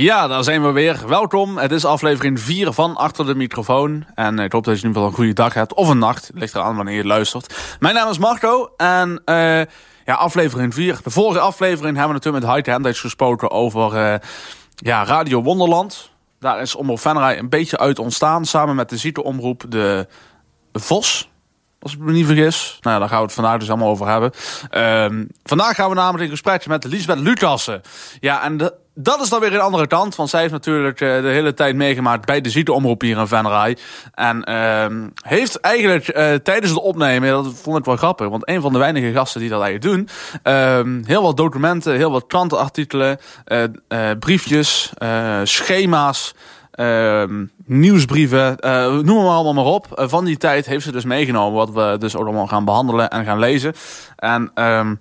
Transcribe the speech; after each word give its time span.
Ja, 0.00 0.26
daar 0.26 0.44
zijn 0.44 0.62
we 0.62 0.70
weer. 0.70 1.08
Welkom. 1.08 1.58
Het 1.58 1.72
is 1.72 1.84
aflevering 1.84 2.40
4 2.40 2.72
van 2.72 2.96
Achter 2.96 3.26
de 3.26 3.34
Microfoon. 3.34 4.04
En 4.14 4.38
ik 4.38 4.52
hoop 4.52 4.64
dat 4.64 4.80
je 4.80 4.82
in 4.82 4.88
ieder 4.88 5.02
geval 5.02 5.06
een 5.06 5.14
goede 5.14 5.32
dag 5.32 5.54
hebt. 5.54 5.74
Of 5.74 5.88
een 5.88 5.98
nacht. 5.98 6.30
Ligt 6.34 6.54
eraan 6.54 6.76
wanneer 6.76 6.94
je 6.94 7.04
luistert. 7.04 7.76
Mijn 7.80 7.94
naam 7.94 8.10
is 8.10 8.18
Marco. 8.18 8.72
En 8.76 9.22
uh, 9.24 9.36
ja, 10.04 10.14
aflevering 10.14 10.74
4. 10.74 11.00
De 11.02 11.10
vorige 11.10 11.40
aflevering 11.40 11.96
hebben 11.96 12.06
we 12.06 12.12
natuurlijk 12.12 12.44
met 12.44 12.54
High 12.54 12.70
Handage 12.70 13.00
gesproken 13.00 13.50
over 13.50 13.94
uh, 13.94 14.14
ja, 14.74 15.04
Radio 15.04 15.42
Wonderland. 15.42 16.10
Daar 16.40 16.60
is 16.60 16.74
Omroep 16.74 17.00
Venray 17.00 17.38
een 17.38 17.48
beetje 17.48 17.78
uit 17.78 17.98
ontstaan. 17.98 18.44
Samen 18.44 18.74
met 18.74 18.88
de 18.88 18.96
ziekenomroep 18.96 19.64
de 19.68 20.08
Vos. 20.72 21.30
Als 21.84 21.92
ik 21.92 21.98
me 21.98 22.12
niet 22.12 22.26
vergis. 22.26 22.78
Nou 22.80 22.98
daar 22.98 23.08
gaan 23.08 23.18
we 23.18 23.24
het 23.24 23.32
vandaag 23.32 23.58
dus 23.58 23.68
allemaal 23.68 23.88
over 23.88 24.08
hebben. 24.08 24.30
Uh, 24.70 25.26
vandaag 25.42 25.74
gaan 25.74 25.88
we 25.88 25.94
namelijk 25.94 26.24
in 26.24 26.30
gesprek 26.30 26.66
met 26.66 26.84
Lisbeth 26.84 27.18
Lucassen. 27.18 27.80
Ja, 28.20 28.42
en 28.42 28.56
dat 28.94 29.20
is 29.20 29.28
dan 29.28 29.40
weer 29.40 29.54
een 29.54 29.60
andere 29.60 29.86
kant. 29.86 30.16
Want 30.16 30.30
zij 30.30 30.40
heeft 30.40 30.52
natuurlijk 30.52 31.00
uh, 31.00 31.22
de 31.22 31.28
hele 31.28 31.54
tijd 31.54 31.76
meegemaakt 31.76 32.26
bij 32.26 32.40
de 32.40 32.50
ziekenomroep 32.50 33.00
hier 33.00 33.18
in 33.18 33.26
Venray. 33.26 33.76
En 34.14 34.44
uh, 34.48 34.86
heeft 35.28 35.60
eigenlijk 35.60 36.08
uh, 36.08 36.34
tijdens 36.34 36.70
het 36.70 36.80
opnemen, 36.80 37.30
dat 37.30 37.52
vond 37.62 37.78
ik 37.78 37.84
wel 37.84 37.96
grappig. 37.96 38.28
Want 38.28 38.48
een 38.48 38.60
van 38.60 38.72
de 38.72 38.78
weinige 38.78 39.12
gasten 39.12 39.40
die 39.40 39.50
dat 39.50 39.62
eigenlijk 39.62 39.96
doen. 39.96 40.08
Uh, 40.54 41.06
heel 41.06 41.22
wat 41.22 41.36
documenten, 41.36 41.96
heel 41.96 42.10
wat 42.10 42.26
krantenartikelen, 42.26 43.18
briefjes, 44.18 44.92
schema's. 45.44 46.34
Uh, 46.80 47.22
nieuwsbrieven, 47.66 48.56
uh, 48.60 48.98
noem 48.98 49.24
maar 49.24 49.34
allemaal 49.34 49.64
maar 49.64 49.72
op. 49.72 49.86
Uh, 49.98 50.08
van 50.08 50.24
die 50.24 50.36
tijd 50.36 50.66
heeft 50.66 50.84
ze 50.84 50.92
dus 50.92 51.04
meegenomen 51.04 51.58
wat 51.58 51.70
we 51.70 51.96
dus 51.98 52.16
ook 52.16 52.24
allemaal 52.24 52.46
gaan 52.46 52.64
behandelen 52.64 53.10
en 53.10 53.24
gaan 53.24 53.38
lezen. 53.38 53.74
En 54.16 54.50
um, 54.54 55.00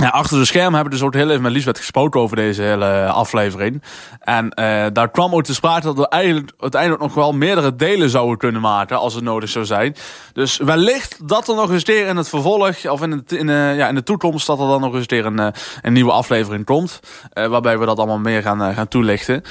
ja, 0.00 0.08
achter 0.08 0.38
de 0.38 0.44
scherm 0.44 0.74
hebben 0.74 0.92
we 0.92 0.98
dus 0.98 1.06
ook 1.06 1.14
heel 1.14 1.30
even 1.30 1.42
met 1.42 1.52
Liesbeth 1.52 1.78
gesproken 1.78 2.20
over 2.20 2.36
deze 2.36 2.62
hele 2.62 3.06
aflevering. 3.06 3.82
En 4.20 4.44
uh, 4.44 4.86
daar 4.92 5.10
kwam 5.10 5.34
ook 5.34 5.42
te 5.42 5.54
sprake 5.54 5.86
dat 5.86 5.96
we 5.96 6.08
eigenlijk 6.08 6.52
uiteindelijk 6.58 7.02
nog 7.02 7.14
wel 7.14 7.32
meerdere 7.32 7.76
delen 7.76 8.10
zouden 8.10 8.38
kunnen 8.38 8.60
maken 8.60 8.98
als 8.98 9.14
het 9.14 9.24
nodig 9.24 9.48
zou 9.48 9.64
zijn. 9.64 9.96
Dus 10.32 10.56
wellicht 10.56 11.28
dat 11.28 11.48
er 11.48 11.54
nog 11.54 11.70
eens 11.70 11.82
keer 11.82 12.06
in 12.06 12.16
het 12.16 12.28
vervolg 12.28 12.86
of 12.86 13.02
in, 13.02 13.24
in, 13.26 13.48
ja, 13.50 13.88
in 13.88 13.94
de 13.94 14.02
toekomst 14.02 14.46
dat 14.46 14.60
er 14.60 14.66
dan 14.66 14.80
nog 14.80 14.94
eens 14.94 15.06
keer 15.06 15.26
een, 15.26 15.52
een 15.82 15.92
nieuwe 15.92 16.12
aflevering 16.12 16.64
komt. 16.64 17.00
Waarbij 17.32 17.78
we 17.78 17.86
dat 17.86 17.98
allemaal 17.98 18.18
meer 18.18 18.42
gaan, 18.42 18.74
gaan 18.74 18.88
toelichten. 18.88 19.42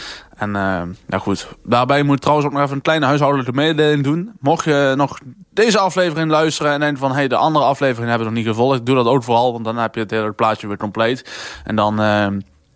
En 0.43 0.49
uh, 0.55 0.95
ja 1.07 1.17
goed, 1.17 1.47
daarbij 1.63 2.03
moet 2.03 2.15
ik 2.15 2.21
trouwens 2.21 2.47
ook 2.47 2.53
nog 2.53 2.63
even 2.63 2.75
een 2.75 2.81
kleine 2.81 3.05
huishoudelijke 3.05 3.53
mededeling 3.53 4.03
doen. 4.03 4.31
Mocht 4.39 4.65
je 4.65 4.93
nog 4.97 5.19
deze 5.49 5.79
aflevering 5.79 6.31
luisteren 6.31 6.71
en 6.71 6.79
denken 6.79 6.99
van... 6.99 7.11
hey, 7.11 7.27
de 7.27 7.35
andere 7.35 7.65
aflevering 7.65 8.09
hebben 8.09 8.27
we 8.27 8.33
nog 8.33 8.43
niet 8.43 8.53
gevolgd. 8.53 8.85
Doe 8.85 8.95
dat 8.95 9.05
ook 9.05 9.23
vooral, 9.23 9.51
want 9.51 9.65
dan 9.65 9.77
heb 9.77 9.95
je 9.95 10.01
het 10.01 10.11
hele 10.11 10.31
plaatje 10.31 10.67
weer 10.67 10.77
compleet. 10.77 11.31
En 11.63 11.75
dan, 11.75 12.01
uh, 12.01 12.27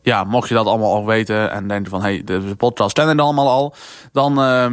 ja, 0.01 0.23
mocht 0.23 0.49
je 0.49 0.55
dat 0.55 0.65
allemaal 0.65 0.93
al 0.93 1.05
weten 1.05 1.51
en 1.51 1.67
denken 1.67 1.91
van... 1.91 2.01
hé, 2.01 2.13
hey, 2.13 2.23
de 2.23 2.55
podcast 2.57 2.93
kennen 2.93 3.19
allemaal 3.19 3.49
al. 3.49 3.75
Dan 4.11 4.39
uh, 4.39 4.65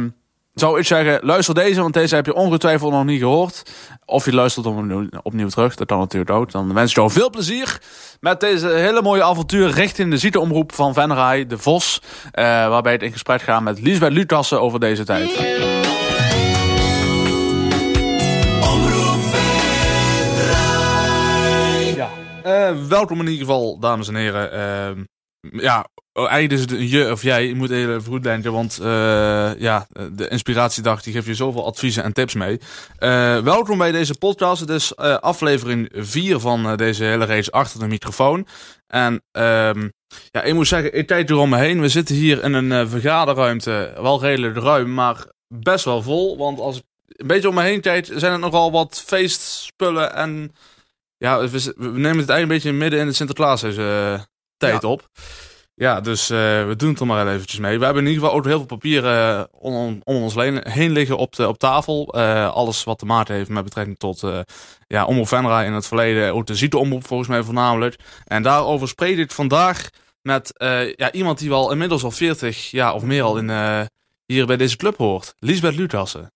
zou 0.53 0.79
ik 0.79 0.85
zeggen, 0.85 1.19
luister 1.23 1.55
deze, 1.55 1.81
want 1.81 1.93
deze 1.93 2.15
heb 2.15 2.25
je 2.25 2.33
ongetwijfeld 2.33 2.91
nog 2.91 3.05
niet 3.05 3.19
gehoord. 3.19 3.63
Of 4.05 4.25
je 4.25 4.33
luistert 4.33 4.65
opnieuw, 4.65 5.07
opnieuw 5.23 5.47
terug, 5.47 5.75
dat 5.75 5.87
kan 5.87 5.99
natuurlijk 5.99 6.31
ook. 6.31 6.51
Dan 6.51 6.73
wens 6.73 6.89
ik 6.89 6.95
jou 6.95 7.11
veel 7.11 7.29
plezier 7.29 7.81
met 8.25 8.39
deze 8.39 8.67
hele 8.67 9.01
mooie 9.01 9.23
avontuur 9.23 9.69
richting 9.69 10.11
de 10.11 10.17
ziekenomroep 10.17 10.73
van 10.73 10.93
Venray, 10.93 11.45
de 11.45 11.57
Vos. 11.57 12.01
Uh, 12.03 12.43
waarbij 12.43 12.91
het 12.91 13.01
in 13.01 13.11
gesprek 13.11 13.41
gaat 13.41 13.61
met 13.61 13.81
Liesbeth 13.81 14.11
Lucassen 14.11 14.61
over 14.61 14.79
deze 14.79 15.03
tijd. 15.03 15.29
Ja, 21.95 22.09
uh, 22.45 22.87
welkom 22.87 23.19
in 23.19 23.27
ieder 23.27 23.45
geval, 23.45 23.79
dames 23.79 24.07
en 24.07 24.15
heren. 24.15 24.53
Uh, 24.53 25.61
ja, 25.61 25.85
eigenlijk 26.23 26.51
is 26.51 26.61
het 26.61 26.71
een 26.71 26.87
je 26.87 27.11
of 27.11 27.21
jij. 27.21 27.47
Je 27.47 27.55
moet 27.55 27.69
even 27.69 28.03
goed 28.03 28.23
denken, 28.23 28.51
want 28.51 28.79
uh, 28.81 29.59
ja, 29.59 29.87
de 30.11 30.27
Inspiratiedag 30.27 31.01
die 31.01 31.13
geeft 31.13 31.25
je 31.25 31.33
zoveel 31.33 31.65
adviezen 31.65 32.03
en 32.03 32.13
tips 32.13 32.33
mee. 32.33 32.59
Uh, 32.99 33.39
welkom 33.39 33.77
bij 33.77 33.91
deze 33.91 34.17
podcast. 34.17 34.59
Het 34.59 34.69
is 34.69 34.93
uh, 34.97 35.17
aflevering 35.17 35.89
4 35.93 36.39
van 36.39 36.75
deze 36.75 37.03
hele 37.03 37.25
race 37.25 37.51
achter 37.51 37.79
de 37.79 37.87
microfoon. 37.87 38.47
En 38.87 39.13
um, 39.13 39.93
ja, 40.31 40.41
ik 40.43 40.53
moet 40.53 40.67
zeggen, 40.67 40.93
ik 40.93 41.07
kijk 41.07 41.29
er 41.29 41.37
om 41.37 41.49
me 41.49 41.57
heen. 41.57 41.81
We 41.81 41.89
zitten 41.89 42.15
hier 42.15 42.43
in 42.43 42.53
een 42.53 42.89
vergaderruimte, 42.89 43.93
wel 44.01 44.21
redelijk 44.21 44.57
ruim, 44.57 44.93
maar 44.93 45.25
best 45.47 45.85
wel 45.85 46.01
vol. 46.01 46.37
Want 46.37 46.59
als 46.59 46.77
ik 46.77 46.83
een 47.07 47.27
beetje 47.27 47.49
om 47.49 47.55
me 47.55 47.61
heen 47.61 47.81
kijk, 47.81 48.09
zijn 48.15 48.33
er 48.33 48.39
nogal 48.39 48.71
wat 48.71 49.03
feestspullen 49.05 50.15
en... 50.15 50.55
Ja, 51.17 51.39
we, 51.39 51.73
we 51.77 51.85
nemen 51.85 52.17
het 52.17 52.29
eigenlijk 52.29 52.41
een 52.41 52.47
beetje 52.47 52.71
midden 52.71 52.99
in 52.99 53.07
de 53.07 53.13
Sinterklaas 53.13 53.61
tijd 54.57 54.81
ja. 54.81 54.87
op. 54.87 55.09
Ja, 55.77 56.01
dus 56.01 56.31
uh, 56.31 56.37
we 56.67 56.73
doen 56.77 56.89
het 56.89 56.99
er 56.99 57.05
maar 57.05 57.27
eventjes 57.27 57.59
mee. 57.59 57.79
We 57.79 57.85
hebben 57.85 58.03
in 58.03 58.09
ieder 58.09 58.23
geval 58.23 58.39
ook 58.39 58.45
heel 58.45 58.57
veel 58.57 58.65
papieren 58.65 59.39
uh, 59.39 59.43
om, 59.51 60.01
ons 60.03 60.35
heen 60.35 60.91
liggen 60.91 61.17
op, 61.17 61.35
de, 61.35 61.47
op 61.47 61.57
tafel. 61.57 62.17
Uh, 62.17 62.53
alles 62.53 62.83
wat 62.83 62.99
te 62.99 63.05
maken 63.05 63.35
heeft 63.35 63.49
met 63.49 63.63
betrekking 63.63 63.97
tot 63.97 64.23
ja, 64.87 65.05
Omroep 65.05 65.27
Venra 65.27 65.63
in 65.63 65.73
het 65.73 65.87
verleden. 65.87 66.33
Ook 66.33 66.45
de 66.45 66.55
ziekeomroep 66.55 67.07
volgens 67.07 67.29
mij 67.29 67.43
voornamelijk. 67.43 67.95
En 68.25 68.43
daarover 68.43 68.87
spreek 68.87 69.17
ik 69.17 69.31
vandaag 69.31 69.89
met 70.21 70.51
ja, 70.95 71.11
iemand 71.11 71.39
die 71.39 71.49
wel 71.49 71.71
inmiddels 71.71 72.03
al 72.03 72.11
40 72.11 72.71
jaar 72.71 72.93
of 72.93 73.03
meer 73.03 73.23
al 73.23 73.37
in, 73.37 73.49
hier 74.25 74.45
bij 74.45 74.57
deze 74.57 74.77
club 74.77 74.97
hoort. 74.97 75.35
Lisbeth 75.39 75.75
Lucassen. 75.75 76.33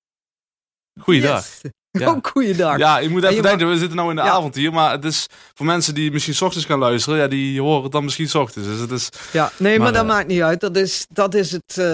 Goeiedag. 0.99 1.45
Ja. 1.91 2.11
Oh, 2.11 2.17
goeiedag. 2.21 2.77
Ja, 2.77 2.99
ik 2.99 3.09
moet 3.09 3.23
even 3.23 3.43
denken, 3.43 3.69
we 3.69 3.77
zitten 3.77 3.97
nou 3.97 4.09
in 4.09 4.15
de 4.15 4.21
ja. 4.21 4.29
avond 4.29 4.55
hier, 4.55 4.73
maar 4.73 4.91
het 4.91 5.05
is 5.05 5.27
voor 5.53 5.65
mensen 5.65 5.93
die 5.93 6.11
misschien 6.11 6.33
s 6.33 6.41
ochtends 6.41 6.65
gaan 6.67 6.79
luisteren, 6.79 7.19
ja, 7.19 7.27
die 7.27 7.61
horen 7.61 7.83
het 7.83 7.91
dan 7.91 8.03
misschien 8.03 8.29
s 8.29 8.35
ochtends. 8.35 8.67
Dus 8.67 8.79
het 8.79 8.91
is, 8.91 9.09
ja, 9.31 9.51
nee, 9.57 9.71
maar, 9.71 9.83
maar 9.83 9.93
dat 9.93 10.03
uh, 10.03 10.09
maakt 10.09 10.27
niet 10.27 10.41
uit. 10.41 10.59
Dat 10.59 10.75
is, 10.75 11.05
dat 11.09 11.33
is 11.33 11.51
het, 11.51 11.75
uh, 11.79 11.85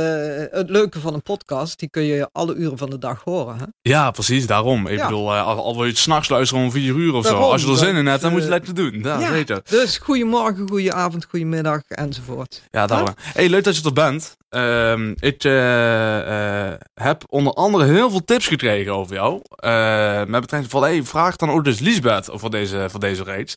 het 0.51 0.69
leuke 0.69 0.99
van 0.99 1.13
een 1.13 1.21
podcast. 1.21 1.79
Die 1.79 1.89
kun 1.89 2.03
je 2.03 2.29
alle 2.31 2.55
uren 2.55 2.77
van 2.77 2.89
de 2.89 2.97
dag 2.97 3.21
horen. 3.23 3.57
Hè? 3.57 3.65
Ja, 3.81 4.11
precies, 4.11 4.47
daarom. 4.47 4.87
Ik 4.87 4.97
ja. 4.97 5.05
bedoel, 5.05 5.33
uh, 5.33 5.45
al, 5.45 5.63
al 5.63 5.75
wil 5.75 5.83
je 5.83 5.89
het 5.89 5.99
s'nachts 5.99 6.29
luisteren 6.29 6.63
om 6.63 6.71
vier 6.71 6.95
uur 6.95 7.13
of 7.13 7.23
daarom, 7.23 7.43
zo. 7.43 7.51
Als 7.51 7.61
je 7.61 7.71
er 7.71 7.77
zin 7.77 7.95
in 7.95 8.05
hebt, 8.05 8.21
dan 8.21 8.31
moet 8.31 8.43
je 8.43 8.51
het 8.51 8.65
lekker 8.65 8.75
doen. 8.75 8.99
Ja, 9.03 9.19
ja, 9.19 9.31
weet 9.31 9.47
je. 9.47 9.61
Dus 9.69 9.97
goedemorgen, 9.97 10.69
goedenavond, 10.69 11.25
goedemiddag 11.29 11.81
enzovoort. 11.87 12.61
Ja, 12.71 12.87
daarom. 12.87 13.13
Hé, 13.21 13.31
hey, 13.33 13.49
leuk 13.49 13.63
dat 13.63 13.77
je 13.77 13.83
er 13.83 13.93
bent. 13.93 14.35
Uh, 14.49 15.09
ik 15.19 15.41
heb 16.93 17.23
onder 17.29 17.53
andere 17.53 17.85
heel 17.85 18.09
veel 18.09 18.23
tips 18.25 18.47
gekregen 18.47 18.93
over 18.93 19.15
jou. 19.15 19.41
Uh, 19.85 20.17
met 20.17 20.41
betrekking 20.41 20.71
van, 20.71 20.83
hey, 20.83 21.03
vraag 21.03 21.35
dan 21.35 21.49
ook 21.49 21.63
dus 21.63 21.79
Lisbeth 21.79 22.29
voor 22.31 22.49
deze, 22.49 22.85
voor 22.89 22.99
deze 22.99 23.23
reeks. 23.23 23.55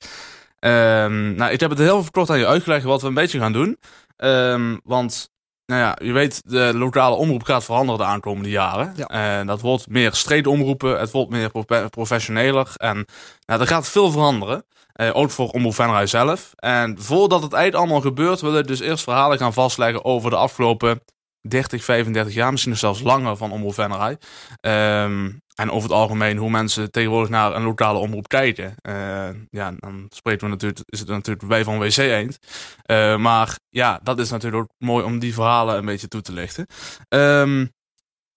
Um, 0.60 1.34
nou, 1.34 1.52
ik 1.52 1.60
heb 1.60 1.70
het 1.70 1.78
heel 1.78 2.04
kort 2.10 2.30
aan 2.30 2.38
je 2.38 2.46
uitgelegd 2.46 2.84
wat 2.84 3.00
we 3.00 3.08
een 3.08 3.14
beetje 3.14 3.38
gaan 3.38 3.52
doen. 3.52 3.78
Um, 4.16 4.80
want, 4.84 5.30
nou 5.66 5.80
ja, 5.80 5.96
je 6.02 6.12
weet, 6.12 6.42
de 6.44 6.72
lokale 6.74 7.16
omroep 7.16 7.42
gaat 7.42 7.64
veranderen 7.64 8.00
de 8.00 8.06
aankomende 8.06 8.50
jaren. 8.50 8.92
Ja. 8.96 9.06
En 9.06 9.46
dat 9.46 9.60
wordt 9.60 9.88
meer 9.88 10.14
streedomroepen, 10.14 10.98
het 10.98 11.10
wordt 11.10 11.30
meer 11.30 11.50
prof 11.50 11.90
professioneler. 11.90 12.72
En 12.76 13.06
nou, 13.46 13.60
er 13.60 13.66
gaat 13.66 13.88
veel 13.88 14.10
veranderen. 14.10 14.64
Uh, 15.00 15.10
ook 15.12 15.30
voor 15.30 15.48
Omroep 15.48 15.74
Venray 15.74 16.06
zelf. 16.06 16.52
En 16.56 17.02
voordat 17.02 17.42
het 17.42 17.52
eind 17.52 17.74
allemaal 17.74 18.00
gebeurt, 18.00 18.40
wil 18.40 18.58
ik 18.58 18.66
dus 18.66 18.80
eerst 18.80 19.04
verhalen 19.04 19.38
gaan 19.38 19.52
vastleggen 19.52 20.04
over 20.04 20.30
de 20.30 20.36
afgelopen 20.36 21.00
30, 21.48 21.84
35 21.84 22.34
jaar, 22.34 22.50
misschien 22.50 22.76
zelfs 22.76 23.02
langer 23.02 23.36
van 23.36 23.52
Omroep 23.52 23.74
Venray. 23.74 24.18
Um, 24.60 25.42
en 25.58 25.70
over 25.70 25.88
het 25.88 25.98
algemeen 25.98 26.36
hoe 26.36 26.50
mensen 26.50 26.90
tegenwoordig 26.90 27.30
naar 27.30 27.54
een 27.54 27.62
lokale 27.62 27.98
omroep 27.98 28.28
kijken. 28.28 28.74
Uh, 28.82 29.28
ja, 29.50 29.72
dan 29.78 30.06
spreken 30.08 30.44
we 30.44 30.52
natuurlijk, 30.52 30.80
is 30.86 30.98
het 30.98 31.08
natuurlijk 31.08 31.48
wij 31.48 31.64
van 31.64 31.78
WC 31.78 31.96
Eend. 31.96 32.38
Uh, 32.86 33.16
maar 33.16 33.58
ja, 33.68 34.00
dat 34.02 34.18
is 34.18 34.30
natuurlijk 34.30 34.62
ook 34.62 34.72
mooi 34.78 35.04
om 35.04 35.18
die 35.18 35.34
verhalen 35.34 35.76
een 35.76 35.84
beetje 35.84 36.08
toe 36.08 36.20
te 36.20 36.32
lichten. 36.32 36.66
Um, 37.08 37.72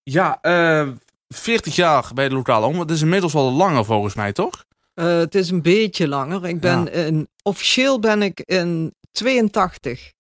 ja, 0.04 0.40
uh, 0.42 0.88
40 1.28 1.76
jaar 1.76 2.12
bij 2.14 2.30
de 2.30 2.36
lokale 2.36 2.66
omroep. 2.66 2.82
Het 2.88 2.98
is 2.98 3.02
inmiddels 3.02 3.34
wel 3.34 3.52
langer 3.52 3.86
volgens 3.86 4.16
mij, 4.16 4.34
toch? 4.34 4.66
Het 4.94 5.36
is 5.36 5.50
een 5.50 5.62
beetje 5.62 6.08
langer. 6.08 6.46
Ik 6.46 6.60
ben 6.60 6.84
ja. 6.84 6.92
in, 6.92 7.28
officieel 7.44 8.00
ben 8.00 8.22
ik 8.22 8.40
in 8.40 8.96
82, 9.12 10.12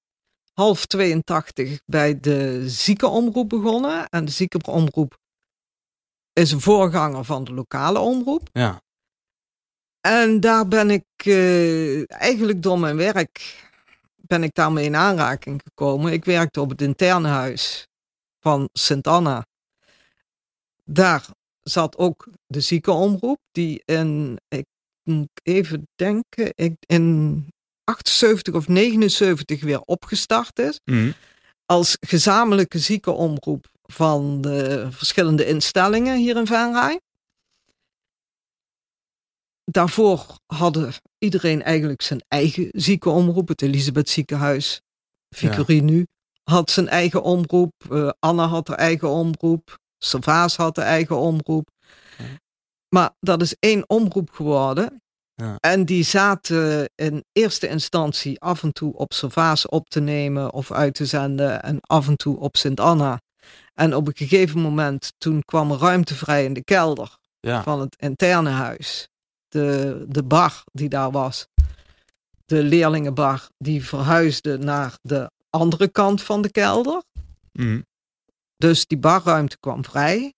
half 0.61 0.85
82, 0.85 1.81
bij 1.85 2.19
de 2.19 2.69
ziekenomroep 2.69 3.49
begonnen. 3.49 4.09
En 4.09 4.25
de 4.25 4.31
ziekenomroep 4.31 5.17
is 6.33 6.51
een 6.51 6.61
voorganger 6.61 7.23
van 7.23 7.43
de 7.43 7.53
lokale 7.53 7.99
omroep. 7.99 8.49
Ja. 8.53 8.81
En 10.01 10.39
daar 10.39 10.67
ben 10.67 10.89
ik 10.89 11.05
uh, 11.25 12.11
eigenlijk 12.11 12.63
door 12.63 12.79
mijn 12.79 12.95
werk 12.95 13.69
ben 14.15 14.43
ik 14.43 14.53
daarmee 14.53 14.85
in 14.85 14.95
aanraking 14.95 15.61
gekomen. 15.63 16.11
Ik 16.11 16.25
werkte 16.25 16.61
op 16.61 16.69
het 16.69 16.81
interne 16.81 17.27
huis 17.27 17.87
van 18.39 18.69
Sint 18.73 19.07
Anna. 19.07 19.45
Daar 20.83 21.25
zat 21.61 21.97
ook 21.97 22.27
de 22.47 22.61
ziekenomroep, 22.61 23.39
die 23.51 23.81
in, 23.85 24.39
ik 24.47 24.65
moet 25.03 25.29
even 25.43 25.87
denken, 25.95 26.53
in 26.85 27.47
78 27.91 28.53
of 28.53 28.67
79 28.67 29.61
weer 29.61 29.81
opgestart 29.81 30.59
is. 30.59 30.79
Mm. 30.85 31.13
Als 31.65 31.97
gezamenlijke 31.99 32.79
ziekenomroep 32.79 33.69
van 33.81 34.41
de 34.41 34.87
verschillende 34.91 35.45
instellingen 35.45 36.17
hier 36.17 36.37
in 36.37 36.47
Venray. 36.47 36.99
Daarvoor 39.63 40.25
hadden 40.45 40.93
iedereen 41.17 41.63
eigenlijk 41.63 42.01
zijn 42.01 42.23
eigen 42.27 42.67
ziekenomroep. 42.71 43.47
Het 43.47 43.61
Elisabeth 43.61 44.09
ziekenhuis, 44.09 44.81
Vicarie 45.29 45.77
ja. 45.77 45.83
nu, 45.83 46.07
had 46.43 46.71
zijn 46.71 46.87
eigen 46.87 47.23
omroep. 47.23 47.73
Uh, 47.91 48.09
Anna 48.19 48.45
had 48.45 48.67
haar 48.67 48.77
eigen 48.77 49.09
omroep. 49.09 49.79
Savaas 49.97 50.55
had 50.55 50.75
de 50.75 50.81
eigen 50.81 51.17
omroep. 51.17 51.69
Maar 52.89 53.11
dat 53.19 53.41
is 53.41 53.55
één 53.59 53.89
omroep 53.89 54.29
geworden. 54.29 55.01
Ja. 55.41 55.55
En 55.59 55.85
die 55.85 56.03
zaten 56.03 56.89
in 56.95 57.23
eerste 57.31 57.67
instantie 57.67 58.39
af 58.39 58.63
en 58.63 58.73
toe 58.73 58.93
op 58.93 59.13
Savaas 59.13 59.67
op 59.67 59.89
te 59.89 59.99
nemen 59.99 60.53
of 60.53 60.71
uit 60.71 60.93
te 60.93 61.05
zenden. 61.05 61.63
En 61.63 61.77
af 61.81 62.07
en 62.07 62.15
toe 62.15 62.39
op 62.39 62.57
Sint-Anna. 62.57 63.21
En 63.73 63.95
op 63.95 64.07
een 64.07 64.15
gegeven 64.15 64.59
moment, 64.59 65.13
toen 65.17 65.43
kwam 65.45 65.71
er 65.71 65.77
ruimte 65.77 66.15
vrij 66.15 66.45
in 66.45 66.53
de 66.53 66.63
kelder 66.63 67.17
van 67.41 67.79
het 67.79 67.95
interne 67.99 68.49
huis. 68.49 69.09
De, 69.47 70.05
de 70.07 70.23
bar 70.23 70.63
die 70.71 70.89
daar 70.89 71.11
was, 71.11 71.47
de 72.45 72.63
leerlingenbar, 72.63 73.47
die 73.57 73.85
verhuisde 73.85 74.57
naar 74.57 74.97
de 75.01 75.31
andere 75.49 75.87
kant 75.87 76.23
van 76.23 76.41
de 76.41 76.51
kelder. 76.51 77.03
Mm. 77.51 77.85
Dus 78.57 78.87
die 78.87 78.97
barruimte 78.97 79.57
kwam 79.59 79.85
vrij. 79.85 80.33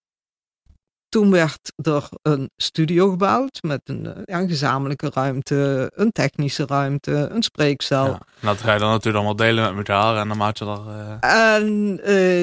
Toen 1.13 1.31
werd 1.31 1.73
er 1.75 2.09
een 2.21 2.49
studio 2.57 3.09
gebouwd 3.09 3.59
met 3.61 3.81
een, 3.83 4.05
eh, 4.05 4.21
ja, 4.25 4.39
een 4.39 4.47
gezamenlijke 4.47 5.09
ruimte, 5.13 5.91
een 5.95 6.11
technische 6.11 6.65
ruimte, 6.65 7.11
een 7.11 7.43
spreekcel. 7.43 8.05
Ja, 8.05 8.19
dat 8.39 8.61
ga 8.61 8.73
je 8.73 8.79
dan 8.79 8.89
natuurlijk 8.89 9.15
allemaal 9.15 9.35
delen 9.35 9.75
met 9.75 9.87
elkaar 9.87 10.17
en 10.17 10.27
dan 10.27 10.37
maak 10.37 10.57
je 10.57 10.65
dat. 10.65 10.81
Uh... 10.87 11.57
En 11.57 11.99
uh, 12.05 12.41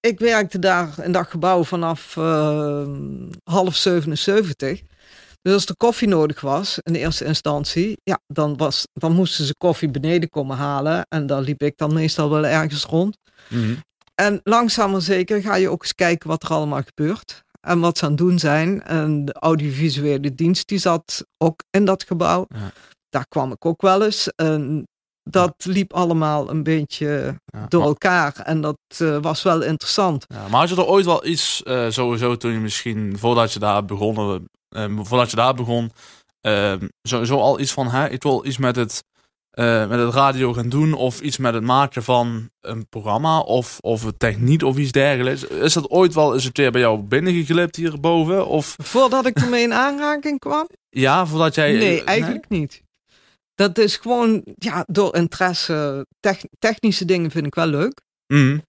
ik 0.00 0.18
werkte 0.18 0.58
daar 0.58 0.94
in 1.02 1.12
dat 1.12 1.26
gebouw 1.26 1.64
vanaf 1.64 2.16
uh, 2.16 2.88
half 3.44 3.76
77. 3.76 4.80
Dus 5.42 5.52
als 5.52 5.66
er 5.66 5.76
koffie 5.76 6.08
nodig 6.08 6.40
was 6.40 6.78
in 6.82 6.92
de 6.92 6.98
eerste 6.98 7.24
instantie, 7.24 7.98
ja, 8.02 8.18
dan, 8.26 8.56
was, 8.56 8.86
dan 8.92 9.12
moesten 9.12 9.44
ze 9.44 9.54
koffie 9.56 9.90
beneden 9.90 10.30
komen 10.30 10.56
halen. 10.56 11.06
En 11.08 11.26
daar 11.26 11.40
liep 11.40 11.62
ik 11.62 11.76
dan 11.76 11.94
meestal 11.94 12.30
wel 12.30 12.46
ergens 12.46 12.84
rond. 12.84 13.16
Mm 13.48 13.76
En 14.14 14.40
langzaam 14.44 14.90
maar 14.90 15.00
zeker 15.00 15.42
ga 15.42 15.56
je 15.56 15.68
ook 15.68 15.82
eens 15.82 15.94
kijken 15.94 16.28
wat 16.28 16.42
er 16.42 16.50
allemaal 16.50 16.82
gebeurt. 16.82 17.46
En 17.68 17.80
wat 17.80 17.98
ze 17.98 18.04
aan 18.04 18.10
het 18.10 18.18
doen 18.18 18.38
zijn. 18.38 18.82
En 18.82 19.24
de 19.24 19.32
audiovisuele 19.32 20.34
dienst 20.34 20.68
die 20.68 20.78
zat 20.78 21.24
ook 21.38 21.62
in 21.70 21.84
dat 21.84 22.02
gebouw. 22.02 22.46
Ja. 22.48 22.72
Daar 23.08 23.26
kwam 23.28 23.52
ik 23.52 23.64
ook 23.64 23.82
wel 23.82 24.04
eens. 24.04 24.28
En 24.36 24.86
dat 25.22 25.54
liep 25.64 25.92
allemaal 25.92 26.50
een 26.50 26.62
beetje 26.62 27.40
door 27.68 27.82
elkaar. 27.82 28.40
En 28.44 28.60
dat 28.60 28.78
uh, 28.98 29.18
was 29.20 29.42
wel 29.42 29.62
interessant. 29.62 30.24
Ja, 30.28 30.48
maar 30.48 30.60
had 30.60 30.68
je 30.68 30.76
er 30.76 30.86
ooit 30.86 31.04
wel 31.04 31.26
iets, 31.26 31.62
uh, 31.64 31.90
sowieso 31.90 32.36
toen 32.36 32.52
je 32.52 32.58
misschien, 32.58 33.18
voordat 33.18 33.52
je 33.52 33.58
daar 33.58 33.84
begonnen, 33.84 34.48
uh, 34.76 34.98
voordat 34.98 35.30
je 35.30 35.36
daar 35.36 35.54
begon, 35.54 35.90
sowieso 37.02 37.40
al 37.40 37.60
iets 37.60 37.72
van, 37.72 37.88
hè, 37.88 38.08
ik 38.08 38.22
wil 38.22 38.46
iets 38.46 38.58
met 38.58 38.76
het, 38.76 39.04
met 39.64 39.98
het 39.98 40.14
radio 40.14 40.52
gaan 40.52 40.68
doen, 40.68 40.92
of 40.92 41.20
iets 41.20 41.36
met 41.36 41.54
het 41.54 41.62
maken 41.62 42.02
van 42.02 42.50
een 42.60 42.88
programma, 42.88 43.40
of, 43.40 43.78
of 43.80 44.12
techniek, 44.18 44.62
of 44.62 44.76
iets 44.76 44.92
dergelijks. 44.92 45.44
Is 45.44 45.72
dat 45.72 45.90
ooit 45.90 46.14
wel 46.14 46.34
eens 46.34 46.44
een 46.44 46.52
keer 46.52 46.70
bij 46.70 46.80
jou 46.80 46.98
binnengeglipt 46.98 47.76
hierboven? 47.76 48.46
Of... 48.46 48.76
Voordat 48.82 49.26
ik 49.26 49.38
ermee 49.38 49.62
in 49.62 49.72
aanraking 49.72 50.38
kwam? 50.38 50.68
Ja, 50.88 51.26
voordat 51.26 51.54
jij... 51.54 51.72
Nee, 51.72 52.04
eigenlijk 52.04 52.48
niet. 52.48 52.82
Dat 53.54 53.78
is 53.78 53.96
gewoon 53.96 54.42
ja, 54.54 54.84
door 54.86 55.16
interesse. 55.16 56.06
technische 56.58 57.04
dingen 57.04 57.30
vind 57.30 57.46
ik 57.46 57.54
wel 57.54 57.66
leuk. 57.66 58.00
Mm. 58.26 58.62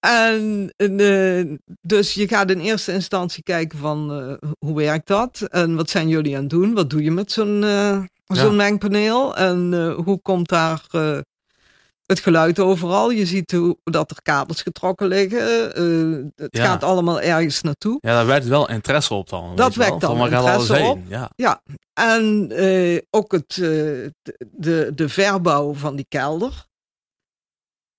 En 0.00 0.72
uh, 0.76 1.56
dus 1.80 2.14
je 2.14 2.28
gaat 2.28 2.50
in 2.50 2.60
eerste 2.60 2.92
instantie 2.92 3.42
kijken 3.42 3.78
van 3.78 4.20
uh, 4.20 4.50
hoe 4.58 4.76
werkt 4.76 5.06
dat? 5.06 5.40
En 5.40 5.76
wat 5.76 5.90
zijn 5.90 6.08
jullie 6.08 6.34
aan 6.34 6.40
het 6.40 6.50
doen? 6.50 6.74
Wat 6.74 6.90
doe 6.90 7.02
je 7.02 7.10
met 7.10 7.32
zo'n 7.32 7.64
zo'n 8.36 8.56
mengpaneel? 8.56 9.36
En 9.36 9.92
hoe 10.04 10.20
komt 10.22 10.48
daar 10.48 10.80
het 12.12 12.20
geluid 12.20 12.58
overal. 12.58 13.10
Je 13.10 13.26
ziet 13.26 13.52
hoe, 13.52 13.76
dat 13.84 14.10
er 14.10 14.22
kabels 14.22 14.62
getrokken 14.62 15.06
liggen. 15.06 15.80
Uh, 15.80 16.24
het 16.36 16.58
gaat 16.58 16.82
allemaal 16.84 17.20
ergens 17.20 17.62
naartoe. 17.62 17.98
Ja, 18.00 18.12
daar 18.12 18.26
werkt 18.26 18.46
wel 18.46 18.68
interesse 18.68 19.14
op 19.14 19.28
dan. 19.28 19.56
Dat 19.56 19.74
werkt 19.74 20.00
dan 20.00 20.20
interesse 20.20 20.78
op. 20.78 20.98
Ja. 21.08 21.30
ja. 21.36 21.62
En 21.92 22.52
ook 23.10 23.32
het, 23.32 23.54
de, 24.50 24.92
de 24.94 25.08
verbouw 25.08 25.74
van 25.74 25.96
die 25.96 26.06
kelder. 26.08 26.70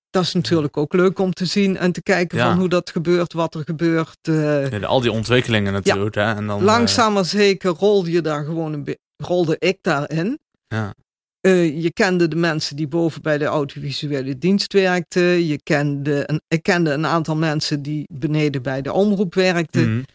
Dat 0.10 0.24
is 0.24 0.34
natuurlijk 0.34 0.78
ook 0.78 0.94
leuk 0.94 1.20
om 1.20 1.34
te 1.34 1.46
zien 1.46 1.78
en 1.78 1.92
te 1.92 2.02
kijken 2.02 2.40
van 2.40 2.58
hoe 2.58 2.70
dat 2.70 2.90
gebeurt, 2.90 3.34
wat 3.34 3.56
er 3.56 3.64
gebeurt. 3.64 4.18
Ja, 4.22 4.80
al 4.80 5.02
die 5.02 5.12
ontwikkelingen 5.12 5.74
natuurlijk. 5.74 6.16
Hè? 6.16 6.34
En 6.34 6.48
dan, 6.48 6.64
Langzaam 6.64 7.14
maar 7.14 7.26
zeker 7.26 7.72
rolde 7.72 8.12
je 8.12 8.22
daar 8.22 8.46
gewoon 8.46 8.74
een 8.74 8.98
rolde 9.26 9.56
ik 9.60 9.78
daarin. 9.82 10.40
Ja. 10.68 10.94
Uh, 11.48 11.82
je 11.82 11.94
kende 11.94 12.28
de 12.28 12.36
mensen 12.36 12.76
die 12.76 12.88
boven 12.88 13.22
bij 13.22 13.38
de 13.38 13.46
audiovisuele 13.46 14.38
dienst 14.38 14.74
werkten. 14.74 15.46
Je 15.46 15.62
kende 15.64 16.24
een, 16.26 16.42
ik 16.48 16.64
kende 16.64 16.92
een 16.92 17.06
aantal 17.06 17.36
mensen 17.36 17.82
die 17.82 18.08
beneden 18.14 18.62
bij 18.62 18.82
de 18.82 18.94
omroep 18.94 19.34
werkten. 19.34 19.90
Mm. 19.90 20.06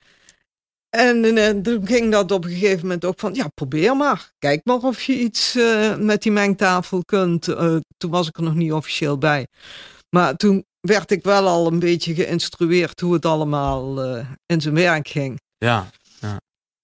En, 0.88 1.36
en, 1.36 1.62
toen 1.62 1.86
ging 1.86 2.12
dat 2.12 2.30
op 2.30 2.44
een 2.44 2.50
gegeven 2.50 2.80
moment 2.80 3.04
ook 3.04 3.20
van, 3.20 3.34
ja, 3.34 3.48
probeer 3.48 3.96
maar. 3.96 4.32
Kijk 4.38 4.60
maar 4.64 4.76
of 4.76 5.02
je 5.02 5.18
iets 5.18 5.56
uh, 5.56 5.96
met 5.96 6.22
die 6.22 6.32
mengtafel 6.32 7.04
kunt. 7.04 7.48
Uh, 7.48 7.76
toen 7.96 8.10
was 8.10 8.28
ik 8.28 8.36
er 8.36 8.42
nog 8.42 8.54
niet 8.54 8.72
officieel 8.72 9.18
bij. 9.18 9.46
Maar 10.10 10.36
toen 10.36 10.64
werd 10.80 11.10
ik 11.10 11.22
wel 11.22 11.46
al 11.46 11.66
een 11.66 11.78
beetje 11.78 12.14
geïnstrueerd 12.14 13.00
hoe 13.00 13.12
het 13.12 13.26
allemaal 13.26 14.00
in 14.46 14.60
zijn 14.60 14.74
werk 14.74 15.08
ging. 15.08 15.40
Ja. 15.58 15.90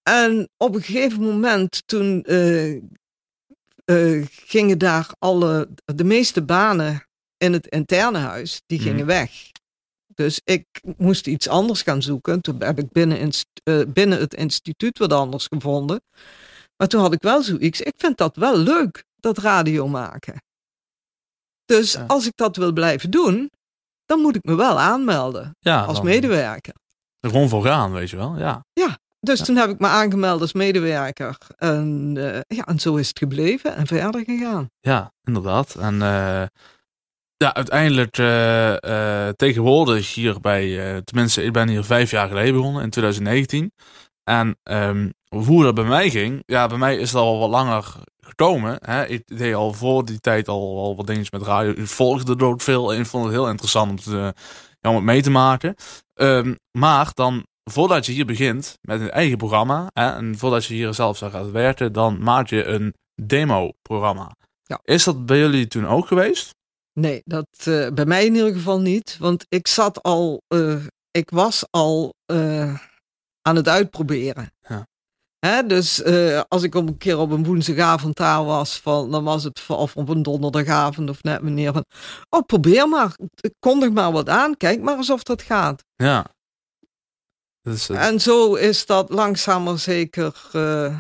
En 0.05 0.49
op 0.57 0.75
een 0.75 0.83
gegeven 0.83 1.21
moment 1.21 1.83
toen 1.87 2.25
uh, 2.29 4.27
gingen 4.27 4.79
daar 4.79 5.11
alle, 5.19 5.69
de 5.85 6.05
meeste 6.05 6.43
banen 6.43 7.07
in 7.37 7.53
het 7.53 7.67
interne 7.67 8.19
huis, 8.19 8.63
die 8.67 8.79
gingen 8.79 8.97
mhm. 8.97 9.07
weg. 9.07 9.51
Dus 10.15 10.41
ik 10.45 10.67
moest 10.97 11.27
iets 11.27 11.49
anders 11.49 11.83
gaan 11.83 12.03
zoeken. 12.03 12.41
Toen 12.41 12.63
heb 12.63 12.79
ik 12.79 12.93
binnen, 12.93 13.31
uh, 13.65 13.83
binnen 13.89 14.19
het 14.19 14.35
instituut 14.35 14.99
wat 14.99 15.13
anders 15.13 15.47
gevonden. 15.47 16.03
Maar 16.77 16.89
toen 16.89 17.01
had 17.01 17.13
ik 17.13 17.23
wel 17.23 17.43
zoiets. 17.43 17.81
Ik 17.81 17.95
vind 17.97 18.17
dat 18.17 18.37
wel 18.37 18.59
leuk, 18.59 19.05
dat 19.17 19.39
radio 19.39 19.89
maken. 19.89 20.43
Dus 21.65 21.99
als 22.07 22.27
ik 22.27 22.33
dat 22.35 22.57
wil 22.57 22.73
blijven 22.73 23.11
doen, 23.11 23.51
dan 24.05 24.21
moet 24.21 24.37
ik 24.37 24.45
me 24.45 24.55
wel 24.55 24.81
aanmelden 24.81 25.57
ja, 25.61 25.85
als 25.85 26.01
medewerker. 26.01 26.75
Er 27.21 27.31
gewoon 27.31 27.49
voor 27.49 27.65
gaan, 27.65 27.93
weet 27.93 28.11
je 28.11 28.17
wel. 28.17 28.39
Ja. 28.39 28.65
Ja, 28.73 28.99
dus 29.25 29.45
toen 29.45 29.57
heb 29.57 29.71
ik 29.71 29.79
me 29.79 29.87
aangemeld 29.87 30.41
als 30.41 30.53
medewerker. 30.53 31.37
En, 31.57 32.15
uh, 32.19 32.39
ja, 32.47 32.65
en 32.65 32.79
zo 32.79 32.97
is 32.97 33.09
het 33.09 33.19
gebleven 33.19 33.77
en 33.77 33.87
verder 33.87 34.25
gegaan. 34.25 34.71
Ja, 34.81 35.13
inderdaad. 35.23 35.75
En 35.75 35.95
uh, 35.95 36.43
ja, 37.37 37.55
uiteindelijk 37.55 38.19
uh, 38.19 39.29
tegenwoordig 39.29 40.15
hier 40.15 40.41
bij, 40.41 41.03
tenminste, 41.05 41.43
ik 41.43 41.53
ben 41.53 41.69
hier 41.69 41.85
vijf 41.85 42.11
jaar 42.11 42.29
geleden 42.29 42.55
begonnen, 42.55 42.83
in 42.83 42.91
2019. 42.91 43.73
En 44.25 44.59
um, 44.63 45.13
hoe 45.29 45.63
dat 45.63 45.75
bij 45.75 45.85
mij 45.85 46.11
ging, 46.11 46.43
ja, 46.47 46.67
bij 46.67 46.79
mij 46.79 46.97
is 46.97 47.11
dat 47.11 47.23
al 47.23 47.39
wat 47.39 47.51
langer 47.51 47.95
gekomen. 48.21 48.77
Hè? 48.81 49.07
Ik 49.07 49.23
deed 49.27 49.55
al 49.55 49.73
voor 49.73 50.05
die 50.05 50.21
tijd 50.21 50.49
al, 50.49 50.79
al 50.79 50.97
wat 50.97 51.07
dingen 51.07 51.27
met 51.31 51.43
radio. 51.43 51.71
Ik 51.71 51.87
volgde 51.87 52.37
er 52.37 52.45
ook 52.45 52.61
veel 52.61 52.95
en 52.95 53.07
vond 53.07 53.25
het 53.25 53.33
heel 53.33 53.49
interessant 53.49 53.91
om, 53.91 53.97
te, 53.97 54.35
ja, 54.81 54.91
om 54.91 54.95
het 54.95 55.05
mee 55.05 55.23
te 55.23 55.31
maken. 55.31 55.75
Um, 56.15 56.59
maar 56.71 57.11
dan 57.15 57.47
voordat 57.71 58.07
je 58.07 58.13
hier 58.13 58.27
begint 58.27 58.79
met 58.81 59.01
een 59.01 59.11
eigen 59.11 59.37
programma 59.37 59.91
hè, 59.93 60.11
en 60.11 60.39
voordat 60.39 60.65
je 60.65 60.75
hier 60.75 60.95
zelf 60.95 61.17
zou 61.17 61.31
gaan 61.31 61.53
werken, 61.53 61.93
dan 61.93 62.23
maak 62.23 62.49
je 62.49 62.65
een 62.65 62.95
demo-programma. 63.23 64.37
Ja. 64.63 64.81
Is 64.85 65.05
dat 65.05 65.27
bij 65.27 65.39
jullie 65.39 65.67
toen 65.67 65.87
ook 65.87 66.07
geweest? 66.07 66.55
Nee, 66.93 67.23
dat 67.25 67.47
uh, 67.69 67.89
bij 67.89 68.05
mij 68.05 68.25
in 68.27 68.35
ieder 68.35 68.53
geval 68.53 68.81
niet. 68.81 69.17
Want 69.19 69.45
ik 69.49 69.67
zat 69.67 70.03
al, 70.03 70.43
uh, 70.49 70.85
ik 71.11 71.31
was 71.31 71.65
al 71.71 72.15
uh, 72.33 72.79
aan 73.43 73.57
het 73.57 73.69
uitproberen. 73.69 74.53
Ja. 74.61 74.87
Hè, 75.39 75.67
dus 75.67 76.05
als 76.49 76.63
ik 76.63 76.75
op 76.75 76.89
een 76.89 76.97
keer 76.97 77.19
op 77.19 77.31
een 77.31 77.45
woensdagavond 77.45 78.17
daar 78.17 78.45
was, 78.45 78.81
van, 78.81 79.11
dan 79.11 79.25
was 79.25 79.45
het 79.45 79.67
of 79.69 79.97
op 79.97 80.09
een 80.09 80.23
donderdagavond 80.23 81.11
of 81.11 81.23
net 81.23 81.43
meneer 81.43 81.73
van, 81.73 81.85
oh 82.29 82.47
probeer 82.47 82.89
maar, 82.89 83.17
kondig 83.59 83.91
maar 83.91 84.13
wat 84.13 84.29
aan, 84.29 84.57
kijk 84.57 84.81
maar 84.81 84.97
eens 84.97 85.11
of 85.11 85.23
dat 85.23 85.43
gaat. 85.43 85.85
Ja. 85.97 86.27
Dus, 87.65 87.89
en 87.89 88.21
zo 88.21 88.55
is 88.55 88.87
dat 88.87 89.11
langzaam 89.11 89.63
maar 89.63 89.79
zeker, 89.79 90.43
uh, 90.53 90.99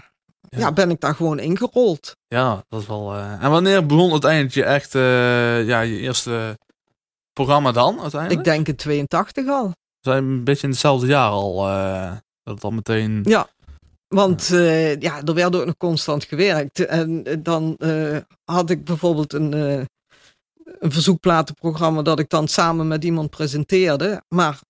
ja. 0.48 0.72
ben 0.72 0.90
ik 0.90 1.00
daar 1.00 1.14
gewoon 1.14 1.38
ingerold. 1.38 2.16
Ja, 2.28 2.64
dat 2.68 2.80
is 2.80 2.86
wel... 2.86 3.14
Uh... 3.14 3.42
En 3.44 3.50
wanneer 3.50 3.86
begon 3.86 4.10
uiteindelijk 4.10 4.54
je 4.54 4.64
echt, 4.64 4.92
ja, 5.68 5.80
je 5.80 5.98
eerste 5.98 6.58
programma 7.32 7.72
dan 7.72 8.00
uiteindelijk? 8.00 8.40
Ik 8.40 8.52
denk 8.52 8.68
in 8.68 8.76
82 8.76 9.48
al. 9.48 9.72
Zijn 10.00 10.24
een 10.24 10.44
beetje 10.44 10.62
in 10.62 10.70
hetzelfde 10.70 11.06
jaar 11.06 11.30
al, 11.30 11.56
dat 12.42 12.54
het 12.54 12.64
al 12.64 12.70
meteen... 12.70 13.20
Ja, 13.22 13.48
want 14.08 14.46
ja, 14.98 15.22
er 15.22 15.34
werd 15.34 15.56
ook 15.56 15.66
nog 15.66 15.76
constant 15.76 16.24
gewerkt. 16.24 16.86
En 16.86 17.24
dan 17.42 17.78
had 18.44 18.70
ik 18.70 18.84
bijvoorbeeld 18.84 19.32
een, 19.32 19.52
een 19.52 20.92
verzoekplatenprogramma 20.92 22.02
dat 22.02 22.18
ik 22.18 22.28
dan 22.28 22.48
samen 22.48 22.88
met 22.88 23.04
iemand 23.04 23.30
presenteerde. 23.30 24.22
Maar 24.28 24.60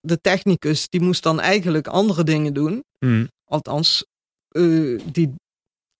de 0.00 0.20
technicus 0.20 0.88
die 0.88 1.00
moest 1.00 1.22
dan 1.22 1.40
eigenlijk 1.40 1.86
andere 1.86 2.24
dingen 2.24 2.54
doen. 2.54 2.84
Hmm. 2.98 3.28
Althans, 3.44 4.04
uh, 4.56 5.00
die 5.04 5.34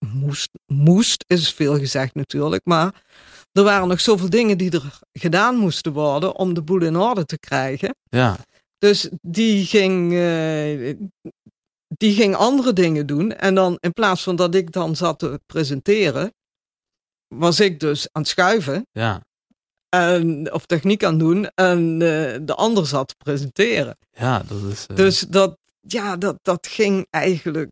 moest, 0.07 0.49
moest 0.67 1.25
is 1.27 1.53
veel 1.53 1.79
gezegd 1.79 2.15
natuurlijk, 2.15 2.65
maar 2.65 3.05
er 3.53 3.63
waren 3.63 3.89
nog 3.89 4.01
zoveel 4.01 4.31
dingen 4.31 4.59
die 4.59 4.71
er 4.71 4.99
gedaan 5.13 5.57
moesten 5.57 5.93
worden 5.93 6.35
om 6.35 6.55
de 6.55 6.63
boel 6.63 6.83
in 6.83 6.97
orde 6.97 7.25
te 7.25 7.39
krijgen. 7.39 7.95
Ja. 8.09 8.37
Dus 8.79 9.09
die 9.21 9.67
ging, 9.67 10.13
eh, 10.13 10.97
die 11.89 12.15
ging 12.15 12.35
andere 12.35 12.73
dingen 12.73 13.07
doen. 13.07 13.33
En 13.33 13.55
dan 13.55 13.77
in 13.81 13.93
plaats 13.93 14.23
van 14.23 14.37
dat 14.37 14.55
ik 14.55 14.73
dan 14.73 14.97
zat 14.97 15.19
te 15.19 15.41
presenteren, 15.47 16.35
was 17.35 17.61
ik 17.61 17.81
dus 17.81 18.09
aan 18.13 18.23
het 18.23 18.31
schuiven. 18.31 18.87
Ja. 18.93 19.23
En, 19.91 20.53
of 20.53 20.67
techniek 20.67 21.05
aan 21.05 21.19
doen. 21.19 21.51
En 21.55 21.93
eh, 21.93 22.39
de 22.43 22.55
ander 22.57 22.87
zat 22.87 23.09
te 23.09 23.15
presenteren. 23.25 23.97
Ja, 24.13 24.43
dat 24.49 24.59
is. 24.73 24.87
eh, 24.87 24.97
Dus 24.97 25.21
dat, 25.21 25.57
ja, 25.81 26.17
dat, 26.17 26.39
dat 26.43 26.67
ging 26.67 27.07
eigenlijk. 27.11 27.71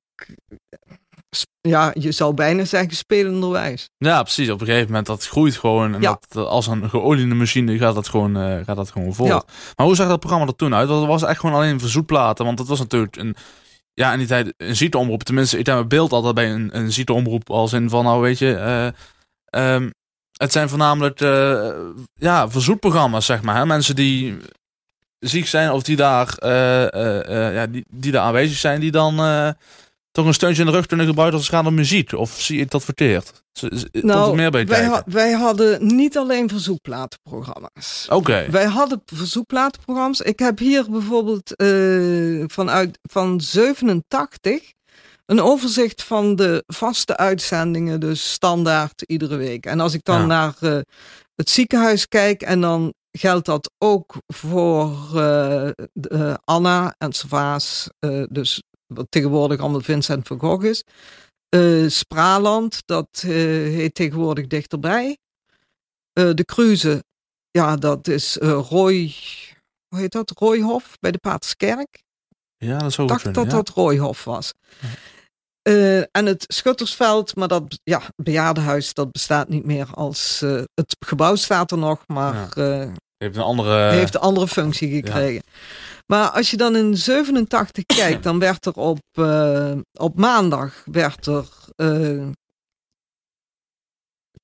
Ja, 1.60 1.90
je 1.98 2.12
zou 2.12 2.34
bijna 2.34 2.64
zeggen 2.64 2.96
spelenderwijs. 2.96 3.88
Ja, 3.98 4.22
precies. 4.22 4.50
Op 4.50 4.60
een 4.60 4.66
gegeven 4.66 4.86
moment 4.86 5.06
dat 5.06 5.26
groeit 5.26 5.56
gewoon. 5.56 5.94
En 5.94 6.00
Ja. 6.00 6.18
dat, 6.28 6.46
als 6.46 6.66
een 6.66 6.90
geoliede 6.90 7.34
machine 7.34 7.78
gaat 7.78 7.94
dat 7.94 8.08
gewoon, 8.08 8.36
eh, 8.36 8.64
gaat 8.64 8.76
dat 8.76 8.90
gewoon 8.90 9.14
voort. 9.14 9.28
Ja. 9.28 9.42
Maar 9.76 9.86
hoe 9.86 9.94
zag 9.96 10.08
dat 10.08 10.18
programma 10.20 10.46
er 10.46 10.56
toen 10.56 10.74
uit? 10.74 10.88
Dat 10.88 11.06
was 11.06 11.22
echt 11.22 11.40
gewoon 11.40 11.54
alleen 11.54 11.80
verzoetplaten. 11.80 12.44
Want 12.44 12.58
dat 12.58 12.66
was 12.68 12.78
natuurlijk 12.78 13.16
een. 13.16 13.36
Ja, 13.94 14.12
in 14.12 14.18
die 14.18 14.26
tijd 14.28 14.54
een 14.56 14.76
zieteomroep. 14.76 15.22
Tenminste, 15.22 15.58
ik 15.58 15.66
heb 15.66 15.74
mijn 15.74 15.88
beeld 15.88 16.12
altijd 16.12 16.34
bij 16.34 16.50
een, 16.52 16.76
een 16.76 16.92
zieteomroep 16.92 17.50
als 17.50 17.72
in 17.72 17.88
van, 17.90 18.04
nou 18.04 18.20
weet 18.20 18.38
je, 18.38 18.54
eh, 18.54 18.86
ehm, 19.74 19.90
het 20.38 20.52
zijn 20.52 20.68
voornamelijk 20.68 21.20
eh, 21.20 21.70
ja, 22.14 22.50
verzoetprogramma's, 22.50 23.26
zeg 23.26 23.42
maar. 23.42 23.56
Hè? 23.56 23.66
Mensen 23.66 23.96
die 23.96 24.36
ziek 25.18 25.46
zijn 25.46 25.70
of 25.70 25.82
die 25.82 25.96
daar, 25.96 26.34
eh, 26.38 26.92
eh, 27.26 27.54
ja, 27.54 27.66
die, 27.66 27.84
die 27.90 28.12
daar 28.12 28.22
aanwezig 28.22 28.56
zijn, 28.56 28.80
die 28.80 28.90
dan 28.90 29.16
toch 30.10 30.26
een 30.26 30.34
steuntje 30.34 30.62
in 30.62 30.68
de 30.68 30.74
rug 30.74 30.86
kunnen 30.86 31.06
gebruiken 31.06 31.38
als 31.38 31.46
het 31.46 31.56
gaat 31.56 31.66
om 31.66 31.74
muziek. 31.74 32.12
Of 32.12 32.40
zie 32.40 32.56
je 32.56 32.62
het 32.62 32.74
adverteerd? 32.74 33.42
Er 33.92 34.34
meer 34.34 34.50
bij 34.50 34.64
Nou, 34.64 34.66
wij, 34.66 34.84
ha- 34.84 35.02
wij 35.06 35.32
hadden 35.32 35.96
niet 35.96 36.16
alleen 36.18 36.48
verzoekplatenprogramma's. 36.48 38.06
Oké. 38.10 38.46
Wij 38.50 38.64
hadden 38.64 39.02
verzoekplatenprogramma's. 39.06 40.20
Ik 40.20 40.38
heb 40.38 40.58
hier 40.58 40.90
bijvoorbeeld 40.90 41.52
vanuit 42.52 42.98
van 43.02 43.40
87 43.40 44.72
een 45.28 45.40
overzicht 45.40 46.02
van 46.02 46.36
de 46.36 46.64
vaste 46.66 47.16
uitzendingen, 47.16 48.00
dus 48.00 48.32
standaard 48.32 49.02
iedere 49.02 49.36
week. 49.36 49.66
En 49.66 49.80
als 49.80 49.94
ik 49.94 50.04
dan 50.04 50.20
Ja. 50.20 50.26
naar 50.26 50.54
eh, 50.60 50.78
het 51.34 51.50
ziekenhuis 51.50 52.08
kijk, 52.08 52.42
en 52.42 52.60
dan 52.60 52.92
geldt 53.18 53.46
dat 53.46 53.70
ook 53.78 54.14
voor 54.26 54.90
eh, 55.06 55.70
de, 55.92 56.08
eh, 56.08 56.34
Anna 56.44 56.94
en 56.98 57.12
Savaas, 57.12 57.88
eh, 57.98 58.22
dus 58.30 58.62
wat 58.86 59.06
tegenwoordig 59.08 59.60
allemaal 59.60 59.80
Vincent 59.80 60.26
van 60.26 60.38
Gogh 60.38 60.64
is. 60.64 60.84
Spraland, 61.88 62.82
dat 62.84 63.08
heet 63.20 63.94
tegenwoordig 63.94 64.46
dichterbij. 64.46 65.18
De 66.12 66.44
Cruze, 66.44 67.04
ja, 67.50 67.76
dat 67.76 68.08
is 68.08 68.36
Roy, 68.40 69.14
hoe 69.88 69.98
heet 69.98 70.12
dat? 70.12 70.30
Royhof 70.30 70.96
bij 71.00 71.10
de 71.10 71.18
Paterskerk. 71.18 72.02
Ja, 72.56 72.78
dat 72.78 72.92
zou 72.92 73.06
Ik 73.06 73.12
dacht 73.12 73.34
dat 73.34 73.44
ja. 73.44 73.50
dat 73.50 73.68
Royhof 73.68 74.24
was. 74.24 74.52
Eh, 75.68 75.98
en 75.98 76.26
het 76.26 76.44
Schuttersveld, 76.48 77.36
maar 77.36 77.48
dat 77.48 77.80
ja, 77.84 78.02
bejaardenhuis, 78.16 78.94
dat 78.94 79.12
bestaat 79.12 79.48
niet 79.48 79.64
meer 79.64 79.88
als. 79.94 80.42
eh, 80.42 80.62
het 80.74 80.96
gebouw 81.06 81.34
staat 81.36 81.70
er 81.70 81.78
nog, 81.78 82.02
maar 82.06 82.34
Ja. 82.34 82.48
eh, 82.50 82.92
Je 83.16 83.24
hebt 83.24 83.36
een 83.36 83.42
andere. 83.42 83.90
heeft 83.90 84.14
een 84.14 84.20
andere 84.20 84.48
functie 84.48 84.90
gekregen. 84.94 85.42
Maar 86.06 86.28
als 86.30 86.50
je 86.50 86.56
dan 86.56 86.76
in 86.76 86.96
87 86.96 87.84
kijkt, 88.00 88.22
dan 88.22 88.38
werd 88.38 88.66
er 88.66 88.72
op, 88.74 88.98
op 89.92 90.18
maandag 90.18 90.82
werd 90.84 91.26
er 91.26 91.48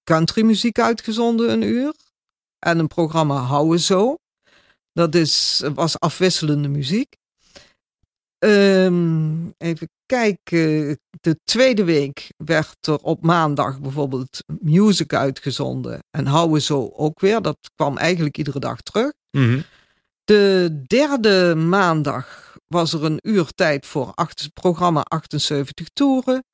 countrymuziek 0.05 0.79
uitgezonden 0.79 1.51
een 1.51 1.63
uur. 1.63 1.93
En 2.59 2.79
een 2.79 2.87
programma 2.89 3.37
Houden 3.37 3.81
Zo. 3.81 4.17
Dat 4.93 5.15
is, 5.15 5.63
was 5.75 6.01
afwisselende 6.01 6.69
muziek. 6.69 7.17
Ehm, 8.45 9.49
even 9.59 9.89
kijken. 10.07 10.99
De 11.21 11.39
tweede 11.45 11.85
week 11.85 12.33
werd 12.37 12.87
er 12.87 12.97
op 12.97 13.23
maandag 13.23 13.81
bijvoorbeeld 13.81 14.45
music 14.61 15.15
uitgezonden. 15.15 15.99
En 16.11 16.27
Houden 16.27 16.63
Zo 16.63 16.91
ook 16.97 17.21
weer. 17.21 17.43
Dat 17.43 17.59
kwam 17.75 17.97
eigenlijk 17.97 18.39
iedere 18.39 18.59
dag 18.59 18.81
terug. 18.81 19.13
Mhm. 19.31 19.61
De 20.25 20.83
derde 20.87 21.55
maandag 21.55 22.57
was 22.67 22.93
er 22.93 23.05
een 23.05 23.19
uur 23.23 23.51
tijd 23.55 23.87
voor 23.87 24.13
acht, 24.15 24.51
programma 24.53 25.01
78 25.01 25.89
toeren. 25.93 26.45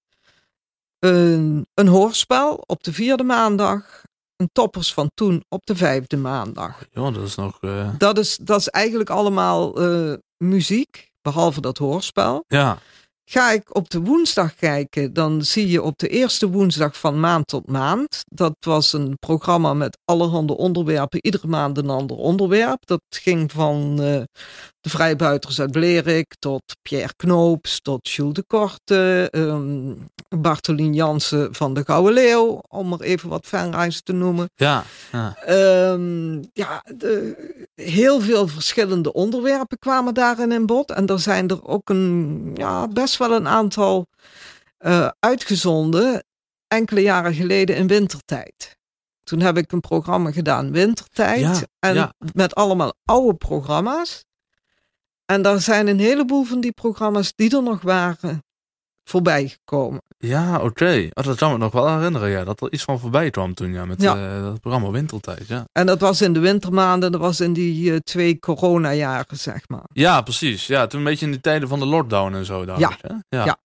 Een, 0.98 1.66
een 1.74 1.88
hoorspel 1.88 2.54
op 2.66 2.82
de 2.82 2.92
vierde 2.92 3.22
maandag. 3.24 4.02
Een 4.36 4.50
toppers 4.52 4.92
van 4.94 5.10
toen 5.14 5.44
op 5.48 5.66
de 5.66 5.76
vijfde 5.76 6.16
maandag. 6.16 6.84
Ja, 6.92 7.10
dat 7.10 7.22
is 7.26 7.34
nog. 7.34 7.58
eh, 7.60 7.90
Dat 7.98 8.18
is, 8.18 8.36
dat 8.36 8.60
is 8.60 8.68
eigenlijk 8.68 9.10
allemaal 9.10 9.80
eh, 9.82 10.14
muziek, 10.36 11.09
behalve 11.22 11.60
dat 11.60 11.78
hoorspel. 11.78 12.44
ja. 12.48 12.78
Ga 13.32 13.50
ik 13.50 13.76
op 13.76 13.90
de 13.90 14.00
woensdag 14.00 14.54
kijken, 14.54 15.12
dan 15.12 15.42
zie 15.42 15.68
je 15.68 15.82
op 15.82 15.98
de 15.98 16.08
eerste 16.08 16.48
woensdag 16.50 16.98
van 16.98 17.20
maand 17.20 17.46
tot 17.46 17.66
maand. 17.66 18.24
Dat 18.28 18.56
was 18.60 18.92
een 18.92 19.16
programma 19.18 19.74
met 19.74 19.98
allerhande 20.04 20.56
onderwerpen, 20.56 21.24
iedere 21.24 21.46
maand 21.46 21.78
een 21.78 21.90
ander 21.90 22.16
onderwerp. 22.16 22.86
Dat 22.86 23.02
ging 23.08 23.52
van 23.52 24.02
eh, 24.02 24.22
de 24.80 24.90
vrijbuiters 24.90 25.60
uit 25.60 25.70
Blerik 25.70 26.34
tot 26.38 26.62
Pierre 26.82 27.14
Knoops, 27.16 27.80
tot 27.80 28.08
Jules 28.08 28.34
de 28.34 28.44
Korte, 28.46 29.30
Bartolien 30.28 30.94
Jansen 30.94 31.54
van 31.54 31.74
de 31.74 31.84
Gouden 31.84 32.12
Leeuw, 32.12 32.62
om 32.68 32.92
er 32.92 33.00
even 33.00 33.28
wat 33.28 33.46
fanreizen 33.46 34.04
te 34.04 34.12
noemen. 34.12 34.50
Ja. 34.54 34.84
ja. 35.12 35.36
Ehm, 35.36 36.42
ja, 36.52 36.84
de, 36.96 37.36
heel 37.74 38.20
veel 38.20 38.48
verschillende 38.48 39.12
onderwerpen 39.12 39.78
kwamen 39.78 40.14
daarin 40.14 40.52
in 40.52 40.66
bod. 40.66 40.90
En 40.90 41.06
er 41.06 41.18
zijn 41.18 41.48
er 41.48 41.66
ook 41.66 41.90
een, 41.90 42.50
ja, 42.54 42.88
best 42.88 43.16
wel 43.20 43.32
een 43.32 43.48
aantal 43.48 44.06
eh, 44.78 45.08
uitgezonden 45.18 46.24
enkele 46.68 47.00
jaren 47.00 47.34
geleden 47.34 47.76
in 47.76 47.86
wintertijd. 47.86 48.78
Toen 49.22 49.40
heb 49.40 49.56
ik 49.56 49.72
een 49.72 49.80
programma 49.80 50.30
gedaan, 50.30 50.72
Wintertijd. 50.72 51.40
Ja, 51.40 51.60
en 51.78 51.94
ja. 51.94 52.14
met 52.32 52.54
allemaal 52.54 52.92
oude 53.04 53.36
programma's. 53.36 54.24
En 55.24 55.42
daar 55.42 55.60
zijn 55.60 55.86
een 55.86 55.98
heleboel 55.98 56.44
van 56.44 56.60
die 56.60 56.72
programma's 56.72 57.32
die 57.34 57.56
er 57.56 57.62
nog 57.62 57.82
waren 57.82 58.44
voorbij 59.04 59.48
gekomen. 59.48 60.02
Ja, 60.22 60.60
oké. 60.62 61.08
Oh, 61.12 61.24
dat 61.24 61.36
kan 61.36 61.52
me 61.52 61.58
nog 61.58 61.72
wel 61.72 61.88
herinneren, 61.96 62.30
ja. 62.30 62.44
Dat 62.44 62.60
er 62.60 62.72
iets 62.72 62.82
van 62.82 62.98
voorbij 63.00 63.30
kwam 63.30 63.54
toen, 63.54 63.72
ja. 63.72 63.84
Met 63.84 64.02
Ja. 64.02 64.16
eh, 64.36 64.42
dat 64.42 64.60
programma 64.60 64.90
Wintertijd, 64.90 65.46
ja. 65.48 65.64
En 65.72 65.86
dat 65.86 66.00
was 66.00 66.20
in 66.20 66.32
de 66.32 66.40
wintermaanden, 66.40 67.12
dat 67.12 67.20
was 67.20 67.40
in 67.40 67.52
die 67.52 67.92
eh, 67.92 67.96
twee 67.98 68.38
coronajaren, 68.38 69.36
zeg 69.38 69.68
maar. 69.68 69.84
Ja, 69.92 70.20
precies. 70.22 70.66
Ja, 70.66 70.86
toen 70.86 70.98
een 70.98 71.04
beetje 71.06 71.26
in 71.26 71.32
de 71.32 71.40
tijden 71.40 71.68
van 71.68 71.78
de 71.78 71.86
lockdown 71.86 72.34
en 72.34 72.44
zo. 72.44 72.64
dacht 72.64 72.80
Ja. 72.80 72.96
hè? 73.00 73.14
Ja. 73.38 73.44
Ja. 73.44 73.58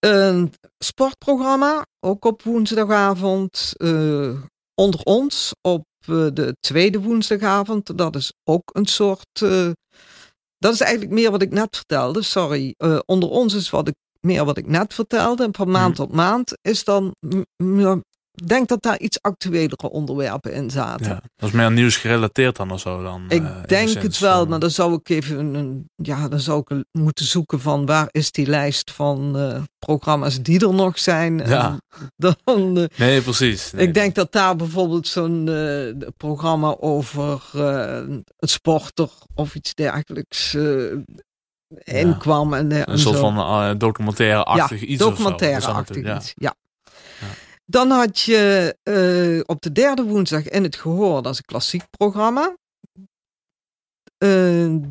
Een 0.00 0.52
sportprogramma, 0.78 1.86
ook 2.00 2.24
op 2.24 2.42
woensdagavond. 2.42 3.72
eh, 3.76 4.30
onder 4.74 5.00
ons 5.02 5.52
op 5.60 5.84
de 6.04 6.56
tweede 6.60 7.00
woensdagavond. 7.00 7.98
Dat 7.98 8.16
is 8.16 8.32
ook 8.44 8.70
een 8.72 8.86
soort. 8.86 9.26
dat 10.58 10.72
is 10.74 10.80
eigenlijk 10.80 11.12
meer 11.12 11.30
wat 11.30 11.42
ik 11.42 11.50
net 11.50 11.76
vertelde. 11.76 12.22
Sorry. 12.22 12.74
Onder 13.06 13.28
ons 13.28 13.54
is 13.54 13.70
wat 13.70 13.88
ik, 13.88 13.94
meer 14.26 14.44
wat 14.44 14.58
ik 14.58 14.66
net 14.66 14.94
vertelde. 14.94 15.44
En 15.44 15.54
van 15.54 15.70
maand 15.70 15.98
Mhm. 15.98 16.06
tot 16.06 16.12
maand 16.12 16.58
is 16.62 16.84
dan. 16.84 17.14
Ik 18.34 18.48
denk 18.48 18.68
dat 18.68 18.82
daar 18.82 18.98
iets 18.98 19.18
actuelere 19.22 19.90
onderwerpen 19.90 20.52
in 20.52 20.70
zaten. 20.70 21.06
Ja. 21.06 21.22
Dat 21.36 21.48
is 21.48 21.54
meer 21.54 21.72
nieuws 21.72 21.96
gerelateerd 21.96 22.56
dan 22.56 22.70
of 22.70 22.80
zo 22.80 23.02
dan. 23.02 23.24
Ik 23.28 23.42
eh, 23.42 23.62
denk 23.66 23.88
het 23.88 24.18
wel, 24.18 24.38
van- 24.38 24.48
maar 24.48 24.58
dan 24.58 24.70
zou 24.70 24.94
ik 24.94 25.08
even 25.08 25.54
een, 25.54 25.88
ja, 25.96 26.28
dan 26.28 26.40
zou 26.40 26.62
ik 26.66 26.84
moeten 26.92 27.24
zoeken 27.24 27.60
van 27.60 27.86
waar 27.86 28.08
is 28.10 28.30
die 28.32 28.46
lijst 28.46 28.90
van 28.90 29.36
eh, 29.38 29.62
programma's 29.78 30.42
die 30.42 30.60
er 30.66 30.74
nog 30.74 30.98
zijn. 30.98 31.38
Ja. 31.38 31.78
Dan, 32.44 32.78
eh, 32.78 32.84
Nee, 32.98 33.20
precies. 33.22 33.72
Nee. 33.72 33.86
ik 33.86 33.94
denk 33.94 34.14
dat 34.14 34.32
daar 34.32 34.56
bijvoorbeeld 34.56 35.06
zo'n 35.08 35.50
programma 36.16 36.76
over 36.80 37.42
een 37.52 38.24
sporter 38.38 39.10
of 39.34 39.54
iets 39.54 39.74
dergelijks 39.74 40.56
in 41.78 42.18
kwam. 42.18 42.54
En, 42.54 42.72
eh, 42.72 42.78
en 42.80 42.90
Een 42.90 42.98
soort 42.98 43.16
zo. 43.16 43.20
van 43.20 43.36
eh, 43.38 43.78
documentaire-achtig 43.78 44.80
ja, 44.80 44.86
iets 44.86 45.02
of 45.02 45.08
zo. 45.08 45.14
documentaire 45.14 45.54
Dat 45.60 45.64
zou 45.64 45.76
achtig 45.76 45.96
natuurlijk- 45.96 46.24
iets. 46.24 46.32
Ja. 46.36 46.54
Ja. 47.20 47.26
Dan 47.66 47.90
had 47.90 48.20
je 48.20 48.76
eh, 48.82 49.40
op 49.46 49.60
de 49.62 49.72
derde 49.72 50.02
woensdag 50.02 50.48
in 50.48 50.62
het 50.62 50.76
gehoor, 50.76 51.22
dat 51.22 51.32
is 51.32 51.38
een 51.38 51.44
klassiek 51.44 51.82
programma. 51.90 52.54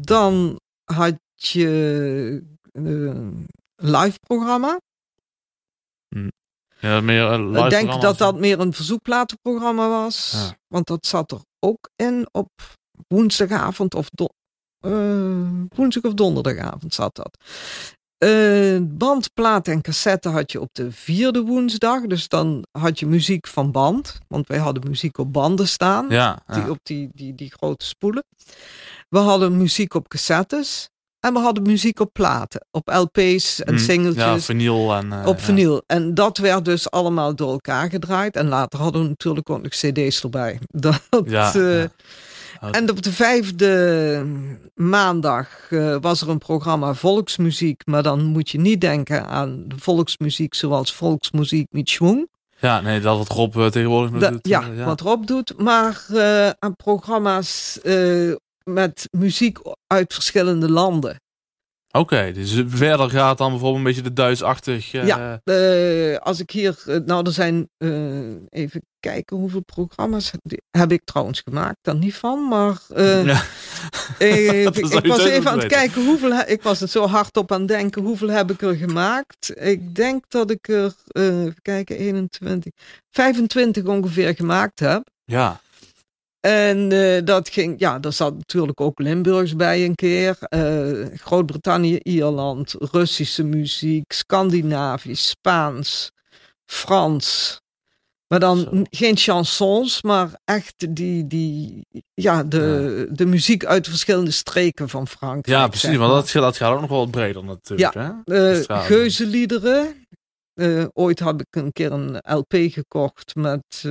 Dan 0.05 0.59
had 0.83 1.17
je 1.35 2.43
een 2.71 3.47
live 3.75 4.19
programma. 4.27 4.79
Ja, 6.79 7.01
meer 7.01 7.37
live 7.39 7.63
Ik 7.63 7.69
denk 7.69 8.01
dat 8.01 8.17
dat 8.17 8.39
meer 8.39 8.59
een 8.59 8.73
verzoekplatenprogramma 8.73 9.89
was. 9.89 10.51
Want 10.67 10.87
dat 10.87 11.05
zat 11.05 11.31
er 11.31 11.39
ook 11.59 11.89
in 11.95 12.27
op 12.31 12.49
woensdagavond 13.07 13.95
of 13.95 14.09
eh, 14.81 14.91
woensdag 15.75 16.03
of 16.03 16.13
donderdagavond 16.13 16.93
zat 16.93 17.15
dat. 17.15 17.37
Uh, 18.23 18.77
bandplaat 18.81 19.67
en 19.67 19.81
cassette 19.81 20.29
had 20.29 20.51
je 20.51 20.61
op 20.61 20.69
de 20.71 20.91
vierde 20.91 21.41
woensdag. 21.41 22.01
Dus 22.01 22.27
dan 22.27 22.65
had 22.71 22.99
je 22.99 23.05
muziek 23.05 23.47
van 23.47 23.71
band. 23.71 24.19
Want 24.27 24.47
wij 24.47 24.57
hadden 24.57 24.83
muziek 24.87 25.17
op 25.17 25.33
banden 25.33 25.67
staan. 25.67 26.05
Ja, 26.09 26.39
Die, 26.47 26.69
op 26.69 26.77
die, 26.83 27.09
die, 27.13 27.35
die 27.35 27.51
grote 27.57 27.85
spoelen. 27.85 28.23
We 29.09 29.17
hadden 29.19 29.57
muziek 29.57 29.93
op 29.93 30.07
cassettes. 30.07 30.89
En 31.19 31.33
we 31.33 31.39
hadden 31.39 31.63
muziek 31.63 31.99
op 31.99 32.09
platen. 32.13 32.65
Op 32.71 32.87
LP's 32.93 33.61
en 33.63 33.73
Mm, 33.73 33.79
singeltjes. 33.79 34.23
Ja, 34.23 34.39
vinyl 34.39 34.93
en... 34.93 35.11
eh, 35.13 35.27
op 35.27 35.37
ja. 35.37 35.43
vinyl. 35.43 35.83
En 35.87 36.13
dat 36.13 36.37
werd 36.37 36.65
dus 36.65 36.89
allemaal 36.91 37.35
door 37.35 37.51
elkaar 37.51 37.89
gedraaid. 37.89 38.35
En 38.35 38.47
later 38.47 38.79
hadden 38.79 39.01
we 39.01 39.07
natuurlijk 39.07 39.49
ook 39.49 39.61
nog 39.61 39.71
cd's 39.71 40.23
erbij. 40.23 40.59
Dat, 40.67 41.01
Ja, 41.25 41.53
eh, 41.53 41.81
ja. 41.81 41.89
En 42.69 42.89
op 42.89 43.01
de 43.01 43.11
vijfde 43.11 44.25
maandag 44.75 45.71
eh, 45.71 45.95
was 46.01 46.21
er 46.21 46.29
een 46.29 46.37
programma 46.37 46.93
volksmuziek. 46.93 47.81
Maar 47.85 48.03
dan 48.03 48.25
moet 48.25 48.49
je 48.49 48.59
niet 48.59 48.81
denken 48.81 49.27
aan 49.27 49.63
de 49.67 49.75
volksmuziek 49.77 50.53
zoals 50.53 50.93
volksmuziek 50.93 51.67
met 51.69 51.89
schwung. 51.89 52.29
Ja, 52.59 52.81
nee, 52.81 52.99
dat 52.99 53.17
wat 53.17 53.27
Rob 53.27 53.57
eh, 53.57 53.65
tegenwoordig 53.65 54.11
doet. 54.11 54.47
ja, 54.47 54.61
eh, 54.61 54.77
ja. 54.77 54.85
wat 54.85 55.01
Rob 55.01 55.25
doet. 55.25 55.53
Maar 55.57 56.05
aan 56.59 56.75
programma's 56.75 57.79
met 58.63 59.07
muziek 59.11 59.59
uit 59.87 60.13
verschillende 60.13 60.69
landen. 60.69 61.19
Oké, 61.91 62.31
dus 62.31 62.61
verder 62.67 63.09
gaat 63.09 63.37
dan 63.37 63.49
bijvoorbeeld 63.49 63.77
een 63.77 63.83
beetje 63.83 64.01
de 64.01 64.13
Duits-achtig... 64.13 64.93
eh, 64.93 65.05
Ja. 65.07 65.41
Eh, 65.43 66.17
als 66.17 66.39
ik 66.39 66.51
hier, 66.51 66.77
eh, 66.85 66.97
nou 67.05 67.25
er 67.25 67.31
zijn, 67.31 67.69
even 68.49 68.81
kijken 68.99 69.37
hoeveel 69.37 69.63
programma's 69.63 70.31
heb 70.71 70.91
ik 70.91 71.01
trouwens 71.03 71.39
gemaakt, 71.41 71.77
dan 71.81 71.99
niet 71.99 72.15
van, 72.15 72.47
maar 72.47 72.77
ja. 73.25 73.41
ik, 74.25 74.75
ik 74.75 75.05
was 75.05 75.23
even 75.23 75.51
aan 75.51 75.59
het 75.59 75.67
kijken 75.67 76.05
hoeveel, 76.05 76.39
ik 76.39 76.61
was 76.61 76.79
het 76.79 76.91
zo 76.91 77.07
hard 77.07 77.37
op 77.37 77.51
aan 77.51 77.59
het 77.59 77.67
denken, 77.67 78.01
hoeveel 78.03 78.29
heb 78.29 78.51
ik 78.51 78.61
er 78.61 78.75
gemaakt? 78.75 79.51
Ik 79.59 79.95
denk 79.95 80.23
dat 80.27 80.51
ik 80.51 80.67
er, 80.67 80.93
even 81.11 81.55
kijken, 81.61 81.97
21, 81.97 82.71
25 83.11 83.83
ongeveer 83.83 84.35
gemaakt 84.35 84.79
heb. 84.79 85.07
ja. 85.25 85.61
En 86.41 86.91
eh, 86.91 87.25
dat 87.25 87.49
ging, 87.49 87.79
ja, 87.79 87.99
daar 87.99 88.13
zat 88.13 88.37
natuurlijk 88.37 88.81
ook 88.81 88.99
Limburgs 88.99 89.55
bij 89.55 89.85
een 89.85 89.95
keer. 89.95 90.37
Eh, 90.39 91.05
Groot-Brittannië, 91.13 91.99
Ierland, 92.03 92.75
Russische 92.79 93.43
muziek, 93.43 94.11
Scandinavisch, 94.11 95.29
Spaans, 95.29 96.11
Frans. 96.65 97.59
Maar 98.27 98.39
dan 98.39 98.57
Zo. 98.57 98.81
geen 98.89 99.17
chansons, 99.17 100.01
maar 100.01 100.29
echt 100.45 100.95
die, 100.95 101.27
die, 101.27 101.85
ja, 102.13 102.43
de, 102.43 103.07
de 103.11 103.25
muziek 103.25 103.65
uit 103.65 103.83
de 103.83 103.89
verschillende 103.89 104.31
streken 104.31 104.89
van 104.89 105.07
Frankrijk. 105.07 105.59
ja, 105.59 105.67
precies. 105.67 105.97
maar. 105.97 106.07
dat, 106.07 106.31
dat 106.31 106.57
gaat 106.57 106.73
ook 106.73 106.81
nog 106.81 106.89
wel 106.89 106.99
wat 106.99 107.11
breder 107.11 107.43
natuurlijk. 107.43 107.93
Hè? 107.93 108.09
Eh, 108.23 108.63
ja, 108.63 108.79
geuzenliederen. 108.79 110.05
Ooit 110.93 111.19
heb 111.19 111.41
ik 111.41 111.55
een 111.55 111.71
keer 111.71 111.91
een 111.91 112.17
LP 112.21 112.53
gekocht 112.53 113.35
met 113.35 113.83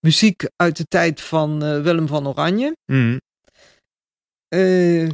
muziek 0.00 0.48
uit 0.56 0.76
de 0.76 0.84
tijd 0.88 1.20
van 1.20 1.62
eh, 1.64 1.80
Willem 1.82 2.06
van 2.06 2.28
Oranje. 2.28 2.76
Mhm. 2.92 3.16
Eh, 4.48 5.08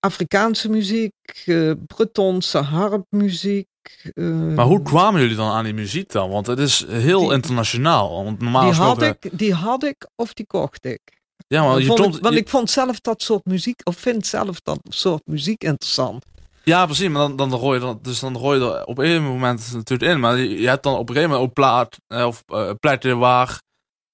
Afrikaanse 0.00 0.68
muziek, 0.70 1.12
eh 1.46 1.72
Bretonse 1.86 2.58
harpmuziek. 2.58 3.66
Maar 4.54 4.64
hoe 4.66 4.82
kwamen 4.82 5.20
jullie 5.20 5.36
dan 5.36 5.50
aan 5.50 5.64
die 5.64 5.74
muziek 5.74 6.12
dan? 6.12 6.30
Want 6.30 6.46
het 6.46 6.58
is 6.58 6.86
heel 6.88 7.20
Die- 7.20 7.32
internationaal. 7.32 8.24
Want 8.24 8.40
normaal 8.40 8.70
die 8.70 8.80
had, 8.80 9.02
ik, 9.02 9.38
die 9.38 9.54
had 9.54 9.84
ik 9.84 10.08
of 10.16 10.32
die 10.34 10.46
kocht 10.46 10.84
ik. 10.84 11.00
Ja, 11.46 11.64
maar 11.64 11.78
je 11.80 11.86
Vond 11.86 11.98
ik- 12.16 12.22
want 12.22 12.34
je- 12.34 12.40
ik 12.40 12.48
vond 12.48 12.70
zelf 12.70 13.00
dat 13.00 13.22
soort 13.22 13.44
muziek, 13.44 13.80
of 13.84 13.96
vind 13.96 14.26
zelf 14.26 14.60
dat 14.60 14.78
soort 14.88 15.22
muziek 15.26 15.64
interessant. 15.64 16.24
Ja, 16.64 16.84
precies. 16.86 17.08
Maar 17.08 17.20
dan, 17.28 17.36
dan 17.36 17.58
gooi 17.58 17.78
je 17.78 17.84
dan, 17.84 17.98
dus 18.02 18.20
dan 18.20 18.36
gooi 18.38 18.60
je 18.60 18.64
er 18.72 18.84
op 18.84 18.98
een 18.98 19.22
moment 19.22 19.72
natuurlijk 19.72 20.10
in. 20.12 20.20
Maar 20.20 20.36
je, 20.38 20.60
je 20.60 20.68
hebt 20.68 20.82
dan 20.82 20.92
op 20.94 21.08
een 21.08 21.14
gegeven 21.14 21.30
moment 21.30 21.48
ook 21.48 21.54
plaat, 21.54 21.96
of 22.08 22.42
eh, 22.46 22.70
plekken 22.80 23.18
waar, 23.18 23.60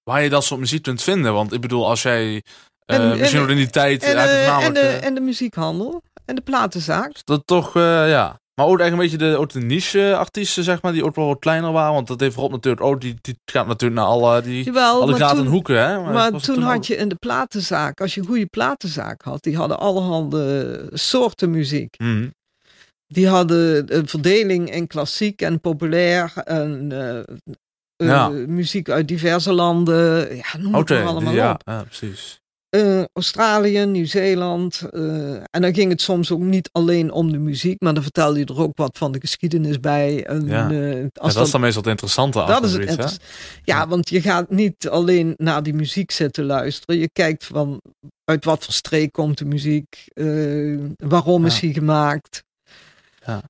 waar 0.04 0.22
je 0.22 0.28
dat 0.28 0.44
soort 0.44 0.60
muziek 0.60 0.82
kunt 0.82 1.02
vinden. 1.02 1.32
Want 1.32 1.52
ik 1.52 1.60
bedoel, 1.60 1.88
als 1.88 2.02
jij 2.02 2.42
eh, 2.86 2.96
En- 2.96 3.08
misschien 3.08 3.34
en- 3.34 3.40
nog 3.40 3.50
in 3.50 3.56
die 3.56 3.70
tijd 3.70 4.02
En, 4.02 4.16
uit 4.16 4.30
eh, 4.30 4.66
en, 4.66 4.74
de, 4.74 4.80
eh, 4.80 5.04
en 5.04 5.14
de 5.14 5.20
muziekhandel 5.20 6.02
en 6.24 6.34
de 6.34 6.40
platenzaak. 6.42 7.12
dat 7.24 7.42
toch, 7.46 7.74
ja. 7.74 8.42
Maar 8.54 8.66
ook 8.66 8.78
echt 8.78 8.92
een 8.92 8.98
beetje 8.98 9.16
de, 9.16 9.36
ook 9.36 9.52
de 9.52 9.60
niche-artiesten, 9.60 10.64
zeg 10.64 10.82
maar, 10.82 10.92
die 10.92 11.04
ook 11.04 11.14
wel 11.14 11.26
wat 11.26 11.38
kleiner 11.38 11.72
waren. 11.72 11.92
Want 11.92 12.06
dat 12.06 12.20
heeft 12.20 12.36
Rob 12.36 12.50
natuurlijk 12.52 12.84
ook, 12.84 13.00
die, 13.00 13.14
die 13.20 13.38
gaat 13.44 13.66
natuurlijk 13.66 14.00
naar 14.00 14.08
alle, 14.10 14.42
die, 14.42 14.64
Jawel, 14.64 15.00
alle 15.00 15.10
maar 15.10 15.20
gaten 15.20 15.38
en 15.44 15.46
hoeken, 15.46 15.86
hè. 15.86 16.00
Maar 16.00 16.32
was 16.32 16.42
toen 16.42 16.62
had 16.62 16.86
je 16.86 16.96
in 16.96 17.08
de 17.08 17.14
platenzaak, 17.14 18.00
als 18.00 18.14
je 18.14 18.20
een 18.20 18.26
goede 18.26 18.46
platenzaak 18.46 19.22
had, 19.22 19.42
die 19.42 19.56
hadden 19.56 19.78
allerhande 19.78 20.88
soorten 20.92 21.50
muziek. 21.50 21.94
Mhm. 21.98 22.28
Die 23.06 23.28
hadden 23.28 23.96
een 23.96 24.08
verdeling 24.08 24.70
in 24.74 24.86
klassiek 24.86 25.42
en 25.42 25.60
populair 25.60 26.32
en 26.44 26.92
Ja. 28.06 28.28
muziek 28.28 28.88
uit 28.88 29.08
diverse 29.08 29.52
landen. 29.52 30.36
Ja, 30.36 30.44
noem 30.58 30.74
het 30.74 30.88
maar 30.88 31.04
allemaal 31.04 31.32
ja, 31.32 31.52
op. 31.52 31.60
ja, 31.64 31.82
precies. 31.82 32.42
Eh, 32.68 33.02
Australië, 33.12 33.84
Nieuw-Zeeland. 33.86 34.82
eh, 34.90 35.32
en 35.34 35.60
dan 35.62 35.74
ging 35.74 35.90
het 35.90 36.00
soms 36.00 36.30
ook 36.30 36.40
niet 36.40 36.68
alleen 36.72 37.12
om 37.12 37.32
de 37.32 37.38
muziek, 37.38 37.80
maar 37.80 37.94
dan 37.94 38.02
vertelde 38.02 38.38
je 38.38 38.44
er 38.44 38.60
ook 38.60 38.76
wat 38.76 38.98
van 38.98 39.12
de 39.12 39.20
geschiedenis 39.20 39.80
bij. 39.80 40.26
En, 40.26 40.46
Ja. 40.46 40.70
eh, 40.70 41.04
dat 41.12 41.36
is 41.44 41.50
dan 41.50 41.60
meestal 41.60 41.82
het 41.82 41.90
interessante 41.90 42.38
dat 42.46 42.64
is 42.64 42.72
het 42.72 43.18
Ja, 43.64 43.88
want 43.88 44.08
je 44.08 44.20
gaat 44.20 44.50
niet 44.50 44.88
alleen 44.88 45.34
naar 45.36 45.62
die 45.62 45.74
muziek 45.74 46.10
zitten 46.10 46.44
luisteren. 46.44 46.98
Je 46.98 47.08
kijkt 47.12 47.44
van 47.44 47.80
uit 48.24 48.44
wat 48.44 48.64
voor 48.64 48.74
streek 48.74 49.12
komt 49.12 49.38
de 49.38 49.44
muziek, 49.44 50.04
eh, 50.12 50.78
waarom 50.96 51.46
is 51.46 51.60
die 51.60 51.72
gemaakt. 51.72 52.42
Ja, 53.26 53.42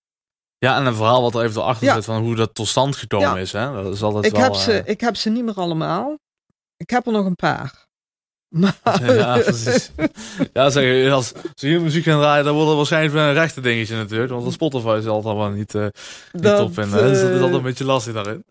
en 0.73 0.87
een 0.87 0.95
verhaal 0.95 1.23
wat 1.23 1.35
er 1.35 1.43
even 1.45 1.65
achter 1.65 1.87
Ja. 1.87 1.95
zit 1.95 2.05
van 2.05 2.23
hoe 2.23 2.35
dat 2.35 2.55
tot 2.55 2.67
stand 2.69 2.97
gekomen 2.97 3.29
Ja. 3.29 3.37
is, 3.39 3.53
hè. 3.53 3.83
Dat 3.83 3.95
is 3.95 4.03
altijd 4.03 4.25
Ik 4.25 4.33
wel... 4.33 4.43
heb, 4.43 4.55
ze, 4.55 4.73
eh, 4.73 4.91
ik 4.91 5.01
heb 5.01 5.17
ze 5.17 5.31
niet 5.31 5.45
meer 5.45 5.55
allemaal. 5.55 6.17
Ik 6.77 6.91
heb 6.91 7.07
er 7.07 7.13
nog 7.13 7.27
een 7.27 7.35
paar. 7.35 7.87
Ja, 9.07 9.39
precies. 9.39 9.91
Ja, 10.53 10.71
zeg 10.71 11.13
als 11.13 11.33
ze 11.55 11.67
hier 11.67 11.81
muziek 11.81 12.05
gaan 12.05 12.21
draaien, 12.21 12.45
dan 12.45 12.53
wordt 12.55 12.69
het 12.69 12.77
waarschijnlijk 12.77 13.15
wel 13.15 13.25
een 13.25 13.33
rechte 13.33 13.61
dingetje 13.61 13.97
natuurlijk. 13.97 14.31
Want 14.33 14.45
de 14.45 14.51
Spotify 14.53 14.97
is 14.99 15.07
altijd 15.07 15.37
wel 15.37 15.51
niet, 15.51 15.75
eh 15.75 15.83
niet 16.33 16.43
Dat, 16.43 16.57
top 16.57 16.77
hè. 16.77 16.83
Dus 16.83 16.93
dat 16.93 17.11
is 17.11 17.23
eh, 17.23 17.33
altijd 17.33 17.53
een 17.53 17.63
beetje 17.63 17.85
lastig 17.85 18.15
daarin. 18.15 18.45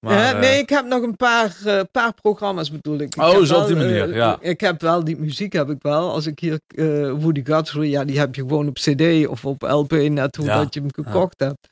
Maar, 0.00 0.14
Ja, 0.14 0.32
eh, 0.32 0.40
nee, 0.40 0.58
ik 0.58 0.68
heb 0.68 0.86
nog 0.86 1.02
een 1.02 1.16
paar, 1.16 1.56
eh, 1.64 1.80
paar 1.92 2.12
programma's 2.22 2.70
bedoel 2.70 2.98
ik. 2.98 3.14
ik 3.14 3.22
Oh, 3.22 3.30
zo 3.30 3.40
op 3.40 3.46
wel, 3.48 3.66
die 3.66 3.76
manier, 3.76 4.10
eh, 4.10 4.16
ja. 4.16 4.38
Ik 4.40 4.60
heb 4.60 4.80
wel, 4.80 5.04
die 5.04 5.16
muziek 5.18 5.52
heb 5.52 5.70
ik 5.70 5.78
wel. 5.82 6.10
Als 6.12 6.26
ik 6.26 6.38
hier 6.38 6.60
eh, 6.66 6.84
Woody 7.10 7.44
Guthrie, 7.44 7.90
ja, 7.90 8.04
die 8.04 8.18
heb 8.18 8.34
je 8.34 8.40
gewoon 8.40 8.68
op 8.68 8.74
cd 8.74 9.26
of 9.26 9.44
op 9.44 9.62
LP 9.62 9.92
net 9.92 10.36
hoe 10.36 10.46
Ja, 10.46 10.58
dat 10.62 10.74
je 10.74 10.80
hem 10.80 11.04
gekocht 11.04 11.40
hebt. 11.40 11.68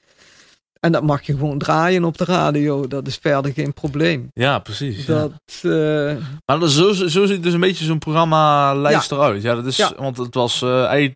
En 0.80 0.92
dat 0.92 1.02
mag 1.02 1.22
je 1.22 1.32
gewoon 1.36 1.58
draaien 1.58 2.04
op 2.04 2.18
de 2.18 2.24
radio. 2.24 2.86
Dat 2.86 3.06
is 3.06 3.16
verder 3.22 3.52
geen 3.52 3.72
probleem. 3.74 4.30
ja, 4.34 4.58
precies. 4.58 5.06
ja. 5.06 5.14
Dat, 5.14 5.32
eh, 5.62 6.16
Maar 6.44 6.58
dat- 6.58 6.70
zo, 6.70 6.92
zo 6.92 7.26
ziet 7.26 7.42
dus 7.42 7.52
een 7.52 7.60
beetje 7.60 7.84
zo'n 7.84 7.98
programma 7.98 8.74
lijst 8.74 9.12
eruit. 9.12 9.42
Ja, 9.42 9.54
dat 9.54 9.66
is, 9.66 9.76
Ja. 9.76 9.92
want 9.96 10.16
het 10.16 10.34
was 10.34 10.62
eh, 10.62 11.08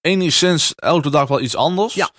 enigszins 0.00 0.72
elke 0.76 1.10
dag 1.10 1.28
wel 1.28 1.40
iets 1.40 1.56
anders. 1.56 1.94
Ja. 1.94 2.10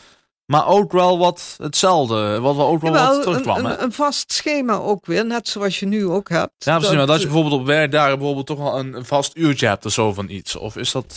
Maar 0.45 0.67
ook 0.67 0.91
wel 0.91 1.17
wat 1.17 1.55
hetzelfde. 1.57 2.39
Wat 2.39 2.55
we 2.55 2.61
ook 2.61 2.81
wel 2.81 2.93
jawel, 2.93 3.13
wat 3.13 3.21
terugkwam. 3.23 3.57
een, 3.57 3.65
hè? 3.65 3.77
een, 3.77 3.83
een 3.83 3.91
vast 3.91 4.31
schema 4.33 4.73
ook 4.73 5.05
weer, 5.05 5.25
net 5.25 5.47
zoals 5.47 5.79
je 5.79 5.85
nu 5.85 6.05
ook 6.07 6.29
hebt. 6.29 6.53
Ja, 6.65 6.77
precies. 6.77 6.95
maar 6.95 7.05
dat 7.05 7.19
je 7.19 7.25
bijvoorbeeld 7.25 7.61
op 7.61 7.65
werkdagen 7.65 8.17
bijvoorbeeld 8.17 8.45
toch 8.47 8.57
wel 8.57 8.79
een, 8.79 8.93
een 8.93 9.05
vast 9.05 9.37
uurtje 9.37 9.67
hebt 9.67 9.85
of 9.85 9.91
zo 9.91 10.13
van 10.13 10.29
iets. 10.29 10.55
Of 10.55 10.77
is 10.77 10.91
dat... 10.91 11.13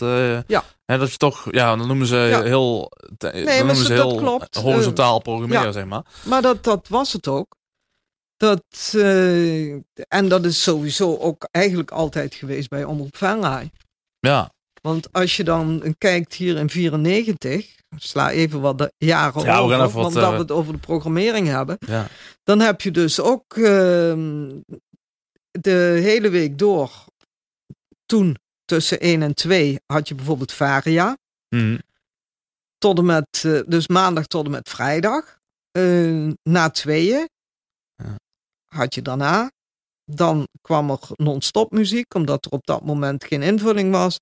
Ja. 0.46 0.64
Dat 0.98 1.10
je 1.10 1.16
toch... 1.16 1.52
Ja, 1.52 1.76
dan 1.76 1.86
noemen 1.86 2.06
ze 2.06 2.16
Ja. 2.16 2.42
heel... 2.42 2.92
dan 3.16 3.32
noemen 3.44 3.76
ze- 3.76 3.92
heel 3.92 4.14
klopt. 4.16 4.56
horizontaal 4.56 5.20
programmeren, 5.20 5.64
ja. 5.66 5.72
zeg 5.72 5.84
maar. 5.84 6.04
Maar 6.24 6.42
dat, 6.42 6.64
dat 6.64 6.88
was 6.88 7.12
het 7.12 7.28
ook. 7.28 7.56
Dat, 8.36 8.92
eh, 8.96 9.72
en 10.08 10.28
dat 10.28 10.44
is 10.44 10.62
sowieso 10.62 11.16
ook 11.16 11.48
eigenlijk 11.50 11.90
altijd 11.90 12.34
geweest 12.34 12.68
bij 12.68 12.84
Omroep 12.84 13.16
Venray. 13.16 13.70
Ja. 14.18 14.52
Want 14.80 15.12
als 15.12 15.36
je 15.36 15.44
dan 15.44 15.94
kijkt 15.98 16.34
hier 16.34 16.56
in 16.56 16.70
94, 16.70 17.74
sla 17.96 18.30
even 18.30 18.60
wat 18.60 18.78
de 18.78 18.92
jaren 18.98 19.42
Ja, 19.42 19.58
over, 19.58 19.78
wat, 19.78 19.92
want 19.92 20.14
dat 20.14 20.22
eh, 20.24 20.30
we 20.30 20.36
het 20.36 20.50
over 20.50 20.72
de 20.72 20.78
programmering 20.78 21.46
hebben. 21.48 21.76
Ja. 21.86 22.06
Dan 22.42 22.60
heb 22.60 22.80
je 22.80 22.90
dus 22.90 23.20
ook 23.20 23.56
ehm, 23.56 24.50
de 25.50 25.98
hele 26.02 26.28
week 26.30 26.58
door, 26.58 26.90
toen 28.06 28.36
tussen 28.64 29.00
1 29.00 29.22
en 29.22 29.34
2 29.34 29.80
had 29.86 30.08
je 30.08 30.14
bijvoorbeeld 30.14 30.52
Varia. 30.52 31.16
Mhm. 31.48 31.78
Tot 32.78 32.98
en 32.98 33.04
met, 33.04 33.42
eh, 33.44 33.60
dus 33.66 33.88
maandag 33.88 34.26
tot 34.26 34.44
en 34.44 34.50
met 34.50 34.68
vrijdag. 34.68 35.38
Eh, 35.70 36.28
na 36.42 36.70
tweeën 36.70 37.28
Ja. 37.96 38.16
had 38.74 38.94
je 38.94 39.02
daarna. 39.02 39.50
Dan 40.04 40.48
kwam 40.60 40.90
er 40.90 40.98
non-stop 41.12 41.70
muziek, 41.72 42.14
omdat 42.14 42.44
er 42.44 42.50
op 42.50 42.66
dat 42.66 42.84
moment 42.84 43.24
geen 43.24 43.42
invulling 43.42 43.92
was. 43.92 44.18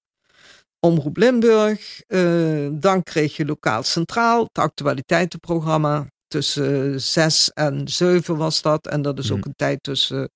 Omroep 0.80 1.16
Limburg. 1.16 2.00
eh, 2.06 2.68
dan 2.72 3.02
kreeg 3.02 3.36
je 3.36 3.44
lokaal 3.44 3.82
centraal, 3.82 4.42
het 4.42 4.58
actualiteitenprogramma. 4.58 6.06
Tussen 6.28 7.00
zes 7.00 7.50
en 7.52 7.88
zeven 7.88 8.36
was 8.36 8.62
dat. 8.62 8.86
En 8.86 9.02
dat 9.02 9.18
is 9.18 9.30
ook 9.32 9.44
een 9.44 9.56
tijd 9.56 9.82
tussen, 9.82 10.30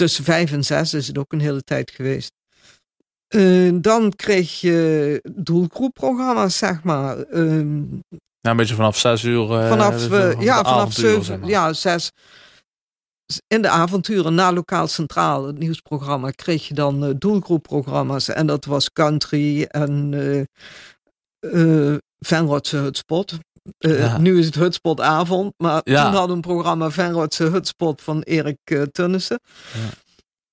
tussen 0.00 0.24
vijf 0.24 0.52
en 0.52 0.64
zes 0.64 0.94
is 0.94 1.06
het 1.06 1.18
ook 1.18 1.32
een 1.32 1.40
hele 1.40 1.62
tijd 1.62 1.90
geweest. 1.90 2.32
Eh, 3.28 3.70
dan 3.74 4.12
kreeg 4.16 4.60
je 4.60 5.20
doelgroepprogramma's, 5.34 6.58
zeg 6.58 6.82
maar. 6.82 7.18
Ehm, 7.18 7.82
Ja, 8.40 8.50
een 8.50 8.56
beetje 8.56 8.74
vanaf 8.74 8.98
zes 8.98 9.22
uur. 9.22 9.52
eh, 9.52 9.68
vanaf, 9.68 9.92
dus, 9.94 10.08
eh, 10.08 10.30
eh, 10.30 10.40
ja, 10.40 10.56
vanaf 10.64 10.92
zeven, 10.92 11.24
zeg 11.24 11.38
maar. 11.38 11.48
ja, 11.48 11.72
zes. 11.72 12.10
In 13.46 13.62
de 13.62 13.68
avonturen 13.68 14.34
na 14.34 14.52
Lokaal 14.52 14.86
Centraal, 14.86 15.46
het 15.46 15.58
nieuwsprogramma, 15.58 16.30
kreeg 16.30 16.68
je 16.68 16.74
dan 16.74 17.04
eh, 17.04 17.10
doelgroepprogramma's. 17.18 18.28
En 18.28 18.46
dat 18.46 18.64
was 18.64 18.92
country 18.92 19.62
en 19.62 20.14
eh 21.40 21.96
Venrotse 22.18 22.76
Hutspot. 22.76 23.38
Eh, 23.78 23.98
Ja. 23.98 24.18
Nu 24.18 24.38
is 24.38 24.46
het 24.46 24.54
Hutspotavond, 24.54 25.54
maar 25.56 25.80
Ja. 25.84 26.02
toen 26.04 26.12
hadden 26.12 26.28
we 26.28 26.34
een 26.34 26.54
programma 26.54 26.90
Venrotse 26.90 27.44
Hutspot 27.44 28.02
van 28.02 28.20
Erik 28.22 28.58
eh, 28.64 28.82
Tunnissen. 28.82 29.40
Ja. 29.72 29.88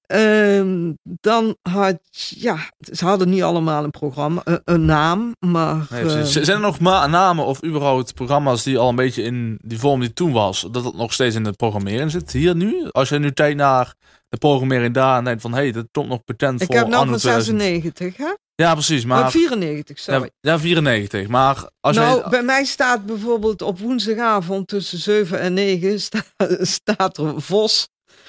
Ehm, 0.07 0.93
dan 1.03 1.57
had, 1.61 1.99
ja, 2.29 2.57
ze 2.93 3.05
hadden 3.05 3.29
niet 3.29 3.43
allemaal 3.43 3.83
een 3.83 3.91
programma, 3.91 4.41
een, 4.43 4.61
een 4.63 4.85
naam, 4.85 5.35
maar... 5.39 5.87
Nee, 5.89 6.01
ehm, 6.01 6.23
Zijn 6.25 6.47
er 6.47 6.59
nog 6.59 6.79
namen 6.79 7.45
of 7.45 7.63
überhaupt 7.63 8.13
programma's 8.13 8.63
die 8.63 8.77
al 8.77 8.89
een 8.89 8.95
beetje 8.95 9.23
in 9.23 9.59
die 9.61 9.79
vorm 9.79 9.99
die 9.99 10.13
toen 10.13 10.31
was, 10.31 10.67
dat 10.71 10.83
het 10.83 10.95
nog 10.95 11.13
steeds 11.13 11.35
in 11.35 11.43
de 11.43 11.51
programmering 11.51 12.11
zit? 12.11 12.31
Hier 12.31 12.55
nu? 12.55 12.87
Als 12.91 13.09
je 13.09 13.19
nu 13.19 13.31
kijkt 13.31 13.57
naar 13.57 13.93
de 14.29 14.37
programmering 14.37 14.93
daar 14.93 15.17
en 15.17 15.23
denkt 15.23 15.41
van, 15.41 15.53
hé, 15.53 15.57
hey, 15.57 15.71
dat 15.71 15.85
komt 15.91 16.07
nog 16.07 16.21
ik 16.25 16.35
voor 16.41 16.75
heb 16.75 16.87
nou 16.87 17.01
anno 17.01 17.11
van 17.11 17.19
2000. 17.19 17.61
96, 17.61 18.17
hè? 18.17 18.33
Ja, 18.61 18.73
precies. 18.73 19.05
Maar, 19.05 19.21
Maar, 19.21 19.31
94, 19.31 19.99
sorry. 19.99 20.21
ja, 20.39 20.51
ja, 20.51 20.59
94. 20.59 21.27
Maar 21.27 21.69
als 21.79 21.95
nou, 21.95 22.29
bij 22.29 22.43
mij 22.43 22.65
staat 22.65 23.05
bijvoorbeeld 23.05 23.61
op 23.61 23.79
woensdagavond 23.79 24.67
tussen 24.67 24.97
7 24.99 25.39
en 25.39 25.53
9 25.53 26.01
sta- 26.01 26.23
staat 26.61 27.17
er 27.17 27.41
Vos. 27.41 27.87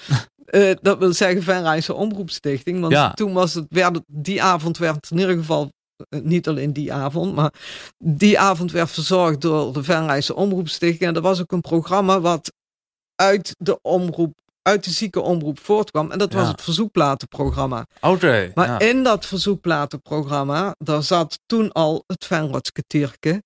Eh, 0.48 0.74
dat 0.80 0.98
wil 0.98 1.12
zeggen 1.12 1.42
Venrijse 1.42 1.94
Omroepstichting. 1.94 2.80
Want 2.80 2.92
Ja. 2.92 3.12
toen 3.12 3.32
was 3.32 3.54
het, 3.54 3.66
werd 3.68 3.94
het, 3.94 4.04
die 4.06 4.42
avond 4.42 4.78
werd 4.78 5.10
in 5.10 5.18
ieder 5.18 5.36
geval, 5.36 5.72
eh, 6.08 6.20
niet 6.20 6.48
alleen 6.48 6.72
die 6.72 6.92
avond, 6.92 7.34
maar 7.34 7.52
die 8.04 8.38
avond 8.38 8.72
werd 8.72 8.90
verzorgd 8.90 9.40
door 9.40 9.72
de 9.72 9.82
Venrijse 9.82 10.34
Omroepstichting. 10.34 11.08
En 11.08 11.14
dat 11.14 11.22
was 11.22 11.40
ook 11.40 11.52
een 11.52 11.60
programma 11.60 12.20
wat 12.20 12.52
uit 13.14 13.54
de 13.58 13.78
omroep, 13.82 14.38
uit 14.68 14.84
de 14.84 14.90
zieke 14.90 15.20
omroep 15.20 15.60
voortkwam. 15.60 16.10
En 16.10 16.18
dat 16.18 16.32
was 16.32 16.42
Ja. 16.42 16.50
het 16.50 16.62
verzoekplatenprogramma. 16.62 17.86
Oké. 18.00 18.52
Maar 18.54 18.66
ja. 18.66 18.78
in 18.78 19.02
dat 19.02 19.26
verzoekplatenprogramma, 19.26 20.74
daar 20.78 21.02
zat 21.02 21.38
toen 21.46 21.72
al 21.72 22.04
het 22.06 22.24
Venrotsketierke. 22.24 23.42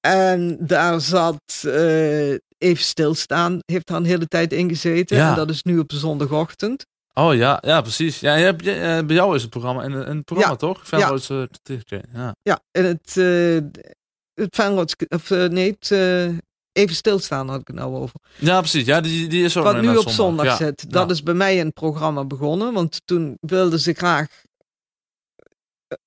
En 0.00 0.56
daar 0.60 1.00
zat 1.00 1.62
eh, 1.62 2.30
Even 2.58 2.84
Stilstaan, 2.84 3.58
heeft 3.64 3.86
daar 3.86 3.96
een 3.96 4.04
hele 4.04 4.26
tijd 4.26 4.52
in 4.52 4.68
gezeten. 4.68 5.16
Ja. 5.16 5.30
En 5.30 5.36
dat 5.36 5.50
is 5.50 5.62
nu 5.62 5.78
op 5.78 5.92
zondagochtend. 5.92 6.86
Oh 7.14 7.34
ja, 7.34 7.62
ja, 7.66 7.80
precies. 7.80 8.20
Ja, 8.20 8.34
je 8.34 8.44
hebt, 8.44 8.64
je, 8.64 8.72
eh, 8.72 9.06
bij 9.06 9.16
jou 9.16 9.34
is 9.34 9.42
het 9.42 9.50
programma 9.50 9.82
in, 9.82 9.92
in 9.92 10.16
het 10.16 10.24
programma, 10.24 10.56
toch? 10.56 10.86
Venroodse 10.86 11.48
Tichtje. 11.62 12.02
Ja. 12.12 12.34
Ja, 12.42 12.60
en 12.70 12.84
het, 12.84 13.16
uh, 13.16 13.60
het 14.34 14.58
of 15.08 15.30
nee, 15.30 15.76
het 15.78 15.90
Even 16.76 16.94
Stilstaan 16.96 17.48
had 17.48 17.60
ik 17.60 17.66
het 17.66 17.76
nou 17.76 17.94
over. 17.96 18.20
ja, 18.38 18.58
precies. 18.58 18.84
Ja, 18.84 19.00
die, 19.00 19.28
die 19.28 19.44
is 19.44 19.56
ook 19.56 19.64
Wat 19.64 19.80
nu 19.80 19.96
op 19.96 20.08
zondag 20.08 20.46
Ja. 20.46 20.56
zit. 20.56 20.90
Dat 20.92 21.06
Ja. 21.08 21.12
is 21.14 21.22
bij 21.22 21.34
mij 21.34 21.56
in 21.56 21.64
het 21.64 21.74
programma 21.74 22.24
begonnen. 22.24 22.72
Want 22.72 23.00
toen 23.04 23.36
wilden 23.40 23.80
ze 23.80 23.92
graag 23.92 24.26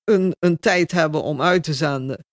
een, 0.04 0.36
een 0.38 0.58
tijd 0.58 0.90
hebben 0.92 1.22
om 1.22 1.42
uit 1.42 1.62
te 1.62 1.74
zenden. 1.74 2.24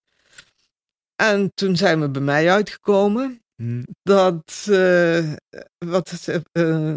En 1.15 1.51
toen 1.53 1.75
zijn 1.75 2.01
we 2.01 2.09
bij 2.09 2.21
mij 2.21 2.51
uitgekomen. 2.51 3.41
Hm. 3.55 3.83
Dat, 4.03 4.65
eh, 4.69 5.31
wat, 5.77 6.27
eh, 6.51 6.95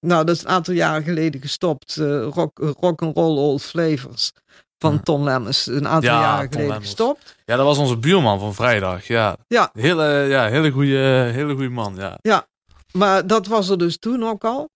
nou, 0.00 0.24
dat 0.24 0.28
is 0.36 0.42
een 0.42 0.48
aantal 0.48 0.74
jaren 0.74 1.02
geleden 1.02 1.40
gestopt. 1.40 1.96
eh, 1.96 2.22
rock, 2.32 2.58
rock 2.58 3.02
and 3.02 3.16
Roll 3.16 3.36
Old 3.38 3.62
Flavors 3.62 4.32
van 4.78 4.92
Ja. 4.92 4.98
Ton 5.00 5.24
Lemmens. 5.24 5.66
Een 5.66 5.88
aantal 5.88 6.10
Ja, 6.10 6.20
jaren 6.20 6.52
geleden 6.52 6.80
gestopt. 6.80 7.36
Ja, 7.44 7.56
dat 7.56 7.64
was 7.66 7.78
onze 7.78 7.96
buurman 7.98 8.38
van 8.40 8.54
vrijdag. 8.54 9.06
Ja, 9.06 9.36
Ja. 9.48 9.70
Hele, 9.72 10.04
ja, 10.04 10.48
hele 10.48 10.70
goede 10.70 11.30
hele 11.32 11.52
goede 11.52 11.68
man. 11.68 12.18
Ja. 12.22 12.46
Maar 12.92 13.26
dat 13.26 13.46
was 13.46 13.68
er 13.68 13.78
dus 13.78 13.98
toen 13.98 14.24
ook 14.24 14.44
al. 14.44 14.70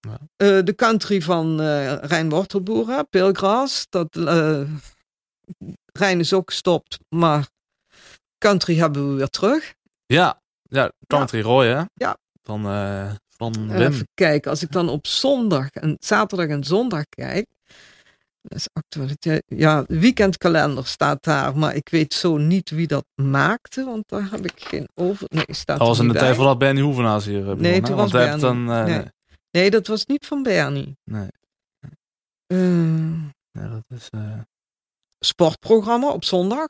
Ja. 0.00 0.18
Eh, 0.36 0.64
de 0.64 0.74
country 0.74 1.20
van 1.22 1.60
eh 1.60 1.94
Rijn 1.94 2.28
Wortelboer, 2.30 3.04
Pilgras. 3.04 3.86
Dat, 3.88 4.16
eh 4.16 4.60
Rijn 5.92 6.20
is 6.20 6.32
ook 6.32 6.50
gestopt, 6.50 6.98
maar 7.08 7.48
country 8.38 8.76
hebben 8.76 9.08
we 9.10 9.14
weer 9.16 9.28
terug. 9.28 9.74
Ja, 10.06 10.40
ja 10.62 10.92
Country 11.06 11.40
Roy, 11.40 11.66
hè? 11.66 11.82
Ja. 11.94 12.16
Van, 12.42 12.66
eh, 12.66 13.10
van 13.36 13.52
Wim. 13.68 13.80
Even 13.80 14.08
kijken, 14.14 14.50
als 14.50 14.62
ik 14.62 14.72
dan 14.72 14.88
op 14.88 15.06
zondag 15.06 15.70
en 15.70 15.96
zaterdag 15.98 16.46
en 16.48 16.64
zondag 16.64 17.04
kijk. 17.08 17.46
Dat 18.50 18.58
is 18.58 18.68
actualiteit. 18.72 19.42
Ja, 19.46 19.82
de 19.86 19.98
weekendkalender 20.00 20.86
staat 20.86 21.22
daar, 21.24 21.56
maar 21.58 21.74
ik 21.74 21.88
weet 21.88 22.14
zo 22.14 22.36
niet 22.36 22.70
wie 22.70 22.86
dat 22.86 23.04
maakte, 23.14 23.84
want 23.84 24.08
daar 24.08 24.30
heb 24.30 24.44
ik 24.44 24.52
geen 24.64 24.88
over. 24.94 25.26
Nee, 25.28 25.44
staat 25.48 25.78
Dat 25.78 25.86
was 25.88 25.98
in 25.98 26.08
de 26.08 26.14
tijd 26.14 26.36
voordat 26.36 26.58
Benny 26.58 26.80
Hoevenaars 26.80 27.24
hier 27.24 27.46
uh, 27.48 27.52
Nee, 27.52 27.80
toen 27.80 27.96
was 27.96 28.10
Bernie. 28.10 28.40
dan, 28.40 28.70
eh, 28.72 28.98
Nee. 29.50 29.70
dat 29.70 29.86
was 29.86 30.06
niet 30.06 30.26
van 30.26 30.42
Bernie. 30.42 30.96
Nee. 31.04 31.28
Eh, 32.46 33.12
Ja, 33.52 33.68
dat, 33.68 33.98
is, 33.98 34.08
eh, 34.10 34.20
sportprogramma 35.18 36.08
op 36.10 36.24
zondag. 36.24 36.68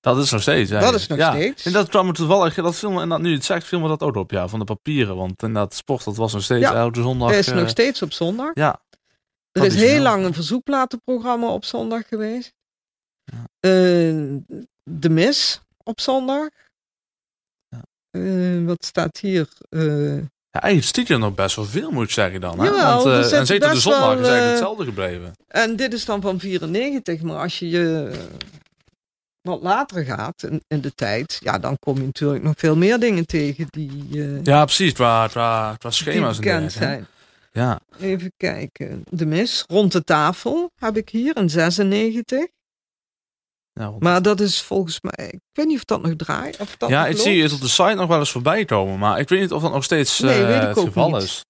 dat 0.00 0.18
is 0.18 0.30
nog 0.30 0.42
steeds. 0.42 0.70
Dat 0.70 0.82
eigenlijk. 0.82 1.02
is 1.02 1.08
nog 1.08 1.18
ja. 1.18 1.32
steeds. 1.32 1.64
En 1.66 1.72
dat 1.72 1.88
kwam 1.88 2.08
er 2.08 2.14
toevallig, 2.14 2.54
dat 2.54 2.74
film, 2.76 2.98
en 3.00 3.08
dat 3.08 3.20
nu 3.20 3.32
het 3.34 3.44
zegt, 3.44 3.66
filmen 3.66 3.88
dat 3.88 4.02
ook 4.02 4.16
op, 4.16 4.30
ja, 4.30 4.48
van 4.48 4.58
de 4.58 4.64
papieren. 4.64 5.16
Want 5.16 5.42
inderdaad, 5.42 5.74
sport, 5.74 6.04
dat 6.04 6.16
was 6.16 6.32
nog 6.32 6.42
steeds 6.42 6.62
Ja. 6.68 6.74
elke 6.74 7.02
zondag. 7.02 7.32
Is 7.32 7.48
eh, 7.48 7.54
nog 7.56 7.68
steeds 7.68 8.02
op 8.02 8.12
zondag. 8.12 8.50
Ja, 8.54 8.80
Er 9.52 9.64
is 9.64 9.74
heel 9.74 10.02
lang 10.02 10.24
een 10.24 10.34
verzoekplatenprogramma 10.34 11.46
op 11.46 11.64
zondag 11.64 12.08
geweest. 12.08 12.52
Ja. 13.24 13.44
Eh, 13.60 14.36
de 14.90 15.10
Mis 15.10 15.60
op 15.84 16.00
zondag. 16.00 16.48
Ja. 17.68 17.82
Eh, 18.10 18.64
wat 18.64 18.84
staat 18.84 19.18
hier? 19.18 19.48
Eh, 19.68 20.16
ja, 20.50 20.60
eigenlijk 20.60 20.84
stiekem 20.84 21.20
nog 21.20 21.34
best 21.34 21.56
wel 21.56 21.64
veel, 21.64 21.90
moet 21.90 22.04
ik 22.04 22.10
zeggen 22.10 22.40
dan. 22.40 22.58
Hè? 22.58 22.64
Jawel, 22.64 23.04
Want, 23.04 23.32
en 23.32 23.46
zeker 23.46 23.70
de 23.70 23.80
zondag 23.80 24.00
wel, 24.00 24.12
is 24.12 24.26
eigenlijk 24.26 24.50
hetzelfde 24.50 24.84
gebleven. 24.84 25.32
en 25.46 25.76
dit 25.76 25.92
is 25.92 26.04
dan 26.04 26.20
van 26.20 26.40
94, 26.40 27.22
maar 27.22 27.38
als 27.38 27.58
je 27.58 27.68
je 27.68 28.10
wat 29.40 29.62
later 29.62 30.04
gaat 30.04 30.42
in, 30.42 30.62
in 30.68 30.80
de 30.80 30.94
tijd, 30.94 31.38
ja, 31.40 31.58
dan 31.58 31.78
kom 31.78 31.96
je 31.96 32.04
natuurlijk 32.04 32.42
nog 32.42 32.54
veel 32.56 32.76
meer 32.76 33.00
dingen 33.00 33.26
tegen 33.26 33.66
die, 33.70 34.08
Ja, 34.42 34.64
precies, 34.64 34.92
qua, 34.92 35.28
qua, 35.28 35.76
qua 35.78 35.90
schema's 35.90 36.36
en 36.36 36.42
dergelijke, 36.42 36.84
hè. 36.84 37.00
Ja, 37.54 37.80
Even 38.00 38.32
kijken. 38.36 39.04
De 39.10 39.26
Mis, 39.26 39.64
rond 39.68 39.92
de 39.92 40.04
tafel 40.04 40.70
heb 40.74 40.96
ik 40.96 41.08
hier 41.08 41.36
in 41.36 41.50
96. 41.50 42.38
ja, 43.72 43.90
want- 43.90 44.02
Maar 44.02 44.22
dat 44.22 44.40
is 44.40 44.62
volgens 44.62 44.98
mij, 45.00 45.26
ik 45.30 45.40
weet 45.52 45.66
niet 45.66 45.76
of 45.76 45.84
dat 45.84 46.02
nog 46.02 46.16
draait. 46.16 46.56
Of 46.60 46.76
dat 46.76 46.88
ja 46.88 47.06
ik 47.06 47.12
loopt. 47.12 47.22
zie 47.24 47.42
het 47.42 47.52
op 47.52 47.60
de 47.60 47.68
site 47.68 47.94
nog 47.94 48.08
wel 48.08 48.18
eens 48.18 48.30
voorbij 48.32 48.64
komen. 48.64 48.98
Maar 48.98 49.18
ik 49.20 49.28
weet 49.28 49.40
niet 49.40 49.52
of 49.52 49.62
dat 49.62 49.72
nog 49.72 49.84
steeds 49.84 50.18
Nee, 50.20 50.44
eh, 50.44 50.60
het 50.68 50.76
ook 50.78 50.84
geval 50.86 51.10
niet. 51.10 51.22
is. 51.22 51.44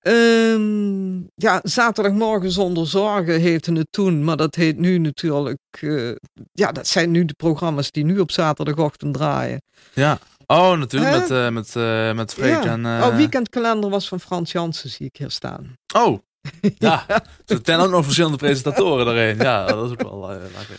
Ehm, 0.00 1.16
ja, 1.34 1.60
zaterdagmorgen 1.62 2.50
zonder 2.50 2.86
zorgen 2.86 3.40
heette 3.40 3.72
het 3.72 3.86
toen, 3.90 4.24
maar 4.24 4.36
dat 4.36 4.54
heet 4.54 4.78
nu 4.78 4.98
natuurlijk. 4.98 5.58
eh, 5.80 6.10
ja, 6.52 6.72
dat 6.72 6.86
zijn 6.86 7.10
nu 7.10 7.24
de 7.24 7.34
programma's 7.34 7.90
die 7.90 8.04
nu 8.04 8.18
op 8.18 8.30
zaterdagochtend 8.30 9.14
draaien. 9.14 9.62
Ja. 9.94 10.18
Oh, 10.46 10.78
natuurlijk, 10.78 11.12
Hè? 11.12 11.18
met, 11.20 11.30
eh 11.30 11.48
met, 11.48 11.76
eh 11.76 12.12
met 12.12 12.34
Freek 12.34 12.62
ja. 12.64 12.70
en... 12.70 12.86
eh, 12.86 13.06
Oh, 13.06 13.16
weekendkalender 13.16 13.90
was 13.90 14.08
van 14.08 14.20
Frans 14.20 14.52
Jansen, 14.52 14.90
zie 14.90 15.06
ik 15.06 15.16
hier 15.16 15.30
staan. 15.30 15.76
Oh, 15.94 16.18
ja. 16.78 17.04
Er 17.46 17.58
zijn 17.62 17.80
ook 17.80 17.90
nog 17.90 18.04
verschillende 18.04 18.36
presentatoren 18.36 19.06
daarin. 19.06 19.36
Ja, 19.38 19.66
dat 19.66 19.84
is 19.84 19.90
ook 19.90 20.02
wel 20.02 20.30
eh, 20.30 20.36
lekker. 20.56 20.76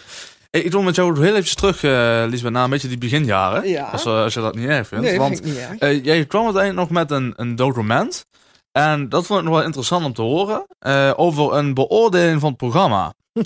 Hey, 0.50 0.62
ik 0.62 0.72
wil 0.72 0.82
met 0.82 0.96
jou 0.96 1.24
heel 1.24 1.36
even 1.36 1.56
terug, 1.56 1.84
eh 1.84 2.24
Lisbeth, 2.30 2.52
naar 2.52 2.64
een 2.64 2.70
beetje 2.70 2.88
die 2.88 2.98
beginjaren. 2.98 3.70
Ja. 3.70 3.84
Als, 3.84 4.06
eh, 4.06 4.22
als 4.24 4.34
je 4.34 4.42
dat 4.42 4.56
niet 4.56 4.68
erg 4.68 4.88
vindt. 4.88 5.06
Nee, 5.06 5.18
Want 5.18 5.34
vind 5.36 5.48
ik 5.48 5.54
niet 5.54 5.62
erg. 5.62 5.78
eh, 5.80 6.04
jij 6.06 6.26
kwam 6.26 6.44
uiteindelijk 6.44 6.90
nog 6.90 7.00
met 7.00 7.12
een, 7.12 7.34
een 7.36 7.56
document. 7.56 8.26
En 8.72 9.10
dat 9.10 9.26
vond 9.26 9.40
ik 9.40 9.46
nog 9.46 9.56
wel 9.56 9.64
interessant 9.66 10.06
om 10.06 10.14
te 10.14 10.22
horen. 10.22 10.66
eh, 10.80 11.14
over 11.16 11.54
een 11.54 11.74
beoordeling 11.74 12.40
van 12.40 12.50
het 12.50 12.58
programma. 12.58 13.14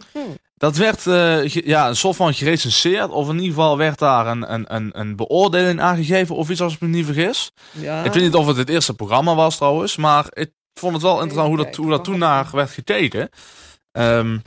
Dat 0.61 0.75
werd 0.77 1.07
eh, 1.07 1.37
ge- 1.51 1.61
ja, 1.65 1.87
een 1.87 1.95
soort 1.95 2.15
van 2.15 2.33
gerecenseerd. 2.33 3.09
Of 3.09 3.27
in 3.29 3.33
ieder 3.35 3.47
geval 3.49 3.77
werd 3.77 3.99
daar 3.99 4.27
een, 4.27 4.53
een, 4.53 4.75
een, 4.75 4.89
een 4.99 5.15
beoordeling 5.15 5.81
aangegeven. 5.81 6.35
Of 6.35 6.49
iets 6.49 6.61
als 6.61 6.73
ik 6.73 6.79
me 6.81 6.87
niet 6.87 7.05
vergis. 7.05 7.51
Ja. 7.71 8.03
Ik 8.03 8.13
weet 8.13 8.23
niet 8.23 8.35
of 8.35 8.47
het 8.47 8.57
het 8.57 8.69
eerste 8.69 8.93
programma 8.93 9.35
was 9.35 9.55
trouwens. 9.57 9.95
Maar 9.97 10.25
ik 10.29 10.51
vond 10.73 10.93
het 10.93 11.01
wel 11.01 11.13
interessant 11.21 11.47
hoe 11.47 11.57
dat, 11.57 11.75
hoe 11.75 11.89
dat 11.89 12.03
toen 12.03 12.17
naar 12.17 12.47
werd 12.51 12.69
gekeken. 12.71 13.29
Ehm, 13.91 14.37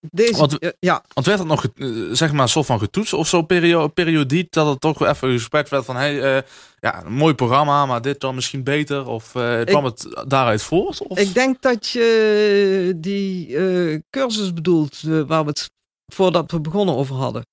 Deze, 0.00 0.36
want- 0.38 0.58
eh, 0.58 0.70
ja, 0.80 1.02
want 1.14 1.26
werd 1.26 1.38
het 1.38 1.48
nog, 1.48 1.64
eh, 1.76 1.88
zeg 2.12 2.32
maar, 2.32 2.42
een 2.42 2.48
soort 2.48 2.66
van 2.66 2.78
getoetst 2.78 3.12
of 3.12 3.28
zo 3.28 3.42
perio 3.42 3.88
periodiek? 3.88 4.52
Dat 4.52 4.66
het 4.66 4.80
toch 4.80 5.06
even 5.06 5.32
gesprek 5.32 5.68
werd 5.68 5.84
van, 5.84 5.96
hey, 5.96 6.44
ja, 6.84 7.04
een 7.04 7.12
mooi 7.12 7.34
programma, 7.34 7.86
maar 7.86 8.02
dit 8.02 8.20
dan 8.20 8.34
misschien 8.34 8.62
beter? 8.62 9.06
Of 9.06 9.34
eh, 9.34 9.60
kwam 9.64 9.84
het 9.84 10.24
daaruit 10.26 10.62
voort? 10.62 11.02
Of? 11.02 11.18
ik 11.18 11.34
denk 11.34 11.62
dat 11.62 11.88
je 11.88 12.92
die 12.96 13.56
eh, 13.56 14.00
cursus 14.10 14.52
bedoelt 14.52 15.00
eh, 15.06 15.20
waar 15.20 15.42
we 15.42 15.48
het 15.48 15.70
voordat 16.12 16.50
we 16.50 16.60
begonnen 16.60 16.94
over 16.96 17.16
hadden. 17.16 17.46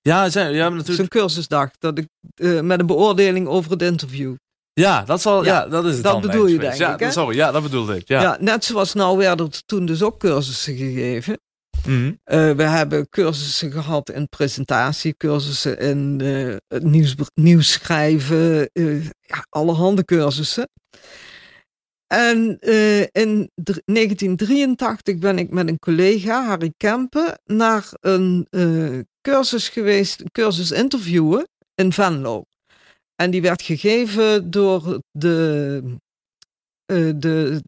ja, 0.00 0.30
zijn, 0.30 0.54
ja, 0.54 0.68
natuurlijk. 0.68 0.96
Zo'n 0.96 1.08
cursusdag 1.08 1.70
dat 1.78 1.98
ik, 1.98 2.08
eh, 2.34 2.60
met 2.60 2.80
een 2.80 2.86
beoordeling 2.86 3.46
over 3.46 3.70
het 3.70 3.82
interview. 3.82 4.34
Ja, 4.72 5.02
dat, 5.02 5.20
zal, 5.20 5.44
ja, 5.44 5.62
Ja, 5.62 5.68
dat 5.68 5.84
is 5.84 5.94
het 5.94 6.02
dat 6.02 6.12
dan, 6.12 6.20
bedoel 6.20 6.46
je, 6.46 6.58
denk 6.58 6.74
ja, 6.74 6.94
ik, 6.94 7.00
hè? 7.00 7.10
Sorry, 7.10 7.36
ja, 7.36 7.50
dat 7.50 7.62
bedoelde 7.62 7.96
ik. 7.96 8.08
Ja. 8.08 8.22
Ja. 8.22 8.36
net 8.40 8.64
zoals 8.64 8.94
nou 8.94 9.16
werden 9.16 9.46
er 9.46 9.62
toen 9.66 9.86
dus 9.86 10.02
ook 10.02 10.18
cursussen 10.18 10.76
gegeven. 10.76 11.38
Mhm. 11.86 12.12
Eh, 12.24 12.50
we 12.52 12.62
hebben 12.62 13.08
cursussen 13.08 13.72
gehad 13.72 14.10
in 14.10 14.28
presentatie, 14.28 15.16
cursussen 15.16 15.78
in 15.78 16.20
eh, 16.20 16.56
het 16.68 16.82
nieuws, 16.84 17.14
nieuws 17.34 17.72
schrijven, 17.72 18.70
eh, 18.72 19.04
ja, 19.04 19.46
allerhande 19.48 20.04
cursussen. 20.04 20.68
En 22.06 22.58
eh, 22.58 23.00
in 23.00 23.50
dr- 23.54 23.82
1983 23.84 25.18
ben 25.18 25.38
ik 25.38 25.50
met 25.50 25.68
een 25.68 25.78
collega, 25.78 26.44
Harry 26.46 26.72
Kempen, 26.76 27.40
naar 27.44 27.88
een 28.00 28.46
eh, 28.50 28.98
cursus 29.20 29.68
geweest, 29.68 30.20
een 30.20 30.30
cursus 30.30 30.70
interviewen 30.70 31.48
in 31.74 31.92
Venlo. 31.92 32.42
En 33.14 33.30
die 33.30 33.42
werd 33.42 33.62
gegeven 33.62 34.50
door 34.50 35.00
de, 35.10 35.82
eh, 36.84 37.10
de 37.16 37.62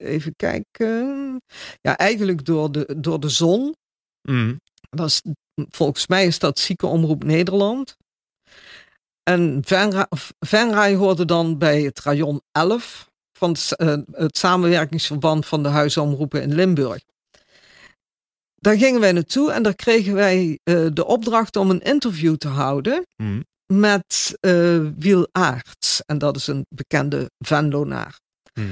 even 0.00 0.36
kijken, 0.36 1.42
ja 1.80 1.96
eigenlijk 1.96 2.44
door 2.44 2.72
de, 2.72 2.94
door 3.00 3.20
de 3.20 3.28
zon. 3.28 3.74
Dat 4.90 5.06
is, 5.06 5.22
volgens 5.70 6.06
mij 6.06 6.26
is 6.26 6.38
dat 6.38 6.58
Ziekenomroep 6.58 7.24
Nederland. 7.24 7.96
En 9.22 9.62
Venray 10.38 10.94
hoorde 10.94 11.24
dan 11.24 11.58
bij 11.58 11.82
het 11.82 12.00
rayon 12.00 12.40
11 12.52 13.08
van 13.38 13.50
het, 13.50 13.76
eh, 13.76 13.96
het 14.12 14.38
samenwerkingsverband 14.38 15.46
van 15.46 15.62
de 15.62 15.68
huisomroepen 15.68 16.42
in 16.42 16.54
Limburg. 16.54 17.02
Daar 18.54 18.76
gingen 18.78 19.00
wij 19.00 19.12
naartoe 19.12 19.52
en 19.52 19.62
daar 19.62 19.74
kregen 19.74 20.14
wij 20.14 20.58
eh, 20.62 20.86
de 20.92 21.04
opdracht 21.06 21.56
om 21.56 21.70
een 21.70 21.80
interview 21.80 22.36
te 22.36 22.48
houden 22.48 23.06
Mhm. 23.16 23.40
met 23.66 24.36
eh 24.40 24.80
Wiel 24.96 25.28
Aerts. 25.32 26.02
En 26.06 26.18
dat 26.18 26.36
is 26.36 26.46
een 26.46 26.66
bekende 26.68 27.30
Venlonaar. 27.38 28.20
Mhm. 28.54 28.68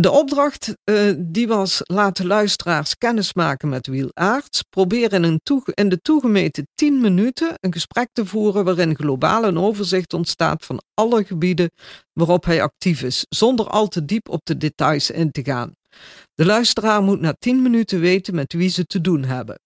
De 0.00 0.10
opdracht 0.10 0.76
eh, 0.84 1.12
die 1.18 1.48
was 1.48 1.80
laten 1.82 2.26
luisteraars 2.26 2.98
kennis 2.98 3.34
maken 3.34 3.68
met 3.68 3.86
Wiel 3.86 4.10
Aerts. 4.12 4.62
Probeer 4.62 5.12
in, 5.12 5.40
in 5.74 5.88
de 5.88 6.00
toegemeten 6.02 6.68
10 6.74 7.00
minuten 7.00 7.54
een 7.60 7.72
gesprek 7.72 8.08
te 8.12 8.26
voeren 8.26 8.64
waarin 8.64 8.96
globaal 8.96 9.44
een 9.44 9.58
overzicht 9.58 10.12
ontstaat 10.12 10.64
van 10.64 10.82
alle 10.94 11.24
gebieden 11.24 11.70
waarop 12.12 12.44
hij 12.44 12.62
actief 12.62 13.02
is, 13.02 13.26
zonder 13.28 13.68
al 13.68 13.88
te 13.88 14.04
diep 14.04 14.28
op 14.28 14.40
de 14.44 14.56
details 14.56 15.10
in 15.10 15.30
te 15.30 15.44
gaan. 15.44 15.74
De 16.34 16.44
luisteraar 16.44 17.02
moet 17.02 17.20
na 17.20 17.34
10 17.38 17.62
minuten 17.62 18.00
weten 18.00 18.34
met 18.34 18.52
wie 18.52 18.68
ze 18.68 18.84
te 18.84 19.00
doen 19.00 19.24
hebben. 19.24 19.60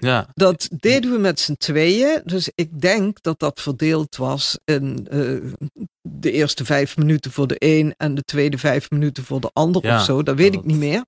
Ja. 0.00 0.28
Dat 0.34 0.68
deden 0.80 1.10
we 1.12 1.18
met 1.18 1.40
z'n 1.40 1.54
tweeën. 1.54 2.20
Dus 2.24 2.50
ik 2.54 2.80
denk 2.80 3.22
dat 3.22 3.38
dat 3.38 3.60
verdeeld 3.60 4.16
was 4.16 4.58
in 4.64 5.06
eh, 5.10 5.20
de 6.02 6.30
eerste 6.32 6.64
vijf 6.64 6.96
minuten 6.96 7.30
voor 7.32 7.46
de 7.46 7.56
een 7.58 7.94
en 7.96 8.14
de 8.14 8.22
tweede 8.22 8.58
vijf 8.58 8.90
minuten 8.90 9.24
voor 9.24 9.40
de 9.40 9.50
ander 9.52 9.84
Ja, 9.86 9.96
of 9.98 10.04
zo. 10.04 10.22
Dat 10.22 10.36
weet 10.36 10.52
dat- 10.52 10.60
ik 10.62 10.66
niet 10.66 10.78
meer. 10.78 11.04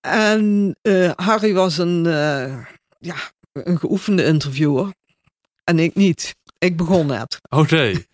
En 0.00 0.76
eh, 0.82 1.10
Harry 1.16 1.52
was 1.52 1.78
een, 1.78 2.06
eh, 2.06 2.66
ja, 2.98 3.16
een 3.52 3.78
geoefende 3.78 4.24
interviewer. 4.24 4.92
En 5.64 5.78
ik 5.78 5.94
niet. 5.94 6.34
Ik 6.62 6.76
begon 6.76 7.06
net. 7.06 7.40
Oh 7.48 7.68
nee. 7.68 8.06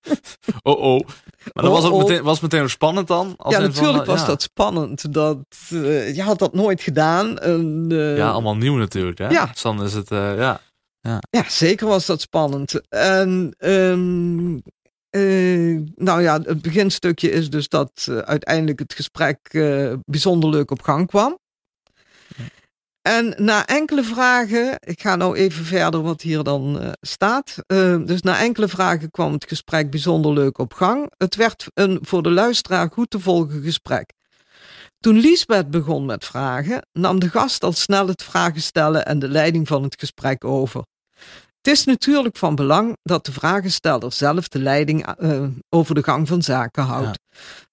oh 0.62 0.80
oh. 0.80 1.00
Maar 1.52 1.64
dat 1.64 1.72
was 1.72 1.84
ook 1.84 1.92
Oh, 1.92 1.98
oh. 1.98 2.08
meteen, 2.08 2.22
was 2.22 2.40
meteen 2.40 2.70
spannend 2.70 3.08
dan? 3.08 3.34
Als 3.36 3.54
ja, 3.54 3.60
van, 3.60 3.70
natuurlijk 3.70 4.04
was 4.04 4.20
ja. 4.20 4.26
dat 4.26 4.42
spannend. 4.42 5.12
Dat, 5.12 5.38
eh, 5.70 6.14
je 6.14 6.22
had 6.22 6.38
dat 6.38 6.54
nooit 6.54 6.80
gedaan. 6.80 7.38
En, 7.38 7.86
eh, 7.90 8.16
Ja, 8.16 8.30
allemaal 8.30 8.56
nieuw 8.56 8.76
natuurlijk. 8.76 9.18
Hè? 9.18 9.28
Ja. 9.28 9.46
Dus 9.46 9.62
dan 9.62 9.82
is 9.82 9.92
het, 9.92 10.10
eh, 10.10 10.36
ja. 10.36 10.60
Ja, 11.30 11.44
zeker 11.48 11.86
was 11.86 12.06
dat 12.06 12.20
spannend. 12.20 12.88
En 12.88 13.54
ehm, 13.58 14.58
eh, 15.10 15.80
nou 15.94 16.22
ja, 16.22 16.40
het 16.42 16.62
beginstukje 16.62 17.30
is 17.30 17.50
dus 17.50 17.68
dat 17.68 18.08
uiteindelijk 18.24 18.78
het 18.78 18.94
gesprek 18.94 19.38
bijzonder 20.04 20.50
leuk 20.50 20.70
op 20.70 20.82
gang 20.82 21.06
kwam. 21.06 21.38
En 23.02 23.34
na 23.36 23.66
enkele 23.66 24.02
vragen, 24.02 24.76
ik 24.80 25.00
ga 25.00 25.16
nou 25.16 25.36
even 25.36 25.64
verder 25.64 26.02
wat 26.02 26.20
hier 26.20 26.42
dan 26.42 26.80
eh, 26.80 26.90
staat. 27.00 27.56
Eh, 27.66 27.96
dus 28.04 28.22
na 28.22 28.38
enkele 28.38 28.68
vragen 28.68 29.10
kwam 29.10 29.32
het 29.32 29.46
gesprek 29.48 29.90
bijzonder 29.90 30.32
leuk 30.32 30.58
op 30.58 30.72
gang. 30.74 31.12
Het 31.16 31.34
werd 31.34 31.66
een 31.74 31.98
voor 32.02 32.22
de 32.22 32.30
luisteraar 32.30 32.90
goed 32.92 33.10
te 33.10 33.20
volgen 33.20 33.62
gesprek. 33.62 34.12
Toen 34.98 35.18
Liesbeth 35.18 35.70
begon 35.70 36.06
met 36.06 36.24
vragen, 36.24 36.86
nam 36.92 37.18
de 37.20 37.30
gast 37.30 37.64
al 37.64 37.72
snel 37.72 38.06
het 38.06 38.22
vragen 38.22 38.62
stellen 38.62 39.06
en 39.06 39.18
de 39.18 39.28
leiding 39.28 39.68
van 39.68 39.82
het 39.82 39.96
gesprek 39.98 40.44
over. 40.44 40.82
Het 41.62 41.72
is 41.72 41.84
natuurlijk 41.84 42.36
van 42.36 42.54
belang 42.54 42.96
dat 43.02 43.26
de 43.26 43.32
vragensteller 43.32 44.12
zelf 44.12 44.48
de 44.48 44.58
leiding 44.58 45.06
eh, 45.06 45.44
over 45.68 45.94
de 45.94 46.02
gang 46.02 46.28
van 46.28 46.42
zaken 46.42 46.82
houdt. 46.82 47.18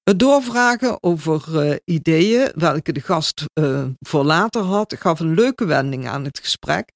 Het 0.10 0.20
doorvragen 0.20 1.04
over 1.04 1.60
eh, 1.60 1.76
ideeën, 1.86 2.52
welke 2.56 2.92
de 2.92 3.02
gast 3.02 3.46
eh, 3.54 3.84
voor 4.00 4.24
later 4.24 4.62
had, 4.62 4.96
gaf 5.00 5.20
een 5.20 5.34
leuke 5.34 5.66
wending 5.66 6.08
aan 6.08 6.24
het 6.24 6.40
gesprek. 6.40 6.92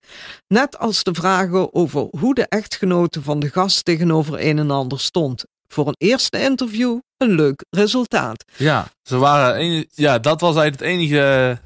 Net 0.48 0.80
als 0.80 1.04
de 1.04 1.14
vragen 1.14 1.74
over 1.74 2.08
hoe 2.20 2.34
de 2.34 2.46
echtgenote 2.50 3.22
van 3.22 3.40
de 3.40 3.50
gast 3.50 3.86
tegenover 3.86 4.46
een 4.46 4.60
en 4.60 4.72
ander 4.72 5.00
stond. 5.00 5.44
Voor 5.68 5.88
een 5.88 5.96
eerste 5.98 6.40
interview 6.42 7.00
een 7.18 7.32
leuk 7.32 7.66
resultaat. 7.70 8.44
Ja, 8.56 8.88
ze 9.04 9.18
waren 9.18 9.62
een, 9.62 9.88
ja, 9.94 10.20
dat 10.20 10.42
was 10.42 10.56
eigenlijk 10.56 10.84
het 10.84 11.00
enige 11.00 11.60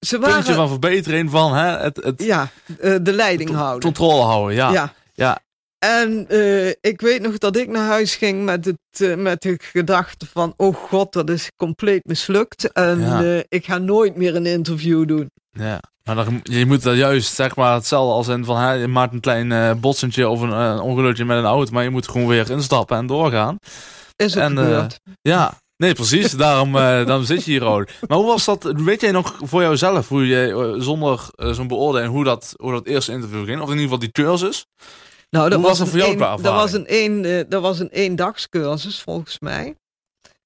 Ze 0.00 0.18
puntje 0.18 0.36
waren, 0.36 0.54
van 0.54 0.68
verbetering 0.68 1.30
van 1.30 1.54
hè, 1.54 1.78
het, 1.78 1.96
het 1.96 2.22
ja, 2.22 2.48
eh, 2.80 2.96
de 3.02 3.12
leiding 3.12 3.50
houden. 3.50 3.82
controle 3.82 4.22
houden. 4.22 4.54
Ja. 4.54 4.72
ja. 4.72 4.92
Ja. 5.14 5.38
En 5.84 6.28
eh, 6.28 6.68
ik 6.68 7.00
weet 7.00 7.22
nog 7.22 7.38
dat 7.38 7.56
ik 7.56 7.68
naar 7.68 7.86
huis 7.86 8.14
ging 8.14 8.44
met, 8.44 8.64
het, 8.64 8.78
eh, 9.00 9.14
met 9.14 9.42
de 9.42 9.54
gedachte 9.62 10.26
van... 10.32 10.54
oh 10.56 10.76
god, 10.76 11.12
dat 11.12 11.30
is 11.30 11.50
compleet 11.56 12.04
mislukt. 12.04 12.72
En 12.72 13.00
Ja. 13.00 13.22
eh, 13.22 13.38
ik 13.48 13.64
ga 13.64 13.78
nooit 13.78 14.16
meer 14.16 14.36
een 14.36 14.46
interview 14.46 15.08
doen. 15.08 15.30
Ja, 15.50 15.80
maar 16.04 16.14
dan, 16.14 16.40
je 16.42 16.66
moet 16.66 16.82
dat 16.82 16.96
juist, 16.96 17.34
zeg 17.34 17.56
maar, 17.56 17.74
hetzelfde 17.74 18.12
als 18.12 18.28
in 18.28 18.44
van, 18.44 18.56
hè, 18.56 18.72
je 18.72 18.86
maakt 18.88 19.12
een 19.12 19.20
klein 19.20 19.80
botsentje 19.80 20.28
of 20.28 20.40
een 20.40 20.80
ongelukje 20.80 21.24
met 21.24 21.38
een 21.38 21.44
auto, 21.44 21.72
maar 21.72 21.82
je 21.84 21.90
moet 21.90 22.08
gewoon 22.08 22.26
weer 22.26 22.50
instappen 22.50 22.96
en 22.96 23.06
doorgaan. 23.06 23.56
Is 24.16 24.36
ook 24.36 24.42
En, 24.42 24.56
gebeurd. 24.56 25.00
Ja, 25.22 25.54
nee, 25.76 25.94
precies, 25.94 26.30
daarom, 26.46 26.72
daarom 26.72 27.24
zit 27.24 27.44
je 27.44 27.50
hier 27.50 27.64
ook. 27.64 27.88
Maar 28.06 28.18
hoe 28.18 28.26
was 28.26 28.44
dat, 28.44 28.72
weet 28.76 29.00
jij 29.00 29.10
nog 29.12 29.36
voor 29.42 29.62
jouzelf, 29.62 30.08
hoe 30.08 30.26
je 30.26 30.74
zonder 30.78 31.28
zo'n 31.36 31.68
beoordeling, 31.68 32.12
hoe 32.12 32.24
dat, 32.24 32.54
hoe 32.56 32.72
dat 32.72 32.86
eerste 32.86 33.12
interview 33.12 33.44
ging? 33.44 33.60
Of 33.60 33.66
in 33.70 33.78
ieder 33.78 33.82
geval 33.82 33.98
die 33.98 34.10
cursus? 34.12 34.66
Nou, 35.36 35.48
dat 35.48 35.58
hoe 35.58 35.68
was 35.68 35.78
een 35.78 35.86
voor 35.86 35.98
jou 35.98 36.16
qua 36.16 36.36
dat 36.36 36.54
was 36.54 36.72
een 36.72 36.86
één, 36.86 37.24
eh, 37.24 37.44
dat 37.48 37.62
was 37.62 37.78
een 37.78 37.88
eendagscursus 37.88 39.00
volgens 39.00 39.38
mij. 39.38 39.74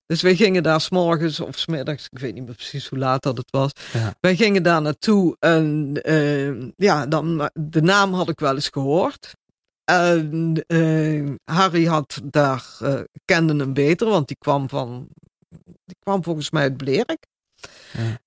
Dus 0.06 0.22
wij 0.22 0.34
gingen 0.36 0.62
daar 0.62 0.80
s'morgens 0.80 1.40
of 1.40 1.58
smiddags, 1.58 2.08
ik 2.10 2.18
weet 2.18 2.34
niet 2.34 2.44
meer 2.44 2.54
precies 2.54 2.88
hoe 2.88 2.98
laat 2.98 3.22
dat 3.22 3.36
het 3.36 3.50
was. 3.50 3.70
Ja. 3.92 4.14
Wij 4.20 4.36
gingen 4.36 4.62
daar 4.62 4.82
naartoe 4.82 5.36
en 5.38 5.92
eh, 6.02 6.70
ja, 6.76 7.06
dan, 7.06 7.50
de 7.54 7.82
naam 7.82 8.14
had 8.14 8.28
ik 8.28 8.40
wel 8.40 8.54
eens 8.54 8.68
gehoord. 8.68 9.32
En 9.84 10.64
eh, 10.66 11.34
Harry 11.44 11.86
had 11.86 12.20
daar, 12.24 12.66
kende 13.24 13.56
hem 13.56 13.72
beter, 13.72 14.08
want 14.08 14.28
die 14.28 14.36
kwam 14.38 14.68
van, 14.68 15.08
die 15.84 15.96
kwam 15.98 16.22
volgens 16.22 16.50
mij 16.50 16.62
uit 16.62 16.76
Blerik. 16.76 17.26
Ja. 17.92 18.20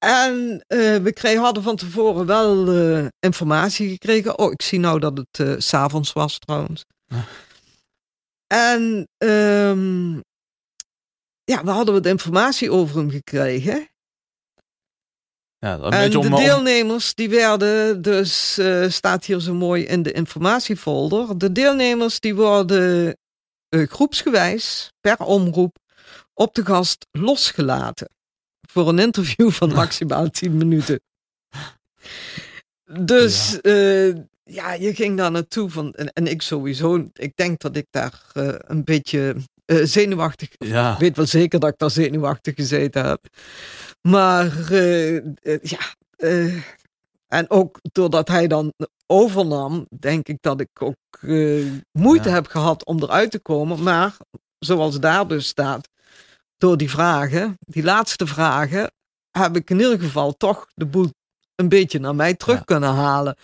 En 0.00 0.64
eh, 0.66 0.96
we 0.96 1.12
kregen, 1.12 1.42
hadden 1.42 1.62
van 1.62 1.76
tevoren 1.76 2.26
wel 2.26 2.68
eh, 2.72 3.06
informatie 3.18 3.88
gekregen. 3.90 4.38
Oh, 4.38 4.52
ik 4.52 4.62
zie 4.62 4.78
nou 4.78 4.98
dat 4.98 5.16
het 5.16 5.48
eh, 5.48 5.54
s 5.58 5.68
s'avonds 5.68 6.12
was 6.12 6.38
trouwens. 6.38 6.84
Ja. 7.06 7.24
En 8.46 9.08
ehm, 9.16 10.14
ja, 11.44 11.64
we 11.64 11.70
hadden 11.70 11.94
wat 11.94 12.06
informatie 12.06 12.72
over 12.72 12.96
hem 12.96 13.10
gekregen. 13.10 13.88
Ja, 15.58 15.78
een 15.78 15.92
En 15.92 16.10
de 16.10 16.28
deelnemers 16.28 17.14
die 17.14 17.30
werden, 17.30 18.02
dus 18.02 18.60
staat 18.88 19.24
hier 19.24 19.40
zo 19.40 19.54
mooi 19.54 19.84
in 19.84 20.02
de 20.02 20.12
informatiefolder. 20.12 21.38
De 21.38 21.52
deelnemers 21.52 22.20
die 22.20 22.34
worden 22.34 23.16
groepsgewijs 23.70 24.92
per 25.00 25.18
omroep 25.18 25.76
op 26.34 26.54
de 26.54 26.64
gast 26.64 27.06
losgelaten. 27.10 28.08
Voor 28.72 28.88
een 28.88 28.98
interview 28.98 29.50
van 29.50 29.72
maximaal 29.82 30.30
10 30.30 30.56
minuten. 30.56 31.00
Dus 33.00 33.58
ja. 33.62 34.12
ja, 34.44 34.72
je 34.72 34.94
ging 34.94 35.16
daar 35.16 35.30
naartoe 35.30 35.70
van, 35.70 35.92
en, 35.92 36.12
en 36.12 36.26
ik 36.26 36.42
sowieso. 36.42 37.08
Ik 37.12 37.36
denk 37.36 37.60
dat 37.60 37.76
ik 37.76 37.86
daar 37.90 38.22
eh, 38.32 38.54
een 38.58 38.84
beetje 38.84 39.36
eh, 39.64 39.84
zenuwachtig 39.84 40.48
ja. 40.58 40.96
weet 40.98 41.16
wel 41.16 41.26
zeker 41.26 41.60
dat 41.60 41.70
ik 41.70 41.78
daar 41.78 41.90
zenuwachtig 41.90 42.54
gezeten 42.54 43.06
heb. 43.06 43.26
Maar 44.08 44.70
eh, 44.70 45.16
eh, 45.16 45.62
ja, 45.62 45.78
eh, 46.16 46.54
en 47.26 47.50
ook 47.50 47.78
doordat 47.92 48.28
hij 48.28 48.46
dan 48.46 48.72
overnam, 49.06 49.86
denk 49.98 50.28
ik 50.28 50.36
dat 50.40 50.60
ik 50.60 50.82
ook 50.82 50.96
eh, 51.20 51.64
moeite 51.92 52.28
Ja. 52.28 52.34
heb 52.34 52.46
gehad 52.46 52.84
om 52.84 53.02
eruit 53.02 53.30
te 53.30 53.38
komen. 53.38 53.82
Maar 53.82 54.16
zoals 54.58 55.00
daar 55.00 55.28
dus 55.28 55.46
staat, 55.46 55.88
door 56.60 56.76
die 56.76 56.90
vragen, 56.90 57.56
die 57.60 57.82
laatste 57.82 58.26
vragen, 58.26 58.90
heb 59.30 59.56
ik 59.56 59.70
in 59.70 59.80
ieder 59.80 60.00
geval 60.00 60.36
toch 60.36 60.66
de 60.74 60.86
boel 60.86 61.08
een 61.54 61.68
beetje 61.68 61.98
naar 62.00 62.14
mij 62.14 62.34
terug 62.34 62.56
Ja. 62.56 62.62
kunnen 62.64 62.94
halen. 62.94 63.36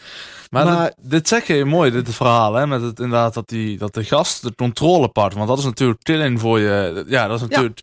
Maar, 0.50 0.64
Maar- 0.64 0.92
dit, 0.96 1.10
dit 1.10 1.28
zeg 1.28 1.46
je 1.46 1.64
mooi, 1.64 1.90
dit 1.90 2.14
verhaal, 2.14 2.54
hè, 2.54 2.66
met 2.66 2.82
het 2.82 2.98
inderdaad 3.00 3.34
dat, 3.34 3.48
die, 3.48 3.78
dat 3.78 3.94
de 3.94 4.04
gast 4.04 4.42
de 4.42 4.54
controle 4.54 5.08
pakt. 5.08 5.34
Want 5.34 5.48
dat 5.48 5.58
is 5.58 5.64
natuurlijk 5.64 6.02
killing 6.02 6.40
voor 6.40 6.60
je. 6.60 7.04
Ja, 7.08 7.26
dat 7.26 7.36
is 7.36 7.48
natuurlijk. 7.48 7.80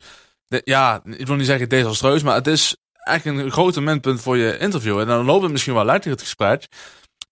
de- 0.48 0.62
Ja, 0.64 1.02
ik 1.06 1.28
wil 1.28 1.36
niet 1.36 1.46
zeggen 1.46 1.70
desastreus, 1.70 2.24
maar 2.24 2.36
het 2.36 2.48
is. 2.48 2.76
echt 3.04 3.26
een 3.26 3.52
grote 3.52 3.82
minpunt 3.82 4.22
voor 4.22 4.38
je 4.38 4.58
interview. 4.58 5.00
En 5.00 5.08
dan 5.08 5.26
loopt 5.26 5.44
het 5.44 5.52
misschien 5.52 5.74
wel 5.74 5.86
lekker 5.86 6.12
het 6.12 6.22
gesprek. 6.22 6.68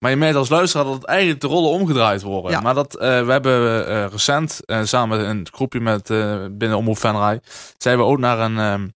Maar 0.02 0.10
je 0.10 0.16
merkt 0.16 0.36
als 0.36 0.48
luisteraar 0.48 0.84
dat 0.86 0.94
het 0.94 1.04
eigenlijk 1.04 1.40
de 1.40 1.46
rollen 1.46 1.70
omgedraaid 1.70 2.22
worden. 2.22 2.50
Ja. 2.50 2.60
Maar 2.60 2.74
dat, 2.74 2.96
eh, 2.96 3.24
we 3.24 3.32
hebben 3.32 3.86
eh, 3.86 4.06
recent, 4.06 4.60
eh, 4.64 4.82
samen 4.82 5.18
met 5.18 5.26
een 5.26 5.46
groepje 5.52 5.80
met, 5.80 6.08
binnen 6.58 6.76
Omroep 6.76 6.98
Venray, 6.98 7.40
zijn 7.78 7.98
we 7.98 8.04
ook 8.04 8.18
naar 8.18 8.38
een 8.38 8.58
ehm, 8.58 8.88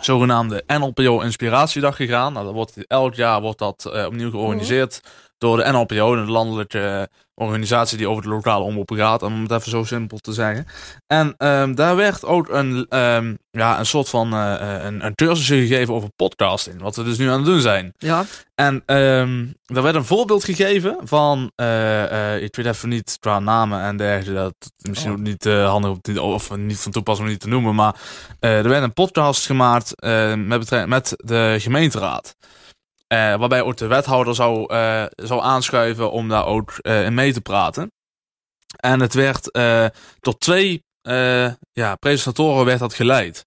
zogenaamde 0.00 0.64
NLPO 0.66 1.20
Inspiratiedag 1.20 1.96
gegaan. 1.96 2.32
Nou, 2.32 2.44
dat 2.44 2.54
wordt, 2.54 2.86
elk 2.86 3.14
jaar 3.14 3.40
wordt 3.40 3.58
dat 3.58 4.04
opnieuw 4.06 4.30
georganiseerd 4.30 5.00
door 5.40 5.56
de 5.56 5.70
NLPO, 5.72 6.14
de 6.14 6.30
landelijke 6.30 7.08
organisatie 7.34 7.96
die 7.98 8.08
over 8.08 8.22
de 8.22 8.28
lokale 8.28 8.64
omroepen 8.64 8.96
gaat, 8.96 9.22
om 9.22 9.42
het 9.42 9.50
even 9.50 9.70
zo 9.70 9.84
simpel 9.84 10.18
te 10.18 10.32
zeggen. 10.32 10.66
En 11.06 11.34
ehm, 11.36 11.74
daar 11.74 11.96
werd 11.96 12.24
ook 12.24 12.48
een, 12.48 12.86
ehm, 12.88 13.34
ja, 13.50 13.78
een 13.78 13.86
soort 13.86 14.08
van 14.08 14.32
eh, 14.32 14.54
eh, 14.76 14.84
een, 14.84 15.04
een 15.06 15.14
cursus 15.14 15.46
gegeven 15.46 15.94
over 15.94 16.10
podcasting, 16.16 16.80
wat 16.80 16.96
we 16.96 17.02
dus 17.04 17.18
nu 17.18 17.28
aan 17.28 17.36
het 17.36 17.44
doen 17.44 17.60
zijn. 17.60 17.92
Ja, 17.98 18.24
En 18.54 18.82
ehm 18.86 19.46
er 19.66 19.82
werd 19.82 19.94
een 19.94 20.04
voorbeeld 20.04 20.44
gegeven 20.44 20.96
van, 21.04 21.52
eh, 21.56 22.34
eh, 22.34 22.42
ik 22.42 22.56
weet 22.56 22.66
even 22.66 22.88
niet 22.88 23.16
qua 23.20 23.38
namen 23.38 23.80
en 23.80 23.96
dergelijke, 23.96 24.40
dat 24.42 24.54
is 24.78 24.88
misschien 24.88 25.10
Oh. 25.12 25.18
ook 25.18 25.24
niet 25.24 25.46
eh, 25.46 25.68
handig 25.68 25.90
om 25.90 26.18
of 26.18 26.56
niet 26.56 26.78
van 26.78 26.92
toepassing 26.92 27.26
om 27.26 27.32
niet 27.32 27.42
te 27.42 27.48
noemen, 27.48 27.74
maar 27.74 27.94
eh, 28.40 28.58
er 28.58 28.68
werd 28.68 28.82
een 28.82 28.92
podcast 28.92 29.46
gemaakt 29.46 30.00
eh, 30.00 30.34
met, 30.34 30.86
met 30.86 31.12
de 31.16 31.56
gemeenteraad. 31.58 32.36
Eh, 33.12 33.34
waarbij 33.34 33.62
ook 33.62 33.76
de 33.76 33.86
wethouder 33.86 34.34
zou, 34.34 34.66
eh, 34.66 35.04
zou 35.16 35.42
aanschuiven 35.42 36.10
om 36.10 36.28
daar 36.28 36.46
ook 36.46 36.78
eh, 36.78 37.04
in 37.04 37.14
mee 37.14 37.32
te 37.32 37.40
praten. 37.40 37.92
En 38.76 39.00
het 39.00 39.14
werd 39.14 39.44
door 40.20 40.38
twee 40.38 40.84
ja, 41.72 41.94
presentatoren 41.98 42.64
werd 42.64 42.78
dat 42.78 42.94
geleid. 42.94 43.46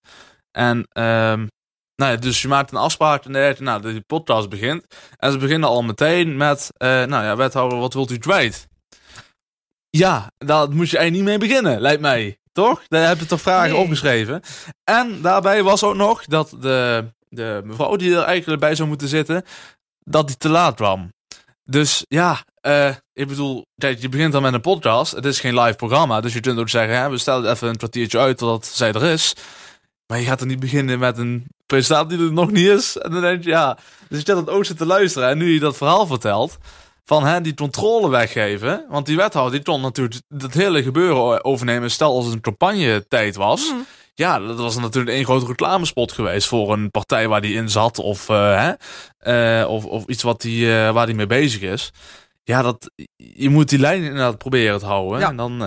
En 0.52 0.86
ehm, 0.89 1.47
nou 1.95 2.12
ja, 2.12 2.15
dus 2.15 2.41
je 2.41 2.47
maakt 2.47 2.71
een 2.71 2.78
afspraak 2.78 3.26
en 3.26 3.32
dergelijke. 3.32 3.63
Nou, 3.63 3.82
die 3.82 4.02
podcast 4.02 4.49
begint. 4.49 4.86
En 5.17 5.32
ze 5.32 5.38
beginnen 5.38 5.69
al 5.69 5.82
meteen 5.82 6.38
met, 6.38 6.71
nou 6.78 7.10
ja, 7.10 7.36
wethouder, 7.36 7.80
wat 7.80 7.93
wilt 7.93 8.12
u 8.12 8.17
kwijt? 8.17 8.67
Ja, 9.89 10.32
daar 10.38 10.69
moet 10.69 10.89
je 10.89 10.97
eigenlijk 10.97 11.12
niet 11.12 11.39
mee 11.39 11.49
beginnen, 11.49 11.82
lijkt 11.82 12.02
mij. 12.02 12.38
Toch? 12.52 12.82
Daar 12.88 13.08
heb 13.08 13.19
je 13.19 13.26
toch 13.26 13.41
vragen 13.41 13.71
Nee. 13.71 13.82
opgeschreven. 13.82 14.41
En 14.84 15.21
daarbij 15.21 15.63
was 15.63 15.84
ook 15.84 15.95
nog 15.95 16.26
dat 16.26 16.56
de, 16.60 17.06
de 17.35 17.61
mevrouw 17.63 17.95
die 17.95 18.15
er 18.15 18.23
eigenlijk 18.23 18.61
bij 18.61 18.75
zou 18.75 18.87
moeten 18.87 19.07
zitten, 19.07 19.43
dat 19.99 20.27
die 20.27 20.37
te 20.37 20.49
laat 20.49 20.75
kwam. 20.75 21.11
Dus 21.63 22.05
ja, 22.07 22.43
eh, 22.61 22.89
ik 23.13 23.27
bedoel, 23.27 23.65
kijk, 23.75 23.99
je 23.99 24.09
begint 24.09 24.31
dan 24.31 24.41
met 24.41 24.53
een 24.53 24.61
podcast. 24.61 25.11
Het 25.11 25.25
is 25.25 25.39
geen 25.39 25.59
live 25.59 25.75
programma, 25.75 26.21
dus 26.21 26.33
je 26.33 26.39
kunt 26.39 26.59
ook 26.59 26.69
zeggen, 26.69 26.97
hè, 26.97 27.09
we 27.09 27.17
stellen 27.17 27.51
even 27.51 27.67
een 27.67 27.77
kwartiertje 27.77 28.19
uit 28.19 28.37
totdat 28.37 28.65
zij 28.65 28.91
er 28.91 29.03
is. 29.03 29.33
Maar 30.07 30.19
je 30.19 30.25
gaat 30.25 30.41
er 30.41 30.47
niet 30.47 30.59
beginnen 30.59 30.99
met 30.99 31.17
een 31.17 31.47
presentatie 31.65 32.17
die 32.17 32.27
er 32.27 32.33
nog 32.33 32.51
niet 32.51 32.67
is. 32.67 32.97
En 32.97 33.11
dan 33.11 33.21
denk 33.21 33.43
je, 33.43 33.49
ja, 33.49 33.73
dus 34.09 34.19
je 34.19 34.25
zit 34.25 34.35
het 34.35 34.49
ook 34.49 34.65
zitten 34.65 34.87
luisteren. 34.87 35.29
En 35.29 35.37
nu 35.37 35.53
je 35.53 35.59
dat 35.59 35.77
verhaal 35.77 36.07
vertelt, 36.07 36.57
van 37.05 37.25
hè, 37.25 37.41
die 37.41 37.53
controle 37.53 38.09
weggeven. 38.09 38.85
Want 38.89 39.05
die 39.05 39.17
wethouder, 39.17 39.53
die 39.53 39.63
kon 39.63 39.81
natuurlijk 39.81 40.21
dat 40.27 40.53
hele 40.53 40.83
gebeuren 40.83 41.43
overnemen. 41.43 41.91
Stel 41.91 42.15
als 42.15 42.25
het 42.25 42.33
een 42.33 42.41
campagnetijd 42.41 43.35
was. 43.35 43.69
Mhm. 43.69 43.79
Ja, 44.15 44.39
dat 44.39 44.58
was 44.58 44.78
natuurlijk 44.78 45.15
één 45.15 45.26
grote 45.26 45.45
reclamespot 45.45 46.12
geweest 46.12 46.47
voor 46.47 46.73
een 46.73 46.91
partij 46.91 47.28
waar 47.28 47.41
die 47.41 47.56
in 47.56 47.69
zat. 47.69 47.99
Of, 47.99 48.30
eh, 48.30 48.38
hè, 48.38 48.73
eh, 49.62 49.69
of, 49.69 49.86
of 49.86 50.06
iets 50.06 50.23
wat 50.23 50.41
die, 50.41 50.78
eh, 50.78 50.91
waar 50.91 51.06
die 51.06 51.15
mee 51.15 51.28
bezig 51.28 51.62
is. 51.62 51.91
Ja, 52.43 52.62
dat, 52.62 52.91
je 53.15 53.49
moet 53.49 53.69
die 53.69 53.80
lijn 53.80 54.04
inderdaad 54.04 54.38
proberen 54.38 54.80
te 54.80 54.86
houden. 54.86 55.19
Ja. 55.19 55.30
En 55.30 55.36
dan 55.36 55.58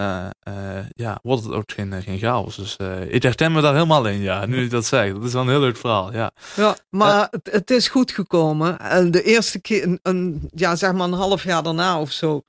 ja, 0.95 1.19
wordt 1.23 1.45
het 1.45 1.53
ook 1.53 1.73
geen, 1.73 2.03
geen 2.03 2.19
chaos. 2.19 2.57
Dus 2.57 2.77
eh, 2.77 3.15
ik 3.15 3.23
herken 3.23 3.53
me 3.53 3.61
daar 3.61 3.73
helemaal 3.73 4.07
in, 4.07 4.21
ja. 4.21 4.47
Nu 4.47 4.61
je 4.61 4.69
dat 4.69 4.87
zegt. 4.87 5.15
Dat 5.15 5.25
is 5.25 5.33
wel 5.33 5.43
een 5.43 5.49
heel 5.49 5.61
leuk 5.61 5.77
verhaal, 5.77 6.13
ja. 6.13 6.31
ja 6.57 6.77
maar 6.91 7.29
het, 7.31 7.49
het 7.53 7.71
is 7.71 7.89
goed 7.89 8.13
gekomen. 8.13 8.79
En 8.79 9.11
de 9.11 9.23
eerste 9.23 9.61
keer, 9.61 9.83
een, 9.83 9.99
een, 10.03 10.49
ja, 10.55 10.77
zeg 10.77 10.93
maar 10.93 11.07
een 11.07 11.13
half 11.13 11.43
jaar 11.45 11.63
daarna 11.63 12.01
of 12.01 12.11
zo. 12.11 12.43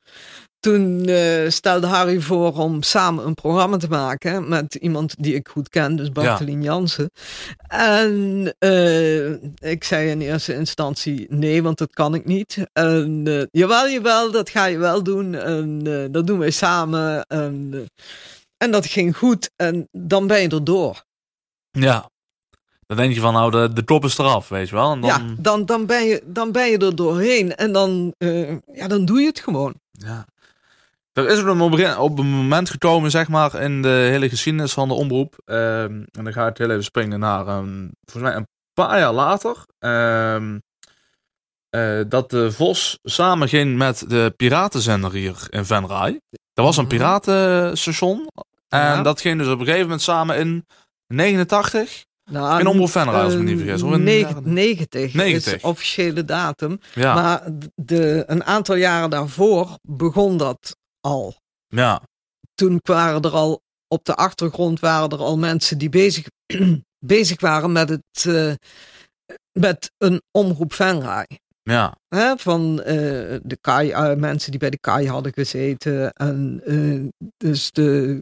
Toen 0.67 1.05
eh, 1.05 1.49
stelde 1.49 1.87
Harry 1.87 2.21
voor 2.21 2.53
om 2.53 2.83
samen 2.83 3.25
een 3.25 3.33
programma 3.33 3.77
te 3.77 3.87
maken 3.87 4.49
met 4.49 4.75
iemand 4.75 5.15
die 5.17 5.35
ik 5.35 5.47
goed 5.47 5.69
ken, 5.69 5.95
dus 5.95 6.11
Bartelien 6.11 6.61
Jansen. 6.61 7.11
En 7.67 8.55
eh, 8.59 9.31
ik 9.71 9.83
zei 9.83 10.09
in 10.09 10.21
eerste 10.21 10.53
instantie 10.53 11.25
nee, 11.29 11.63
want 11.63 11.77
dat 11.77 11.93
kan 11.93 12.13
ik 12.13 12.25
niet. 12.25 12.57
En 12.73 13.21
eh, 13.25 13.43
jawel, 13.51 13.89
jawel, 13.89 14.31
dat 14.31 14.49
ga 14.49 14.65
je 14.65 14.77
wel 14.77 15.03
doen. 15.03 15.35
En 15.35 15.83
dat 16.11 16.27
doen 16.27 16.39
wij 16.39 16.51
samen. 16.51 17.25
En, 17.25 17.85
en 18.57 18.71
dat 18.71 18.85
ging 18.85 19.17
goed. 19.17 19.49
En 19.55 19.87
dan 19.91 20.27
ben 20.27 20.41
je 20.41 20.49
erdoor. 20.49 21.03
Ja. 21.71 22.09
Dan 22.87 22.97
denk 22.97 23.13
je 23.13 23.19
van, 23.19 23.33
nou, 23.33 23.51
de, 23.51 23.73
de 23.73 23.83
kop 23.83 24.03
is 24.03 24.17
eraf, 24.17 24.49
weet 24.49 24.69
je 24.69 24.75
wel. 24.75 24.91
En 24.91 25.01
dan, 25.01 25.09
Ja, 25.09 25.35
dan, 25.37 25.65
dan, 25.65 25.85
ben 25.85 26.05
je, 26.05 26.23
dan 26.25 26.51
ben 26.51 26.69
je 26.69 26.77
er 26.77 26.95
doorheen 26.95 27.55
en 27.55 27.71
dan, 27.71 28.13
ja, 28.73 28.87
dan 28.87 29.05
doe 29.05 29.19
je 29.19 29.27
het 29.27 29.39
gewoon. 29.39 29.73
Ja. 29.91 30.25
Er 31.17 31.27
is 31.29 31.39
op 31.97 32.19
een 32.19 32.25
moment 32.27 32.69
gekomen, 32.69 33.11
zeg 33.11 33.27
maar, 33.27 33.61
in 33.61 33.81
de 33.81 33.87
hele 34.11 34.29
geschiedenis 34.29 34.73
van 34.73 34.87
de 34.87 34.93
omroep. 34.93 35.35
ehm, 35.45 36.03
en 36.11 36.23
dan 36.23 36.33
ga 36.33 36.47
ik 36.47 36.57
heel 36.57 36.69
even 36.69 36.83
springen 36.83 37.19
naar, 37.19 37.47
ehm, 37.47 37.87
volgens 38.05 38.23
mij 38.31 38.35
een 38.35 38.47
paar 38.73 38.99
jaar 38.99 39.13
later. 39.13 39.55
ehm, 39.79 40.57
eh, 41.69 41.99
dat 42.07 42.29
de 42.29 42.51
Vos 42.51 42.99
samen 43.03 43.47
ging 43.49 43.77
met 43.77 44.03
de 44.09 44.33
piratenzender 44.37 45.11
hier 45.11 45.45
in 45.49 45.65
Venray. 45.65 46.21
Dat 46.53 46.65
was 46.65 46.77
een 46.77 46.85
Mhm. 46.85 46.95
piratenstation. 46.95 48.27
En 48.67 48.79
Ja. 48.79 49.01
dat 49.01 49.21
ging 49.21 49.37
dus 49.37 49.47
op 49.47 49.59
een 49.59 49.65
gegeven 49.65 49.81
moment 49.83 50.01
samen 50.01 50.37
in 50.37 50.65
89. 51.07 52.05
Nou, 52.31 52.59
In 52.59 52.67
Omroep 52.67 52.89
Venray, 52.89 53.21
als 53.23 53.33
ik 53.33 53.39
me 53.39 53.45
eh, 53.45 53.51
niet 53.51 53.59
vergis, 53.63 53.81
of 53.81 53.91
in 53.91 53.97
de 53.97 54.03
negen- 54.03 54.29
jaren- 54.29 54.53
90, 54.53 55.03
is 55.07 55.13
90. 55.13 55.61
de 55.61 55.67
officiële 55.67 56.25
datum. 56.25 56.79
Ja, 56.93 57.13
Maar 57.13 57.43
de, 57.75 58.23
een 58.27 58.43
aantal 58.43 58.75
jaren 58.75 59.09
daarvoor 59.09 59.77
begon 59.81 60.37
dat 60.37 60.75
al. 61.07 61.35
ja, 61.67 62.01
Toen 62.53 62.79
waren 62.83 63.21
er 63.21 63.31
al 63.31 63.61
op 63.87 64.05
de 64.05 64.15
achtergrond 64.15 64.79
waren 64.79 65.09
er 65.09 65.17
al 65.17 65.37
mensen 65.37 65.77
die 65.77 65.89
bezig, 65.89 66.25
bezig 67.05 67.41
waren 67.41 67.71
met, 67.71 67.89
het, 67.89 68.25
eh, 68.25 68.53
met 69.59 69.91
een 69.97 70.21
omroep 70.31 70.73
Venray. 70.73 71.27
ja. 71.63 71.97
Hè, 72.07 72.37
van 72.37 72.81
eh, 72.81 73.39
de 73.43 73.57
KAI, 73.61 73.91
eh, 73.91 74.15
mensen 74.15 74.51
die 74.51 74.59
bij 74.59 74.69
de 74.69 74.79
KAI 74.79 75.07
hadden 75.07 75.33
gezeten. 75.33 76.11
En 76.11 76.61
dus 77.37 77.71
de, 77.71 78.21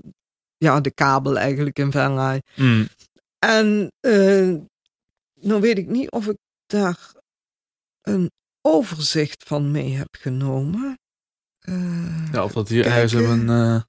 ja, 0.58 0.82
de 0.82 0.92
kabel 0.92 1.38
eigenlijk 1.38 1.80
in 1.80 1.92
Venray. 1.92 2.42
Mm. 2.56 2.88
En 3.40 3.92
nou 5.42 5.62
weet 5.62 5.78
ik 5.78 5.88
niet 5.88 6.12
of 6.12 6.28
ik 6.28 6.38
daar 6.66 7.14
een 8.02 8.32
overzicht 8.62 9.44
van 9.44 9.72
mee 9.72 9.94
heb 9.94 10.16
genomen. 10.20 10.98
Eh, 11.66 12.32
Ja, 12.32 12.44
of 12.44 12.52
dat 12.52 12.70
hier 12.70 12.86
ergens 12.86 13.12
hebben. 13.12 13.50
eh 13.50 13.82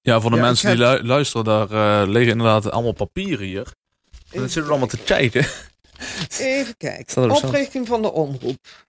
Ja, 0.00 0.20
voor 0.20 0.30
de 0.30 0.36
Ja, 0.36 0.42
mensen 0.42 0.76
die 0.76 0.86
lu- 0.86 1.02
luisteren, 1.06 1.44
daar 1.44 2.02
eh, 2.02 2.08
liggen 2.08 2.32
inderdaad 2.32 2.70
allemaal 2.70 2.92
papieren 2.92 3.46
hier. 3.46 3.66
En 4.30 4.38
dan 4.38 4.42
zitten 4.42 4.62
we 4.64 4.68
allemaal 4.70 4.88
te 4.88 4.98
kijken. 5.04 5.46
Even 6.38 6.76
kijken. 6.76 7.22
er? 7.22 7.30
Oprichting 7.30 7.86
van 7.86 8.02
de 8.02 8.12
omroep. 8.12 8.86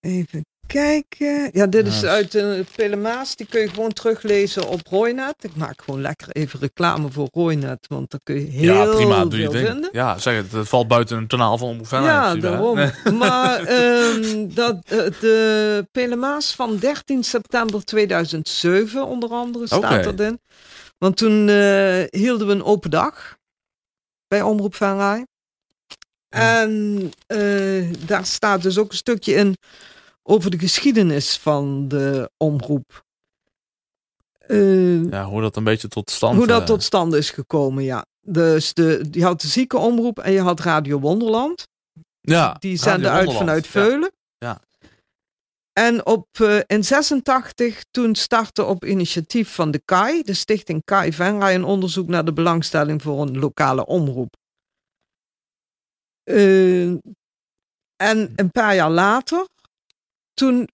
Even 0.00 0.44
kijken. 0.68 1.50
Ja, 1.52 1.66
dit 1.66 1.86
is 1.86 2.04
uit 2.04 2.32
de 2.32 2.64
Pelemaas. 2.76 3.36
Die 3.36 3.46
kun 3.46 3.60
je 3.60 3.68
gewoon 3.68 3.92
teruglezen 3.92 4.68
op 4.68 4.86
Roynet. 4.86 5.34
Ik 5.40 5.56
maak 5.56 5.82
gewoon 5.82 6.00
lekker 6.00 6.28
even 6.28 6.60
reclame 6.60 7.10
voor 7.10 7.28
Roynet. 7.32 7.86
Want 7.88 8.10
daar 8.10 8.20
kun 8.22 8.34
je 8.34 8.50
heel 8.50 8.74
ja, 8.74 8.94
prima, 8.94 9.24
doe 9.24 9.40
je 9.40 9.50
vinden. 9.50 9.88
Ja, 9.92 10.18
zeg 10.18 10.36
het, 10.36 10.52
het 10.52 10.68
valt 10.68 10.88
buiten 10.88 11.16
een 11.16 11.26
kanaal 11.26 11.58
van 11.58 11.68
Omroep 11.68 11.86
Venlo, 11.86 12.06
Ja, 12.06 12.34
daarom. 12.34 12.76
Nee. 12.76 12.92
Maar 13.18 13.64
ehm, 13.64 14.48
dat, 14.54 14.76
eh, 14.84 14.98
de 15.20 15.86
Pelemaas 15.92 16.54
van 16.54 16.76
13 16.76 17.24
september 17.24 17.84
2007 17.84 19.06
onder 19.06 19.30
andere 19.30 19.66
staat 19.66 20.06
erin. 20.06 20.40
Want 20.98 21.16
toen 21.16 21.48
eh, 21.48 22.02
hielden 22.10 22.46
we 22.46 22.52
een 22.52 22.64
open 22.64 22.90
dag 22.90 23.36
bij 24.28 24.42
Omroep 24.42 24.74
Venray. 24.74 25.26
Ja. 26.28 26.60
En 26.62 27.10
eh, 27.26 27.92
daar 28.06 28.26
staat 28.26 28.62
dus 28.62 28.78
ook 28.78 28.90
een 28.90 28.96
stukje 28.96 29.34
in 29.34 29.56
over 30.28 30.50
de 30.50 30.58
geschiedenis 30.58 31.36
van 31.38 31.88
de 31.88 32.30
omroep. 32.36 33.04
Eh, 34.38 35.10
Ja, 35.10 35.24
hoe 35.24 35.40
dat 35.40 35.56
een 35.56 35.64
beetje 35.64 35.88
tot 35.88 36.10
stand... 36.10 36.36
hoe 36.36 36.46
dat 36.46 36.60
eh, 36.60 36.66
tot 36.66 36.82
stand 36.82 37.14
is 37.14 37.30
gekomen, 37.30 37.84
ja. 37.84 38.06
Dus 38.20 38.74
de, 38.74 39.06
je 39.10 39.24
had 39.24 39.40
de 39.40 39.48
zieke 39.48 39.76
omroep 39.76 40.18
en 40.18 40.32
je 40.32 40.40
had 40.40 40.60
Radio 40.60 40.98
Wonderland. 41.00 41.68
Ja, 42.20 42.56
Die 42.58 42.76
zenden 42.76 43.10
uit 43.10 43.32
vanuit. 43.32 43.66
Veulen. 43.66 44.12
Ja. 44.38 44.60
En 45.72 46.06
op, 46.06 46.26
eh, 46.32 46.58
in 46.66 46.84
86, 46.84 47.84
toen 47.90 48.14
startte 48.14 48.64
op 48.64 48.84
initiatief 48.84 49.54
van 49.54 49.70
de 49.70 49.80
KAI, 49.84 50.22
de 50.22 50.34
stichting 50.34 50.84
KAI 50.84 51.12
Venray, 51.12 51.54
een 51.54 51.64
onderzoek 51.64 52.08
naar 52.08 52.24
de 52.24 52.32
belangstelling 52.32 53.02
voor 53.02 53.20
een 53.22 53.38
lokale 53.38 53.86
omroep. 53.86 54.36
En 57.96 58.32
een 58.36 58.50
paar 58.50 58.74
jaar 58.74 58.90
later, 58.90 59.46
toen 60.38 60.68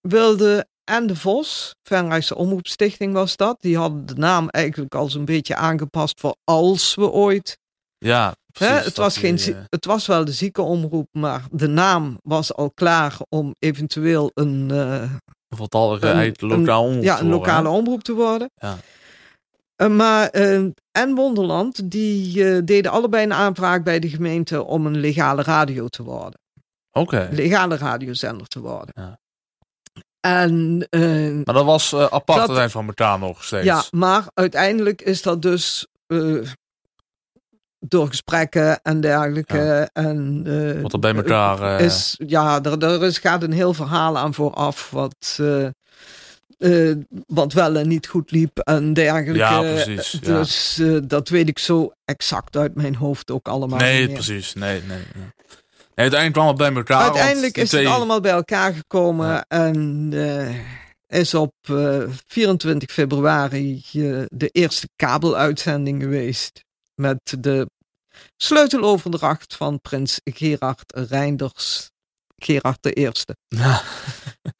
wilde 0.00 0.66
en 0.84 1.06
de 1.06 1.16
Vos, 1.16 1.74
Venrijkse 1.82 2.36
Omroepstichting 2.36 3.12
was 3.12 3.36
dat. 3.36 3.56
Die 3.60 3.76
hadden 3.76 4.06
de 4.06 4.14
naam 4.14 4.48
eigenlijk 4.48 4.94
al 4.94 5.08
zo'n 5.10 5.24
beetje 5.24 5.54
aangepast 5.56 6.20
voor 6.20 6.36
als 6.44 6.94
we 6.94 7.10
ooit. 7.10 7.58
Ja, 7.98 8.34
precies. 8.52 8.74
Hè, 8.74 8.80
het, 8.84 8.96
was 8.96 9.16
geen, 9.16 9.38
eh, 9.38 9.56
het 9.68 9.84
was 9.84 10.06
wel 10.06 10.24
de 10.24 10.32
ziekenomroep, 10.32 11.08
maar 11.12 11.44
de 11.50 11.66
naam 11.68 12.18
was 12.22 12.54
al 12.54 12.70
klaar 12.70 13.16
om 13.28 13.54
eventueel 13.58 14.30
een, 14.34 14.70
eh, 14.70 15.12
een 15.98 16.08
een- 16.10 16.16
uit 16.16 16.40
lokaal 16.40 16.84
omroep 16.84 17.02
ja, 17.02 17.20
een 17.20 17.28
lokale 17.28 17.68
omroep 17.68 18.02
te 18.02 18.12
worden. 18.14 18.50
Ja. 18.54 18.76
Eh, 19.76 19.88
maar 19.88 20.28
eh, 20.28 20.54
en 20.92 21.14
Wonderland, 21.14 21.90
die 21.90 22.44
eh, 22.44 22.60
deden 22.64 22.90
allebei 22.90 23.24
een 23.24 23.32
aanvraag 23.32 23.82
bij 23.82 23.98
de 23.98 24.08
gemeente 24.08 24.64
om 24.64 24.86
een 24.86 24.98
legale 25.00 25.42
radio 25.42 25.88
te 25.88 26.02
worden. 26.02 26.40
Legale 27.30 27.76
radiozender 27.76 28.46
te 28.46 28.60
worden. 28.60 28.92
Ja. 28.94 29.18
En 30.20 30.86
eh, 30.90 31.00
Maar 31.44 31.54
dat 31.54 31.64
was 31.64 31.92
eh, 31.92 32.00
apart 32.00 32.38
Dat- 32.38 32.46
dat 32.46 32.56
zijn 32.56 32.70
van 32.70 32.86
elkaar 32.86 33.18
nog 33.18 33.44
steeds. 33.44 33.64
ja, 33.64 33.82
maar 33.90 34.24
uiteindelijk 34.34 35.02
is 35.02 35.22
dat 35.22 35.42
dus 35.42 35.86
eh, 36.06 36.40
door 37.78 38.08
gesprekken 38.08 38.82
en 38.82 39.00
dergelijke. 39.00 39.90
En, 39.92 40.82
Wat 40.82 40.92
er 40.92 40.98
bij 40.98 41.14
elkaar... 41.14 41.80
is, 41.80 42.14
ja, 42.26 42.62
er, 42.62 42.82
er 42.82 43.04
is, 43.04 43.18
gaat 43.18 43.42
een 43.42 43.52
heel 43.52 43.74
verhaal 43.74 44.18
aan 44.18 44.34
vooraf 44.34 44.90
wat, 44.90 45.40
wat 47.26 47.52
wel 47.52 47.76
en 47.76 47.88
niet 47.88 48.06
goed 48.06 48.30
liep 48.30 48.58
en 48.58 48.92
dergelijke. 48.92 49.34
Ja, 49.34 49.60
precies, 49.60 50.18
ja. 50.20 50.38
Dus 50.38 50.82
dat 51.06 51.28
weet 51.28 51.48
ik 51.48 51.58
zo 51.58 51.92
exact 52.04 52.56
uit 52.56 52.74
mijn 52.74 52.94
hoofd 52.94 53.30
ook 53.30 53.48
allemaal 53.48 53.78
nee, 53.78 54.08
precies. 54.12 54.54
Nee, 54.54 54.82
nee. 54.82 55.02
nee. 55.14 55.26
Uiteindelijk 55.98 56.46
het 56.48 56.56
bij 56.56 56.72
elkaar. 56.74 57.02
Uiteindelijk 57.02 57.56
is 57.56 57.62
het 57.62 57.70
twee- 57.80 57.88
allemaal 57.88 58.20
bij 58.20 58.30
elkaar 58.32 58.74
gekomen 58.74 59.28
Ja. 59.28 59.44
en 59.48 60.08
eh, 60.12 60.56
is 61.20 61.34
op 61.34 61.54
eh, 61.62 62.02
24 62.26 62.92
februari 62.92 63.82
eh, 63.92 64.22
de 64.28 64.48
eerste 64.52 64.88
kabeluitzending 64.96 66.02
geweest 66.02 66.64
met 66.94 67.18
de 67.38 67.70
sleuteloverdracht 68.36 69.54
van 69.56 69.80
prins 69.80 70.20
Gerard 70.24 70.92
Reinders, 71.08 71.90
Gerard 72.36 72.78
de 72.82 72.92
Eerste. 72.92 73.36
Ja, 73.48 73.82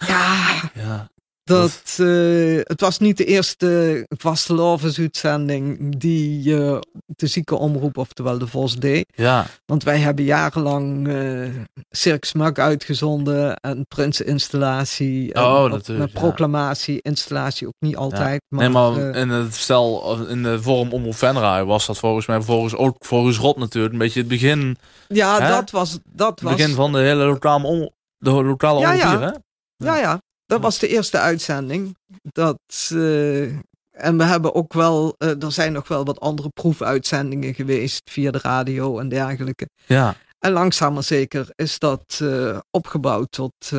Ja, 0.07 0.71
ja. 0.75 1.09
Dat, 1.49 1.97
eh, 1.97 2.61
het 2.63 2.81
was 2.81 2.99
niet 2.99 3.17
de 3.17 3.25
eerste 3.25 4.05
vastelovensuitzending 4.09 5.99
die 5.99 6.55
eh, 6.57 6.79
de 7.07 7.27
ziekenomroep, 7.27 7.97
oftewel 7.99 8.39
de 8.39 8.47
Vos, 8.47 8.77
deed. 8.77 9.07
ja. 9.15 9.47
Want 9.67 9.83
wij 9.85 9.99
hebben 9.99 10.25
jarenlang 10.25 11.09
eh 11.09 11.49
Circus 11.91 12.33
Mak 12.33 12.59
uitgezonden 12.59 13.57
en 13.57 13.87
Prinseninstallatie. 13.89 15.33
en 15.33 15.43
Oh, 15.43 15.79
ja. 15.85 16.07
proclamatie, 16.07 16.99
installatie 17.03 17.67
ook 17.67 17.75
niet 17.79 17.97
altijd. 17.97 18.43
Maar, 18.49 18.61
nee, 18.61 18.69
maar 18.69 19.17
in 19.17 19.29
het 19.29 19.55
stel, 19.55 20.17
in 20.27 20.43
de 20.43 20.63
vorm 20.63 20.93
om 20.93 21.15
Venray 21.15 21.65
was 21.65 21.87
dat 21.87 21.99
volgens 21.99 22.27
mij 22.27 22.41
volgens 22.41 22.75
ook 22.75 22.97
volgens 22.99 23.39
Rot 23.39 23.57
natuurlijk 23.57 23.93
een 23.93 23.99
beetje 23.99 24.19
het 24.21 24.29
begin, 24.29 24.77
ja, 25.09 25.41
hè? 25.41 25.49
dat 25.49 25.71
was. 25.71 25.99
Dat 26.05 26.41
was 26.41 26.55
begin 26.55 26.75
van 26.75 26.93
de 26.93 26.99
hele 26.99 27.25
lokale 27.25 27.67
om, 27.67 27.91
de 28.19 28.31
lokale 28.31 28.81
Ja, 28.81 28.93
omroep 28.93 29.11
hier, 29.11 29.21
hè? 29.21 29.33
Ja, 29.77 29.97
ja. 29.97 30.21
Dat 30.49 30.61
was 30.61 30.79
de 30.79 30.89
eerste 30.89 31.19
uitzending. 31.19 31.97
Dat, 32.23 32.61
eh, 32.89 33.43
en 33.91 34.17
we 34.17 34.25
hebben 34.25 34.55
ook 34.55 34.73
wel, 34.73 35.15
eh, 35.19 35.43
er 35.43 35.53
zijn 35.53 35.73
nog 35.73 35.89
wel 35.89 36.05
wat 36.05 36.21
andere 36.21 36.49
proefuitzendingen 36.49 37.55
geweest 37.55 38.11
via 38.11 38.31
de 38.31 38.39
radio 38.39 38.99
en 38.99 39.09
dergelijke. 39.09 39.69
Ja, 39.87 40.17
En 40.39 40.53
langzaam 40.53 40.93
maar 40.95 41.03
zeker 41.03 41.49
is 41.55 41.79
dat 41.79 42.19
eh, 42.23 42.59
opgebouwd 42.71 43.33
tot 43.33 43.73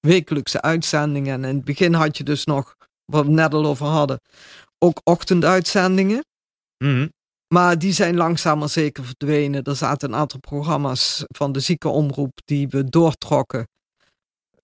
wekelijkse 0.00 0.62
uitzendingen. 0.62 1.32
En 1.32 1.48
in 1.48 1.56
het 1.56 1.64
begin 1.64 1.94
had 1.94 2.16
je 2.16 2.24
dus 2.24 2.44
nog, 2.44 2.74
wat 3.04 3.24
we 3.24 3.30
net 3.30 3.54
al 3.54 3.66
over 3.66 3.86
hadden, 3.86 4.20
ook 4.78 5.00
ochtenduitzendingen. 5.04 6.24
Mhm. 6.78 7.08
Maar 7.54 7.78
die 7.78 7.92
zijn 7.92 8.16
langzaam 8.16 8.58
maar 8.58 8.68
zeker 8.68 9.04
verdwenen. 9.04 9.62
Er 9.62 9.76
zaten 9.76 10.08
een 10.08 10.18
aantal 10.18 10.40
programma's 10.40 11.24
van 11.26 11.52
de 11.52 11.60
ziekenomroep 11.60 12.40
die 12.44 12.68
we 12.68 12.84
doortrokken. 12.84 13.66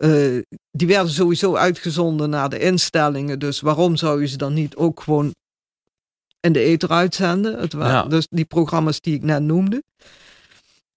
Eh, 0.03 0.43
die 0.71 0.87
werden 0.87 1.13
sowieso 1.13 1.55
uitgezonden 1.57 2.31
naar 2.31 2.49
de 2.49 2.59
instellingen. 2.59 3.39
Dus 3.39 3.61
waarom 3.61 3.97
zou 3.97 4.21
je 4.21 4.27
ze 4.27 4.37
dan 4.37 4.55
niet 4.55 4.77
ook 4.77 5.01
gewoon 5.01 5.35
in 6.41 6.53
de 6.53 6.61
ether 6.61 6.91
uitzenden? 6.91 7.59
Het 7.61 7.73
waren 7.73 7.93
Ja. 7.95 8.05
dus 8.05 8.27
die 8.31 8.45
programma's 8.45 9.01
die 9.01 9.15
ik 9.15 9.23
net 9.23 9.43
noemde. 9.43 9.83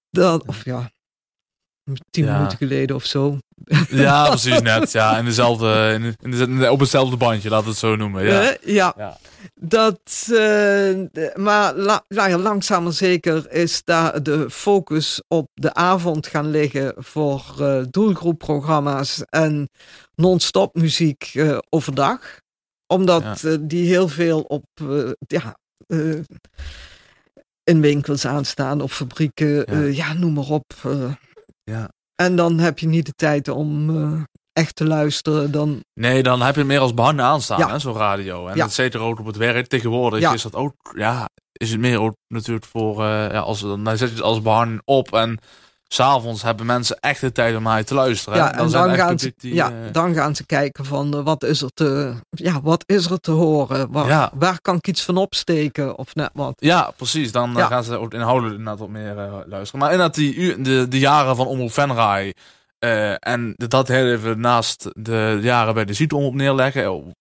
Dat, 0.10 0.46
of 0.46 0.66
ja, 0.66 0.92
tien 2.10 2.26
Ja. 2.26 2.36
minuten 2.38 2.58
geleden 2.58 2.96
of 2.96 3.06
zo. 3.06 3.38
ja 3.90 4.28
precies 4.30 4.62
net. 4.62 4.92
Ja, 4.92 5.18
in 5.18 5.26
dezelfde, 5.26 6.00
in 6.22 6.32
de- 6.60 6.72
op 6.72 6.80
hetzelfde 6.80 7.18
bandje, 7.18 7.50
laten 7.50 7.66
we 7.66 7.72
het 7.72 7.80
zo 7.80 7.96
noemen. 7.96 8.24
Ja. 8.26 8.42
Eh, 8.52 8.74
ja. 8.76 8.94
Ja. 8.98 9.18
Dat, 9.62 10.28
eh, 10.34 11.34
maar 11.36 11.76
la, 11.76 12.04
la- 12.08 12.28
ja, 12.28 12.38
langzaam 12.38 12.84
maar 12.84 12.92
zeker 12.94 13.52
is 13.52 13.82
daar 13.84 14.24
de 14.24 14.50
focus 14.50 15.22
op 15.28 15.50
de 15.54 15.74
avond 15.74 16.28
gaan 16.28 16.50
liggen 16.50 16.94
voor 16.98 17.56
eh, 17.60 17.84
doelgroepprogramma's 17.90 19.22
en 19.30 19.70
non-stop 20.16 20.76
muziek 20.76 21.34
overdag. 21.70 22.20
Omdat 22.88 23.48
die 23.62 23.88
heel 23.88 24.08
veel 24.08 24.42
op, 24.42 24.66
ja, 25.28 25.58
in 27.64 27.82
winkels 27.82 28.26
aanstaan, 28.26 28.82
op 28.82 28.92
fabrieken, 28.92 29.94
ja, 29.94 30.14
noem 30.14 30.34
maar 30.34 30.50
op. 30.50 30.74
Ja. 31.72 31.90
En 32.16 32.36
dan 32.36 32.60
heb 32.60 32.80
je 32.80 32.88
niet 32.88 33.06
de 33.06 33.14
tijd 33.16 33.48
om 33.48 33.90
eh, 33.98 34.22
echt 34.54 34.76
te 34.76 34.86
luisteren. 34.86 35.52
Dan, 35.52 35.84
Nee, 35.94 36.24
dan 36.24 36.42
heb 36.42 36.54
je 36.54 36.60
het 36.60 36.70
meer 36.70 36.80
als 36.80 36.94
behangen 36.94 37.24
aanstaan, 37.26 37.60
Ja. 37.60 37.70
hè, 37.70 37.80
zo'n 37.80 37.94
radio. 37.96 38.48
En 38.48 38.56
Ja. 38.56 38.64
dat 38.64 38.74
zeker 38.74 39.00
ook 39.00 39.20
op 39.20 39.26
het 39.26 39.38
werk. 39.38 39.68
Tegenwoordig 39.68 40.20
Ja. 40.20 40.34
is 40.34 40.42
dat 40.42 40.56
ook, 40.56 40.76
ja, 40.96 41.30
is 41.52 41.72
het 41.72 41.80
meer 41.80 42.00
ook 42.00 42.16
natuurlijk 42.28 42.66
voor, 42.66 43.04
eh, 43.04 43.08
ja, 43.32 43.40
als, 43.40 43.60
dan 43.62 43.86
zet 43.98 44.00
je 44.10 44.16
het 44.16 44.22
als 44.24 44.42
behang 44.42 44.82
op 44.86 45.14
en 45.14 45.40
s'avonds 45.88 46.42
hebben 46.42 46.66
mensen 46.66 47.00
echt 47.00 47.22
de 47.22 47.32
tijd 47.32 47.56
om 47.56 47.64
naar 47.64 47.78
je 47.78 47.84
te 47.84 47.94
luisteren. 47.94 48.40
Ja, 48.40 48.54
en 48.58 48.70
dan 48.70 48.96
gaan, 48.96 49.20
ze, 49.20 49.34
die, 49.38 49.54
ja, 49.54 49.70
eh, 49.70 49.76
dan 49.92 50.14
gaan 50.14 50.36
ze 50.36 50.46
kijken 50.46 50.86
van 50.86 51.14
eh, 51.18 51.24
wat, 51.24 51.44
is 51.44 51.62
er 51.62 51.70
te, 51.74 52.14
ja, 52.30 52.62
wat 52.62 52.84
is 52.86 53.10
er 53.10 53.20
te 53.20 53.32
horen? 53.32 53.92
Waar, 53.92 54.08
Ja. 54.08 54.32
waar 54.34 54.62
kan 54.62 54.76
ik 54.76 54.88
iets 54.88 55.04
van 55.04 55.18
opsteken 55.18 55.98
of 55.98 56.16
net 56.16 56.30
wat? 56.34 56.54
Ja, 56.58 56.92
precies. 56.96 57.32
Dan 57.32 57.50
eh, 57.50 57.58
Ja. 57.58 57.68
gaan 57.68 57.84
ze 57.84 57.98
ook 57.98 58.14
inhoudelijk 58.14 58.58
inderdaad 58.58 58.80
wat 58.80 58.90
meer 58.90 59.16
luisteren. 59.48 59.80
Maar 59.80 59.92
inderdaad, 59.92 60.16
die, 60.16 60.62
de, 60.62 60.88
de 60.88 61.00
jaren 61.00 61.36
van 61.36 61.48
Omroep 61.48 61.72
Venray... 61.74 62.34
en 63.20 63.54
dat 63.56 63.88
heel 63.88 64.06
even 64.12 64.40
naast 64.40 64.90
de 64.94 65.40
jaren 65.42 65.74
bij 65.74 65.86
de 65.86 65.94
ziekenomroep 65.94 66.34
neerleggen... 66.34 67.14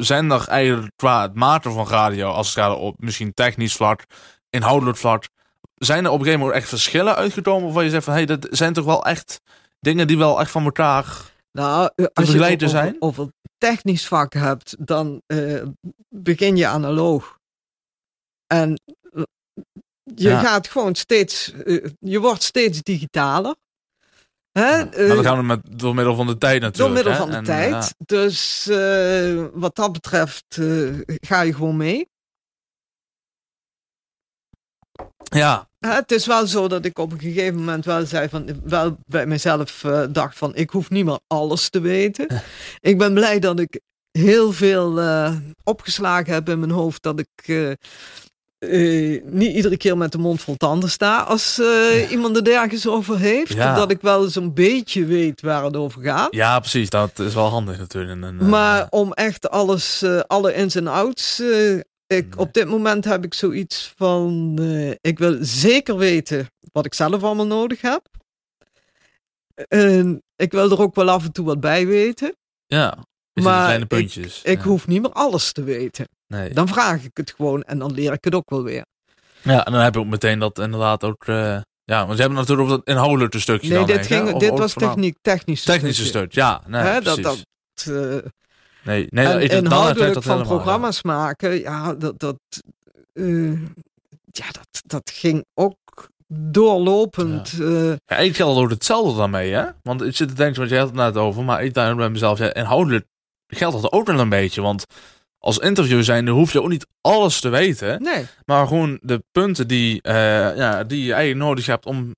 zijn 0.00 0.30
er 0.30 0.48
eigenlijk 0.48 0.92
qua 0.96 1.22
het 1.22 1.34
maken 1.34 1.72
van 1.72 1.88
radio... 1.88 2.30
als 2.30 2.46
het 2.46 2.56
gaat 2.56 2.76
op 2.76 2.94
misschien 2.98 3.34
technisch 3.34 3.74
vlak, 3.76 4.04
inhoudelijk 4.50 4.96
vlak... 4.98 5.24
zijn 5.84 6.04
er 6.04 6.10
op 6.10 6.18
een 6.18 6.24
gegeven 6.24 6.40
moment 6.44 6.58
echt 6.60 6.68
verschillen 6.68 7.14
uitgekomen... 7.16 7.64
waarvan 7.64 7.84
je 7.84 7.90
zegt 7.90 8.04
van, 8.04 8.12
hey, 8.14 8.26
dat 8.26 8.46
zijn 8.50 8.72
toch 8.72 8.84
wel 8.84 9.04
echt 9.04 9.40
dingen 9.80 10.06
die 10.06 10.18
wel 10.18 10.40
echt 10.40 10.50
van 10.50 10.64
elkaar... 10.64 11.32
Nou, 11.52 11.90
eh, 11.94 12.06
als 12.12 12.30
je 12.30 12.42
het 12.42 12.54
over, 12.54 12.68
zijn? 12.68 12.96
over 12.98 13.28
technisch 13.58 14.06
vak 14.08 14.32
hebt, 14.32 14.76
dan 14.86 15.22
eh, 15.26 15.62
begin 16.08 16.56
je 16.56 16.66
analoog. 16.66 17.38
En 18.46 18.80
eh, 19.12 19.22
je 20.14 20.28
Ja. 20.28 20.40
gaat 20.40 20.68
gewoon 20.68 20.94
steeds, 20.94 21.52
je 21.98 22.20
wordt 22.20 22.42
steeds 22.42 22.82
digitaler. 22.82 23.54
Hè? 24.58 24.84
maar 24.84 24.92
Eh, 24.92 25.08
dan 25.08 25.24
gaan 25.24 25.36
we 25.36 25.42
met, 25.42 25.60
door 25.80 25.94
middel 25.94 26.14
van 26.14 26.26
de 26.26 26.38
tijd 26.38 26.60
door 26.60 26.70
natuurlijk. 26.70 26.94
middel 26.94 27.12
hè. 27.12 27.18
van 27.18 27.30
de 27.30 27.36
En, 27.36 27.44
tijd. 27.44 27.70
ja. 27.72 28.04
Dus 28.06 28.66
eh, 28.68 29.44
wat 29.52 29.76
dat 29.76 29.92
betreft 29.92 30.44
ga 31.20 31.40
je 31.40 31.54
gewoon 31.54 31.76
mee. 31.76 32.08
ja, 35.22 35.68
Ja, 35.73 35.73
Het 35.86 36.12
is 36.12 36.26
wel 36.26 36.46
zo 36.46 36.68
dat 36.68 36.84
ik 36.84 36.98
op 36.98 37.12
een 37.12 37.20
gegeven 37.20 37.54
moment 37.54 37.84
wel 37.84 38.06
zei 38.06 38.28
van, 38.28 38.60
wel 38.64 38.96
bij 39.06 39.26
mezelf 39.26 39.84
eh, 39.84 40.02
dacht 40.10 40.38
van, 40.38 40.54
ik 40.54 40.70
hoef 40.70 40.90
niet 40.90 41.04
meer 41.04 41.18
alles 41.26 41.68
te 41.68 41.80
weten. 41.80 42.42
ik 42.80 42.98
ben 42.98 43.14
blij 43.14 43.38
dat 43.38 43.60
ik 43.60 43.80
heel 44.10 44.52
veel 44.52 45.00
eh, 45.00 45.34
opgeslagen 45.62 46.32
heb 46.32 46.48
in 46.48 46.58
mijn 46.58 46.70
hoofd, 46.70 47.02
dat 47.02 47.18
ik 47.18 47.48
eh, 47.48 49.22
niet 49.24 49.54
iedere 49.54 49.76
keer 49.76 49.96
met 49.96 50.12
de 50.12 50.18
mond 50.18 50.40
vol 50.40 50.56
tanden 50.56 50.90
sta 50.90 51.20
als 51.20 51.60
iemand 52.10 52.36
er 52.36 52.54
ergens 52.54 52.86
over 52.86 53.18
heeft. 53.18 53.52
Ja. 53.52 53.74
Dat 53.74 53.90
ik 53.90 54.00
wel 54.00 54.28
zo'n 54.28 54.54
beetje 54.54 55.04
weet 55.04 55.40
waar 55.40 55.64
het 55.64 55.76
over 55.76 56.02
gaat. 56.02 56.34
Ja, 56.34 56.60
precies. 56.60 56.90
Dat 56.90 57.18
is 57.18 57.34
wel 57.34 57.48
handig 57.48 57.78
natuurlijk. 57.78 58.22
En, 58.22 58.48
Maar 58.48 58.86
om 58.90 59.12
echt 59.12 59.50
alles, 59.50 60.04
alle 60.26 60.54
ins 60.54 60.74
en 60.74 60.86
outs. 60.86 61.42
Ik. 62.06 62.38
Op 62.38 62.52
dit 62.52 62.68
moment 62.68 63.04
heb 63.04 63.24
ik 63.24 63.34
zoiets 63.34 63.92
van. 63.96 64.56
eh, 64.60 64.90
ik 65.00 65.18
wil 65.18 65.36
zeker 65.40 65.96
weten 65.96 66.46
wat 66.72 66.86
ik 66.86 66.94
zelf 66.94 67.22
allemaal 67.22 67.46
nodig 67.46 67.80
heb. 67.80 68.02
En 69.68 70.22
ik 70.36 70.52
wil 70.52 70.70
er 70.70 70.80
ook 70.80 70.94
wel 70.94 71.08
af 71.10 71.24
en 71.24 71.32
toe 71.32 71.44
wat 71.44 71.60
bij 71.60 71.86
weten. 71.86 72.34
ja, 72.66 72.96
maar 73.32 73.62
kleine 73.64 73.82
ik- 73.82 73.88
puntjes. 73.88 74.42
Ik 74.42 74.58
ja. 74.58 74.64
hoef 74.64 74.86
niet 74.86 75.02
meer 75.02 75.12
alles 75.12 75.52
te 75.52 75.62
weten. 75.62 76.08
Nee. 76.26 76.50
Dan 76.50 76.68
vraag 76.68 77.04
ik 77.04 77.10
het 77.16 77.34
gewoon 77.36 77.62
en 77.62 77.78
dan 77.78 77.92
leer 77.92 78.12
ik 78.12 78.24
het 78.24 78.34
ook 78.34 78.50
wel 78.50 78.62
weer. 78.62 78.84
Ja, 79.42 79.64
en 79.66 79.72
dan 79.72 79.80
heb 79.80 79.94
je 79.94 80.00
ook 80.00 80.06
meteen 80.06 80.38
dat 80.38 80.58
inderdaad 80.58 81.04
ook... 81.04 81.26
eh, 81.26 81.60
ja, 81.84 82.06
want 82.06 82.16
je 82.16 82.22
hebt 82.22 82.34
natuurlijk 82.34 82.68
ook 82.70 82.76
dat 82.76 82.86
inhoudelijke 82.86 83.38
stukje 83.40 83.68
Nee, 83.68 83.78
dan 83.78 83.86
dit, 83.86 84.06
ging, 84.06 84.38
dit 84.38 84.58
was 84.58 84.72
techniek, 84.72 85.16
technisch. 85.22 85.62
Technische 85.62 86.04
stuk, 86.04 86.32
ja. 86.32 86.62
Nee, 86.66 86.82
Hè, 86.82 87.00
dat- 87.00 87.22
dat- 87.22 87.44
eh, 87.84 88.16
Nee, 88.84 89.06
nee 89.10 89.26
en 89.26 89.40
ik, 89.40 89.50
dan 89.50 89.64
inhoudelijk 89.64 90.14
dat 90.14 90.24
van 90.24 90.42
programma's 90.42 91.02
maken, 91.02 91.60
ja, 91.60 91.94
dat, 91.94 92.18
dat, 92.20 92.38
eh, 93.12 93.52
ja, 94.24 94.46
dat, 94.50 94.82
dat 94.86 95.10
ging 95.10 95.44
ook 95.54 96.08
doorlopend. 96.26 97.50
Ja. 97.50 97.64
Ja, 97.64 97.96
eigenlijk 98.06 98.36
geldt 98.36 98.60
ook 98.60 98.70
hetzelfde 98.70 99.18
daarmee, 99.18 99.52
hè? 99.52 99.64
Want 99.82 100.02
ik 100.02 100.16
zit 100.16 100.28
te 100.28 100.34
denken, 100.34 100.58
want 100.58 100.70
jij 100.70 100.78
had 100.78 100.88
het 100.88 100.96
net 100.96 101.16
over, 101.16 101.44
maar 101.44 101.64
ik 101.64 101.74
denk 101.74 101.96
bij 101.96 102.10
mezelf, 102.10 102.38
ja, 102.38 102.54
inhoudelijk 102.54 103.06
geldt 103.46 103.82
dat 103.82 103.92
ook 103.92 104.06
wel 104.06 104.18
een 104.18 104.28
beetje. 104.28 104.62
Want 104.62 104.84
als 105.38 105.58
interview 105.58 106.02
zijn, 106.02 106.24
dan 106.24 106.34
hoef 106.34 106.52
je 106.52 106.62
ook 106.62 106.68
niet 106.68 106.86
alles 107.00 107.40
te 107.40 107.48
weten. 107.48 108.02
nee, 108.02 108.26
Maar 108.44 108.66
gewoon 108.66 108.98
de 109.02 109.22
punten 109.32 109.68
die, 109.68 110.02
eh, 110.02 110.56
ja, 110.56 110.84
die 110.84 111.04
je 111.04 111.12
eigenlijk 111.12 111.44
nodig 111.46 111.66
hebt 111.66 111.86
om 111.86 112.14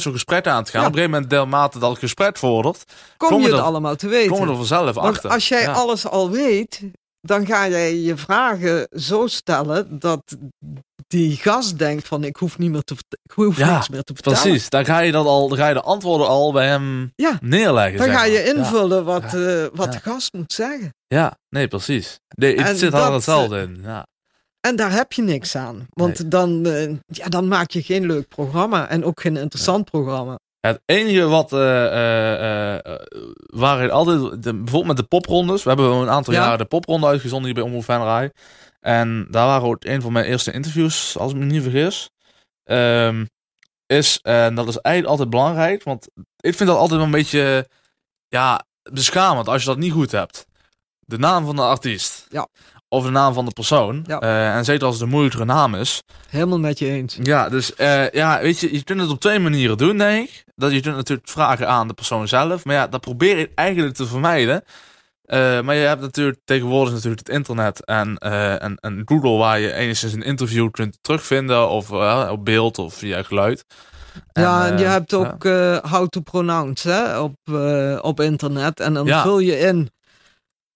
zo'n 0.00 0.12
gesprek 0.12 0.46
aan 0.46 0.64
te 0.64 0.70
gaan. 0.70 0.80
Ja. 0.80 0.86
Op 0.86 0.92
een 0.92 0.98
gegeven 0.98 1.20
moment, 1.22 1.32
naarmate 1.38 1.78
dat 1.78 1.90
het 1.90 1.98
gesprek 1.98 2.36
vordert, 2.36 2.84
kom, 3.16 3.28
Kom 3.28 3.38
je 3.38 3.44
je 3.44 3.50
het 3.50 3.60
er- 3.60 3.66
allemaal 3.66 3.96
te 3.96 4.08
weten. 4.08 4.30
komen 4.30 4.44
we 4.46 4.50
er 4.50 4.56
vanzelf 4.56 4.94
Want 4.94 5.14
achter. 5.16 5.30
als 5.30 5.48
jij 5.48 5.62
Ja. 5.62 5.72
alles 5.72 6.06
al 6.06 6.30
weet, 6.30 6.80
dan 7.20 7.46
ga 7.46 7.68
jij 7.68 7.96
je 7.96 8.16
vragen 8.16 8.88
zo 8.90 9.26
stellen 9.26 9.98
dat 9.98 10.22
die 11.06 11.36
gast 11.36 11.78
denkt 11.78 12.08
van 12.08 12.24
ik 12.24 12.36
hoef 12.36 12.58
niet 12.58 12.70
meer 12.70 12.82
te, 12.82 12.94
ik 13.22 13.30
hoef 13.34 13.56
Ja, 13.56 13.72
niks 13.74 13.88
meer 13.88 14.02
te 14.02 14.14
vertellen. 14.14 14.40
Precies, 14.40 14.68
dan 14.68 14.84
ga 14.84 14.98
je 14.98 15.12
dat 15.12 15.26
al, 15.26 15.48
dan 15.48 15.58
ga 15.58 15.68
je 15.68 15.74
de 15.74 15.80
antwoorden 15.82 16.26
al 16.28 16.52
bij 16.52 16.66
hem 16.66 17.12
Ja. 17.16 17.38
neerleggen. 17.40 17.98
Dan 17.98 18.06
zeg 18.06 18.16
ga 18.16 18.24
je. 18.24 18.32
Ja. 18.32 18.54
invullen 18.54 19.04
wat, 19.04 19.34
eh, 19.34 19.64
wat 19.72 19.92
de 19.92 20.00
gast 20.02 20.32
moet 20.32 20.52
zeggen. 20.52 20.94
Ja, 21.06 21.36
nee, 21.48 21.68
precies. 21.68 22.18
Nee, 22.36 22.56
het 22.56 22.66
En 22.66 22.76
zit 22.76 22.94
al 22.94 23.12
hetzelfde 23.12 23.58
in. 23.60 23.80
Ja. 23.82 24.06
En 24.60 24.76
daar 24.76 24.92
heb 24.92 25.12
je 25.12 25.22
niks 25.22 25.56
aan. 25.56 25.86
Want 25.90 26.30
dan, 26.30 26.66
eh, 26.66 26.88
ja, 27.06 27.26
dan 27.28 27.48
maak 27.48 27.70
je 27.70 27.82
geen 27.82 28.06
leuk 28.06 28.28
programma 28.28 28.88
en 28.88 29.04
ook 29.04 29.20
geen 29.20 29.36
interessant 29.36 29.90
programma. 29.90 30.38
Het 30.60 30.80
enige 30.86 31.26
wat, 31.26 31.50
waar 33.46 33.84
ik 33.84 33.90
altijd, 33.90 34.42
de- 34.42 34.54
bijvoorbeeld 34.54 34.86
met 34.86 34.96
de 34.96 35.02
poprondes, 35.02 35.62
we 35.62 35.68
hebben 35.68 35.86
een 35.92 36.08
aantal 36.10 36.34
Ja. 36.34 36.40
jaren 36.40 36.58
de 36.58 36.64
popronde 36.64 37.06
uitgezonden 37.06 37.44
hier 37.46 37.54
bij 37.54 37.62
Omroep 37.64 37.84
Venray. 37.84 38.32
En 38.80 39.26
daar 39.30 39.46
waren 39.46 39.68
ook 39.68 39.84
een 39.84 40.02
van 40.02 40.12
mijn 40.12 40.24
eerste 40.24 40.52
interviews, 40.52 41.18
als 41.18 41.32
ik 41.32 41.38
me 41.38 41.44
niet 41.44 41.62
vergis. 41.62 42.10
Ehm, 42.64 43.24
is, 43.86 44.18
en 44.22 44.54
dat 44.54 44.68
is 44.68 44.76
eigenlijk 44.76 45.06
altijd 45.12 45.30
belangrijk, 45.30 45.82
want 45.82 46.08
ik 46.40 46.54
vind 46.54 46.68
dat 46.68 46.78
altijd 46.78 46.96
wel 46.96 47.04
een 47.04 47.10
beetje, 47.10 47.68
ja, 48.28 48.64
beschamend 48.92 49.48
als 49.48 49.62
je 49.62 49.68
dat 49.68 49.78
niet 49.78 49.92
goed 49.92 50.10
hebt. 50.10 50.46
De 51.00 51.18
naam 51.18 51.44
van 51.44 51.56
de 51.56 51.62
artiest. 51.62 52.26
Ja. 52.28 52.48
Of 52.92 53.04
de 53.04 53.10
naam 53.10 53.34
van 53.34 53.44
de 53.44 53.50
persoon. 53.50 54.04
Ja. 54.06 54.18
Eh, 54.20 54.54
en 54.56 54.64
zeker 54.64 54.84
als 54.86 54.94
het 54.94 55.02
een 55.04 55.08
moeilijkere 55.10 55.44
naam 55.44 55.74
is. 55.74 56.02
Helemaal 56.28 56.58
met 56.58 56.78
je 56.78 56.86
eens. 56.86 57.18
Ja, 57.22 57.48
dus 57.48 57.74
eh, 57.74 58.10
ja, 58.10 58.40
weet 58.40 58.60
je, 58.60 58.72
je 58.72 58.84
kunt 58.84 59.00
het 59.00 59.10
op 59.10 59.20
twee 59.20 59.38
manieren 59.38 59.76
doen, 59.76 59.98
denk 59.98 60.28
ik. 60.28 60.44
Dat 60.56 60.72
je 60.72 60.80
kunt 60.80 60.96
natuurlijk 60.96 61.28
vragen 61.28 61.68
aan 61.68 61.88
de 61.88 61.94
persoon 61.94 62.28
zelf. 62.28 62.64
Maar 62.64 62.74
ja, 62.74 62.86
dat 62.86 63.00
probeer 63.00 63.38
ik 63.38 63.50
eigenlijk 63.54 63.94
te 63.96 64.06
vermijden. 64.06 64.64
Eh, 65.24 65.60
maar 65.60 65.74
je 65.74 65.86
hebt 65.86 66.00
natuurlijk 66.00 66.38
tegenwoordig 66.44 66.92
natuurlijk 66.92 67.26
het 67.26 67.36
internet 67.36 67.84
en, 67.84 68.18
en, 68.18 68.76
en 68.80 69.02
Google 69.04 69.36
waar 69.36 69.60
je 69.60 69.72
enigszins 69.72 70.12
een 70.12 70.22
interview 70.22 70.70
kunt 70.70 70.98
terugvinden. 71.00 71.68
Of 71.68 71.90
op 72.30 72.44
beeld 72.44 72.78
of 72.78 72.94
via 72.94 73.22
geluid. 73.22 73.64
ja, 74.32 74.66
en 74.68 74.78
je 74.78 74.84
hebt 74.84 75.14
ook 75.14 75.44
how 75.90 76.08
to 76.08 76.20
pronounce 76.20 76.90
hè, 76.90 77.18
op, 77.18 77.36
op 78.04 78.20
internet. 78.20 78.80
En 78.80 78.94
dan 78.94 79.06
Ja. 79.06 79.22
vul 79.22 79.38
je 79.38 79.58
in 79.58 79.90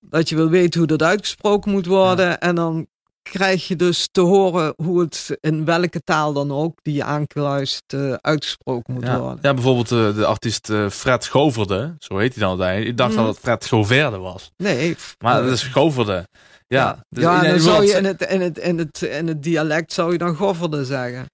dat 0.09 0.29
je 0.29 0.37
wil 0.37 0.49
weten 0.49 0.79
hoe 0.79 0.89
dat 0.89 1.03
uitgesproken 1.03 1.71
moet 1.71 1.87
worden. 1.87 2.39
En 2.41 2.55
dan 2.55 2.87
krijg 3.31 3.69
je 3.69 3.77
dus 3.77 4.09
te 4.13 4.21
horen 4.21 4.73
hoe 4.77 5.01
het 5.01 5.37
in 5.41 5.65
welke 5.65 6.01
taal 6.01 6.33
dan 6.33 6.53
ook 6.53 6.79
die 6.83 6.95
je 6.95 7.05
aankruist 7.05 7.83
eh, 7.87 8.13
uitgesproken 8.13 8.95
moet 8.95 9.05
Ja, 9.07 9.19
worden. 9.21 9.39
ja 9.43 9.55
bijvoorbeeld 9.55 9.89
de, 9.89 10.13
de 10.17 10.27
artiest 10.27 10.71
eh, 10.71 10.89
Fred 10.89 11.27
Goverde, 11.27 11.95
zo 11.99 12.19
heet 12.19 12.33
hij 12.35 12.41
dan 12.43 12.49
uiteindelijk. 12.51 12.91
Ik 12.91 12.97
dacht 12.97 13.13
Mhm. 13.15 13.25
dat 13.25 13.29
het 13.35 13.45
Fred 13.45 13.67
Goverde 13.67 14.17
was. 14.19 14.51
Nee, 14.57 14.97
Maar 15.19 15.39
eh, 15.39 15.45
het 15.45 15.53
is 15.55 15.63
Goverde. 15.63 16.27
Ja, 16.67 17.05
dus 17.09 17.23
ja, 17.25 17.33
iedereen 17.35 17.51
dan 17.57 17.61
zou 17.65 17.85
je 17.87 17.93
in 17.93 18.05
het, 18.05 18.23
in, 18.23 18.41
het, 18.41 18.59
in, 18.59 18.79
het, 18.79 19.03
in 19.03 19.27
het 19.27 19.43
dialect 19.43 19.93
zou 19.93 20.13
je 20.13 20.19
dan 20.19 20.35
gofferde 20.37 20.85
zeggen. 20.85 21.27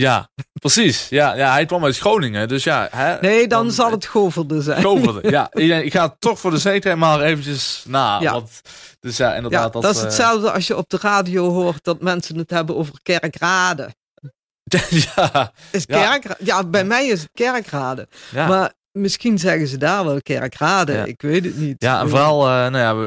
Ja, 0.00 0.28
precies. 0.52 1.08
Ja, 1.08 1.34
ja, 1.34 1.52
hij 1.52 1.66
kwam 1.66 1.84
uit 1.84 1.98
Groningen, 1.98 2.48
dus 2.48 2.64
ja. 2.64 2.88
Hè, 2.90 3.20
Nee, 3.20 3.46
dan, 3.46 3.70
zal 3.70 3.90
het 3.90 4.06
goverde 4.06 4.62
zijn. 4.62 4.82
Goverde. 4.82 5.30
Ja, 5.30 5.50
ik, 5.86 5.92
ga 5.92 6.16
toch 6.18 6.38
voor 6.38 6.50
de 6.50 6.58
zekerheid 6.58 7.00
maar 7.00 7.20
eventjes 7.20 7.84
na. 7.86 8.20
Ja. 8.20 8.32
Want, 8.32 8.60
dus 9.00 9.16
ja, 9.16 9.34
inderdaad. 9.34 9.74
Ja, 9.74 9.80
dat, 9.80 9.90
is 9.90 9.96
eh, 9.98 10.02
hetzelfde 10.04 10.50
als 10.50 10.66
je 10.66 10.76
op 10.76 10.88
de 10.90 10.98
radio 11.00 11.50
hoort 11.50 11.84
dat 11.84 12.00
mensen 12.00 12.38
het 12.38 12.50
hebben 12.50 12.76
over 12.76 12.94
kerkrade. 13.02 13.94
ja, 15.14 15.52
Is 15.70 15.84
Ja. 16.38 16.64
bij 16.64 16.84
mij 16.84 17.06
is 17.06 17.20
het 17.20 17.30
kerkrade. 17.34 18.08
ja. 18.30 18.46
Maar 18.46 18.72
misschien 18.92 19.38
zeggen 19.38 19.66
ze 19.68 19.76
daar 19.78 20.04
wel 20.04 20.22
kerkrade. 20.22 20.92
Ja. 20.92 21.04
Ik 21.04 21.22
weet 21.22 21.44
het 21.44 21.56
niet. 21.56 21.74
ja, 21.78 22.00
en 22.00 22.08
vooral, 22.08 22.42
eh, 22.48 22.48
nou 22.52 22.76
ja, 22.78 22.96
we, 22.96 23.06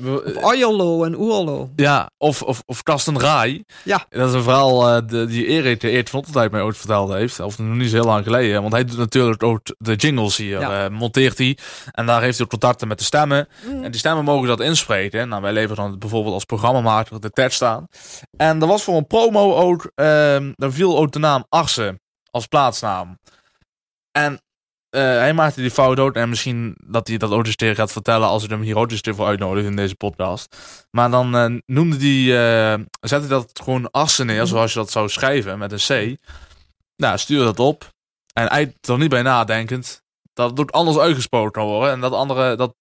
we- 0.00 0.34
Of 0.36 0.44
Ojerlo 0.44 1.04
en 1.04 1.18
Oerlo. 1.18 1.70
ja, 1.76 2.10
of, 2.18 2.42
of, 2.42 2.62
of 2.66 2.82
Kasten 2.82 3.20
Rai. 3.20 3.64
Ja. 3.84 4.06
Dat 4.08 4.28
is 4.28 4.34
een 4.34 4.42
verhaal 4.42 4.88
eh, 4.88 5.02
de, 5.06 5.26
die 5.26 5.46
Erik, 5.46 6.08
van 6.08 6.18
Ottertijd 6.18 6.50
mij 6.50 6.62
ooit 6.62 6.76
verteld 6.76 7.12
heeft. 7.12 7.40
Of 7.40 7.58
nog 7.58 7.76
niet 7.76 7.90
zo 7.90 7.96
heel 7.96 8.04
lang 8.04 8.24
geleden. 8.24 8.60
Want 8.60 8.72
hij 8.72 8.84
doet 8.84 8.98
natuurlijk 8.98 9.42
ook 9.42 9.60
de 9.78 9.94
jingles 9.94 10.36
hier. 10.36 10.60
Ja. 10.60 10.88
monteert 10.88 11.38
hij. 11.38 11.58
En 11.90 12.06
daar 12.06 12.22
heeft 12.22 12.38
hij 12.38 12.46
contacten 12.46 12.88
met 12.88 12.98
de 12.98 13.04
stemmen. 13.04 13.48
Mm. 13.66 13.84
En 13.84 13.90
die 13.90 14.00
stemmen 14.00 14.24
mogen 14.24 14.48
dat 14.48 14.60
inspreken. 14.60 15.28
Nou, 15.28 15.42
wij 15.42 15.52
leveren 15.52 15.76
dan 15.76 15.98
bijvoorbeeld 15.98 16.34
als 16.34 16.44
programmamaker 16.44 17.20
de 17.20 17.30
tekst 17.30 17.62
aan. 17.62 17.86
En 18.36 18.60
er 18.60 18.66
was 18.66 18.82
voor 18.82 18.96
een 18.96 19.06
promo 19.06 19.54
ook, 19.54 19.90
ehm 19.94 20.52
daar 20.54 20.72
viel 20.72 20.98
ook 20.98 21.12
de 21.12 21.18
naam 21.18 21.44
Arsen 21.48 22.00
als 22.30 22.46
plaatsnaam. 22.46 23.18
En 24.12 24.40
eh, 24.92 25.00
hij 25.00 25.32
maakte 25.32 25.60
die 25.60 25.70
fout 25.70 25.98
ook. 25.98 26.14
En 26.14 26.28
misschien 26.28 26.76
dat 26.86 27.08
hij 27.08 27.16
dat 27.16 27.30
een 27.30 27.54
keer 27.56 27.74
gaat 27.74 27.92
vertellen 27.92 28.28
als 28.28 28.44
ik 28.44 28.50
hem 28.50 28.60
hier 28.60 29.00
keer 29.00 29.14
voor 29.14 29.26
uitnodig 29.26 29.64
in 29.64 29.76
deze 29.76 29.94
podcast. 29.94 30.56
Maar 30.90 31.10
dan 31.10 31.36
eh, 31.36 31.54
noemde 31.66 31.96
die, 31.96 32.38
eh 32.38 32.80
zette 33.00 33.26
dat 33.26 33.60
gewoon 33.62 33.90
Arsen 33.90 34.26
neer, 34.26 34.46
zoals 34.46 34.72
je 34.72 34.78
dat 34.78 34.90
zou 34.90 35.08
schrijven 35.08 35.58
met 35.58 35.72
een 35.72 36.16
C. 36.16 36.16
Nou, 36.96 37.18
stuur 37.18 37.44
dat 37.44 37.58
op. 37.58 37.90
En 38.32 38.48
hij 38.48 38.74
er 38.80 38.98
niet 38.98 39.08
bij 39.10 39.22
nadenkend 39.22 40.02
dat 40.32 40.50
het 40.50 40.60
ook 40.60 40.70
anders 40.70 40.98
uitgesproken 40.98 41.62
worden. 41.62 41.92
En 41.92 42.00
dat 42.00 42.12
andere, 42.12 42.56
dat 42.56 42.74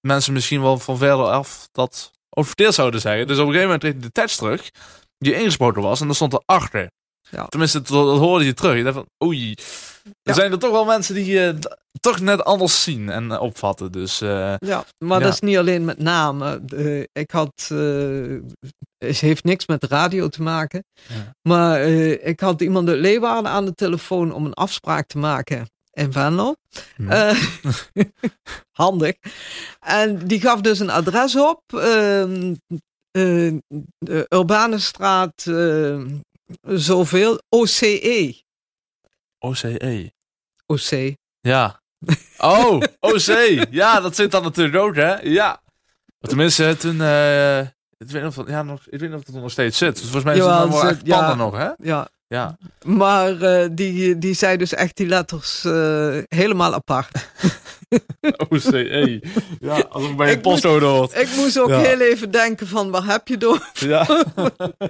mensen 0.00 0.32
misschien 0.32 0.62
wel 0.62 0.78
van 0.78 0.96
verder 0.98 1.26
af 1.26 1.68
dat 1.72 2.10
ook 2.30 2.46
verkeerd 2.46 2.74
zouden 2.74 3.00
zeggen. 3.00 3.26
Dus 3.26 3.38
op 3.38 3.46
een 3.46 3.52
gegeven 3.52 3.66
moment 3.66 3.82
kreeg 3.82 3.92
hij 3.92 4.02
de 4.02 4.12
tekst 4.12 4.38
terug, 4.38 4.70
die 5.18 5.34
ingesproken 5.34 5.82
was, 5.82 6.00
en 6.00 6.06
daar 6.06 6.14
stond 6.14 6.32
er 6.32 6.42
achter. 6.44 6.90
Ja. 7.30 7.46
Tenminste, 7.46 7.80
dat 7.80 8.06
dat 8.06 8.18
hoorde 8.18 8.44
je 8.44 8.54
terug. 8.54 8.76
Je 8.76 8.82
dacht 8.82 8.94
van, 8.94 9.08
oei. 9.24 9.54
Er 10.22 10.34
zijn 10.34 10.52
er 10.52 10.58
toch 10.58 10.70
wel 10.70 10.84
mensen 10.84 11.14
die 11.14 11.46
eh, 11.46 11.48
d- 11.54 11.76
toch 12.00 12.20
net 12.20 12.44
anders 12.44 12.82
zien 12.82 13.08
en 13.08 13.30
eh, 13.32 13.40
opvatten. 13.42 13.92
Dus 13.92 14.20
eh, 14.20 14.54
Ja, 14.58 14.84
maar 14.98 15.18
Ja. 15.18 15.24
dat 15.24 15.32
is 15.32 15.40
niet 15.40 15.56
alleen 15.56 15.84
met 15.84 15.98
namen. 15.98 16.66
Eh, 16.68 17.00
ik 17.12 17.30
had, 17.30 17.68
eh, 17.72 18.36
het 18.98 19.18
heeft 19.20 19.44
niks 19.44 19.66
met 19.66 19.84
radio 19.84 20.28
te 20.28 20.42
maken. 20.42 20.84
Ja. 21.08 21.32
Maar 21.42 21.80
eh, 21.80 22.26
ik 22.26 22.40
had 22.40 22.60
iemand 22.60 22.88
uit 22.88 22.98
Leeuwarden 22.98 23.50
aan 23.50 23.64
de 23.64 23.74
telefoon 23.74 24.32
om 24.32 24.44
een 24.46 24.54
afspraak 24.54 25.06
te 25.06 25.18
maken 25.18 25.66
in 25.92 26.12
Venlo. 26.12 26.54
Hm. 26.96 27.10
Eh, 27.10 27.42
handig. 28.82 29.14
En 29.80 30.26
die 30.26 30.40
gaf 30.40 30.60
dus 30.60 30.78
een 30.78 30.90
adres 30.90 31.36
op. 31.36 31.62
ehm, 31.68 32.54
eh, 33.10 33.52
de 33.98 34.26
Urbanenstraat 34.28 35.44
eh, 35.46 36.00
zoveel. 36.62 37.40
OCE. 37.48 38.42
OCE. 39.44 40.12
OC. 40.66 41.14
Ja. 41.40 41.82
Oh, 42.38 42.82
OC. 43.00 43.66
Ja, 43.70 44.00
dat 44.00 44.16
zit 44.16 44.30
dan 44.30 44.42
natuurlijk 44.42 44.76
ook, 44.76 44.94
hè? 44.94 45.14
Ja. 45.20 45.62
Tenminste, 46.20 46.76
toen... 46.78 47.00
eh, 47.00 47.58
ik, 47.60 47.68
weet 47.98 48.12
niet 48.12 48.24
of 48.24 48.34
dat, 48.34 48.48
ja, 48.48 48.62
nog, 48.62 48.80
ik 48.86 49.00
weet 49.00 49.10
niet 49.10 49.18
of 49.18 49.24
dat 49.24 49.34
nog 49.34 49.50
steeds 49.50 49.78
zit. 49.78 49.92
Dus 49.92 50.02
volgens 50.02 50.24
mij 50.24 50.34
is 50.34 50.44
het 50.44 50.68
wel 50.68 50.88
echt 50.88 51.04
panden 51.04 51.28
ja. 51.28 51.34
nog, 51.34 51.56
hè? 51.56 51.70
Ja, 51.78 52.08
Ja. 52.34 52.56
maar 52.84 53.40
eh, 53.42 53.68
die, 53.72 54.18
die 54.18 54.34
zei 54.34 54.56
dus 54.56 54.74
echt 54.74 54.96
die 54.96 55.06
letters 55.06 55.64
eh, 55.64 56.16
helemaal 56.28 56.74
apart. 56.74 57.28
OCE. 58.48 59.22
Ja, 59.60 59.72
alsof 59.88 60.08
het 60.08 60.16
bij 60.16 60.26
een 60.32 60.36
Ik 60.38 60.44
moest- 60.44 60.62
postcode 60.62 60.84
hoort. 60.86 61.18
Ik 61.20 61.28
moest 61.36 61.58
ook 61.58 61.68
Ja. 61.68 61.78
heel 61.78 62.00
even 62.00 62.30
denken 62.30 62.66
van 62.66 62.90
waar 62.90 63.04
heb 63.04 63.28
je 63.28 63.36
door? 63.36 63.70
Ja. 63.72 64.06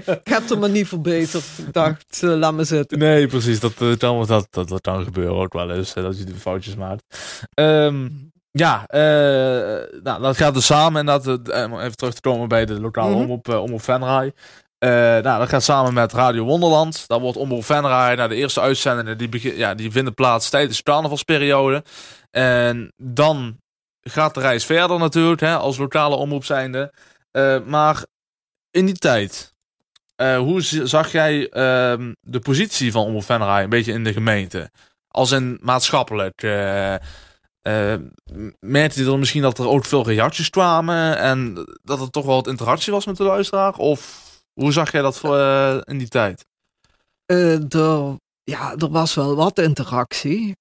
Ik 0.06 0.20
heb 0.28 0.50
er 0.50 0.58
maar 0.58 0.70
niet 0.70 0.88
verbeterd. 0.88 1.44
Ik 1.66 1.72
dacht, 1.72 2.20
eh, 2.22 2.36
laat 2.36 2.54
me 2.54 2.64
zitten. 2.64 2.98
Nee, 2.98 3.26
precies. 3.26 3.60
Dat, 3.60 3.72
kan, 3.98 4.26
dat, 4.26 4.46
dat, 4.50 4.68
dat 4.68 4.80
kan 4.80 5.04
gebeuren 5.04 5.34
ook 5.36 5.52
wel 5.52 5.70
eens. 5.70 5.94
Dat 5.94 6.18
je 6.18 6.24
die 6.24 6.34
foutjes 6.34 6.74
maakt. 6.76 7.02
Ehm, 7.54 8.08
ja, 8.50 8.86
eh, 8.86 9.00
nou, 10.02 10.22
dat 10.22 10.36
gaat 10.36 10.54
dus 10.54 10.66
samen. 10.66 11.00
En 11.00 11.06
dat, 11.06 11.26
om 11.26 11.78
even 11.80 11.96
terug 11.96 12.14
te 12.14 12.20
komen 12.20 12.48
bij 12.48 12.64
de 12.66 12.80
lokale 12.80 13.10
Mhm. 13.10 13.20
omroep, 13.20 13.48
eh, 13.48 13.62
omroep 13.62 13.82
Venray. 13.82 14.32
Eh, 14.78 14.90
nou, 14.90 15.38
dat 15.38 15.48
gaat 15.48 15.62
samen 15.62 15.94
met 15.94 16.12
Radio 16.12 16.44
Wonderland. 16.44 17.04
Daar 17.06 17.20
wordt 17.20 17.38
Omroep 17.38 17.64
Venray, 17.64 18.14
nou, 18.14 18.28
de 18.28 18.34
eerste 18.34 18.60
uitzendingen, 18.60 19.18
die, 19.18 19.28
begin, 19.28 19.56
ja, 19.56 19.74
die 19.74 19.90
vinden 19.90 20.14
plaats 20.14 20.50
tijdens 20.50 20.76
de 20.76 20.82
carnavalsperiode. 20.82 21.84
En 22.30 22.92
dan 22.96 23.56
gaat 24.00 24.34
de 24.34 24.40
reis 24.40 24.64
verder 24.64 24.98
natuurlijk, 24.98 25.40
hè, 25.40 25.56
als 25.56 25.76
lokale 25.76 26.16
omroep 26.16 26.44
zijnde. 26.44 26.92
Eh, 27.30 27.60
maar 27.64 28.04
in 28.70 28.86
die 28.86 28.94
tijd, 28.94 29.54
eh, 30.16 30.38
hoe 30.38 30.60
zag 30.86 31.12
jij 31.12 31.48
ehm, 31.48 32.12
de 32.20 32.40
positie 32.40 32.92
van 32.92 33.04
Omroep 33.04 33.24
Venray 33.24 33.62
een 33.62 33.68
beetje 33.68 33.92
in 33.92 34.04
de 34.04 34.12
gemeente? 34.12 34.70
Als 35.08 35.30
in 35.30 35.58
maatschappelijk. 35.60 36.42
eh, 36.42 36.94
merkte 38.60 38.98
je 38.98 39.04
dan 39.04 39.18
misschien 39.18 39.42
dat 39.42 39.58
er 39.58 39.68
ook 39.68 39.84
veel 39.84 40.04
reacties 40.04 40.50
kwamen 40.50 41.18
en 41.18 41.66
dat 41.82 42.00
er 42.00 42.10
toch 42.10 42.24
wel 42.24 42.34
wat 42.34 42.46
interactie 42.46 42.92
was 42.92 43.06
met 43.06 43.16
de 43.16 43.24
luisteraar? 43.24 43.74
Of 43.74 44.23
hoe 44.54 44.72
zag 44.72 44.92
jij 44.92 45.02
dat 45.02 45.18
voor, 45.18 45.38
eh, 45.38 45.80
in 45.84 45.98
die 45.98 46.08
tijd? 46.08 46.46
Eh, 47.26 47.74
er, 47.74 48.18
ja, 48.44 48.74
er 48.76 48.90
was 48.90 49.14
wel 49.14 49.36
wat 49.36 49.58
interactie. 49.58 50.56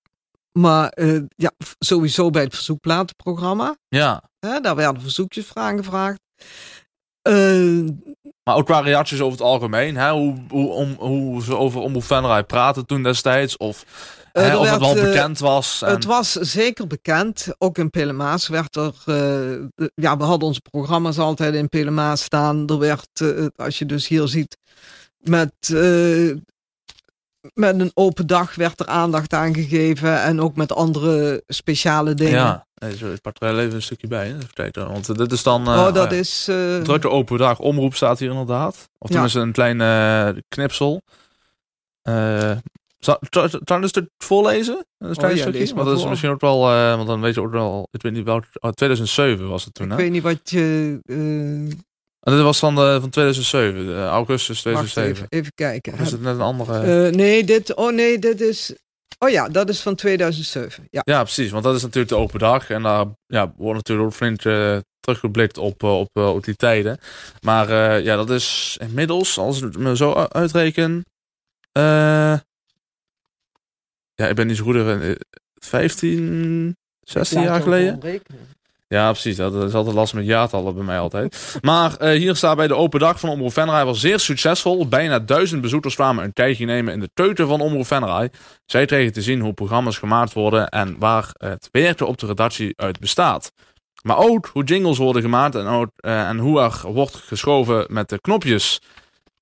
Maar 0.59 0.89
eh, 0.89 1.21
ja, 1.35 1.51
sowieso 1.79 2.29
bij 2.29 2.43
het 2.43 2.55
verzoekplatenprogramma. 2.55 3.77
Ja, 3.87 4.23
daar 4.39 4.75
werden 4.75 5.01
verzoekjes 5.01 5.45
voor 5.45 5.61
aangevraagd. 5.61 6.19
Eh, 7.23 7.79
maar 8.43 8.55
ook 8.55 8.65
qua 8.65 8.79
reacties 8.79 9.21
over 9.21 9.31
het 9.37 9.47
algemeen. 9.47 9.95
Hè? 9.97 10.11
Hoe, 10.11 10.35
hoe, 10.49 10.69
om, 10.69 10.95
hoe 10.99 11.43
ze 11.43 11.57
over 11.57 11.81
Omroep 11.81 12.03
Venray 12.03 12.43
praten 12.43 12.85
toen 12.85 13.03
destijds. 13.03 13.57
Of, 13.57 13.85
Eh, 14.31 14.43
hè, 14.43 14.57
of 14.57 14.69
het 14.69 14.79
wel 14.79 14.95
eh, 14.95 15.03
bekend 15.03 15.39
was. 15.39 15.81
En, 15.81 15.89
Het 15.91 16.05
was 16.05 16.31
zeker 16.31 16.87
bekend. 16.87 17.47
Ook 17.57 17.77
in 17.77 17.89
Pelemaas 17.89 18.47
werd 18.47 18.75
er. 18.75 18.93
de- 19.05 19.91
ja, 19.95 20.17
we 20.17 20.23
hadden 20.23 20.47
onze 20.47 20.61
programma's 20.71 21.17
altijd 21.17 21.53
in 21.53 21.69
Pelemaas 21.69 22.23
staan. 22.23 22.67
Er 22.67 22.79
werd, 22.79 23.09
als 23.55 23.79
je 23.79 23.85
dus 23.85 24.07
hier 24.07 24.27
ziet, 24.27 24.57
met, 25.19 25.53
met 27.53 27.79
een 27.79 27.91
open 27.93 28.27
dag 28.27 28.55
werd 28.55 28.79
er 28.79 28.85
aandacht 28.85 29.33
aan 29.33 29.53
gegeven. 29.53 30.21
En 30.21 30.41
ook 30.41 30.55
met 30.55 30.71
andere 30.73 31.43
speciale 31.47 32.13
dingen. 32.13 32.33
ja, 32.33 32.65
ik 32.79 33.21
pak 33.21 33.35
er 33.39 33.47
wel 33.53 33.59
even 33.59 33.75
een 33.75 33.81
stukje 33.81 34.07
bij. 34.07 34.35
Hè? 34.61 34.73
Want 34.87 35.17
dit 35.17 35.31
is 35.31 35.43
dan... 35.43 35.67
eh, 35.67 35.73
oh, 35.73 35.93
dat 35.93 36.11
ja. 36.11 36.17
is. 36.17 36.47
eh, 36.47 36.77
Drukke 36.81 37.09
open 37.09 37.37
dag. 37.37 37.59
Omroep 37.59 37.95
staat 37.95 38.19
hier 38.19 38.29
inderdaad. 38.29 38.75
Of 38.97 39.07
Ja. 39.09 39.13
tenminste 39.13 39.39
een 39.39 39.51
klein 39.51 39.81
eh, 39.81 40.41
knipsel. 40.47 41.01
Eh 42.01 42.51
ik 43.05 43.69
een 43.69 43.87
stuk 43.87 44.09
voorlezen? 44.17 44.85
Een 44.97 45.15
klein 45.15 45.35
ja, 45.35 45.41
stukje? 45.41 45.73
Want 45.73 45.87
dat 45.87 45.97
is 45.97 46.05
misschien 46.05 46.29
ook 46.29 46.41
wel... 46.41 46.69
eh, 46.69 46.95
want 46.95 47.07
dan 47.07 47.21
weet 47.21 47.33
je 47.33 47.41
ook 47.41 47.51
wel... 47.51 47.87
Ik 47.91 48.01
weet 48.01 48.11
niet 48.13 48.23
welk... 48.25 48.43
oh, 48.59 48.71
2007 48.71 49.49
was 49.49 49.65
het 49.65 49.73
toen, 49.73 49.85
ik 49.85 49.91
hè? 49.91 49.97
weet 49.97 50.11
niet 50.11 50.23
wat 50.23 50.49
je. 50.49 50.99
eh, 51.05 51.77
En 52.23 52.33
dit 52.33 52.41
was 52.41 52.59
dan 52.59 52.75
de, 52.75 52.97
van 53.01 53.09
2007. 53.09 53.87
eh, 53.87 54.05
augustus 54.05 54.63
wacht 54.63 54.75
2007. 54.93 55.11
even, 55.15 55.27
even 55.29 55.51
kijken. 55.55 55.93
Of 55.93 55.99
is 55.99 56.11
het 56.11 56.21
net 56.21 56.35
een 56.35 56.41
andere... 56.41 57.05
Eh, 57.07 57.13
nee, 57.13 57.43
dit. 57.43 57.73
Oh 57.75 57.93
nee, 57.93 58.19
dit 58.19 58.41
is. 58.41 58.73
Oh 59.19 59.29
ja, 59.29 59.49
dat 59.49 59.69
is 59.69 59.81
van 59.81 59.95
2007. 59.95 60.87
Ja. 60.89 61.01
Ja, 61.05 61.23
precies. 61.23 61.51
Want 61.51 61.63
dat 61.63 61.75
is 61.75 61.81
natuurlijk 61.81 62.09
de 62.09 62.17
open 62.17 62.39
dag. 62.39 62.69
En 62.69 62.83
daar 62.83 63.05
ja, 63.25 63.53
wordt 63.57 63.75
natuurlijk 63.77 64.07
ook 64.07 64.13
flink 64.13 64.45
eh, 64.45 64.77
teruggeblikt 64.99 65.57
op, 65.57 65.83
eh, 65.83 65.99
op, 65.99 66.09
eh, 66.13 66.29
op 66.33 66.43
die 66.43 66.55
tijden. 66.55 66.99
Maar 67.41 67.69
eh, 67.69 68.03
ja, 68.03 68.15
dat 68.15 68.29
is 68.29 68.77
inmiddels, 68.81 69.37
als 69.37 69.57
ik 69.57 69.63
het 69.63 69.77
me 69.77 69.95
zo 69.95 70.13
uitreken... 70.13 71.05
eh, 71.71 71.83
ja, 74.13 74.27
ik 74.27 74.35
ben 74.35 74.47
niet 74.47 74.57
zo 74.57 74.63
goed 74.63 74.75
in... 74.75 75.01
eh, 75.01 75.15
15, 75.53 76.75
16 76.99 77.41
jaar 77.41 77.61
geleden? 77.61 78.21
Ja, 78.93 79.11
precies. 79.11 79.35
Dat 79.35 79.53
is 79.53 79.73
altijd 79.73 79.95
lastig 79.95 80.17
met 80.17 80.27
jaartallen 80.27 80.75
bij 80.75 80.83
mij 80.83 80.99
altijd. 80.99 81.57
Maar 81.61 81.95
eh, 81.95 82.17
hier 82.17 82.35
staat 82.35 82.55
bij 82.55 82.67
de 82.67 82.75
open 82.75 82.99
dag 82.99 83.19
van 83.19 83.29
Omroep 83.29 83.53
Venray 83.53 83.85
was 83.85 83.99
zeer 83.99 84.19
succesvol. 84.19 84.87
Bijna 84.87 85.19
duizend 85.19 85.61
bezoekers 85.61 85.95
kwamen 85.95 86.23
een 86.23 86.33
kijkje 86.33 86.65
nemen 86.65 86.93
in 86.93 86.99
de 86.99 87.09
teuten 87.13 87.47
van 87.47 87.61
Omroep 87.61 87.85
Venray. 87.85 88.31
Zij 88.65 88.85
kregen 88.85 89.13
te 89.13 89.21
zien 89.21 89.39
hoe 89.39 89.53
programma's 89.53 89.97
gemaakt 89.97 90.33
worden 90.33 90.69
en 90.69 90.95
waar 90.99 91.29
het 91.37 91.69
werken 91.71 92.07
op 92.07 92.17
de 92.17 92.25
redactie 92.25 92.73
uit 92.75 92.99
bestaat. 92.99 93.51
Maar 94.03 94.17
ook 94.17 94.49
hoe 94.53 94.63
jingles 94.63 94.97
worden 94.97 95.21
gemaakt 95.21 95.55
en, 95.55 95.65
ook, 95.65 95.89
eh, 95.95 96.27
en 96.27 96.37
hoe 96.37 96.61
er 96.61 96.81
wordt 96.83 97.15
geschoven 97.15 97.85
met 97.89 98.09
de 98.09 98.21
knopjes. 98.21 98.81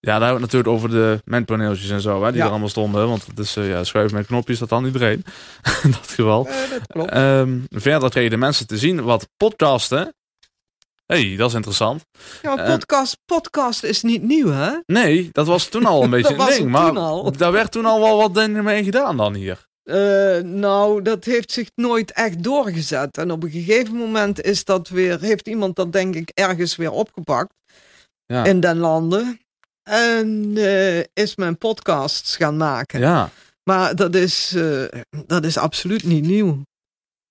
Ja, 0.03 0.19
daar 0.19 0.27
hebben 0.29 0.37
we 0.37 0.41
het 0.43 0.53
natuurlijk 0.53 0.73
over 0.73 0.89
de 0.89 1.21
mentpaneeltjes 1.25 1.89
en 1.89 2.01
zo, 2.01 2.23
hè, 2.23 2.27
die 2.29 2.37
Ja. 2.39 2.43
er 2.45 2.49
allemaal 2.49 2.69
stonden. 2.69 3.07
Want 3.07 3.25
het 3.25 3.39
is 3.39 3.55
eh, 3.55 3.69
ja, 3.69 3.83
schuiven 3.83 4.17
met 4.17 4.25
knopjes, 4.25 4.59
dat 4.59 4.69
dan 4.69 4.85
iedereen. 4.85 5.23
In 5.83 5.91
dat 5.91 6.07
geval. 6.07 6.47
Eh, 6.47 6.69
dat 6.69 6.87
klopt. 6.87 7.11
Ehm, 7.11 7.59
verder 7.69 8.09
kregen 8.09 8.29
de 8.29 8.37
mensen 8.37 8.67
te 8.67 8.77
zien 8.77 9.03
wat 9.03 9.27
podcasten. 9.37 10.13
hey, 11.05 11.35
dat 11.37 11.49
is 11.49 11.55
interessant. 11.55 12.05
Ja, 12.41 12.57
eh, 12.57 12.71
podcast, 12.71 13.17
podcast 13.25 13.83
is 13.83 14.01
niet 14.01 14.21
nieuw, 14.23 14.49
hè? 14.51 14.71
Nee, 14.85 15.29
dat 15.31 15.47
was 15.47 15.67
toen 15.67 15.85
al 15.85 16.03
een 16.03 16.09
beetje 16.19 16.35
een 16.37 16.45
ding. 16.45 16.69
Maar 16.69 16.97
al. 16.97 17.31
daar 17.37 17.51
werd 17.51 17.71
toen 17.71 17.85
al 17.85 17.99
wel 17.99 18.17
wat 18.17 18.33
dingen 18.35 18.63
mee 18.63 18.83
gedaan 18.83 19.17
dan 19.17 19.33
hier. 19.33 19.69
Nou, 20.43 21.01
dat 21.01 21.25
heeft 21.25 21.51
zich 21.51 21.69
nooit 21.75 22.11
echt 22.11 22.43
doorgezet. 22.43 23.17
En 23.17 23.31
op 23.31 23.43
een 23.43 23.49
gegeven 23.51 23.95
moment 23.95 24.41
is 24.41 24.65
dat 24.65 24.89
weer, 24.89 25.19
heeft 25.19 25.47
iemand 25.47 25.75
dat 25.75 25.91
denk 25.93 26.15
ik 26.15 26.29
ergens 26.33 26.75
weer 26.75 26.91
opgepakt 26.91 27.53
Ja. 28.25 28.43
in 28.45 28.59
den 28.59 28.77
landen. 28.77 29.39
En 29.83 30.51
eh, 30.55 30.99
is 31.13 31.35
men 31.35 31.57
podcasts 31.57 32.35
gaan 32.35 32.57
maken. 32.57 32.99
Ja, 32.99 33.29
Maar 33.63 33.95
dat 33.95 34.15
is, 34.15 34.53
eh, 34.55 34.83
dat 35.25 35.45
is 35.45 35.57
absoluut 35.57 36.03
niet 36.03 36.25
nieuw. 36.25 36.61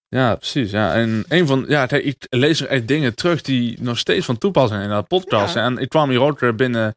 ja 0.09 0.35
precies. 0.35 0.71
Ja. 0.71 0.95
En 0.95 1.25
een 1.29 1.47
van, 1.47 1.65
ja, 1.69 1.87
kijk, 1.87 2.05
ik 2.05 2.27
lees 2.29 2.61
er 2.61 2.69
echt 2.69 2.89
dingen 2.89 3.15
terug 3.15 3.43
die 3.43 3.83
nog 3.83 3.99
steeds 3.99 4.27
van 4.27 4.39
toepassing 4.39 4.81
zijn 4.81 4.91
in 4.91 4.97
dat 4.97 5.09
podcast. 5.09 5.55
Ja. 5.55 5.65
En 5.65 5.79
ik 5.79 5.89
kwam 5.89 6.11
hier 6.11 6.21
ook 6.21 6.41
weer 6.41 6.55
binnen 6.55 6.95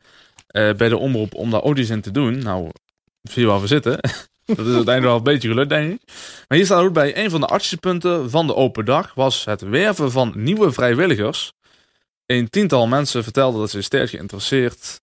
eh, 0.48 0.74
bij 0.74 0.90
de 0.90 0.98
omroep 0.98 1.36
om 1.36 1.52
daar 1.52 1.78
iets 1.78 1.90
in 1.90 2.02
te 2.02 2.12
doen. 2.12 2.38
Nou, 2.40 2.70
zie 3.22 3.42
je 3.42 3.48
waar 3.48 3.62
we 3.62 3.68
zitten. 3.68 3.92
dat 4.46 4.66
is 4.66 4.76
uiteindelijk 4.76 5.04
wel 5.04 5.16
een 5.16 5.24
beetje 5.24 5.48
gelukt, 5.48 5.70
denk 5.70 5.94
ik. 5.94 6.02
Maar 6.48 6.58
hier 6.58 6.66
staat 6.66 6.84
ook 6.84 6.94
bij, 6.94 7.24
een 7.24 7.30
van 7.30 7.40
de 7.40 7.48
actiepunten 7.48 8.30
van 8.30 8.48
de 8.48 8.56
open 8.56 8.86
dag 8.86 9.14
was 9.14 9.46
het 9.46 9.62
werven 9.62 10.12
van 10.12 10.34
nieuwe 10.36 10.72
vrijwilligers. 10.72 11.54
Een 12.26 12.50
tiental 12.50 12.88
mensen 12.88 13.24
vertelden 13.24 13.60
dat 13.60 13.70
ze 13.70 13.82
sterk 13.82 14.10
geïnteresseerd, 14.10 15.02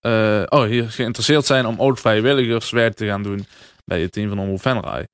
eh, 0.00 0.42
oh, 0.48 0.64
hier 0.64 0.90
geïnteresseerd 0.90 1.46
zijn 1.46 1.66
om 1.66 1.74
ook 1.80 1.98
vrijwilligerswerk 1.98 2.94
te 2.94 3.06
gaan 3.06 3.22
doen 3.22 3.46
bij 3.84 4.00
het 4.00 4.12
team 4.12 4.28
van 4.28 4.38
Omroep 4.38 4.60
Venray. 4.62 5.06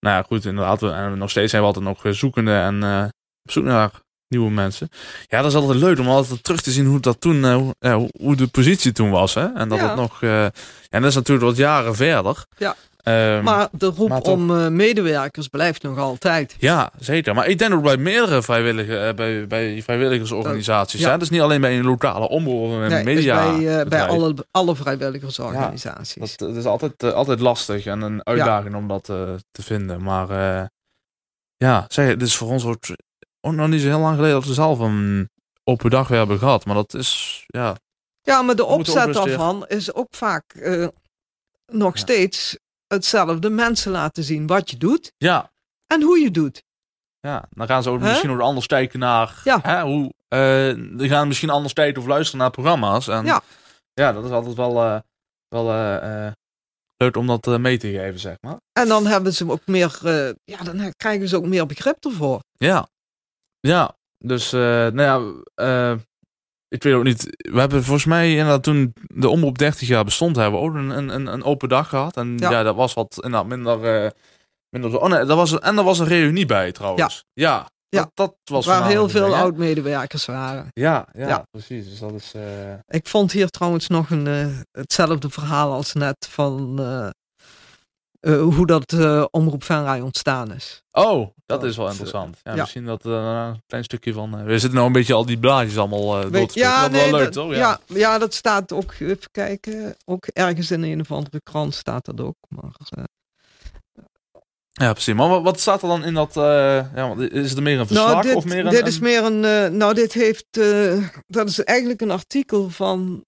Nou 0.00 0.16
ja, 0.16 0.22
goed, 0.22 0.44
inderdaad. 0.44 0.80
We, 0.80 0.90
en 0.90 1.18
nog 1.18 1.30
steeds 1.30 1.50
zijn 1.50 1.62
we 1.62 1.68
altijd 1.68 1.84
nog 1.84 2.04
eh, 2.04 2.12
zoekende 2.12 2.52
en 2.54 2.82
eh, 2.82 3.04
op 3.42 3.50
zoek 3.50 3.64
naar 3.64 3.90
nieuwe 4.28 4.50
mensen. 4.50 4.88
Ja, 5.26 5.40
dat 5.42 5.50
is 5.50 5.56
altijd 5.56 5.78
leuk 5.78 5.98
om 5.98 6.08
altijd 6.08 6.42
terug 6.44 6.60
te 6.60 6.70
zien 6.70 6.86
hoe 6.86 7.00
dat 7.00 7.20
toen, 7.20 7.44
eh, 7.44 7.54
hoe, 7.94 8.10
hoe- 8.18 8.36
de 8.36 8.46
positie 8.46 8.92
toen 8.92 9.10
was. 9.10 9.34
Hè? 9.34 9.46
En 9.54 9.68
dat 9.68 9.78
Ja. 9.78 9.86
het 9.86 9.96
nog, 9.96 10.22
en 10.22 10.52
dat 10.90 11.04
is 11.04 11.14
natuurlijk 11.14 11.46
wat 11.46 11.56
jaren 11.56 11.94
verder. 11.96 12.44
Ja. 12.56 12.76
Ehm, 13.04 13.42
Maar 13.42 13.68
de 13.72 13.86
roep 13.86 14.08
maar 14.08 14.20
toch. 14.22 14.32
om 14.32 14.50
eh, 14.58 14.68
medewerkers 14.68 15.48
blijft 15.48 15.82
nog 15.82 15.98
altijd. 15.98 16.54
ja, 16.58 16.90
zeker. 16.98 17.34
Maar 17.34 17.46
ik 17.46 17.58
denk 17.58 17.74
ook 17.74 17.82
bij 17.82 17.96
meerdere 17.96 18.42
vrijwillige, 18.42 18.98
eh, 18.98 19.14
bij, 19.14 19.46
bij 19.46 19.82
vrijwilligersorganisaties. 19.82 21.00
Ja. 21.00 21.06
hè. 21.06 21.12
Het 21.12 21.22
is 21.22 21.30
niet 21.30 21.40
alleen 21.40 21.60
bij 21.60 21.78
een 21.78 21.84
lokale 21.84 22.28
omroep 22.28 22.70
een 22.70 22.78
Nee, 22.78 23.04
dus 23.04 23.14
media. 23.14 23.56
bij, 23.56 23.80
eh, 23.80 23.86
bij 23.86 24.06
alle, 24.06 24.34
alle 24.50 24.76
vrijwilligersorganisaties. 24.76 26.36
Dat, 26.36 26.48
dat 26.48 26.56
is 26.56 26.64
altijd, 26.64 27.02
altijd 27.12 27.40
lastig 27.40 27.86
en 27.86 28.00
een 28.02 28.26
uitdaging 28.26 28.74
om 28.74 28.88
dat 28.88 29.04
te 29.04 29.62
vinden. 29.62 30.02
Maar 30.02 30.28
ja, 31.56 31.84
zeg, 31.88 32.08
het 32.08 32.22
is 32.22 32.36
voor 32.36 32.48
ons 32.48 32.64
ook, 32.64 32.82
ook 33.40 33.52
nog 33.52 33.68
niet 33.68 33.80
zo 33.80 33.88
heel 33.88 33.98
lang 33.98 34.14
geleden 34.16 34.36
dat 34.36 34.46
we 34.46 34.54
zelf 34.54 34.78
een 34.78 35.28
open 35.64 35.90
dag 35.90 36.08
weer 36.08 36.18
hebben 36.18 36.38
gehad. 36.38 36.64
Maar 36.64 36.74
dat 36.74 36.94
is, 36.94 37.42
ja, 37.46 37.76
Ja, 38.22 38.42
maar 38.42 38.56
de 38.56 38.64
opzet 38.64 39.12
daarvan 39.14 39.64
is 39.68 39.94
ook 39.94 40.08
vaak 40.16 40.44
nog 41.72 41.92
Ja. 41.94 42.00
steeds 42.00 42.58
hetzelfde. 42.86 43.50
Mensen 43.50 43.92
laten 43.92 44.24
zien 44.24 44.46
wat 44.46 44.70
je 44.70 44.76
doet 44.76 45.12
ja, 45.16 45.50
en 45.86 46.02
hoe 46.02 46.18
je 46.18 46.30
doet. 46.30 46.62
ja. 47.20 47.44
Dan 47.50 47.66
gaan 47.66 47.82
ze 47.82 47.90
ook 47.90 48.00
misschien 48.00 48.30
ook 48.30 48.40
anders 48.40 48.66
kijken 48.66 48.98
naar, 48.98 49.40
Ja. 49.44 49.58
hè, 49.62 49.82
hoe, 49.82 50.12
eh 50.28 50.74
die 50.98 51.08
gaan 51.08 51.28
misschien 51.28 51.50
anders 51.50 51.72
kijken 51.72 52.02
of 52.02 52.08
luisteren 52.08 52.40
naar 52.40 52.50
programma's. 52.50 53.08
En 53.08 53.24
Ja. 53.24 53.42
ja, 53.92 54.12
dat 54.12 54.24
is 54.24 54.30
altijd 54.30 54.54
wel, 54.56 54.82
eh, 54.84 55.00
wel 55.48 55.72
eh, 55.72 56.32
leuk 56.96 57.16
om 57.16 57.26
dat 57.26 57.58
mee 57.58 57.78
te 57.78 57.90
geven, 57.90 58.20
zeg 58.20 58.36
maar. 58.40 58.56
En 58.72 58.88
dan 58.88 59.06
hebben 59.06 59.32
ze 59.32 59.50
ook 59.50 59.66
meer, 59.66 59.98
ja, 60.44 60.62
dan 60.64 60.92
krijgen 60.96 61.28
ze 61.28 61.36
ook 61.36 61.46
meer 61.46 61.66
begrip 61.66 62.04
ervoor. 62.04 62.40
Ja, 62.52 62.88
ja. 63.60 63.96
Dus, 64.18 64.50
nou 64.50 65.02
ja, 65.02 65.20
eh, 65.54 65.98
ik 66.68 66.82
weet 66.82 66.94
ook 66.94 67.04
niet. 67.04 67.22
We 67.52 67.58
hebben 67.60 67.84
volgens 67.84 68.04
mij 68.06 68.30
inderdaad 68.30 68.62
toen 68.62 68.92
de 69.14 69.28
omroep 69.28 69.58
30 69.58 69.88
jaar 69.88 70.04
bestond, 70.04 70.36
hebben 70.36 70.60
we 70.60 70.66
ook 70.66 70.74
een, 70.74 70.90
een, 71.14 71.26
een- 71.26 71.42
open 71.44 71.68
dag 71.68 71.88
gehad. 71.88 72.16
En 72.16 72.34
ja, 72.38 72.50
Ja. 72.50 72.62
dat 72.62 72.74
was 72.74 72.94
wat 72.94 73.14
inderdaad 73.16 73.46
minder. 73.46 74.04
eh 74.04 74.10
minder 74.70 74.90
zo. 74.90 74.96
Oh 74.96 75.08
nee, 75.08 75.24
dat 75.24 75.36
was, 75.36 75.50
een- 75.50 75.60
en 75.60 75.78
er 75.78 75.84
was 75.84 75.98
een 75.98 76.06
reunie 76.06 76.46
bij 76.46 76.72
trouwens. 76.72 77.24
Ja, 77.32 77.66
Ja. 77.88 78.00
Dat, 78.00 78.10
dat 78.14 78.34
was 78.44 78.66
waar 78.66 78.86
heel 78.86 79.08
voornamelijk 79.08 79.34
veel 79.34 79.42
oud-medewerkers 79.44 80.24
waren. 80.24 80.66
Ja, 80.72 81.06
ja, 81.12 81.28
Ja. 81.28 81.46
precies. 81.50 81.88
Dus 81.88 81.98
dat 81.98 82.12
is. 82.12 82.32
eh, 82.34 82.42
Ik 82.86 83.06
vond 83.08 83.32
hier 83.32 83.48
trouwens 83.48 83.88
nog 83.88 84.10
een, 84.10 84.26
eh, 84.26 84.46
hetzelfde 84.70 85.30
verhaal 85.30 85.72
als 85.72 85.92
net 85.92 86.26
van 86.30 86.80
eh, 88.24 88.42
hoe 88.42 88.66
dat 88.66 88.92
eh, 88.92 89.24
Omroep 89.30 89.64
Venray 89.64 90.00
ontstaan 90.00 90.52
is. 90.52 90.82
Oh, 90.92 91.28
dat 91.46 91.64
is 91.64 91.76
wel 91.76 91.88
interessant. 91.88 92.40
Ja, 92.42 92.54
ja. 92.54 92.60
Misschien 92.60 92.84
dat 92.84 93.06
eh, 93.06 93.12
een 93.12 93.62
klein 93.66 93.84
stukje 93.84 94.12
van. 94.12 94.44
we 94.44 94.58
zitten 94.58 94.74
nou 94.74 94.86
een 94.86 94.92
beetje 94.92 95.14
al 95.14 95.26
die 95.26 95.38
blaadjes 95.38 95.78
allemaal 95.78 96.10
door 96.10 96.20
te 96.22 96.30
Weet- 96.30 96.50
spitten. 96.50 96.92
dat 96.92 96.92
is 96.92 97.10
wel 97.10 97.20
leuk, 97.20 97.32
toch? 97.32 97.54
ja. 97.54 97.80
Ja, 97.86 98.18
dat 98.18 98.34
staat 98.34 98.72
ook, 98.72 98.94
even 98.98 99.30
kijken, 99.30 99.96
ook 100.04 100.26
ergens 100.26 100.70
in 100.70 100.82
een 100.82 101.00
of 101.00 101.10
andere 101.12 101.40
krant 101.42 101.74
staat 101.74 102.04
dat 102.04 102.20
ook. 102.20 102.36
Maar, 102.48 102.70
Ja, 104.70 104.92
precies. 104.92 105.14
Maar 105.14 105.42
wat, 105.42 105.60
staat 105.60 105.82
er 105.82 105.88
dan 105.88 106.04
in 106.04 106.14
dat... 106.14 106.34
ja, 106.34 107.14
is 107.18 107.50
het 107.50 107.60
meer 107.60 107.78
een 107.78 107.86
verslag 107.86 108.10
nou, 108.10 108.22
dit, 108.22 108.34
of 108.34 108.44
meer 108.44 108.66
een... 108.66 108.70
dit 108.70 108.86
is 108.86 108.98
meer 108.98 109.24
een, 109.24 109.40
nou 109.76 109.94
dit 109.94 110.12
heeft, 110.12 110.46
dat 111.26 111.48
is 111.48 111.64
eigenlijk 111.64 112.00
een 112.00 112.10
artikel 112.10 112.70
van, 112.70 113.24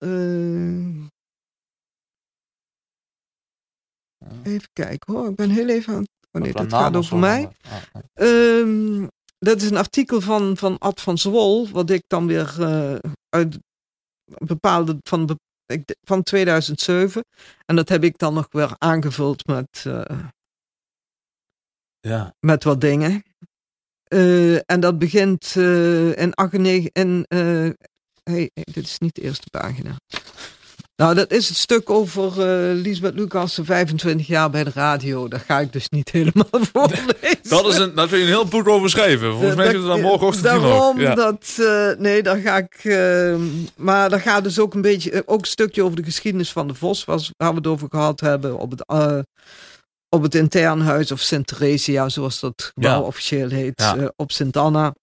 even 4.42 4.68
kijken 4.72 5.14
hoor, 5.14 5.28
ik 5.28 5.36
ben 5.36 5.50
heel 5.50 5.68
even 5.68 5.94
aan, 5.94 6.04
Oh 6.36 6.42
nee, 6.42 6.52
dat 6.52 6.72
gaat 6.72 6.96
over 6.96 7.16
mij. 7.16 7.48
Ah, 7.62 7.72
nee. 7.92 8.02
Ehm, 8.14 9.06
dat 9.38 9.62
is 9.62 9.70
een 9.70 9.76
artikel 9.76 10.20
van, 10.20 10.56
van 10.56 10.78
Ad 10.78 11.00
van 11.00 11.18
Zwol, 11.18 11.68
wat 11.68 11.90
ik 11.90 12.02
dan 12.06 12.26
weer 12.26 12.62
eh, 12.62 12.98
uit 13.28 13.58
bepaalde 14.24 14.98
van, 15.02 15.38
van 16.02 16.22
2007. 16.22 17.24
En 17.64 17.76
dat 17.76 17.88
heb 17.88 18.04
ik 18.04 18.18
dan 18.18 18.34
nog 18.34 18.46
weer 18.50 18.74
aangevuld 18.78 19.46
met, 19.46 19.84
eh, 19.86 20.18
Ja. 22.00 22.34
met 22.40 22.64
wat 22.64 22.80
dingen. 22.80 23.22
Eh, 24.04 24.70
en 24.70 24.80
dat 24.80 24.98
begint 24.98 25.54
in 26.16 26.34
98. 26.34 26.92
In, 26.92 27.24
hey, 28.22 28.50
dit 28.54 28.84
is 28.84 28.98
niet 28.98 29.14
de 29.14 29.22
eerste 29.22 29.50
pagina. 29.50 29.96
Nou, 30.96 31.14
dat 31.14 31.30
is 31.30 31.48
het 31.48 31.56
stuk 31.56 31.90
over 31.90 32.28
eh 32.30 32.74
Lisbeth 32.82 33.14
Lucas, 33.14 33.58
25 33.62 34.26
jaar 34.26 34.50
bij 34.50 34.64
de 34.64 34.70
radio. 34.74 35.28
Dat 35.28 35.40
ga 35.40 35.60
ik 35.60 35.72
dus 35.72 35.88
niet 35.88 36.10
helemaal 36.18 36.48
voorlezen. 36.72 37.38
Dat 37.42 37.66
is 37.66 37.76
een, 37.76 37.94
daar 37.94 38.08
kun 38.08 38.16
je 38.18 38.22
een 38.24 38.30
heel 38.30 38.46
boek 38.46 38.68
over 38.68 38.90
schrijven. 38.90 39.30
Volgens 39.32 39.54
mij 39.54 39.64
Dat- 39.64 39.74
zit 39.74 39.82
het 39.82 39.90
dan 39.90 40.00
morgenochtend. 40.00 40.44
Daarom, 40.44 41.00
Ja. 41.00 41.14
dat, 41.14 41.56
eh, 41.60 41.90
nee, 41.98 42.22
daar 42.22 42.36
ga 42.36 42.56
ik. 42.56 42.74
eh, 42.84 43.36
maar 43.76 44.10
daar 44.10 44.20
gaat 44.20 44.44
dus 44.44 44.58
ook 44.58 44.74
een 44.74 44.80
beetje, 44.82 45.10
eh, 45.10 45.20
ook 45.26 45.40
een 45.40 45.46
stukje 45.46 45.82
over 45.82 45.96
de 45.96 46.04
geschiedenis 46.04 46.52
van 46.52 46.68
de 46.68 46.74
Vos, 46.74 47.04
was, 47.04 47.30
waar 47.36 47.50
we 47.50 47.56
het 47.56 47.66
over 47.66 47.88
gehad 47.90 48.20
hebben, 48.20 48.58
op 48.58 48.70
het, 48.70 48.84
op 50.08 50.22
het 50.22 50.34
intern 50.34 50.80
huis 50.80 51.12
of 51.12 51.20
Sint 51.20 51.46
Theresia, 51.46 52.08
zoals 52.08 52.40
dat 52.40 52.70
gebouw 52.74 53.00
Ja. 53.00 53.06
officieel 53.06 53.48
heet, 53.48 53.80
Ja. 53.80 54.12
op 54.16 54.32
Sint 54.32 54.56
Anna. 54.56 54.94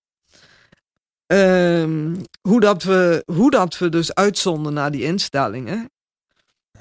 Ehm, 1.33 2.15
hoe, 2.41 2.59
dat 2.59 2.83
we, 2.83 3.23
hoe 3.25 3.51
dat 3.51 3.77
we 3.77 3.89
dus 3.89 4.13
uitzonden 4.13 4.73
naar 4.73 4.91
die 4.91 5.03
instellingen. 5.03 5.91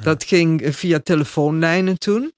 Dat 0.01 0.25
ging 0.25 0.77
via 0.77 0.99
telefoonlijnen 0.99 1.99
toen. 1.99 2.33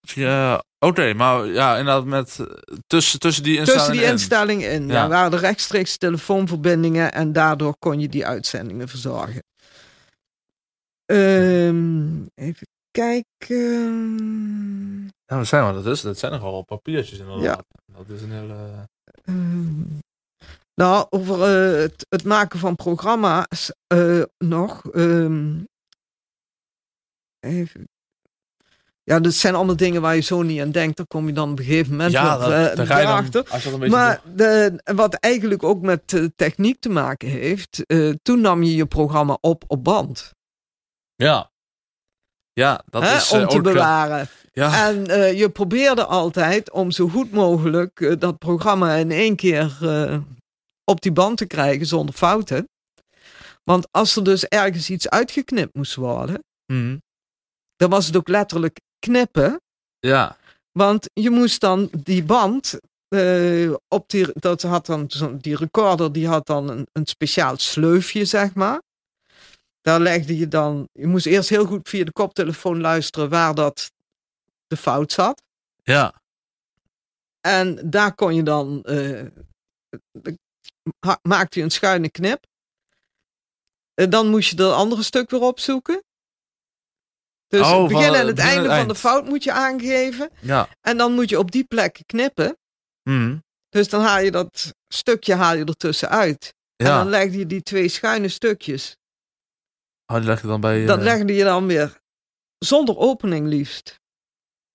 Ja, 0.00 0.64
oké, 0.78 1.14
maar 1.14 1.46
ja, 1.46 1.76
inderdaad 1.76 2.04
met 2.04 2.38
tussen, 2.86 3.18
tussen 3.18 3.42
die 3.42 3.56
instellingen 3.58 3.86
Tussen 3.86 4.02
die 4.02 4.02
in. 4.02 4.10
instellingen 4.10 4.70
in. 4.70 4.86
Ja. 4.86 4.92
Ja. 4.92 5.08
waren 5.08 5.32
er 5.32 5.38
rechtstreeks 5.38 5.96
telefoonverbindingen 5.96 7.12
en 7.12 7.32
daardoor 7.32 7.76
kon 7.78 8.00
je 8.00 8.08
die 8.08 8.26
uitzendingen 8.26 8.88
verzorgen. 8.88 9.42
Ehm, 11.04 12.24
even 12.34 12.66
kijken. 12.90 13.60
Ja, 15.26 15.36
wat 15.36 15.46
zijn 15.46 15.66
we? 15.66 15.82
Dat, 15.82 15.86
is, 15.86 16.00
dat 16.00 16.18
zijn 16.18 16.32
nogal 16.32 16.62
papiertjes 16.62 17.18
inderdaad. 17.18 17.64
Dat 17.86 18.08
is 18.08 18.22
een 18.22 18.32
hele... 18.32 18.88
Ehm, 19.24 19.82
nou, 20.74 21.06
over 21.10 21.42
eh, 21.42 21.80
het, 21.80 22.06
het 22.08 22.24
maken 22.24 22.58
van 22.58 22.76
programma's 22.76 23.72
eh, 23.86 24.22
nog. 24.38 24.84
ehm, 24.90 25.58
even. 27.40 27.86
Ja, 29.04 29.20
dat 29.20 29.32
zijn 29.32 29.54
allemaal 29.54 29.76
dingen 29.76 30.02
waar 30.02 30.14
je 30.14 30.20
zo 30.20 30.42
niet 30.42 30.60
aan 30.60 30.70
denkt. 30.70 30.96
Daar 30.96 31.06
kom 31.06 31.26
je 31.26 31.32
dan 31.32 31.50
op 31.50 31.58
een 31.58 31.64
gegeven 31.64 31.90
moment 31.90 32.12
Ja, 32.12 32.36
dat, 32.38 32.76
dan, 32.76 32.86
beetje 33.78 33.96
Maar 33.96 34.20
de, 34.34 34.80
wat 34.84 35.14
eigenlijk 35.14 35.62
ook 35.62 35.80
met 35.80 36.30
techniek 36.36 36.80
te 36.80 36.88
maken 36.88 37.28
heeft. 37.28 37.84
toen 38.22 38.40
nam 38.40 38.62
je 38.62 38.74
je 38.74 38.86
programma 38.86 39.38
op 39.40 39.64
op 39.66 39.84
band. 39.84 40.30
Ja. 41.14 41.50
Ja, 42.52 42.82
dat 42.90 43.02
hè, 43.02 43.16
is 43.16 43.32
om 43.32 43.48
te 43.48 43.56
ook... 43.56 43.62
bewaren. 43.62 44.28
Ja, 44.52 44.88
En 44.88 45.04
je 45.36 45.48
probeerde 45.48 46.04
altijd 46.04 46.70
om 46.70 46.90
zo 46.90 47.08
goed 47.08 47.32
mogelijk 47.32 48.16
dat 48.18 48.38
programma 48.38 48.94
in 48.94 49.10
één 49.10 49.36
keer 49.36 49.76
op 50.84 51.00
die 51.00 51.12
band 51.12 51.38
te 51.38 51.46
krijgen 51.46 51.86
zonder 51.86 52.14
fouten. 52.14 52.68
Want 53.64 53.88
als 53.90 54.16
er 54.16 54.24
dus 54.24 54.44
ergens 54.44 54.90
iets 54.90 55.08
uitgeknipt 55.08 55.74
moest 55.74 55.94
worden, 55.94 56.44
mhm. 56.66 56.96
dan 57.76 57.90
was 57.90 58.06
het 58.06 58.16
ook 58.16 58.28
letterlijk 58.28 58.80
knippen. 58.98 59.60
ja. 60.00 60.36
Want 60.72 61.10
je 61.12 61.30
moest 61.30 61.60
dan 61.60 61.90
die 61.92 62.24
band, 62.24 62.78
eh, 63.08 63.72
op 63.88 64.08
die, 64.08 64.26
dat 64.34 64.62
had 64.62 64.86
dan 64.86 65.10
die 65.40 65.56
recorder, 65.56 66.12
die 66.12 66.28
had 66.28 66.46
dan 66.46 66.68
een, 66.70 66.86
een 66.92 67.06
speciaal 67.06 67.58
sleufje, 67.58 68.24
zeg 68.24 68.54
maar. 68.54 68.82
Daar 69.80 70.00
legde 70.00 70.36
je 70.36 70.48
dan, 70.48 70.88
je 70.92 71.06
moest 71.06 71.26
eerst 71.26 71.48
heel 71.48 71.64
goed 71.64 71.88
via 71.88 72.04
de 72.04 72.12
koptelefoon 72.12 72.80
luisteren 72.80 73.28
waar 73.28 73.54
dat 73.54 73.90
de 74.66 74.76
fout 74.76 75.12
zat. 75.12 75.42
Ja. 75.82 76.22
En 77.40 77.90
daar 77.90 78.14
kon 78.14 78.34
je 78.34 78.42
dan, 78.42 78.82
eh, 78.82 79.26
maakte 81.22 81.58
je 81.58 81.64
een 81.64 81.70
schuine 81.70 82.10
knip. 82.10 82.46
En 83.94 84.10
dan 84.10 84.28
moest 84.28 84.50
je 84.50 84.56
dat 84.56 84.74
andere 84.74 85.02
stuk 85.02 85.30
weer 85.30 85.40
opzoeken. 85.40 86.02
Dus 87.46 87.60
Oh, 87.60 87.66
het 87.66 87.76
van 87.76 87.88
begin 87.88 88.14
en 88.14 88.26
het 88.26 88.34
begin 88.34 88.50
en 88.50 88.56
einde 88.56 88.68
het 88.68 88.78
van 88.78 88.88
de 88.88 88.94
fout 88.94 89.24
moet 89.24 89.44
je 89.44 89.52
aangeven. 89.52 90.30
Ja. 90.40 90.68
En 90.80 90.96
dan 90.96 91.12
moet 91.14 91.28
je 91.28 91.38
op 91.38 91.50
die 91.50 91.64
plek 91.64 92.00
knippen. 92.06 92.58
Mhm. 93.02 93.38
Dus 93.68 93.88
dan 93.88 94.00
haal 94.02 94.20
je 94.20 94.30
dat 94.30 94.74
stukje 94.88 95.34
haal 95.34 95.54
je 95.56 95.64
ertussen 95.64 96.08
uit. 96.08 96.54
En 96.76 96.86
Ja. 96.86 96.98
dan 96.98 97.08
legde 97.08 97.38
je 97.38 97.46
die 97.46 97.62
twee 97.62 97.88
schuine 97.88 98.28
stukjes. 98.28 98.96
Oh, 100.06 100.16
die 100.16 100.26
leg 100.26 100.40
je 100.40 100.46
dan 100.46 100.60
bij... 100.60 100.84
Dat 100.84 100.98
eh, 100.98 101.04
legde 101.04 101.34
je 101.34 101.44
dan 101.44 101.66
weer 101.66 102.00
zonder 102.58 102.96
opening 102.96 103.46
liefst. 103.46 104.00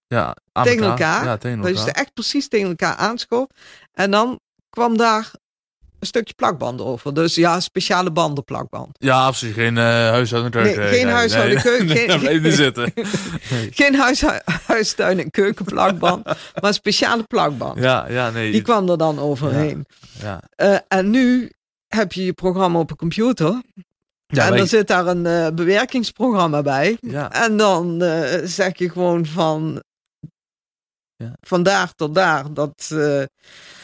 ja, 0.08 0.36
aan 0.52 0.64
tegen 0.64 0.84
elkaar. 0.86 1.26
Ja, 1.26 1.38
tegen 1.38 1.58
Dat 1.62 1.68
je 1.68 1.76
elkaar. 1.78 1.94
ze 1.94 2.00
echt 2.00 2.14
precies 2.14 2.48
tegen 2.48 2.68
elkaar 2.68 2.96
aanschoof. 2.96 3.48
En 3.92 4.12
dan 4.12 4.40
kwam 4.70 4.98
daar 4.98 5.32
stukje 6.08 6.34
plakband 6.34 6.82
over. 6.82 7.14
Dus 7.14 7.36
ja, 7.36 7.60
speciale 7.60 8.12
bandenplakband. 8.12 8.90
Ja, 9.00 9.26
absoluut. 9.26 9.54
Geen 9.54 9.76
uh, 9.76 9.84
huishouden 9.84 10.64
Nee, 10.64 10.74
geen 10.88 11.08
huishouden 11.08 11.62
keuken. 11.62 11.88
Nee, 12.08 12.40
geen, 12.40 12.52
zitten. 12.64 12.94
geen 13.72 13.96
huis, 13.96 14.24
huistuin- 14.66 15.20
en 15.20 15.32
keukenplakband. 15.32 16.26
maar 16.62 16.74
speciale 16.74 17.24
plakband. 17.24 17.80
Ja, 17.80 18.08
ja, 18.10 18.30
nee. 18.30 18.52
Die 18.52 18.62
kwam 18.62 18.90
er 18.90 18.98
dan 18.98 19.20
overheen. 19.20 19.86
ja. 20.22 20.42
Eh, 20.56 20.78
en 20.88 21.10
nu 21.10 21.52
heb 21.88 22.14
je 22.14 22.26
je 22.26 22.34
programma 22.34 22.80
op 22.80 22.90
een 22.92 22.98
computer. 22.98 23.62
Ja, 24.28 24.44
en 24.46 24.50
dan 24.52 24.60
ik- 24.62 24.68
zit 24.68 24.88
daar 24.88 25.08
een 25.08 25.26
eh, 25.26 25.48
bewerkingsprogramma 25.54 26.62
bij. 26.62 26.98
ja. 27.02 27.32
En 27.32 27.58
dan 27.58 28.02
zeg 28.44 28.78
je 28.78 28.90
gewoon 28.90 29.26
van... 29.26 29.84
Ja. 31.16 31.34
Van 31.42 31.64
daar 31.64 31.94
tot 31.96 32.16
daar. 32.16 32.54
Dat, 32.54 32.96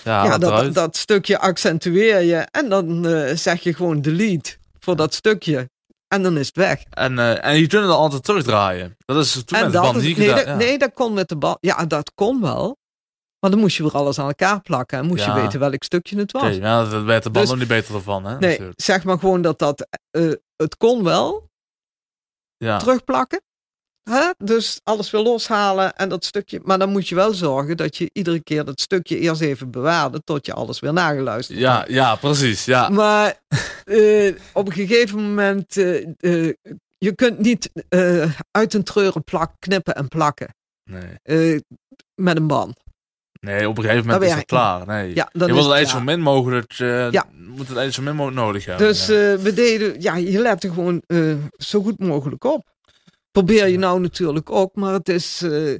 ja, 0.04 0.38
dat, 0.72 0.96
stukje 0.98 1.40
accentueer 1.40 2.22
je. 2.22 2.36
En 2.38 2.70
dan 2.70 3.06
eh, 3.08 3.36
zeg 3.36 3.62
je 3.64 3.74
gewoon 3.74 4.02
delete 4.02 4.58
voor 4.80 4.96
dat 4.96 5.14
stukje. 5.14 5.70
En 6.08 6.24
dan 6.24 6.38
is 6.38 6.48
het 6.48 6.56
weg. 6.56 6.84
En, 6.90 7.20
eh, 7.20 7.46
en 7.46 7.60
je 7.60 7.68
kunt 7.68 7.82
het 7.84 7.92
altijd 7.92 8.24
terugdraaien. 8.24 8.96
Dat 9.06 9.18
is 9.26 9.44
toen 9.46 9.58
en 9.58 9.64
met 9.64 9.74
de 9.74 9.80
band 9.80 9.96
is- 9.98 10.04
niet 10.04 10.18
nee, 10.18 10.28
gedaan. 10.28 10.44
dat, 10.46 10.48
ja. 10.54 10.56
nee, 10.56 10.78
dat 10.78 10.94
kon 10.94 11.14
met 11.14 11.30
de 11.30 11.36
band. 11.36 11.58
Ja, 11.60 11.86
dat 11.86 12.12
kon 12.16 12.42
wel. 12.42 12.78
Maar 13.40 13.52
dan 13.52 13.60
moest 13.60 13.78
je 13.78 13.84
weer 13.84 13.92
alles 13.92 14.20
aan 14.20 14.28
elkaar 14.28 14.62
plakken. 14.62 14.98
En 14.98 15.06
moest 15.06 15.26
Ja. 15.26 15.36
je 15.36 15.42
weten 15.42 15.60
welk 15.60 15.84
stukje 15.84 16.18
het 16.18 16.32
was. 16.32 16.42
Oké, 16.44 16.52
ja, 16.52 16.86
dat 16.86 17.04
werd 17.04 17.24
de 17.24 17.30
band 17.30 17.46
Dus- 17.46 17.50
nog 17.50 17.60
niet 17.60 17.68
beter 17.68 17.96
ervan, 17.96 18.26
hè? 18.26 18.38
nee, 18.40 18.50
natuurlijk. 18.50 18.82
zeg 18.82 19.04
maar 19.04 19.20
gewoon 19.20 19.42
dat 19.42 19.60
dat... 19.60 19.88
eh, 20.12 20.32
het 20.56 20.78
kon 20.78 21.04
wel, 21.04 21.50
Ja. 22.58 22.78
terugplakken. 22.78 23.42
Hè? 24.10 24.30
Dus 24.38 24.80
alles 24.84 25.12
weer 25.12 25.22
loshalen 25.22 25.96
en 25.96 26.10
dat 26.10 26.26
stukje. 26.26 26.60
Maar 26.64 26.80
dan 26.80 26.90
moet 26.90 27.08
je 27.08 27.16
wel 27.16 27.34
zorgen 27.34 27.78
dat 27.78 27.98
je 27.98 28.10
iedere 28.14 28.40
keer 28.40 28.66
dat 28.66 28.82
stukje 28.82 29.20
eerst 29.20 29.42
even 29.42 29.72
bewaarde 29.72 30.22
tot 30.24 30.46
je 30.46 30.54
alles 30.54 30.80
weer 30.80 30.94
nageluisterd 30.94 31.60
Ja, 31.60 31.78
hebt. 31.78 31.92
ja, 31.92 32.16
precies. 32.16 32.66
Ja. 32.66 32.90
Maar 32.90 33.40
eh, 33.84 34.34
op 34.54 34.68
een 34.68 34.74
gegeven 34.74 35.22
moment, 35.24 35.78
eh, 35.78 36.04
eh, 36.18 36.54
je 36.98 37.16
kunt 37.16 37.40
niet 37.40 37.72
uit 38.52 38.74
een 38.74 38.84
treuren 38.84 39.24
plak, 39.24 39.52
knippen 39.60 39.96
en 39.96 40.08
plakken 40.08 40.56
Nee. 40.84 41.62
met 42.16 42.38
een 42.38 42.48
band. 42.48 42.82
nee, 43.40 43.70
op 43.70 43.78
een 43.78 43.84
gegeven 43.84 44.06
moment 44.06 44.20
Dan 44.22 44.30
is 44.30 44.36
het 44.40 44.50
je- 44.50 44.56
klaar. 44.56 44.86
Nee. 44.88 45.16
Ja, 45.16 45.30
dan 45.34 45.48
je 45.48 45.54
wil 45.54 45.64
het 45.64 45.74
eigenlijk 45.74 46.06
zo 46.08 46.14
min 46.16 46.22
mogelijk, 46.24 46.72
eh 46.80 47.12
Ja. 47.12 47.26
moet 47.34 47.68
het 47.68 47.78
eigenlijk 47.78 47.94
zo 47.94 48.02
min 48.02 48.16
mogelijk 48.16 48.42
nodig 48.42 48.66
hebben. 48.66 48.88
Dus 48.88 49.06
ja. 49.06 49.38
we 49.38 49.54
deden, 49.54 50.02
ja, 50.02 50.16
je 50.16 50.40
let 50.40 50.64
er 50.64 50.70
gewoon 50.70 51.02
eh, 51.08 51.34
zo 51.58 51.82
goed 51.82 52.00
mogelijk 52.00 52.44
op. 52.44 52.72
Probeer 53.34 53.68
je 53.68 53.78
nou 53.78 54.00
natuurlijk 54.00 54.52
ook, 54.52 54.76
maar 54.76 54.94
het 54.94 55.10
is, 55.10 55.42
eh, 55.42 55.76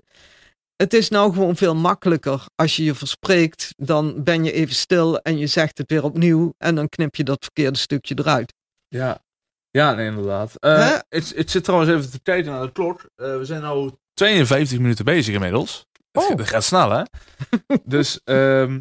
het 0.76 0.94
is 0.94 1.10
nou 1.10 1.34
gewoon 1.34 1.56
veel 1.56 1.76
makkelijker. 1.76 2.46
Als 2.56 2.76
je 2.76 2.84
je 2.84 2.96
verspreekt, 2.96 3.74
dan 3.78 4.24
ben 4.24 4.44
je 4.44 4.52
even 4.52 4.76
stil 4.76 5.20
en 5.20 5.38
je 5.38 5.48
zegt 5.48 5.78
het 5.78 5.90
weer 5.90 6.04
opnieuw 6.04 6.54
en 6.58 6.76
dan 6.76 6.90
knip 6.90 7.16
je 7.16 7.24
dat 7.24 7.44
verkeerde 7.44 7.78
stukje 7.78 8.16
eruit. 8.18 8.54
Ja, 8.88 9.24
ja 9.70 9.94
nee, 9.94 10.08
inderdaad. 10.08 10.56
Eh, 10.60 10.98
het, 11.10 11.34
het 11.36 11.52
zit 11.52 11.64
trouwens 11.64 11.92
even 11.92 12.12
te 12.12 12.22
kijken 12.22 12.52
naar 12.52 12.66
de 12.66 12.72
klok. 12.72 13.10
Eh, 13.16 13.38
we 13.38 13.46
zijn 13.46 13.62
nu 13.62 13.92
52 14.14 14.80
minuten 14.80 15.06
bezig 15.06 15.34
inmiddels. 15.34 15.86
Oh. 16.12 16.30
Het 16.30 16.50
gaat 16.50 16.64
snel, 16.64 16.90
hè? 16.90 17.04
dus 17.84 18.20
ehm 18.24 18.80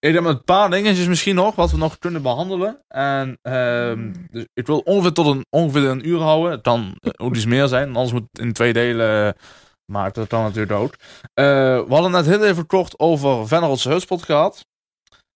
ik 0.00 0.14
heb 0.14 0.24
een 0.24 0.44
paar 0.44 0.70
dingetjes 0.70 1.06
misschien 1.06 1.34
nog, 1.34 1.54
wat 1.54 1.70
we 1.70 1.76
nog 1.76 1.98
kunnen 1.98 2.22
behandelen. 2.22 2.82
En 2.88 3.38
ehm, 3.42 4.12
dus 4.30 4.44
ik 4.54 4.66
wil 4.66 4.78
ongeveer 4.78 5.12
tot 5.12 5.26
een, 5.26 5.46
ongeveer 5.50 5.84
een 5.84 6.08
uur 6.08 6.18
houden. 6.20 6.50
Het 6.50 6.60
kan 6.60 6.96
eh, 7.00 7.10
ook 7.26 7.34
iets 7.34 7.46
meer 7.46 7.68
zijn, 7.68 7.86
anders 7.86 8.12
moet 8.12 8.26
het 8.32 8.40
in 8.42 8.52
twee 8.52 8.72
delen 8.72 9.26
eh, 9.26 9.42
maken. 9.84 10.12
Dat 10.14 10.28
kan 10.28 10.42
natuurlijk 10.42 10.72
ook. 10.72 10.94
Eh, 11.34 11.44
we 11.78 11.86
hadden 11.88 12.10
net 12.10 12.26
heel 12.26 12.44
even 12.44 12.66
kort 12.66 12.98
over 12.98 13.48
Vennerotse 13.48 13.88
Hutspot 13.90 14.22
gehad. 14.22 14.66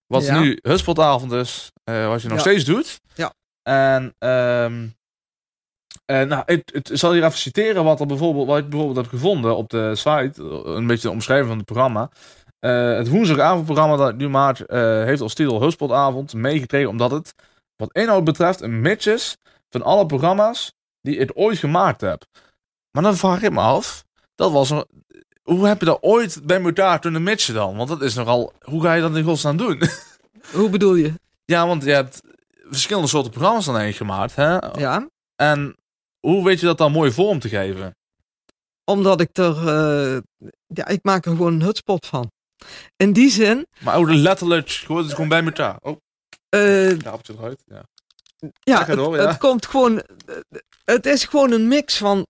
Wat 0.07 0.25
Ja. 0.25 0.41
nu 0.41 0.59
Hutspotavond 0.63 1.33
is, 1.33 1.73
wat 1.85 2.23
je 2.23 2.29
nog 2.29 2.37
Ja. 2.37 2.43
steeds 2.43 2.65
doet. 2.65 3.01
Ja. 3.15 3.33
En 3.63 4.15
ehm, 4.19 4.87
Eh, 6.05 6.23
nou, 6.23 6.43
ik, 6.47 6.71
ik 6.71 6.89
zal 6.93 7.13
hier 7.13 7.25
even 7.25 7.39
citeren 7.39 7.85
wat, 7.85 8.01
er 8.01 8.07
bijvoorbeeld, 8.07 8.47
wat 8.47 8.59
ik 8.59 8.69
bijvoorbeeld 8.69 9.07
heb 9.07 9.09
gevonden 9.15 9.57
op 9.57 9.69
de 9.71 9.95
site. 9.95 10.43
Een 10.65 10.87
beetje 10.87 11.09
de 11.09 11.15
omschrijving 11.15 11.49
van 11.49 11.57
het 11.57 11.67
programma. 11.67 12.11
Eh, 12.65 12.97
het 12.97 13.09
woensdagavondprogramma 13.09 13.97
dat 13.97 14.09
ik 14.09 14.17
nu 14.17 14.29
maak 14.29 14.59
eh, 14.59 14.81
heeft 14.81 15.21
als 15.21 15.35
titel 15.35 15.63
Hutspotavond 15.63 16.35
meegekregen 16.35 16.89
omdat 16.89 17.11
het 17.11 17.35
wat 17.77 17.93
inhoud 17.93 18.25
betreft 18.25 18.61
een 18.61 18.81
match 18.81 19.07
is 19.07 19.37
van 19.71 19.83
alle 19.83 20.07
programma's 20.07 20.73
die 21.01 21.17
ik 21.17 21.31
ooit 21.35 21.59
gemaakt 21.59 22.01
heb. 22.01 22.25
Maar 22.91 23.03
dan 23.03 23.17
vraag 23.17 23.43
ik 23.43 23.53
me 23.53 23.61
af, 23.61 24.05
dat 24.35 24.53
was 24.53 24.71
een, 24.71 24.85
hoe 25.43 25.67
heb 25.67 25.81
je 25.81 25.87
dat 25.87 26.03
ooit 26.03 26.41
bij 26.45 26.63
elkaar 26.63 26.99
kunnen 26.99 27.23
matchen 27.23 27.55
dan? 27.55 27.77
Want 27.77 27.89
dat 27.89 28.03
is 28.03 28.15
nogal, 28.15 28.53
hoe 28.61 28.83
ga 28.83 28.95
je 28.95 29.03
dat 29.03 29.17
in 29.17 29.25
godsnaam 29.25 29.57
doen? 29.57 29.83
Hoe 30.53 30.71
bedoel 30.71 30.95
je? 30.95 31.13
ja, 31.45 31.67
want 31.67 31.85
je 31.85 31.91
hebt 31.91 32.21
verschillende 32.69 33.09
soorten 33.09 33.31
programma's 33.31 33.65
dan 33.65 33.77
eigenlijk 33.77 34.11
gemaakt, 34.11 34.35
hè? 34.37 34.81
Ja, 34.81 35.09
En 35.37 35.77
hoe 36.21 36.45
weet 36.45 36.61
je 36.61 36.67
dat 36.67 36.79
dan 36.79 36.93
mooi 36.93 37.13
vorm 37.13 37.39
te 37.39 37.49
geven? 37.49 37.97
omdat 38.85 39.21
ik 39.21 39.39
er, 39.39 39.57
eh, 39.69 40.21
ja, 40.67 40.87
ik 40.87 41.03
maak 41.03 41.25
er 41.25 41.31
gewoon 41.31 41.53
een 41.53 41.63
hutspot 41.63 42.07
van. 42.07 42.31
In 42.97 43.13
die 43.13 43.31
zin, 43.31 43.67
Maar 43.81 43.97
ook 43.97 44.11
letterlijk, 44.11 44.71
gewoon, 44.71 44.97
het 44.97 45.07
is 45.07 45.13
gewoon 45.13 45.29
bij 45.29 45.45
elkaar. 45.45 45.77
Oh, 45.81 45.97
eh, 46.49 46.99
ja, 46.99 47.19
eruit. 47.23 47.63
Ja. 47.67 47.83
ja, 48.61 48.79
het 48.79 48.87
het, 48.87 48.97
door, 48.97 49.17
ja. 49.17 49.27
het 49.27 49.39
komt 49.39 49.67
gewoon, 49.67 50.03
het 50.85 51.07
is 51.07 51.25
gewoon 51.25 51.53
een 51.53 51.69
mix 51.69 51.97
van, 51.97 52.27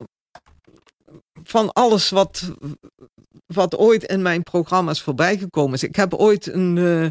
van 1.43 1.73
alles 1.73 2.11
wat, 2.11 2.53
wat 3.47 3.77
ooit 3.77 4.03
in 4.05 4.23
mijn 4.23 4.43
programma's 4.43 5.03
voorbij 5.03 5.39
gekomen 5.39 5.75
is. 5.75 5.83
Ik 5.83 5.97
heb 5.97 6.15
ooit 6.15 6.47
een, 6.47 6.79
eh, 6.79 7.09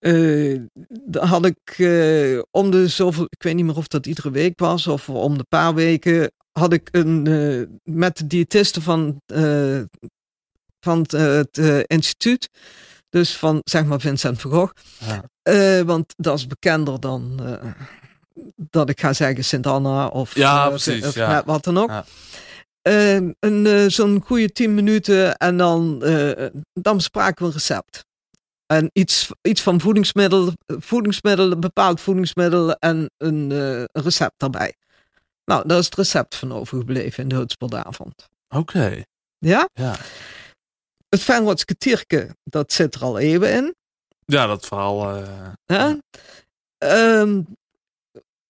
eh, 0.00 0.60
daar 1.04 1.26
had 1.26 1.46
ik 1.46 1.74
eh, 1.76 2.42
om 2.50 2.70
de 2.70 2.88
zoveel, 2.88 3.24
ik 3.28 3.42
weet 3.42 3.54
niet 3.54 3.64
meer 3.64 3.76
of 3.76 3.86
dat 3.88 4.06
iedere 4.06 4.30
week 4.30 4.58
was 4.58 4.86
of 4.86 5.08
om 5.08 5.38
de 5.38 5.44
paar 5.48 5.74
weken, 5.74 6.30
had 6.52 6.72
ik 6.72 6.88
een, 6.90 7.26
eh, 7.26 7.94
met 7.94 8.16
de 8.16 8.26
diëtisten 8.26 8.82
van, 8.82 9.20
eh, 9.26 9.80
van 10.80 10.98
het, 11.00 11.14
eh, 11.14 11.78
eh, 11.78 11.84
instituut, 11.86 12.48
dus 13.08 13.36
van 13.36 13.60
zeg 13.64 13.84
maar 13.84 14.00
Vincent 14.00 14.40
van 14.40 14.50
Gogh, 14.50 14.72
Ja. 14.98 15.22
eh, 15.42 15.80
want 15.80 16.12
dat 16.16 16.38
is 16.38 16.46
bekender 16.46 17.00
dan 17.00 17.40
dat 18.56 18.88
ik 18.88 19.00
ga 19.00 19.12
zeggen 19.12 19.44
Sint-Anna 19.44 20.06
of, 20.06 20.34
Ja, 20.34 20.68
precies, 20.68 21.06
of 21.06 21.14
ja. 21.14 21.42
wat 21.46 21.64
dan 21.64 21.78
ook. 21.78 21.88
Ja. 21.88 22.04
Eh, 22.82 23.20
een, 23.38 23.90
zo'n 23.90 24.22
goede 24.26 24.52
tien 24.52 24.74
minuten 24.74 25.36
en 25.36 25.56
dan, 25.56 25.98
dan 26.72 26.96
bespraken 26.96 27.38
we 27.42 27.44
een 27.46 27.52
recept. 27.52 28.04
En 28.66 28.90
iets, 28.92 29.28
iets 29.42 29.62
van 29.62 29.80
voedingsmiddelen, 29.80 30.54
voedingsmiddelen, 30.66 31.60
bepaald 31.60 32.00
voedingsmiddel 32.00 32.72
en 32.74 33.10
een, 33.16 33.50
een 33.50 33.88
recept 33.92 34.34
daarbij. 34.36 34.74
Nou, 35.44 35.68
daar 35.68 35.78
is 35.78 35.84
het 35.84 35.94
recept 35.94 36.34
van 36.34 36.52
overgebleven 36.52 37.22
in 37.22 37.28
de 37.28 37.34
Hutspelavond. 37.34 38.28
Oké, 38.48 39.02
Ja? 39.38 39.68
ja. 39.72 39.96
Het 41.10 41.22
Tierke, 41.78 42.36
dat 42.44 42.72
zit 42.72 42.94
er 42.94 43.02
al 43.02 43.18
eeuwen 43.18 43.52
in. 43.52 43.74
Ja, 44.24 44.46
dat 44.46 44.66
verhaal. 44.66 45.16
eh? 45.66 45.92
Ehm, 46.78 47.42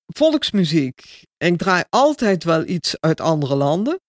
volksmuziek. 0.06 1.24
Ik 1.36 1.58
draai 1.58 1.84
altijd 1.88 2.44
wel 2.44 2.66
iets 2.66 3.00
uit 3.00 3.20
andere 3.20 3.54
landen. 3.54 4.00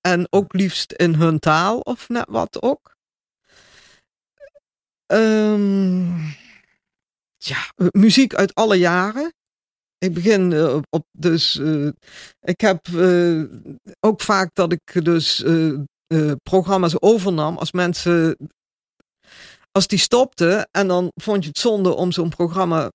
En 0.00 0.26
ook 0.30 0.52
liefst 0.52 0.92
in 0.92 1.14
hun 1.14 1.38
taal 1.38 1.78
of 1.80 2.08
net 2.08 2.26
wat 2.28 2.62
ook. 2.62 2.96
Ehm, 5.06 6.18
ja, 7.36 7.70
muziek 7.90 8.34
uit 8.34 8.54
alle 8.54 8.76
jaren. 8.76 9.34
Ik 9.98 10.14
begin 10.14 10.52
eh, 10.52 10.78
op, 10.90 11.06
dus 11.10 11.58
eh, 11.58 11.88
ik 12.40 12.60
heb 12.60 12.88
ook 14.00 14.20
vaak 14.20 14.50
dat 14.54 14.72
ik 14.72 15.04
dus 15.04 15.44
eh, 16.12 16.32
programma's 16.42 16.94
overnam 17.02 17.56
als 17.58 17.72
mensen 17.72 18.36
als 19.72 19.86
die 19.86 19.98
stopte 19.98 20.68
en 20.70 20.88
dan 20.88 21.10
vond 21.14 21.42
je 21.42 21.48
het 21.48 21.58
zonde 21.58 21.94
om 21.94 22.12
zo'n 22.12 22.28
programma 22.28 22.90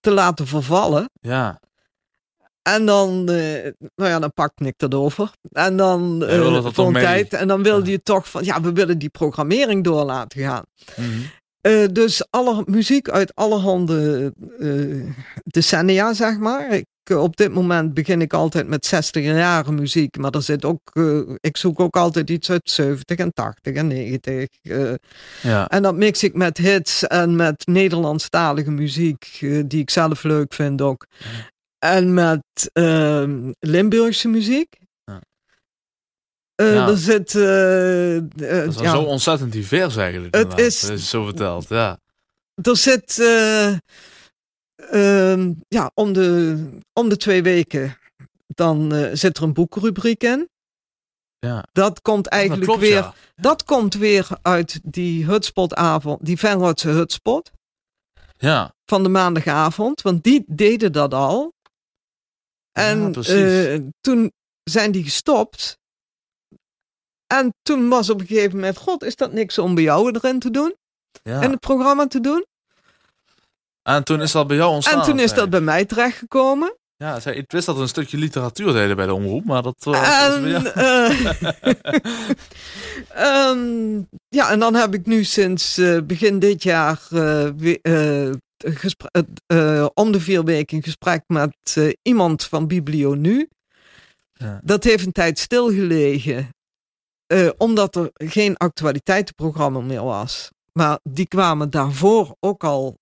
te 0.00 0.10
laten 0.10 0.46
vervallen. 0.46 1.10
ja. 1.20 1.60
En 2.62 2.86
dan, 2.86 3.28
eh, 3.28 3.70
nou 3.94 4.10
ja, 4.10 4.18
dan 4.18 4.32
pakte 4.32 4.64
ik 4.64 4.74
dat 4.76 4.94
over. 4.94 5.30
En 5.52 5.76
dan 5.76 6.16
Ja, 6.18 6.26
eh, 6.26 6.88
mee? 6.88 7.02
tijd. 7.02 7.32
En 7.32 7.48
dan 7.48 7.62
wilde 7.62 7.84
Ja. 7.86 7.90
je 7.90 8.02
toch 8.02 8.30
van, 8.30 8.44
ja, 8.44 8.60
we 8.60 8.72
willen 8.72 8.98
die 8.98 9.08
programmering 9.08 9.84
door 9.84 10.04
laten 10.04 10.40
gaan. 10.42 10.64
Mhm. 10.96 11.20
Eh, 11.64 11.84
dus 11.92 12.26
alle 12.30 12.62
muziek 12.66 13.08
uit 13.08 13.34
allerhande 13.34 14.32
eh 14.58 15.12
decennia, 15.44 16.12
zeg 16.14 16.38
maar. 16.38 16.74
Ik, 16.74 16.86
eh, 17.02 17.22
op 17.22 17.36
dit 17.36 17.52
moment 17.52 17.94
begin 17.94 18.20
ik 18.20 18.32
altijd 18.32 18.68
met 18.68 18.86
60 18.86 19.24
jaren 19.24 19.74
muziek. 19.74 20.16
Maar 20.16 20.30
er 20.30 20.42
zit 20.42 20.64
ook, 20.64 20.92
ik 21.40 21.56
zoek 21.56 21.80
ook 21.80 21.96
altijd 21.96 22.30
iets 22.30 22.50
uit 22.50 22.70
70 22.70 23.18
en 23.18 23.32
80 23.32 23.74
en 23.74 23.86
90. 23.86 24.48
eh, 24.62 24.92
Ja. 25.40 25.68
en 25.68 25.82
dat 25.82 25.94
mix 25.94 26.22
ik 26.22 26.34
met 26.34 26.58
hits 26.58 27.06
en 27.06 27.36
met 27.36 27.66
Nederlandstalige 27.66 28.70
muziek, 28.70 29.38
die 29.66 29.80
ik 29.80 29.90
zelf 29.90 30.22
leuk 30.22 30.54
vind 30.54 30.80
ook. 30.82 31.06
En 31.78 32.14
met 32.14 32.42
ehm, 32.72 33.52
Limburgse 33.60 34.28
muziek. 34.28 34.76
Ja. 36.54 36.88
Er 36.88 36.96
zit. 36.98 37.34
eh, 37.34 38.16
eh, 38.16 38.22
Dat 38.36 38.68
is 38.68 38.74
wel 38.74 38.84
ja, 38.84 38.90
zo 38.90 39.02
ontzettend 39.02 39.52
divers 39.52 39.96
eigenlijk. 39.96 40.34
Het 40.34 40.58
is- 40.58 41.08
zo 41.10 41.24
verteld, 41.24 41.68
ja. 41.68 41.98
er 42.62 42.76
zit. 42.76 43.18
eh, 43.18 43.72
ehm, 44.76 45.52
ja, 45.68 45.90
om 45.94 46.12
de, 46.12 46.58
om 46.92 47.08
de 47.08 47.16
twee 47.16 47.42
weken. 47.42 47.96
Dan 48.46 48.92
zit 49.16 49.36
er 49.36 49.42
een 49.42 49.52
boekrubriek 49.52 50.22
in. 50.22 50.48
Ja. 51.38 51.64
Dat 51.72 52.02
komt 52.02 52.26
eigenlijk 52.26 52.66
dat 52.66 52.76
klopt, 52.76 52.90
weer. 52.90 53.02
ja. 53.02 53.14
Dat 53.34 53.64
komt 53.64 53.94
weer 53.94 54.28
uit 54.42 54.80
die 54.82 55.24
hutspotavond, 55.24 56.24
die 56.24 56.38
Venrotse 56.38 56.88
hutspot. 56.88 57.50
Ja, 58.36 58.74
van 58.84 59.02
de 59.02 59.08
maandagavond, 59.08 60.02
want 60.02 60.22
die 60.24 60.44
deden 60.46 60.92
dat 60.92 61.14
al. 61.14 61.52
En 62.72 63.12
toen 64.00 64.32
zijn 64.62 64.92
die 64.92 65.02
gestopt. 65.04 65.78
En 67.26 67.54
toen 67.62 67.88
was 67.88 68.10
op 68.10 68.20
een 68.20 68.26
gegeven 68.26 68.54
moment, 68.54 68.76
god, 68.76 69.02
is 69.02 69.16
dat 69.16 69.32
niks 69.32 69.58
om 69.58 69.74
bij 69.74 69.84
jou 69.84 70.10
erin 70.10 70.38
te 70.38 70.50
doen? 70.50 70.74
ja. 71.22 71.42
In 71.42 71.50
het 71.50 71.60
programma 71.60 72.06
te 72.06 72.20
doen? 72.20 72.44
En 73.82 74.04
toen 74.04 74.22
is 74.22 74.32
dat 74.32 74.46
bij 74.46 74.56
jou 74.56 74.70
ontstaan. 74.70 74.98
en 74.98 75.04
toen 75.04 75.18
is 75.18 75.34
dat 75.34 75.50
bij 75.50 75.60
mij 75.60 75.84
terechtgekomen. 75.84 76.76
Ja, 76.96 77.24
ik 77.24 77.44
wist 77.50 77.66
dat 77.66 77.76
er 77.76 77.82
een 77.82 77.88
stukje 77.88 78.16
literatuur 78.16 78.72
deden 78.72 78.96
bij 78.96 79.06
de 79.06 79.14
omroep, 79.14 79.44
maar 79.44 79.62
dat 79.62 79.76
was... 79.78 79.98
was. 79.98 80.08
En, 80.08 80.74
eh, 80.74 81.52
ehm, 83.48 84.02
ja, 84.28 84.50
en 84.50 84.58
dan 84.58 84.74
heb 84.74 84.94
ik 84.94 85.06
nu 85.06 85.24
sinds 85.24 85.78
eh, 85.78 85.98
begin 86.02 86.38
dit 86.38 86.62
jaar 86.62 87.00
eh, 87.10 87.46
eh, 87.82 88.32
eh, 88.64 89.22
eh, 89.46 89.86
om 89.94 90.12
de 90.12 90.20
vier 90.20 90.44
weken 90.44 90.76
een 90.76 90.82
gesprek 90.82 91.22
met 91.26 91.74
eh, 91.74 91.88
iemand 92.02 92.44
van 92.44 92.66
Biblio 92.66 93.14
Nu. 93.14 93.48
Ja. 94.32 94.60
Dat 94.64 94.84
heeft 94.84 95.06
een 95.06 95.12
tijd 95.12 95.38
stilgelegen, 95.38 96.48
eh, 97.34 97.50
omdat 97.56 97.96
er 97.96 98.10
geen 98.12 98.56
actualiteitenprogramma 98.56 99.80
meer 99.80 100.04
was. 100.04 100.50
Maar 100.72 100.98
die 101.02 101.26
kwamen 101.26 101.70
daarvoor 101.70 102.36
ook 102.40 102.64
al 102.64 102.98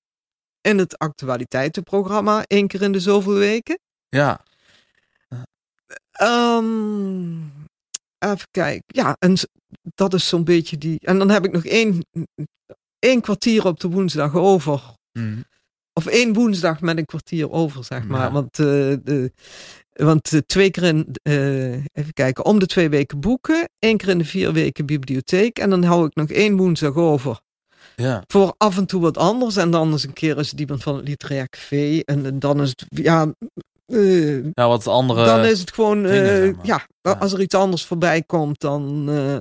in 0.60 0.78
het 0.78 0.98
actualiteitenprogramma, 0.98 2.44
één 2.46 2.66
keer 2.66 2.82
in 2.82 2.92
de 2.92 3.00
zoveel 3.00 3.34
weken. 3.34 3.78
Ja, 4.08 4.40
Ehm, 6.12 7.32
even 8.18 8.48
kijken. 8.50 8.84
Ja, 8.86 9.16
en 9.18 9.36
dat 9.94 10.14
is 10.14 10.28
zo'n 10.28 10.44
beetje 10.44 10.78
die. 10.78 10.98
En 11.00 11.18
dan 11.18 11.30
heb 11.30 11.44
ik 11.44 11.52
nog 11.52 11.64
één, 11.64 12.06
één 12.98 13.20
kwartier 13.20 13.66
op 13.66 13.80
de 13.80 13.88
woensdag 13.88 14.34
over. 14.34 14.82
Mhm. 15.12 15.40
Of 15.92 16.06
één 16.06 16.32
woensdag 16.32 16.80
met 16.80 16.98
een 16.98 17.04
kwartier 17.04 17.50
over, 17.50 17.84
zeg 17.84 18.04
maar. 18.04 18.20
Ja. 18.20 18.32
Want, 18.32 18.58
eh, 18.58 18.66
de, 19.02 19.32
want 20.04 20.32
eh, 20.32 20.40
twee 20.46 20.70
keer 20.70 20.82
in, 20.82 21.06
eh, 21.22 21.72
even 21.72 22.12
kijken, 22.12 22.44
om 22.44 22.58
de 22.58 22.66
twee 22.66 22.88
weken 22.88 23.20
boeken. 23.20 23.68
één 23.78 23.96
keer 23.96 24.08
in 24.08 24.18
de 24.18 24.24
vier 24.24 24.52
weken 24.52 24.86
bibliotheek. 24.86 25.58
En 25.58 25.70
dan 25.70 25.82
hou 25.84 26.06
ik 26.06 26.14
nog 26.14 26.28
één 26.28 26.56
woensdag 26.56 26.94
over. 26.94 27.40
ja. 27.96 28.22
Voor 28.26 28.54
af 28.58 28.76
en 28.76 28.86
toe 28.86 29.00
wat 29.00 29.16
anders. 29.18 29.56
En 29.56 29.70
dan 29.70 29.90
eens 29.92 30.04
een 30.04 30.12
keer 30.12 30.38
is 30.38 30.50
het 30.50 30.60
iemand 30.60 30.82
van 30.82 30.96
het 30.96 31.08
literair 31.08 31.48
café. 31.48 31.98
En, 32.04 32.26
en 32.26 32.38
dan 32.38 32.60
is 32.62 32.68
het, 32.68 32.84
ja... 32.88 33.26
eh, 33.86 34.44
Ja, 34.44 34.68
wat 34.68 34.86
andere... 34.86 35.24
dan 35.24 35.44
is 35.44 35.60
het 35.60 35.72
gewoon, 35.72 36.02
dingen, 36.02 36.30
eh, 36.34 36.36
zeg 36.42 36.56
maar. 36.56 36.66
ja, 36.66 36.86
Ja. 37.02 37.12
als 37.12 37.32
er 37.32 37.40
iets 37.40 37.54
anders 37.54 37.84
voorbij 37.84 38.22
komt, 38.22 38.60
dan. 38.60 39.04
eh, 39.08 39.36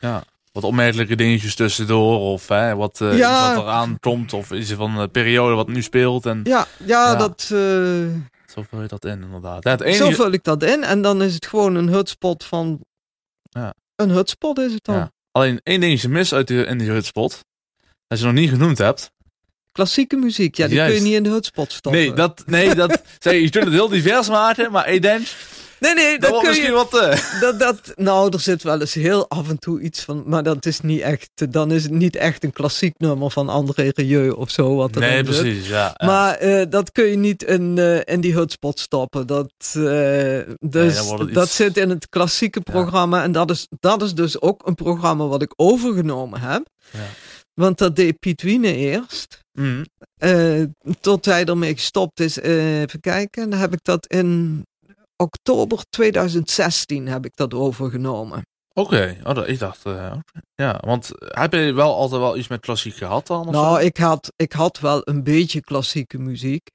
Ja, 0.00 0.24
wat 0.52 0.64
opmerkelijke 0.64 1.16
dingetjes 1.16 1.54
tussendoor. 1.54 2.18
Of 2.20 2.48
hè, 2.48 2.76
wat, 2.76 3.00
eh, 3.00 3.18
Ja. 3.18 3.54
wat 3.54 3.62
eraan 3.64 3.96
komt. 4.00 4.32
Of 4.32 4.50
iets 4.52 4.72
van 4.72 4.96
de 4.98 5.08
periode 5.08 5.54
wat 5.54 5.68
nu 5.68 5.82
speelt. 5.82 6.26
En 6.26 6.40
ja, 6.44 6.66
ja, 6.84 7.10
Ja. 7.12 7.16
dat. 7.16 7.50
eh, 7.52 8.06
zo 8.58 8.66
vul 8.70 8.82
je 8.82 8.88
dat 8.88 9.04
in, 9.04 9.22
inderdaad. 9.22 9.64
Ja, 9.64 9.70
het 9.70 9.80
enige... 9.80 10.04
Zo 10.04 10.10
vul 10.10 10.32
ik 10.32 10.44
dat 10.44 10.62
in. 10.62 10.84
En 10.84 11.02
dan 11.02 11.22
is 11.22 11.34
het 11.34 11.46
gewoon 11.46 11.74
een 11.74 11.88
hutspot 11.88 12.44
van. 12.44 12.84
Ja. 13.42 13.74
Een 13.96 14.10
hutspot 14.10 14.58
is 14.58 14.72
het 14.72 14.84
dan. 14.84 14.94
Ja. 14.94 15.12
Alleen 15.32 15.60
één 15.62 15.80
dingetje 15.80 16.08
mis 16.08 16.34
uit 16.34 16.46
die, 16.46 16.64
in 16.64 16.78
die 16.78 16.90
hutspot. 16.90 17.44
Dat 18.06 18.18
je 18.18 18.24
nog 18.24 18.34
niet 18.34 18.50
genoemd 18.50 18.78
hebt. 18.78 19.10
Klassieke 19.72 20.16
muziek, 20.16 20.56
ja, 20.56 20.68
die 20.68 20.78
kun 20.78 20.94
je 20.94 21.00
niet 21.00 21.14
in 21.14 21.22
de 21.22 21.30
hutspot 21.30 21.72
stoppen. 21.72 22.00
Nee, 22.00 22.12
dat, 22.12 22.42
nee, 22.46 22.74
dat, 22.74 23.02
zeg, 23.18 23.32
je 23.32 23.50
kunt 23.50 23.64
het 23.64 23.72
heel 23.72 23.88
divers 23.88 24.28
maken, 24.28 24.72
maar 24.72 24.88
ik 24.88 25.02
denk, 25.02 25.26
nee, 25.80 25.94
nee 25.94 26.18
dat 26.18 26.42
kun 26.42 26.54
je... 26.54 26.70
wat... 26.70 26.98
eh, 26.98 27.40
Dat, 27.40 27.58
dat, 27.58 27.92
nou, 27.94 28.32
er 28.32 28.40
zit 28.40 28.62
wel 28.62 28.80
eens 28.80 28.94
heel 28.94 29.28
af 29.28 29.48
en 29.48 29.58
toe 29.58 29.80
iets 29.80 30.00
van, 30.00 30.22
maar 30.26 30.42
dat 30.42 30.66
is 30.66 30.80
niet 30.80 31.00
echt, 31.00 31.52
dan 31.52 31.72
is 31.72 31.82
het 31.82 31.92
niet 31.92 32.16
echt 32.16 32.44
een 32.44 32.52
klassiek 32.52 32.94
nummer 32.98 33.30
van 33.30 33.48
André 33.48 33.90
Rieu 33.94 34.30
of 34.30 34.50
zo. 34.50 34.74
Wat 34.74 34.94
nee, 34.94 35.10
erin 35.10 35.32
zit. 35.32 35.42
precies, 35.42 35.68
ja. 35.68 35.94
Maar 36.04 36.34
eh, 36.34 36.66
dat 36.68 36.92
kun 36.92 37.04
je 37.04 37.16
niet 37.16 37.42
in, 37.42 37.78
eh, 37.78 38.14
in 38.14 38.20
die 38.20 38.34
hutspot 38.34 38.80
stoppen. 38.80 39.26
Dat, 39.26 39.52
dus, 40.58 41.12
dat 41.32 41.48
zit 41.48 41.76
in 41.76 41.90
het 41.90 42.08
klassieke 42.08 42.60
programma. 42.60 43.22
En 43.22 43.32
dat 43.32 43.50
is, 43.50 43.66
dat 43.80 44.02
is 44.02 44.14
dus 44.14 44.40
ook 44.40 44.66
een 44.66 44.74
programma 44.74 45.26
wat 45.26 45.42
ik 45.42 45.52
overgenomen 45.56 46.40
heb. 46.40 46.66
Ja. 46.92 46.98
Want 47.54 47.78
dat 47.78 47.96
deed 47.96 48.18
Piet 48.18 48.42
Wiene 48.42 48.74
eerst. 48.74 49.46
Mhm. 49.52 49.84
tot 51.00 51.24
hij 51.24 51.44
ermee 51.44 51.74
gestopt 51.74 52.20
is. 52.20 52.40
Eh, 52.40 52.80
even 52.80 53.00
kijken. 53.00 53.50
Dan 53.50 53.58
heb 53.58 53.72
ik 53.72 53.78
dat 53.82 54.06
in 54.06 54.62
oktober 55.22 55.82
2016 55.90 57.06
heb 57.08 57.24
ik 57.24 57.36
dat 57.36 57.54
overgenomen. 57.54 58.42
Oké, 58.74 59.16
oh, 59.24 59.34
dat- 59.34 59.48
ik 59.48 59.58
dacht, 59.58 59.84
eh, 59.86 60.12
ja, 60.54 60.80
want 60.86 61.10
heb 61.18 61.52
je 61.52 61.72
wel 61.72 61.94
altijd 61.94 62.20
wel 62.20 62.36
iets 62.36 62.48
met 62.48 62.60
klassiek 62.60 62.94
gehad 62.96 63.26
dan? 63.26 63.50
Nou, 63.50 63.80
zo? 63.80 63.86
ik 63.86 63.96
had, 63.96 64.32
ik 64.36 64.52
had 64.52 64.78
wel 64.80 65.00
een 65.04 65.22
beetje 65.22 65.60
klassieke 65.60 66.18
muziek, 66.18 66.68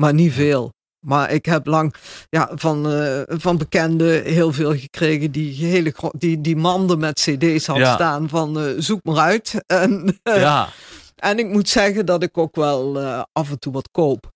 maar 0.00 0.14
niet 0.14 0.32
veel. 0.32 0.72
Maar 1.06 1.30
ik 1.30 1.44
heb 1.46 1.66
lang 1.66 1.94
ja, 2.28 2.50
van, 2.54 2.90
eh, 2.90 3.20
van 3.26 3.56
bekenden 3.58 4.22
heel 4.24 4.52
veel 4.52 4.76
gekregen 4.78 5.30
die, 5.32 5.66
hele, 5.66 5.94
die, 6.10 6.40
die 6.40 6.56
manden 6.56 6.98
met 6.98 7.20
cd's 7.20 7.66
had 7.66 7.76
Ja. 7.76 7.94
staan 7.94 8.28
van 8.28 8.58
eh, 8.60 8.64
zoek 8.78 9.04
maar 9.04 9.16
uit. 9.18 9.54
En, 9.66 10.18
ja, 10.22 10.68
en 11.16 11.38
ik 11.38 11.48
moet 11.48 11.68
zeggen 11.68 12.06
dat 12.06 12.22
ik 12.22 12.38
ook 12.38 12.56
wel 12.56 12.98
af 13.32 13.50
en 13.50 13.58
toe 13.58 13.72
wat 13.72 13.88
koop. 13.90 14.32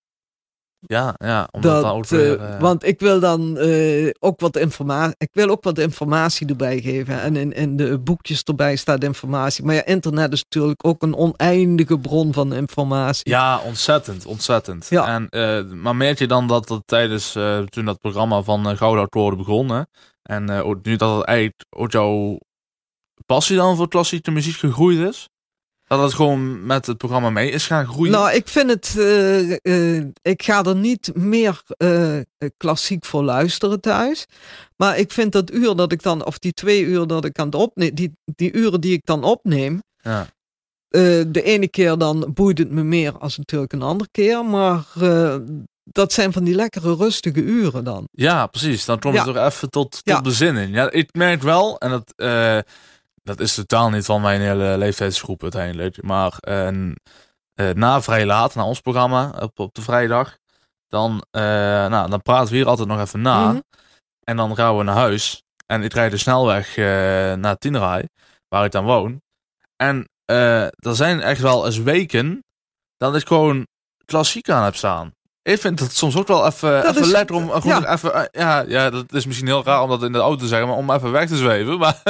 Ja, 0.80 1.14
ja, 1.18 1.48
omdat 1.50 1.82
Dat, 1.82 1.92
ook 1.92 2.06
weer... 2.06 2.40
eh, 2.40 2.60
want 2.60 2.84
ik 2.84 3.00
wil 3.00 3.20
dan 3.20 3.56
eh, 3.58 4.10
ook 4.18 4.40
wat 4.40 4.56
informatie. 4.56 5.14
Ik 5.18 5.30
wil 5.32 5.48
ook 5.48 5.64
wat 5.64 5.78
informatie 5.78 6.46
erbij 6.46 6.80
geven. 6.80 7.20
En 7.20 7.36
in, 7.36 7.52
in 7.52 7.76
de 7.76 7.98
boekjes 7.98 8.42
erbij 8.42 8.76
staat 8.76 9.04
informatie. 9.04 9.64
Maar 9.64 9.74
ja, 9.74 9.84
internet 9.84 10.32
is 10.32 10.42
natuurlijk 10.42 10.86
ook 10.86 11.02
een 11.02 11.16
oneindige 11.16 11.98
bron 11.98 12.32
van 12.32 12.52
informatie. 12.52 13.30
Ja, 13.30 13.58
ontzettend, 13.58 14.26
ontzettend. 14.26 14.86
Ja. 14.88 15.06
En, 15.06 15.28
eh, 15.28 15.64
maar 15.64 15.96
merk 15.96 16.18
je 16.18 16.26
dan 16.26 16.46
dat 16.46 16.68
het 16.68 16.82
tijdens, 16.86 17.32
toen 17.68 17.84
dat 17.84 18.00
programma 18.00 18.42
van 18.42 18.76
Gouden 18.76 19.04
Akkoorden 19.04 19.38
begon, 19.38 19.68
hè, 19.68 19.82
en 20.22 20.44
nu 20.82 20.96
dat 20.96 21.16
het 21.16 21.26
eigenlijk 21.26 21.64
ook 21.70 21.92
jouw 21.92 22.38
passie 23.26 23.56
dan 23.56 23.76
voor 23.76 23.88
klassieke 23.88 24.30
muziek 24.30 24.56
gegroeid 24.56 24.98
is? 24.98 25.28
Dat 25.88 26.02
het 26.02 26.14
gewoon 26.14 26.66
met 26.66 26.86
het 26.86 26.96
programma 26.98 27.30
mee 27.30 27.50
is 27.50 27.66
gaan 27.66 27.86
groeien? 27.86 28.12
Nou, 28.12 28.32
ik 28.32 28.48
vind 28.48 28.70
het. 28.70 28.94
eh, 28.98 29.96
eh, 29.96 30.04
ik 30.22 30.42
ga 30.42 30.64
er 30.64 30.76
niet 30.76 31.10
meer 31.14 31.62
eh, 31.76 32.18
klassiek 32.56 33.04
voor 33.04 33.22
luisteren 33.22 33.80
thuis. 33.80 34.26
Maar 34.76 34.98
ik 34.98 35.12
vind 35.12 35.32
dat 35.32 35.52
uur 35.52 35.76
dat 35.76 35.92
ik 35.92 36.02
dan, 36.02 36.24
of 36.24 36.38
die 36.38 36.52
twee 36.52 36.82
uur 36.84 37.06
dat 37.06 37.24
ik 37.24 37.38
aan 37.38 37.46
het 37.46 37.54
opneem, 37.54 37.94
die, 37.94 38.12
die 38.24 38.52
uren 38.52 38.80
die 38.80 38.92
ik 38.92 39.00
dan 39.04 39.24
opneem. 39.24 39.82
ja. 40.02 40.26
de 40.90 41.42
ene 41.42 41.68
keer 41.68 41.98
dan 41.98 42.30
boeit 42.34 42.58
het 42.58 42.70
me 42.70 42.82
meer 42.82 43.18
als 43.18 43.36
natuurlijk 43.36 43.72
een 43.72 43.82
andere 43.82 44.10
keer. 44.10 44.44
Maar 44.44 44.84
dat 45.82 46.12
zijn 46.12 46.32
van 46.32 46.44
die 46.44 46.54
lekkere 46.54 46.94
rustige 46.96 47.42
uren 47.42 47.84
dan. 47.84 48.08
ja, 48.12 48.46
precies. 48.46 48.84
Dan 48.84 48.98
komt 48.98 49.14
Ja. 49.14 49.24
het 49.24 49.34
toch 49.34 49.44
even 49.44 49.70
tot, 49.70 49.90
tot 49.90 50.00
Ja. 50.04 50.20
bezinning. 50.20 50.74
Ja, 50.74 50.90
ik 50.90 51.08
merk 51.14 51.42
wel, 51.42 51.78
en 51.78 51.90
dat, 51.90 52.12
dat 53.28 53.40
is 53.40 53.54
totaal 53.54 53.90
niet 53.90 54.04
van 54.04 54.20
mijn 54.20 54.40
hele 54.40 54.78
leeftijdsgroep 54.78 55.42
uiteindelijk, 55.42 56.02
maar 56.02 56.36
eh, 56.38 56.68
eh, 56.68 56.94
na 57.74 58.02
vrij 58.02 58.26
laat, 58.26 58.54
na 58.54 58.64
ons 58.64 58.80
programma 58.80 59.32
op, 59.40 59.58
op 59.58 59.74
de 59.74 59.82
vrijdag, 59.82 60.38
dan, 60.88 61.24
eh, 61.30 61.42
nou, 61.88 62.10
dan 62.10 62.22
praten 62.22 62.50
we 62.50 62.56
hier 62.56 62.66
altijd 62.66 62.88
nog 62.88 63.00
even 63.00 63.20
na. 63.20 63.48
Mhm. 63.48 63.60
En 64.24 64.36
dan 64.36 64.56
gaan 64.56 64.76
we 64.76 64.82
naar 64.82 64.94
huis. 64.94 65.42
En 65.66 65.82
ik 65.82 65.92
rijd 65.92 66.10
de 66.10 66.16
snelweg 66.16 66.76
eh, 66.76 66.84
naar 67.34 67.56
Tienraai, 67.58 68.08
waar 68.48 68.64
ik 68.64 68.72
dan 68.72 68.84
woon. 68.84 69.22
En 69.76 70.08
er 70.76 70.96
zijn 70.96 71.20
echt 71.20 71.40
wel 71.40 71.66
eens 71.66 71.78
weken 71.78 72.44
dat 72.96 73.16
ik 73.16 73.26
gewoon 73.26 73.66
klassiek 74.04 74.50
aan 74.50 74.64
heb 74.64 74.76
staan. 74.76 75.12
Ik 75.52 75.60
vind 75.60 75.80
het 75.80 75.96
soms 75.96 76.16
ook 76.16 76.26
wel 76.28 76.46
even, 76.46 76.82
Dat 76.82 76.90
even 76.90 77.00
is- 77.02 77.10
lekker 77.10 77.36
om 77.36 77.50
gewoon 77.50 77.80
ja. 77.82 77.92
even... 77.92 78.14
eh, 78.14 78.22
ja, 78.42 78.64
ja, 78.68 78.90
dat 78.90 79.04
is 79.14 79.26
misschien 79.26 79.46
heel 79.46 79.64
raar 79.64 79.82
om 79.82 79.88
dat 79.88 80.02
in 80.02 80.12
de 80.12 80.18
auto 80.18 80.36
te 80.42 80.46
zeggen, 80.46 80.68
maar 80.68 80.76
om 80.76 80.90
even 80.90 81.10
weg 81.12 81.28
te 81.28 81.36
zweven. 81.36 81.78
Maar, 81.78 82.02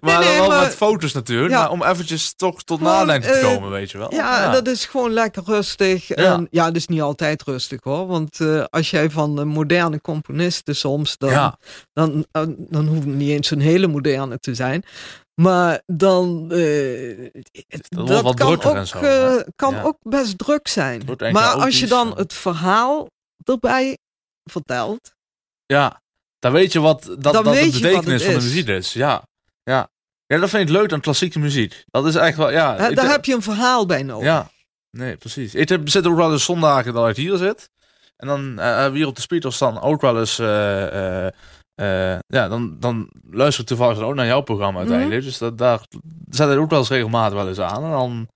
maar 0.00 0.18
nee, 0.20 0.38
wel 0.38 0.48
maar- 0.48 0.60
met 0.62 0.74
foto's 0.74 1.12
natuurlijk. 1.12 1.50
Ja. 1.52 1.58
Maar 1.60 1.70
om 1.70 1.82
eventjes 1.82 2.34
toch 2.36 2.62
tot 2.62 2.80
nadenken 2.80 3.32
te 3.32 3.38
eh, 3.38 3.46
komen, 3.54 3.70
weet 3.70 3.90
je 3.90 3.98
wel. 3.98 4.14
Ja, 4.14 4.50
dat 4.50 4.66
is 4.66 4.84
gewoon 4.84 5.12
lekker 5.12 5.42
rustig. 5.46 6.08
Ja, 6.08 6.14
en, 6.16 6.46
ja 6.50 6.64
het 6.64 6.76
is 6.76 6.86
niet 6.86 7.00
altijd 7.02 7.42
rustig 7.42 7.78
hoor. 7.82 8.06
Want 8.06 8.40
eh, 8.40 8.64
als 8.70 8.90
jij 8.90 9.10
van 9.10 9.36
de 9.36 9.44
moderne 9.44 10.00
componisten 10.00 10.76
soms, 10.76 11.18
dan, 11.18 11.56
dan, 11.92 12.26
dan, 12.30 12.54
dan 12.58 12.86
hoeft 12.86 13.04
het 13.04 13.14
niet 13.14 13.30
eens 13.30 13.50
een 13.50 13.60
hele 13.60 13.86
moderne 13.86 14.38
te 14.38 14.54
zijn. 14.54 14.84
Maar 15.34 15.82
dan. 15.86 16.50
eh, 16.50 17.30
wordt 17.88 18.38
dat 18.38 18.58
kan, 18.60 18.78
ook, 18.78 18.86
zo, 18.86 18.98
eh, 18.98 19.40
kan 19.56 19.74
Ja. 19.74 19.82
ook 19.82 19.96
best 20.02 20.38
druk 20.38 20.68
zijn. 20.68 21.02
Maar 21.32 21.52
als 21.52 21.80
je 21.80 21.86
dan 21.86 22.16
het 22.16 22.32
verhaal 22.32 23.06
erbij 23.44 23.98
vertelt. 24.50 25.14
Ja, 25.66 26.00
dan 26.38 26.52
weet 26.52 26.72
je 26.72 26.80
wat 26.80 27.02
dat, 27.02 27.22
dat 27.22 27.44
de 27.44 27.50
betekenis 27.50 28.24
van 28.24 28.34
de 28.34 28.40
muziek 28.40 28.68
is. 28.68 28.92
Ja, 28.92 29.22
ja. 29.62 29.90
Ja, 30.26 30.38
dat 30.38 30.50
vind 30.50 30.68
ik 30.68 30.74
leuk 30.74 30.92
aan 30.92 31.00
klassieke 31.00 31.38
muziek. 31.38 31.84
Dat 31.90 32.06
is 32.06 32.14
echt 32.14 32.36
wel, 32.36 32.50
ja. 32.50 32.90
daar 32.90 33.10
heb 33.10 33.24
je 33.24 33.34
een 33.34 33.42
verhaal 33.42 33.86
bij 33.86 34.02
nodig. 34.02 34.24
Ja, 34.26 34.50
nee, 34.90 35.16
precies. 35.16 35.54
Ik 35.54 35.68
heb, 35.68 35.88
zit 35.88 36.06
ook 36.06 36.16
wel 36.16 36.32
eens 36.32 36.44
zondagen 36.44 36.92
dat 36.92 37.08
ik 37.08 37.16
hier 37.16 37.36
zit. 37.36 37.70
En 38.16 38.28
dan 38.28 38.58
eh, 38.58 38.64
hebben 38.64 38.92
we 38.92 38.98
hier 38.98 39.06
op 39.06 39.14
de 39.16 39.20
speakers 39.20 39.58
dan 39.58 39.80
ook 39.80 40.00
wel 40.00 40.18
eens... 40.18 40.38
eh, 41.82 42.18
ja, 42.26 42.48
dan, 42.48 42.76
dan 42.80 43.10
luister 43.30 43.62
ik 43.62 43.68
toevallig 43.68 43.98
ook 43.98 44.14
naar 44.14 44.26
jouw 44.26 44.40
programma 44.40 44.80
Mhm. 44.80 44.88
uiteindelijk. 44.88 45.22
Dus 45.24 45.38
dat, 45.38 45.58
daar 45.58 45.80
zet 46.30 46.50
ik 46.50 46.58
ook 46.58 46.70
wel 46.70 46.78
eens 46.78 46.88
regelmatig 46.88 47.38
wel 47.38 47.48
eens 47.48 47.60
aan. 47.60 47.84
En 47.84 47.90
dan... 47.90 48.28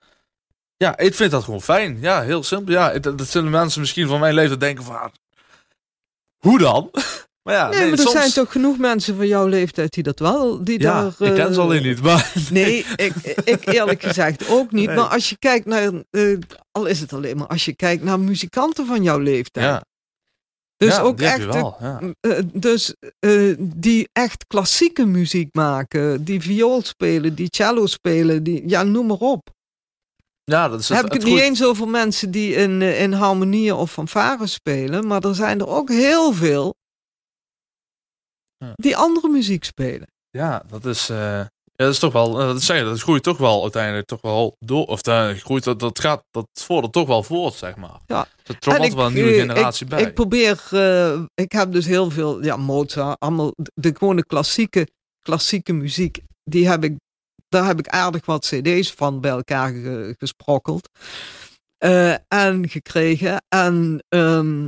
Ja, 0.77 0.97
ik 0.97 1.13
vind 1.15 1.31
dat 1.31 1.43
gewoon 1.43 1.61
fijn. 1.61 1.97
Ja, 2.01 2.21
heel 2.21 2.43
simpel. 2.43 2.73
Ja, 2.73 2.91
het- 2.91 3.03
dat 3.03 3.27
zullen 3.27 3.51
mensen 3.51 3.79
misschien 3.79 4.07
van 4.07 4.19
mijn 4.19 4.33
leeftijd 4.33 4.59
denken 4.59 4.83
van... 4.83 4.95
ah, 4.99 5.09
Hoe 6.37 6.57
dan? 6.59 6.89
maar 7.43 7.55
ja, 7.55 7.69
Nee, 7.69 7.79
maar 7.79 7.91
er 7.91 7.97
soms- 7.97 8.11
zijn 8.11 8.31
toch 8.31 8.51
genoeg 8.51 8.77
mensen 8.77 9.15
van 9.15 9.27
jouw 9.27 9.47
leeftijd 9.47 9.93
die 9.93 10.03
dat 10.03 10.19
wel. 10.19 10.63
Die 10.63 10.79
Ja, 10.81 11.01
daar, 11.01 11.29
ik 11.29 11.35
ken 11.35 11.53
ze 11.53 11.59
eh, 11.59 11.65
alleen 11.65 11.83
niet, 11.83 12.01
maar... 12.01 12.31
Nee, 12.49 12.85
ik, 12.95 13.13
ik 13.43 13.65
eerlijk 13.67 14.03
gezegd 14.03 14.49
ook 14.49 14.71
niet. 14.71 14.87
Nee. 14.87 14.95
Maar 14.95 15.05
als 15.05 15.29
je 15.29 15.37
kijkt 15.37 15.65
naar, 15.65 15.91
eh, 16.09 16.37
al 16.71 16.85
is 16.85 16.99
het 16.99 17.13
alleen 17.13 17.37
maar, 17.37 17.47
als 17.47 17.65
je 17.65 17.75
kijkt 17.75 18.03
naar 18.03 18.19
muzikanten 18.19 18.85
van 18.85 19.03
jouw 19.03 19.19
leeftijd. 19.19 19.65
Ja, 19.65 19.83
dus 20.77 20.95
ja, 20.95 21.01
ook 21.01 21.19
echt, 21.19 21.45
wel. 21.45 21.75
Ja. 21.79 22.01
eh, 22.19 22.39
dus 22.53 22.95
eh, 23.19 23.55
die 23.59 24.09
echt 24.13 24.47
klassieke 24.47 25.05
muziek 25.05 25.55
maken, 25.55 26.23
die 26.23 26.41
viool 26.41 26.81
spelen, 26.81 27.35
die 27.35 27.47
cello 27.49 27.85
spelen, 27.85 28.43
die, 28.43 28.69
ja, 28.69 28.83
noem 28.83 29.05
maar 29.05 29.17
op. 29.17 29.49
ja, 30.43 30.69
dat 30.69 30.79
is 30.79 30.89
heb 30.89 31.05
ik 31.05 31.13
het 31.13 31.23
niet 31.23 31.39
eens 31.39 31.63
over 31.63 31.87
mensen 31.87 32.31
die 32.31 32.53
in, 32.53 32.81
eh, 32.81 33.01
in 33.01 33.13
harmonieën 33.13 33.73
of 33.73 33.91
fanfare 33.91 34.47
spelen, 34.47 35.07
maar 35.07 35.23
er 35.23 35.35
zijn 35.35 35.59
er 35.59 35.67
ook 35.67 35.89
heel 35.89 36.33
veel 36.33 36.75
die 38.75 38.97
andere 38.97 39.29
muziek 39.29 39.63
spelen. 39.63 40.07
Ja, 40.29 40.63
dat 40.67 40.85
is, 40.85 41.11
ja, 41.77 41.85
dat 41.85 41.93
is 41.93 41.99
toch 41.99 42.13
wel, 42.13 42.39
eh, 42.39 42.47
dat 42.47 42.61
zeg 42.61 42.77
je, 42.77 42.83
dat 42.83 43.01
groeit 43.01 43.23
toch 43.23 43.37
wel 43.37 43.61
uiteindelijk 43.61 44.07
toch 44.07 44.21
wel 44.21 44.55
door, 44.59 44.85
of 44.85 45.01
dat 45.01 45.37
groeit, 45.39 45.63
dat, 45.63 45.79
dat 45.79 45.99
gaat, 45.99 46.23
dat 46.31 46.47
vordert 46.53 46.93
toch 46.93 47.07
wel 47.07 47.23
voort, 47.23 47.53
zeg 47.53 47.75
maar. 47.75 47.99
Ja. 48.05 48.27
Er 48.43 48.59
komt 48.59 48.65
altijd 48.67 48.93
wel 48.93 49.05
een 49.05 49.13
nieuwe 49.13 49.31
eh, 49.33 49.39
generatie 49.39 49.83
ik, 49.85 49.89
bij. 49.91 50.01
Ik 50.01 50.13
probeer, 50.13 50.63
eh, 50.71 51.21
ik 51.33 51.51
heb 51.51 51.71
dus 51.71 51.85
heel 51.85 52.09
veel, 52.11 52.43
ja, 52.43 52.55
Mozart, 52.57 53.19
allemaal 53.19 53.51
de, 53.73 53.95
gewone 53.97 54.25
klassieke, 54.25 54.87
klassieke 55.21 55.73
muziek. 55.73 56.19
Die 56.43 56.67
heb 56.67 56.83
ik, 56.83 56.95
daar 57.49 57.65
heb 57.65 57.79
ik 57.79 57.87
aardig 57.87 58.25
wat 58.25 58.45
CD's 58.45 58.91
van 58.91 59.21
bij 59.21 59.31
elkaar 59.31 59.69
ge- 59.69 60.15
gesprokkeld 60.17 60.89
eh, 61.77 62.13
en 62.27 62.69
gekregen. 62.69 63.41
En 63.55 64.03
ehm, 64.09 64.67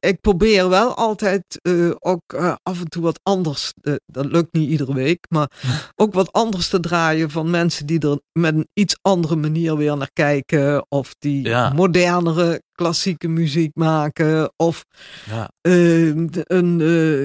ik 0.00 0.20
probeer 0.20 0.68
wel 0.68 0.94
altijd 0.94 1.42
eh, 1.62 1.90
ook 1.98 2.32
eh, 2.32 2.54
af 2.62 2.80
en 2.80 2.88
toe 2.88 3.02
wat 3.02 3.20
anders. 3.22 3.72
dat 4.06 4.24
lukt 4.26 4.52
niet 4.52 4.68
iedere 4.70 4.94
week, 4.94 5.24
maar 5.28 5.50
ook 5.96 6.14
wat 6.14 6.32
anders 6.32 6.68
te 6.68 6.80
draaien 6.80 7.30
van 7.30 7.50
mensen 7.50 7.86
die 7.86 8.00
er 8.00 8.20
met 8.32 8.54
een 8.54 8.68
iets 8.74 8.96
andere 9.02 9.36
manier 9.36 9.76
weer 9.76 9.96
naar 9.96 10.10
kijken. 10.12 10.86
Of 10.88 11.14
die 11.18 11.44
Ja. 11.44 11.72
modernere 11.72 12.62
klassieke 12.72 13.28
muziek 13.28 13.70
maken. 13.74 14.52
Of 14.56 14.84
ja. 15.30 15.50
eh, 15.60 15.72
de- 16.14 16.44
een, 16.44 16.80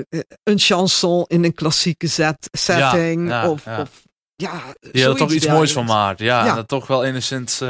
eh, 0.10 0.20
een 0.44 0.60
chanson 0.60 1.24
in 1.28 1.44
een 1.44 1.54
klassieke 1.54 2.08
set, 2.08 2.50
setting. 2.52 3.30
ja, 3.30 3.50
of, 3.50 3.66
ja. 3.66 3.82
of 3.82 4.02
ja, 4.36 4.62
Die 4.92 5.06
er 5.06 5.16
toch 5.16 5.32
iets 5.32 5.48
moois 5.48 5.72
van 5.74 5.86
maakt. 5.86 6.20
Ja, 6.20 6.44
Ja. 6.44 6.50
en 6.50 6.56
dat 6.56 6.68
toch 6.68 6.88
wel 6.88 7.04
enigszins, 7.04 7.62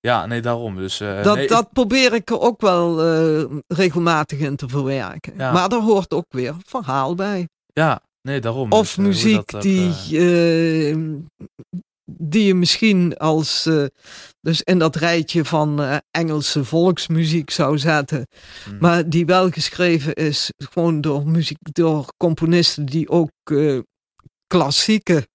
ja, 0.00 0.26
nee, 0.26 0.40
daarom. 0.40 0.76
Dus, 0.76 1.00
eh, 1.00 1.22
Dat, 1.22 1.36
nee, 1.36 1.48
dat 1.48 1.72
probeer 1.72 2.14
ik 2.14 2.30
er 2.30 2.40
ook 2.40 2.60
wel 2.60 3.02
eh, 3.02 3.44
regelmatig 3.66 4.38
in 4.38 4.56
te 4.56 4.68
verwerken. 4.68 5.32
Ja. 5.36 5.52
Maar 5.52 5.68
daar 5.68 5.80
hoort 5.80 6.12
ook 6.12 6.26
weer 6.28 6.54
verhaal 6.66 7.14
bij. 7.14 7.48
ja, 7.72 8.02
nee, 8.22 8.40
daarom. 8.40 8.72
Of 8.72 8.80
Dus, 8.80 8.90
eh, 8.90 8.96
hoe 8.96 9.04
muziek 9.06 9.50
dat 9.50 9.62
die, 9.62 9.92
eh, 10.10 10.90
eh, 10.90 10.98
die 12.12 12.44
je 12.44 12.54
misschien 12.54 13.16
als, 13.16 13.68
dus 14.40 14.62
in 14.62 14.78
dat 14.78 14.96
rijtje 14.96 15.44
van 15.44 16.00
Engelse 16.10 16.64
volksmuziek 16.64 17.50
zou 17.50 17.78
zetten. 17.78 18.26
Hmm. 18.64 18.76
Maar 18.80 19.08
die 19.08 19.26
wel 19.26 19.50
geschreven 19.50 20.14
is 20.14 20.52
gewoon 20.56 21.00
door, 21.00 21.26
muziek, 21.26 21.58
door 21.72 22.06
componisten 22.16 22.86
die 22.86 23.08
ook 23.08 23.30
klassieke, 24.46 25.28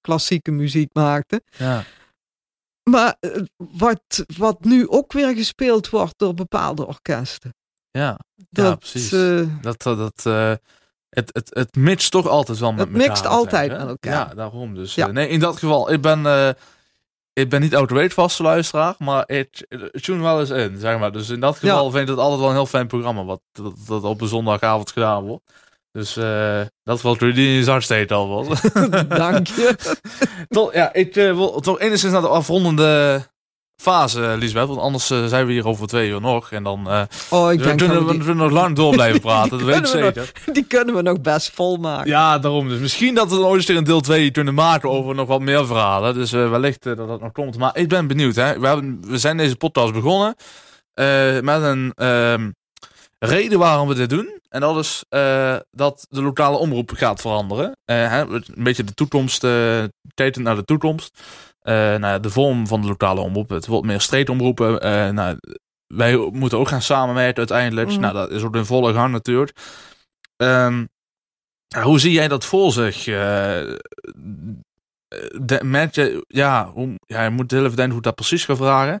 klassieke 0.00 0.50
muziek 0.50 0.90
maakten. 0.92 1.42
Ja. 1.58 1.84
Maar 2.90 3.16
wat, 3.56 4.24
wat 4.36 4.64
nu 4.64 4.88
ook 4.88 5.12
weer 5.12 5.34
gespeeld 5.34 5.90
wordt 5.90 6.14
door 6.16 6.34
bepaalde 6.34 6.86
orkesten. 6.86 7.54
Ja, 7.90 8.18
dat, 8.50 8.64
ja 8.66 8.74
precies. 8.74 9.10
dat, 9.60 9.82
dat, 9.82 10.24
het, 11.08 11.30
het, 11.34 11.50
het 11.54 11.76
mixt 11.76 12.10
toch 12.10 12.28
altijd 12.28 12.58
wel 12.58 12.72
met 12.72 12.80
het 12.80 12.88
elkaar. 12.94 13.08
mixt 13.08 13.26
altijd 13.26 13.70
met 13.70 13.88
elkaar. 13.88 14.12
Ja, 14.28 14.34
daarom. 14.34 14.74
Dus 14.74 14.94
Ja. 14.94 15.06
eh, 15.06 15.12
nee, 15.12 15.28
in 15.28 15.40
dat 15.40 15.56
geval, 15.56 15.92
ik 15.92 16.00
ben, 16.00 16.26
eh, 16.26 16.48
ik 17.32 17.48
ben 17.48 17.60
niet 17.60 17.74
outright 17.76 18.14
vaste 18.14 18.42
luisteraar, 18.42 18.94
maar 18.98 19.28
ik 19.30 19.66
ik 19.68 20.02
tune 20.02 20.22
wel 20.22 20.40
eens 20.40 20.50
in, 20.50 20.78
zeg 20.78 20.98
maar. 20.98 21.12
Dus 21.12 21.28
in 21.28 21.40
dat 21.40 21.58
geval 21.58 21.90
vind 21.90 22.02
ik 22.02 22.08
het 22.08 22.18
altijd 22.18 22.40
wel 22.40 22.48
een 22.48 22.54
heel 22.54 22.66
fijn 22.66 22.86
programma, 22.86 23.24
wat 23.24 23.40
dat, 23.52 23.74
dat 23.86 24.02
op 24.02 24.20
een 24.20 24.28
zondagavond 24.28 24.90
gedaan 24.92 25.24
wordt. 25.24 25.52
Dus 25.92 26.16
eh, 26.16 26.60
dat 26.82 27.00
was 27.00 27.18
Rudy 27.18 27.40
in 27.40 27.64
Zartsteed 27.64 28.12
al 28.12 28.28
was. 28.28 28.60
Dank 29.08 29.46
je. 29.46 29.76
toch, 30.48 30.74
ja, 30.74 30.92
ik 30.92 31.16
eh, 31.16 31.34
wil 31.34 31.60
toch 31.60 31.80
enigszins 31.80 32.12
naar 32.12 32.20
de 32.20 32.28
afrondende 32.28 33.22
fase, 33.82 34.34
Lisbeth. 34.38 34.66
Want 34.66 34.80
anders 34.80 35.10
eh, 35.10 35.24
zijn 35.24 35.46
we 35.46 35.52
hier 35.52 35.66
over 35.66 35.86
twee 35.86 36.08
uur 36.08 36.20
nog. 36.20 36.50
En 36.50 36.62
dan 36.62 36.90
eh 36.90 37.02
Oh, 37.30 37.52
ik 37.52 37.62
denk 37.62 37.78
kunnen 37.78 38.06
we, 38.06 38.12
die, 38.12 38.22
we 38.22 38.34
nog 38.34 38.50
lang 38.50 38.76
door 38.76 38.92
blijven 38.92 39.20
praten, 39.30 39.50
dat 39.50 39.62
weet 39.62 39.76
ik 39.76 39.82
kunnen 39.82 40.14
zeker. 40.14 40.32
die 40.52 40.64
kunnen 40.64 40.94
we 40.94 41.02
nog 41.02 41.20
best 41.20 41.50
vol 41.50 41.76
maken. 41.76 42.10
Ja, 42.10 42.38
daarom. 42.38 42.68
Dus 42.68 42.78
misschien 42.78 43.14
dat 43.14 43.30
we 43.30 43.36
dan 43.36 43.44
ooit 43.44 43.68
eens 43.68 43.78
een 43.78 43.84
deel 43.84 44.00
2 44.00 44.30
kunnen 44.30 44.54
maken 44.54 44.90
over 44.90 45.14
nog 45.14 45.28
wat 45.28 45.40
meer 45.40 45.66
verhalen. 45.66 46.14
Dus 46.14 46.32
eh, 46.32 46.50
wellicht 46.50 46.86
eh, 46.86 46.96
dat 46.96 47.08
dat 47.08 47.20
nog 47.20 47.32
komt. 47.32 47.58
Maar 47.58 47.76
ik 47.76 47.88
ben 47.88 48.06
benieuwd. 48.06 48.34
Hè. 48.34 48.58
We, 48.58 48.66
hebben, 48.66 49.00
we 49.06 49.18
zijn 49.18 49.36
deze 49.36 49.56
podcast 49.56 49.92
begonnen 49.92 50.34
eh, 50.94 51.40
met 51.40 51.62
een 51.62 51.92
ehm, 51.94 52.50
reden 53.24 53.58
waarom 53.58 53.88
we 53.88 53.94
dit 53.94 54.10
doen. 54.10 54.40
En 54.48 54.60
dat 54.60 54.78
is 54.78 55.04
eh, 55.08 55.56
dat 55.70 56.06
de 56.08 56.22
lokale 56.22 56.56
omroep 56.56 56.90
gaat 56.90 57.20
veranderen. 57.20 57.76
Hè, 57.84 58.20
een 58.20 58.44
beetje 58.56 58.84
de 58.84 58.94
toekomst, 58.94 59.40
tekent 60.14 60.44
naar 60.44 60.56
de 60.56 60.64
toekomst. 60.64 61.22
Nou, 61.62 62.20
de 62.20 62.30
vorm 62.30 62.66
van 62.66 62.80
de 62.80 62.86
lokale 62.86 63.20
omroep. 63.20 63.50
Het 63.50 63.66
wordt 63.66 63.86
meer 63.86 64.00
streetomroepen. 64.00 64.80
Nou, 65.14 65.38
wij 65.86 66.16
moeten 66.16 66.58
ook 66.58 66.68
gaan 66.68 66.82
samenwerken 66.82 67.36
uiteindelijk. 67.36 67.88
Mhm. 67.88 68.00
Nou, 68.00 68.14
dat 68.14 68.30
is 68.30 68.42
ook 68.42 68.56
in 68.56 68.64
volle 68.64 68.92
gang 68.92 69.12
natuurlijk. 69.12 69.56
Ehm, 70.36 70.84
hoe 71.82 72.00
zie 72.00 72.12
jij 72.12 72.28
dat 72.28 72.44
voor 72.44 72.72
zich? 72.72 73.04
De, 75.44 75.60
merk 75.62 75.94
je, 75.94 76.24
ja, 76.28 76.70
hoe, 76.70 76.94
ja, 77.06 77.24
je 77.24 77.30
moet 77.30 77.50
heel 77.50 77.64
even 77.64 77.76
denken 77.76 77.90
hoe 77.90 77.98
ik 77.98 78.04
dat 78.04 78.14
precies 78.14 78.44
ga 78.44 78.56
vragen. 78.56 79.00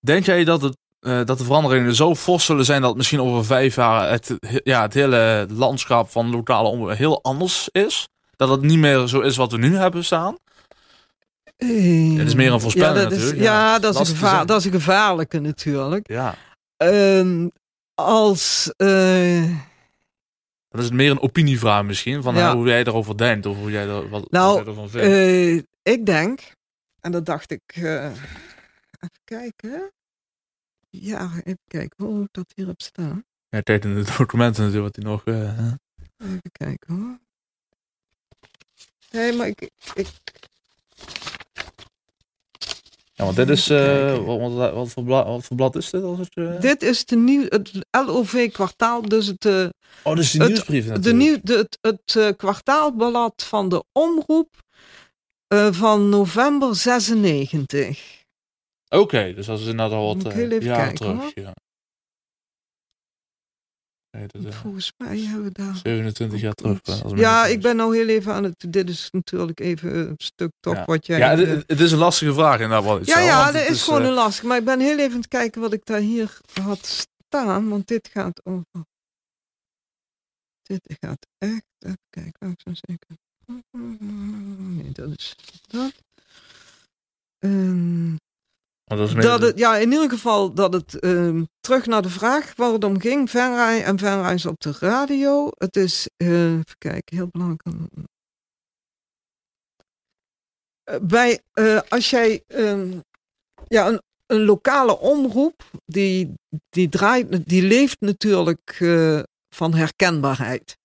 Denk 0.00 0.24
jij 0.24 0.44
dat, 0.44 0.62
het, 0.62 0.76
eh, 1.02 1.24
dat 1.24 1.38
de 1.38 1.44
veranderingen 1.44 1.94
zo 1.94 2.14
fors 2.14 2.44
zullen 2.44 2.64
zijn 2.64 2.82
dat 2.82 2.96
misschien 2.96 3.20
over 3.20 3.44
vijf 3.44 3.74
jaar 3.74 4.10
het, 4.10 4.36
ja, 4.64 4.82
het 4.82 4.94
hele 4.94 5.46
landschap 5.50 6.10
van 6.10 6.30
lokale 6.30 6.68
omroep 6.68 6.96
heel 6.96 7.22
anders 7.22 7.68
is? 7.72 8.08
Dat 8.36 8.48
het 8.48 8.60
niet 8.62 8.78
meer 8.78 9.06
zo 9.06 9.20
is 9.20 9.36
wat 9.36 9.52
we 9.52 9.58
nu 9.58 9.76
hebben 9.76 10.04
staan? 10.04 10.36
Het 11.56 12.26
is 12.26 12.34
meer 12.34 12.52
een 12.52 12.60
voorspelling 12.60 12.96
ja, 12.96 13.02
dat 13.02 13.12
is, 13.12 13.18
natuurlijk. 13.18 13.42
Ja, 13.42 13.78
dat, 13.78 13.94
is 14.00 14.08
een 14.08 14.16
gevaar, 14.16 14.46
dat 14.46 14.58
is 14.58 14.64
een 14.64 14.72
gevaarlijke 14.72 15.38
natuurlijk. 15.40 16.08
Ja, 16.10 16.34
Ehm, 16.76 17.48
als... 17.94 18.72
eh, 18.76 19.50
dat 20.68 20.82
is 20.82 20.90
meer 20.90 21.10
een 21.10 21.20
opinievraag 21.20 21.82
misschien. 21.84 22.22
Van 22.22 22.34
Ja. 22.34 22.48
eh, 22.48 22.52
hoe 22.54 22.66
jij 22.66 22.80
erover 22.84 23.16
denkt 23.16 23.46
of 23.46 23.56
hoe 23.56 23.70
jij, 23.70 23.86
er, 23.88 24.08
wat, 24.08 24.30
Nou, 24.30 24.56
jij 24.56 24.66
ervan 24.66 24.88
vindt. 24.90 25.06
eh, 25.06 25.92
ik 25.94 26.06
denk, 26.06 26.40
en 27.00 27.12
dat 27.12 27.26
dacht 27.26 27.50
ik... 27.50 27.62
eh, 27.66 28.04
even 28.04 29.20
kijken. 29.24 29.92
Ja, 30.94 31.30
even 31.44 31.58
kijken 31.68 32.04
hoe 32.04 32.22
ik 32.22 32.28
dat 32.30 32.52
hier 32.54 32.66
heb 32.66 32.80
staan. 32.80 33.24
ja, 33.48 33.60
kijk 33.60 33.84
in 33.84 33.94
de 33.94 34.12
documenten 34.18 34.64
natuurlijk 34.64 34.96
wat 34.96 35.04
hij 35.04 35.12
nog... 35.12 35.24
eh. 35.24 35.72
Even 36.16 36.40
kijken 36.52 36.94
hoor. 36.94 37.18
Nee, 39.10 39.32
maar 39.32 39.46
ik, 39.46 39.70
ik, 39.94 40.08
Ja, 43.14 43.24
want 43.24 43.36
dit 43.36 43.48
is... 43.48 43.70
eh, 43.70 43.76
Kijken. 43.78 44.24
wat, 44.24 44.72
wat, 44.72 44.90
voor 44.90 45.04
blad, 45.04 45.26
wat 45.26 45.44
voor 45.44 45.56
blad 45.56 45.76
is 45.76 45.90
dit? 45.90 46.02
Als 46.02 46.18
het, 46.18 46.34
eh? 46.34 46.60
dit 46.60 46.82
is 46.82 47.04
de 47.04 47.16
nieuw, 47.16 47.44
het 47.48 47.72
LOV-kwartaal, 47.90 49.02
dus 49.02 49.26
het, 49.26 49.44
Oh, 50.02 50.14
dit 50.14 50.24
is 50.24 50.30
die 50.30 50.40
het- 50.40 50.50
nieuwsbrief 50.50 50.86
de 50.86 51.12
nieuw, 51.12 51.38
de, 51.42 51.68
het, 51.80 52.08
het 52.14 52.36
kwartaalblad 52.36 53.42
van 53.44 53.68
de 53.68 53.84
omroep 53.92 54.60
van 55.70 56.08
november 56.08 56.76
96. 56.76 58.21
Oké, 58.94 59.34
dus 59.34 59.46
dat 59.46 59.58
is 59.60 59.66
inderdaad 59.66 59.92
al 59.98 60.06
wat 60.06 60.16
Moet 60.16 60.24
ik 60.26 60.30
eh, 60.32 60.36
heel 60.38 60.50
even 60.50 60.64
jaar 60.64 60.76
kijken, 60.76 60.96
terug. 60.96 61.16
hoor. 61.20 61.32
Ja. 61.34 61.52
Nee, 64.10 64.26
dat, 64.26 64.44
eh, 64.44 64.52
Volgens 64.52 64.92
mij 64.96 65.18
hebben 65.18 65.44
we 65.44 65.50
daar... 65.52 65.76
27 65.76 66.40
jaar 66.40 66.52
terug. 66.54 66.80
eh, 66.82 67.10
Ja, 67.14 67.46
ik 67.46 67.60
ben 67.62 67.76
nou 67.76 67.96
heel 67.96 68.08
even 68.08 68.32
aan 68.32 68.44
het. 68.44 68.64
Dit 68.72 68.88
is 68.88 69.08
natuurlijk 69.10 69.60
even 69.60 69.94
een 70.08 70.14
stuk 70.16 70.50
toch 70.60 70.74
Ja. 70.74 70.84
wat 70.84 71.06
jij. 71.06 71.18
Ja, 71.18 71.36
het, 71.36 71.64
het 71.66 71.80
is 71.80 71.92
een 71.92 71.98
lastige 71.98 72.32
vraag 72.34 72.60
inderdaad. 72.60 72.84
Wat 72.84 73.00
ik 73.00 73.06
ja, 73.06 73.18
ja, 73.20 73.52
dat 73.52 73.68
is 73.68 73.82
gewoon 73.82 74.02
een 74.02 74.12
lastig. 74.12 74.44
Maar 74.44 74.58
ik 74.58 74.64
ben 74.64 74.80
heel 74.80 74.98
even 74.98 75.10
aan 75.12 75.16
het 75.18 75.28
kijken 75.28 75.60
wat 75.60 75.72
ik 75.72 75.84
daar 75.84 76.00
hier 76.00 76.38
had 76.62 77.06
staan. 77.28 77.68
Want 77.68 77.86
dit 77.86 78.08
gaat 78.08 78.40
over. 78.46 78.84
Dit 80.62 80.96
gaat 81.00 81.26
echt. 81.38 81.64
Even 81.78 81.98
kijken, 82.10 82.32
langzaam 82.38 82.74
zeker. 82.88 83.16
Nee, 84.76 84.92
dat 84.92 85.10
is 85.18 85.36
dat. 85.68 85.92
Ehm, 87.38 88.14
dat 88.96 89.08
is 89.08 89.14
meer- 89.14 89.22
dat 89.22 89.42
het, 89.42 89.58
ja, 89.58 89.76
in 89.76 89.92
ieder 89.92 90.10
geval 90.10 90.54
dat 90.54 90.72
het 90.72 90.98
ehm, 90.98 91.44
terug 91.60 91.86
naar 91.86 92.02
de 92.02 92.10
vraag 92.10 92.56
waar 92.56 92.72
het 92.72 92.84
om 92.84 93.00
ging. 93.00 93.30
Venray 93.30 93.82
en 93.82 93.98
Venray 93.98 94.40
op 94.46 94.60
de 94.60 94.72
radio. 94.78 95.48
Het 95.54 95.76
is, 95.76 96.08
eh, 96.16 96.52
even 96.52 96.78
kijken, 96.78 97.16
heel 97.16 97.28
belangrijk. 97.30 97.62
Eh, 100.82 100.96
bij, 101.02 101.40
eh, 101.52 101.80
als 101.88 102.10
jij 102.10 102.42
ehm, 102.46 102.98
ja, 103.66 103.88
een, 103.88 104.02
een 104.26 104.44
lokale 104.44 104.98
omroep, 104.98 105.62
die, 105.86 106.34
die, 106.70 106.88
draait, 106.88 107.48
die 107.48 107.62
leeft 107.62 108.00
natuurlijk 108.00 108.76
van 109.54 109.74
herkenbaarheid. 109.74 110.76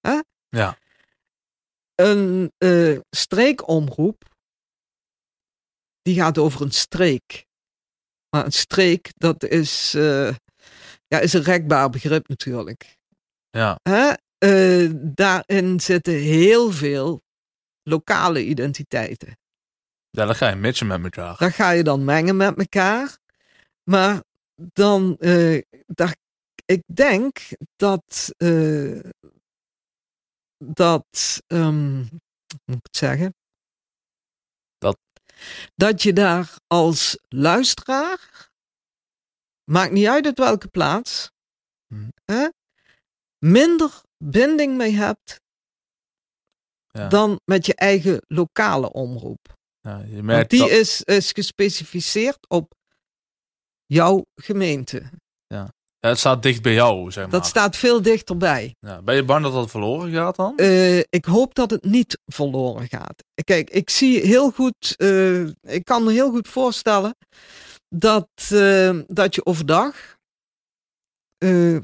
Hè? 0.00 0.18
Ja. 0.48 0.78
Een 1.94 2.52
streekomroep, 3.10 4.24
die 6.08 6.20
gaat 6.20 6.38
over 6.38 6.62
een 6.62 6.70
streek. 6.70 7.46
Maar 8.30 8.44
een 8.44 8.52
streek, 8.52 9.12
dat 9.16 9.44
is, 9.44 9.94
eh, 9.94 10.34
ja, 11.06 11.18
is 11.18 11.32
een 11.32 11.42
rekbaar 11.42 11.90
begrip 11.90 12.28
natuurlijk. 12.28 12.96
Ja, 13.50 13.78
Hè? 13.82 14.12
Eh, 14.38 14.90
daarin 14.94 15.80
zitten 15.80 16.14
heel 16.14 16.70
veel 16.72 17.22
lokale 17.82 18.44
identiteiten. 18.44 19.38
ja, 20.10 20.24
dan 20.24 20.34
ga 20.34 20.48
je 20.48 20.56
matchen 20.56 20.86
met 20.86 21.02
elkaar. 21.02 21.36
Dat 21.38 21.52
ga 21.52 21.70
je 21.70 21.82
dan 21.82 22.04
mengen 22.04 22.36
met 22.36 22.58
elkaar. 22.58 23.18
Maar 23.90 24.22
dan, 24.54 25.16
eh, 25.18 25.62
daar, 25.86 26.16
ik 26.64 26.82
denk 26.86 27.38
dat, 27.76 28.32
dat, 30.58 31.42
ehm, 31.46 32.04
hoe 32.48 32.60
moet 32.64 32.76
ik 32.76 32.86
het 32.86 32.96
zeggen? 32.96 33.34
Dat- 35.74 36.02
je 36.02 36.12
daar 36.12 36.54
als 36.66 37.18
luisteraar, 37.28 38.50
maakt 39.70 39.92
niet 39.92 40.06
uit 40.06 40.26
uit 40.26 40.38
welke 40.38 40.68
plaats, 40.68 41.30
Mhm. 41.94 42.08
hè, 42.24 42.48
minder 43.38 44.00
binding 44.24 44.76
mee 44.76 44.92
hebt 44.92 45.40
Ja. 46.88 47.08
dan 47.08 47.40
met 47.44 47.66
je 47.66 47.74
eigen 47.74 48.20
lokale 48.28 48.92
omroep. 48.92 49.56
Ja, 49.80 49.98
je 49.98 50.10
Want 50.12 50.22
merkt 50.22 50.50
die 50.50 50.58
dat- 50.60 50.70
is, 50.70 51.02
is 51.02 51.32
gespecificeerd 51.32 52.48
op 52.48 52.74
jouw 53.86 54.24
gemeente. 54.34 55.10
ja, 55.46 55.72
het 56.00 56.18
staat 56.18 56.42
dicht 56.42 56.62
bij 56.62 56.72
jou, 56.72 57.10
zeg 57.10 57.22
maar. 57.22 57.32
Dat 57.32 57.46
staat 57.46 57.76
veel 57.76 58.02
dichterbij. 58.02 58.76
ja, 58.80 59.02
ben 59.02 59.14
je 59.14 59.24
bang 59.24 59.42
dat 59.42 59.52
dat 59.52 59.70
verloren 59.70 60.12
gaat 60.12 60.36
dan? 60.36 60.56
Eh, 60.56 60.98
ik 60.98 61.24
hoop 61.24 61.54
dat 61.54 61.70
het 61.70 61.84
niet 61.84 62.18
verloren 62.26 62.88
gaat. 62.88 63.24
Kijk, 63.44 63.70
ik 63.70 63.90
zie 63.90 64.20
heel 64.20 64.50
goed, 64.50 64.94
eh, 64.96 65.46
ik 65.46 65.84
kan 65.84 66.04
me 66.04 66.12
heel 66.12 66.30
goed 66.30 66.48
voorstellen 66.48 67.16
dat, 67.88 68.28
eh, 68.48 68.98
dat 69.06 69.34
je 69.34 69.46
overdag 69.46 70.16
eh, 71.38 71.76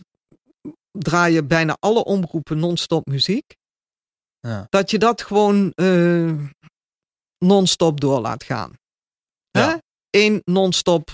draaien 0.91 1.49
bijna 1.49 1.77
alle 1.81 2.05
omroepen 2.05 2.59
non-stop 2.59 3.07
muziek. 3.07 3.57
Ja. 4.41 4.66
Dat 4.69 4.91
je 4.91 4.99
dat 4.99 5.23
gewoon 5.23 5.73
non-stop 7.39 8.01
door 8.01 8.20
laat 8.20 8.45
gaan. 8.45 8.73
Eén 10.11 10.43
non-stop 10.45 11.11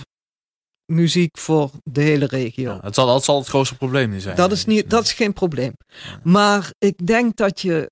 muziek 0.91 1.37
voor 1.37 1.71
de 1.83 2.01
hele 2.01 2.25
regio. 2.25 2.71
Ja, 2.73 2.79
het, 2.81 2.95
zal, 2.95 3.05
dat 3.05 3.23
zal 3.23 3.37
het 3.37 3.47
grootste 3.47 3.77
probleem 3.77 4.09
niet 4.09 4.21
zijn. 4.21 4.35
Dat 4.35 4.51
is, 4.51 4.65
niet, 4.65 4.89
dat 4.89 5.03
is 5.03 5.13
geen 5.13 5.33
probleem. 5.33 5.73
Maar 6.23 6.73
ik 6.77 7.07
denk 7.07 7.35
dat 7.35 7.61
je 7.61 7.91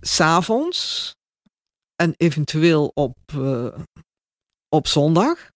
s'avonds 0.00 1.10
en 1.96 2.14
eventueel 2.16 2.90
op, 2.94 3.16
eh, 3.26 3.78
op 4.68 4.86
zondag, 4.86 5.48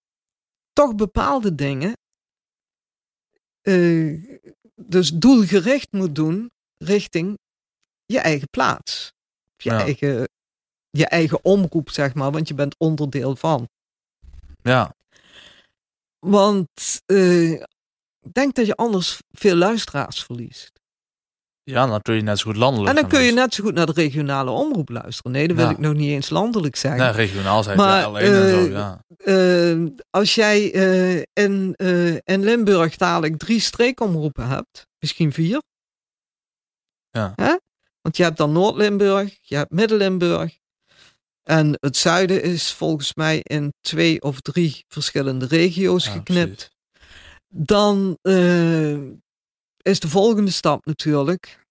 toch 0.73 0.95
bepaalde 0.95 1.55
dingen 1.55 1.93
eh, 3.63 4.41
dus 4.75 5.11
doelgericht 5.11 5.93
moet 5.93 6.15
doen 6.15 6.51
richting 6.85 7.39
je 8.05 8.19
eigen 8.19 8.49
plaats. 8.51 9.13
Je, 9.57 9.71
Ja. 9.71 9.81
eigen, 9.81 10.29
je 10.91 11.07
eigen 11.07 11.45
omroep, 11.45 11.91
zeg 11.91 12.15
maar, 12.15 12.31
want 12.31 12.49
je 12.49 12.55
bent 12.55 12.75
onderdeel 12.79 13.37
van. 13.37 13.69
Ja, 14.63 14.95
Want 16.27 16.69
eh, 17.07 17.53
ik 17.53 18.33
denk 18.33 18.55
dat 18.55 18.67
je 18.67 18.75
anders 18.75 19.19
veel 19.31 19.55
luisteraars 19.57 20.23
verliest. 20.25 20.73
ja, 21.63 21.87
dan 21.87 22.03
kun 22.03 22.15
je 22.15 22.23
net 22.23 22.39
zo 22.39 22.45
goed 22.51 22.57
landelijk 22.57 22.89
En 22.89 23.01
dan 23.03 23.11
kun 23.11 23.23
je 23.23 23.33
net 23.33 23.55
zo 23.55 23.65
goed 23.65 23.75
naar 23.75 23.87
de 23.87 23.93
regionale 23.93 24.51
omroep 24.51 24.89
luisteren. 24.89 25.33
Nee, 25.33 25.47
dat 25.49 25.57
wil 25.57 25.65
Ja. 25.65 25.71
ik 25.71 25.79
nog 25.79 25.95
niet 25.95 26.11
eens 26.11 26.31
landelijk 26.31 26.77
zeggen. 26.77 27.01
Nee, 27.01 27.11
regionaal 27.13 27.63
zijn 27.63 27.77
Maar, 27.77 28.05
alleen 28.05 28.33
en 28.33 28.49
zo, 28.51 28.65
eh, 28.65 28.71
ja. 28.71 29.01
Eh, 29.17 29.87
als 30.11 30.35
jij 30.35 30.61
in, 31.33 31.75
in 32.25 32.45
Limburg 32.45 32.97
dadelijk 32.97 33.37
drie 33.39 33.61
streekomroepen 33.61 34.49
hebt, 34.49 34.87
misschien 34.99 35.33
vier. 35.33 35.63
Ja. 37.11 37.33
Hè? 37.37 37.57
Want 38.01 38.17
je 38.17 38.23
hebt 38.23 38.37
dan 38.37 38.53
Noord-Limburg, 38.53 39.39
je 39.41 39.57
hebt 39.57 39.71
Midden-Limburg. 39.71 40.59
En 41.49 41.77
het 41.81 41.97
zuiden 41.97 42.43
is 42.43 42.73
volgens 42.73 43.15
mij 43.15 43.41
in 43.43 43.73
twee 43.81 44.23
of 44.23 44.41
drie 44.41 44.85
verschillende 44.89 45.47
regio's 45.47 46.05
Ja, 46.05 46.11
geknipt. 46.11 46.55
precies. 46.55 46.75
Dan 47.49 48.19
eh, 48.23 48.97
is 49.83 50.01
de 50.01 50.09
volgende 50.09 50.51
stap 50.51 50.85
natuurlijk. 50.87 51.65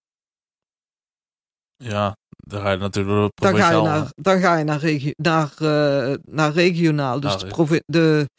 Ja, 1.76 2.18
dan 2.28 2.62
ga 2.62 2.72
je 2.72 2.78
natuurlijk 2.78 3.32
Dan 3.36 3.56
ga 3.56 3.72
je 3.72 3.82
naar, 3.82 4.12
dan 4.16 4.40
ga 4.40 4.58
je 4.58 4.64
naar, 4.64 4.80
regio, 4.80 5.12
naar, 5.16 5.52
eh, 5.58 6.16
naar 6.24 6.52
regionaal. 6.52 7.20
Dus, 7.20 7.38
de 7.38 7.84
de, 7.86 8.30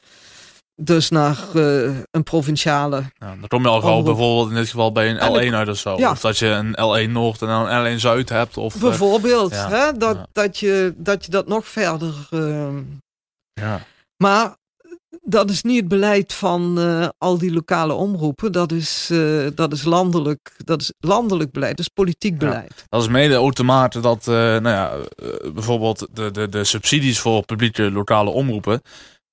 dus 0.77 1.11
naar 1.11 1.39
eh, 1.55 1.83
een 2.11 2.23
provinciale. 2.23 2.97
Ja, 3.19 3.37
dan 3.41 3.49
kom 3.49 3.63
je 3.63 3.69
al 3.69 3.81
gauw 3.81 3.91
Omroep. 3.91 4.05
bijvoorbeeld 4.17 4.49
in 4.51 4.55
dit 4.57 4.69
geval 4.69 4.93
bij 4.93 5.11
een 5.11 5.19
En 5.19 5.33
dan- 5.33 5.43
L1 5.45 5.55
uit 5.55 5.69
of 5.69 5.77
zo. 5.79 5.97
Ja. 5.99 6.11
Of 6.11 6.21
dat 6.21 6.39
je 6.39 6.47
een 6.47 6.73
L1 6.73 7.11
Noord 7.13 7.43
en 7.43 7.49
dan 7.49 7.69
een 7.69 7.97
L1 7.97 8.01
Zuid 8.01 8.29
hebt. 8.29 8.57
Of, 8.57 8.75
eh, 8.75 8.81
Bijvoorbeeld, 8.81 9.53
ja, 9.53 9.69
hè, 9.69 9.93
dat, 9.99 10.17
ja. 10.17 10.27
dat, 10.33 10.59
je, 10.59 10.95
dat 10.97 11.25
je 11.25 11.31
dat 11.31 11.49
nog 11.49 11.67
verder. 11.69 12.15
eh, 12.31 12.69
ja. 13.53 13.81
maar 14.17 14.57
dat 15.23 15.51
is 15.51 15.63
niet 15.63 15.77
het 15.81 15.89
beleid 15.89 16.33
van 16.33 16.79
eh, 16.79 17.09
al 17.19 17.39
die 17.39 17.53
lokale 17.53 17.93
omroepen. 17.93 18.53
Dat 18.53 18.73
is, 18.73 19.13
dat 19.55 19.73
is, 19.73 19.85
landelijk, 19.85 20.53
dat 20.65 20.81
is 20.81 20.93
landelijk 20.99 21.53
beleid, 21.53 21.77
dat 21.77 21.87
is 21.87 21.93
politiek 21.95 22.39
beleid. 22.39 22.85
Dat 22.89 23.03
is 23.03 23.09
mede 23.09 23.35
automate 23.35 24.01
dat 24.01 24.27
nou 24.27 24.69
ja, 24.69 24.93
bijvoorbeeld 25.53 26.07
de, 26.13 26.31
de, 26.31 26.49
de 26.49 26.65
subsidies 26.65 27.19
voor 27.21 27.45
publieke 27.45 27.91
lokale 27.91 28.31
omroepen. 28.31 28.81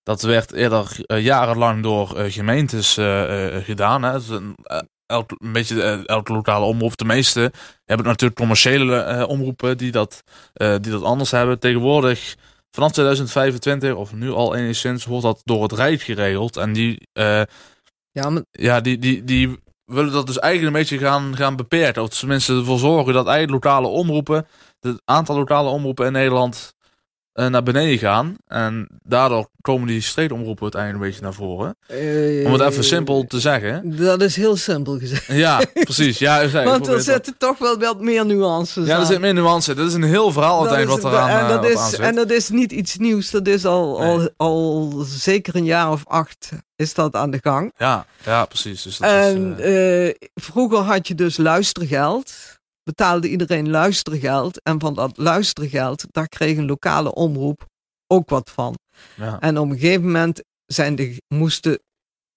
Dat 0.03 0.21
werd 0.21 0.53
eerder 0.53 0.97
eh, 1.05 1.23
jarenlang 1.23 1.83
door 1.83 2.17
eh, 2.17 2.31
gemeentes 2.31 2.97
eh, 2.97 3.55
gedaan. 3.63 4.03
Hè. 4.03 4.17
Is 4.17 4.29
een, 4.29 4.55
elk, 5.05 5.31
een 5.37 5.51
beetje 5.51 6.05
elke 6.05 6.33
lokale 6.33 6.65
omroep. 6.65 6.97
De 6.97 7.05
meeste 7.05 7.51
hebben 7.85 8.05
natuurlijk 8.05 8.39
commerciële 8.39 9.27
omroepen 9.27 9.77
die 9.77 9.91
dat, 9.91 10.23
die 10.53 10.91
dat 10.91 11.03
anders 11.03 11.31
hebben. 11.31 11.59
Tegenwoordig, 11.59 12.35
vanaf 12.71 12.91
2025, 12.91 13.93
of 13.93 14.13
nu 14.13 14.31
al 14.31 14.55
enigszins, 14.55 15.05
wordt 15.05 15.25
dat 15.25 15.41
door 15.43 15.63
het 15.63 15.71
Rijk 15.71 16.01
geregeld. 16.01 16.57
En 16.57 16.73
die, 16.73 17.07
Ja, 18.11 18.29
maar 18.29 18.43
ja, 18.51 18.81
die, 18.81 18.97
die, 18.97 19.23
die 19.23 19.59
willen 19.85 20.11
dat 20.11 20.27
dus 20.27 20.39
eigenlijk 20.39 20.75
een 20.75 20.81
beetje 20.81 20.97
gaan, 20.97 21.35
gaan 21.35 21.55
beperken. 21.55 22.01
Of 22.01 22.09
tenminste 22.09 22.53
ervoor 22.53 22.79
zorgen 22.79 23.13
dat 23.13 23.27
eigenlijk 23.27 23.65
lokale 23.65 23.87
omroepen, 23.87 24.47
het 24.79 25.01
aantal 25.05 25.35
lokale 25.35 25.69
omroepen 25.69 26.05
in 26.05 26.11
Nederland 26.11 26.73
naar 27.33 27.63
beneden 27.63 27.97
gaan. 27.97 28.35
En 28.47 28.87
daardoor 29.03 29.47
komen 29.61 29.87
die 29.87 30.01
streekomroepen 30.01 30.61
uiteindelijk 30.63 31.03
een 31.03 31.09
beetje 31.09 31.23
naar 31.23 31.33
voren. 31.33 31.75
eh, 31.87 32.45
Om 32.45 32.51
het 32.53 32.61
even 32.61 32.83
simpel 32.83 33.25
te 33.27 33.39
zeggen. 33.39 33.95
Dat 33.97 34.21
is 34.21 34.35
heel 34.35 34.55
simpel 34.55 34.97
gezegd. 34.99 35.25
Ja, 35.27 35.61
precies. 35.73 36.17
Ja, 36.19 36.49
Want 36.63 36.87
er 36.87 37.01
zitten 37.01 37.35
toch 37.37 37.57
wel 37.57 37.79
wat 37.79 38.01
meer 38.01 38.25
nuances 38.25 38.87
Ja, 38.87 38.99
er 38.99 39.05
zit 39.05 39.19
meer 39.19 39.33
nuance. 39.33 39.75
Dit 39.75 39.87
is 39.87 39.93
een 39.93 40.03
heel 40.03 40.31
verhaal 40.31 40.63
Dat 40.63 40.67
uiteindelijk 40.73 41.01
wat 41.03 41.13
eraan, 41.13 41.29
en, 41.29 41.45
eh, 41.45 41.49
dat 41.61 41.65
is, 41.65 41.97
en 41.99 42.15
dat 42.15 42.31
is 42.31 42.49
niet 42.49 42.71
iets 42.71 42.97
nieuws. 42.97 43.29
Dat 43.31 43.47
is 43.47 43.65
al, 43.65 44.01
al, 44.01 44.17
Nee. 44.17 44.29
al 44.37 44.91
zeker 45.07 45.55
een 45.55 45.65
jaar 45.65 45.91
of 45.91 46.03
acht 46.07 46.49
is 46.75 46.93
dat 46.93 47.15
aan 47.15 47.31
de 47.31 47.39
gang. 47.41 47.73
Ja, 47.77 48.05
ja, 48.25 48.45
precies. 48.45 48.81
Dus 48.81 48.97
dat 48.97 49.09
En 49.09 49.53
is, 49.57 49.63
eh, 49.65 50.07
eh, 50.07 50.15
vroeger 50.35 50.77
had 50.79 51.07
je 51.07 51.15
dus 51.15 51.37
luistergeld. 51.37 52.33
Betaalde 52.83 53.29
iedereen 53.29 53.69
luistergeld. 53.69 54.61
En 54.61 54.79
van 54.79 54.93
dat 54.93 55.17
luistergeld, 55.17 56.05
daar 56.11 56.27
kreeg 56.27 56.57
een 56.57 56.65
lokale 56.65 57.13
omroep 57.13 57.65
ook 58.07 58.29
wat 58.29 58.49
van. 58.49 58.77
ja. 59.15 59.39
En 59.39 59.57
op 59.57 59.69
een 59.69 59.77
gegeven 59.79 60.05
moment 60.05 60.43
zijn 60.65 60.95
de, 60.95 61.21
moesten 61.27 61.79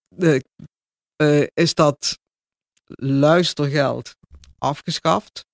de, 0.08 0.44
eh, 1.16 1.46
is 1.54 1.74
dat 1.74 2.18
luistergeld 3.00 4.16
afgeschaft. 4.58 5.44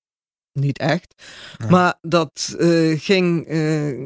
Niet 0.53 0.79
echt. 0.79 1.23
Ja. 1.57 1.67
Maar 1.71 1.99
dat 2.01 2.55
eh, 2.59 3.01
ging. 3.01 3.47
eh, 3.47 4.01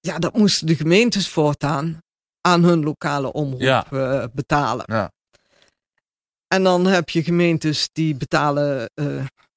ja, 0.00 0.18
dat 0.18 0.36
moesten 0.36 0.66
de 0.66 0.76
gemeentes 0.76 1.28
voortaan 1.28 1.98
aan 2.40 2.62
hun 2.64 2.82
lokale 2.82 3.32
omroep 3.32 3.60
Ja. 3.60 3.86
betalen. 4.32 4.84
Ja. 4.88 5.12
En 6.48 6.62
dan 6.62 6.86
heb 6.86 7.08
je 7.08 7.22
gemeentes 7.22 7.88
die 7.92 8.14
betalen 8.14 8.90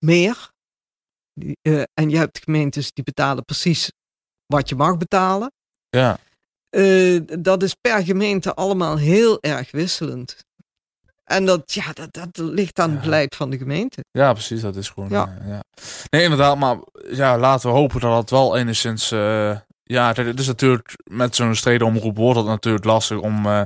meer. 0.06 0.50
Eh, 1.62 1.82
en 1.94 2.10
je 2.10 2.18
hebt 2.18 2.40
gemeentes 2.44 2.92
die 2.94 3.04
betalen 3.04 3.46
precies 3.46 3.92
wat 4.46 4.70
je 4.70 4.76
mag 4.76 4.98
betalen. 4.98 5.52
ja. 5.90 6.18
Eh, 6.70 7.20
dat 7.40 7.64
is 7.64 7.74
per 7.82 8.04
gemeente 8.04 8.54
allemaal 8.54 8.98
heel 8.98 9.42
erg 9.42 9.72
wisselend. 9.72 10.44
En 11.24 11.46
dat, 11.46 11.74
ja, 11.74 11.92
dat, 11.94 12.14
dat 12.14 12.38
ligt 12.38 12.80
aan 12.80 12.90
het 12.90 12.98
Ja. 13.00 13.04
beleid 13.04 13.36
van 13.36 13.50
de 13.50 13.58
gemeente. 13.58 14.04
Ja, 14.12 14.34
precies. 14.34 14.62
Dat 14.62 14.76
is 14.76 14.90
gewoon. 14.90 15.10
Ja. 15.10 15.36
Ja. 15.40 15.48
ja. 15.54 15.64
Nee, 16.10 16.24
inderdaad. 16.24 16.58
Maar 16.58 16.78
ja, 17.10 17.38
laten 17.38 17.70
we 17.70 17.76
hopen 17.76 18.00
dat 18.00 18.18
het 18.18 18.30
wel 18.30 18.58
enigszins. 18.58 19.12
eh 19.12 19.58
ja, 19.84 20.14
het 20.14 20.40
is 20.40 20.48
natuurlijk 20.48 20.94
met 21.04 21.36
zo'n 21.36 21.56
stredenomroep 21.56 22.18
wordt 22.18 22.38
het 22.40 22.48
natuurlijk 22.48 22.86
lastig 22.86 23.18
om. 23.20 23.46
eh, 23.46 23.62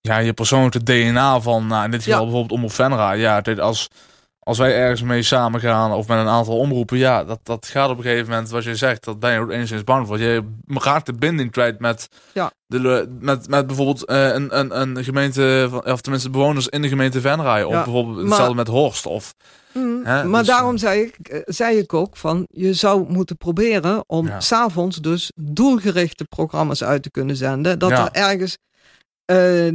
ja, 0.00 0.18
je 0.18 0.32
persoonlijke 0.32 0.82
DNA 0.82 1.40
van. 1.40 1.66
Nou, 1.66 1.84
in 1.84 1.90
dit 1.90 2.02
geval 2.02 2.18
Ja. 2.18 2.24
bijvoorbeeld 2.24 2.52
Omroep 2.52 2.72
Venra. 2.72 3.12
Ja, 3.12 3.40
kijk, 3.40 3.58
als. 3.58 3.88
Als 4.44 4.58
wij 4.58 4.74
ergens 4.76 5.02
mee 5.02 5.22
samen 5.22 5.60
gaan 5.60 5.92
of 5.92 6.08
met 6.08 6.18
een 6.18 6.28
aantal 6.28 6.58
omroepen, 6.58 6.98
ja, 6.98 7.24
dat, 7.24 7.40
dat 7.42 7.66
gaat 7.66 7.90
op 7.90 7.96
een 7.96 8.02
gegeven 8.02 8.30
moment, 8.30 8.50
wat 8.50 8.64
je 8.64 8.76
zegt, 8.76 9.04
dat 9.04 9.20
ben 9.20 9.32
je 9.32 9.38
ook 9.38 9.50
enigszins 9.50 9.84
bang 9.84 10.06
voor. 10.06 10.18
Je 10.18 10.42
raakt 10.66 11.06
de 11.06 11.12
binding 11.12 11.50
kwijt 11.50 11.78
met, 11.80 12.08
Ja. 12.34 12.50
de, 12.66 13.08
met, 13.20 13.48
met 13.48 13.66
bijvoorbeeld 13.66 14.04
eh, 14.04 14.26
een, 14.34 14.58
een, 14.58 14.80
een 14.80 15.04
gemeente, 15.04 15.66
van, 15.70 15.84
of 15.92 16.00
tenminste 16.00 16.30
bewoners 16.30 16.68
in 16.68 16.82
de 16.82 16.88
gemeente 16.88 17.20
Venray. 17.20 17.62
Of 17.62 17.72
Ja, 17.72 17.82
bijvoorbeeld 17.84 18.16
maar- 18.16 18.26
hetzelfde 18.26 18.54
met 18.54 18.68
Horst. 18.68 19.06
Of, 19.06 19.34
Mm, 19.74 20.00
Hè, 20.04 20.24
maar 20.24 20.38
dus, 20.42 20.48
daarom 20.48 20.76
zei 20.78 21.00
ik, 21.00 21.28
eh, 21.28 21.40
zei 21.44 21.78
ik 21.78 21.94
ook 21.94 22.16
van, 22.16 22.46
je 22.50 22.74
zou 22.74 23.04
moeten 23.12 23.36
proberen 23.36 24.04
om 24.06 24.26
Ja. 24.26 24.40
s'avonds 24.40 24.96
dus 24.96 25.32
doelgerichte 25.34 26.24
programma's 26.24 26.84
uit 26.84 27.02
te 27.02 27.10
kunnen 27.10 27.36
zenden. 27.36 27.78
Dat 27.78 27.90
er 27.90 28.08
ergens, 28.12 28.58
eh, 29.24 29.68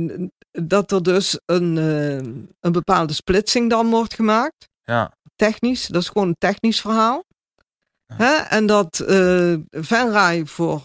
dat 0.64 0.92
er 0.92 1.04
dus 1.04 1.40
een, 1.46 1.78
eh, 1.78 2.16
een 2.60 2.72
bepaalde 2.72 3.14
splitsing 3.14 3.70
dan 3.70 3.90
wordt 3.90 4.14
gemaakt. 4.14 4.68
ja, 4.84 5.16
Technisch, 5.36 5.88
dat 5.88 6.02
is 6.02 6.08
gewoon 6.08 6.28
een 6.28 6.36
technisch 6.38 6.82
verhaal. 6.82 7.24
Ja. 8.08 8.16
Hè? 8.16 8.34
En 8.36 8.66
dat 8.66 9.00
eh 9.00 9.54
Venray 9.72 10.46
voor 10.46 10.82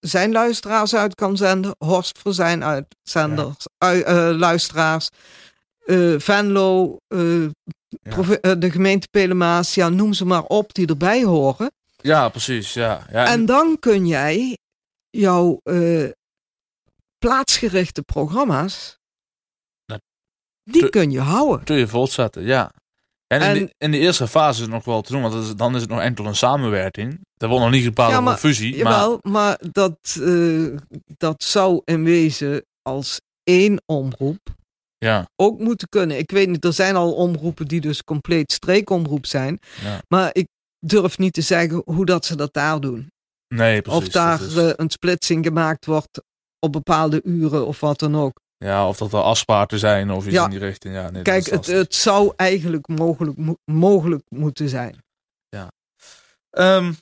zijn 0.00 0.32
luisteraars 0.32 0.94
uit 0.94 1.14
kan 1.14 1.36
zenden, 1.36 1.74
Horst 1.78 2.18
voor 2.18 2.32
zijn 2.34 2.64
uitzenders, 2.64 3.66
ui- 3.78 4.00
eh, 4.02 4.30
luisteraars. 4.38 5.08
Venlo, 6.18 6.96
de 7.08 8.70
gemeente 8.70 9.08
Pelemaas, 9.10 9.74
ja, 9.74 9.88
noem 9.88 10.12
ze 10.12 10.24
maar 10.24 10.42
op, 10.42 10.74
die 10.74 10.86
erbij 10.86 11.24
horen. 11.24 11.70
ja, 11.96 12.28
precies. 12.28 12.72
Ja, 12.72 13.06
ja, 13.10 13.26
En 13.26 13.46
dan 13.46 13.76
kun 13.78 14.06
jij 14.06 14.58
jouw 15.10 15.60
plaatsgerichte 17.28 18.02
programma's, 18.02 18.98
Dat- 19.84 20.02
die 20.70 20.82
te- 20.82 20.88
kun 20.90 21.10
je 21.10 21.20
houden. 21.20 21.64
kun 21.64 21.76
je 21.76 21.88
voortzetten, 21.88 22.42
ja. 22.42 22.72
En 23.26 23.56
in, 23.56 23.66
de, 23.66 23.74
in 23.78 23.90
de 23.90 23.98
eerste 23.98 24.26
fase 24.28 24.50
is 24.54 24.58
het 24.60 24.70
nog 24.70 24.84
wel 24.84 25.02
te 25.02 25.12
doen, 25.12 25.22
want 25.22 25.34
is- 25.34 25.54
dan 25.56 25.74
is 25.74 25.80
het 25.80 25.90
nog 25.90 26.00
enkel 26.00 26.26
een 26.26 26.36
samenwerking. 26.36 27.20
Er 27.36 27.48
wordt 27.48 27.62
nog 27.64 27.72
niet 27.72 27.84
gepraat 27.84 28.06
Ja, 28.08 28.12
over 28.12 28.24
maar- 28.24 28.32
een 28.32 28.38
fusie. 28.38 28.82
maar, 28.82 28.92
Jawel, 28.92 29.18
maar 29.22 29.58
dat, 29.72 30.16
eh, 30.20 30.76
dat 31.16 31.42
zou 31.42 31.80
in 31.84 32.04
wezen 32.04 32.64
als 32.82 33.20
één 33.42 33.82
omroep 33.86 34.40
ja, 34.98 35.28
ook 35.36 35.58
moeten 35.58 35.88
kunnen. 35.88 36.18
Ik 36.18 36.30
weet 36.30 36.48
niet, 36.48 36.64
er 36.64 36.72
zijn 36.72 36.96
al 36.96 37.14
omroepen 37.14 37.66
die 37.68 37.80
dus 37.80 38.02
compleet 38.04 38.52
streekomroep 38.52 39.26
zijn. 39.26 39.58
Ja. 39.82 40.00
Maar 40.08 40.30
ik 40.32 40.46
durf 40.86 41.18
niet 41.18 41.32
te 41.32 41.40
zeggen 41.40 41.82
hoe 41.84 42.04
dat 42.06 42.24
ze 42.24 42.36
dat 42.36 42.52
daar 42.52 42.80
doen. 42.80 43.12
nee, 43.54 43.82
precies. 43.82 44.02
of 44.06 44.08
daar 44.08 44.42
is- 44.42 44.56
eh, 44.56 44.70
een 44.76 44.90
splitsing 44.90 45.44
gemaakt 45.44 45.86
wordt 45.86 46.22
op 46.64 46.72
bepaalde 46.72 47.20
uren 47.24 47.66
of 47.66 47.80
wat 47.80 47.98
dan 47.98 48.16
ook. 48.16 48.40
ja, 48.56 48.88
of 48.88 48.96
dat 48.96 49.12
er 49.12 49.20
afspraken 49.20 49.78
zijn 49.78 50.10
of 50.10 50.24
iets 50.24 50.34
Ja. 50.34 50.44
in 50.44 50.50
die 50.50 50.58
richting. 50.58 50.94
Ja, 50.94 51.10
nee, 51.10 51.22
Kijk, 51.22 51.46
het, 51.46 51.66
het 51.66 51.94
zou 51.94 52.32
eigenlijk 52.36 52.88
mogelijk, 52.88 53.36
mo- 53.38 53.56
mogelijk 53.64 54.22
moeten 54.28 54.68
zijn. 54.68 55.02
Ehm, 56.50 56.92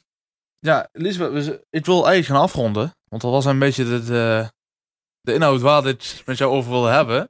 ja, 0.59 0.89
Lisbeth, 0.93 1.61
ik 1.71 1.87
wil 1.87 2.07
eigenlijk 2.07 2.27
gaan 2.27 2.49
afronden. 2.49 2.95
Want 3.09 3.23
dat 3.23 3.31
was 3.31 3.45
een 3.45 3.59
beetje 3.59 3.85
de, 3.85 4.05
de, 4.05 4.51
de 5.21 5.35
inhoud 5.35 5.61
waar 5.61 5.83
dit 5.83 6.23
met 6.27 6.39
jou 6.39 6.53
over 6.53 6.71
wilde 6.71 6.89
hebben. 6.89 7.29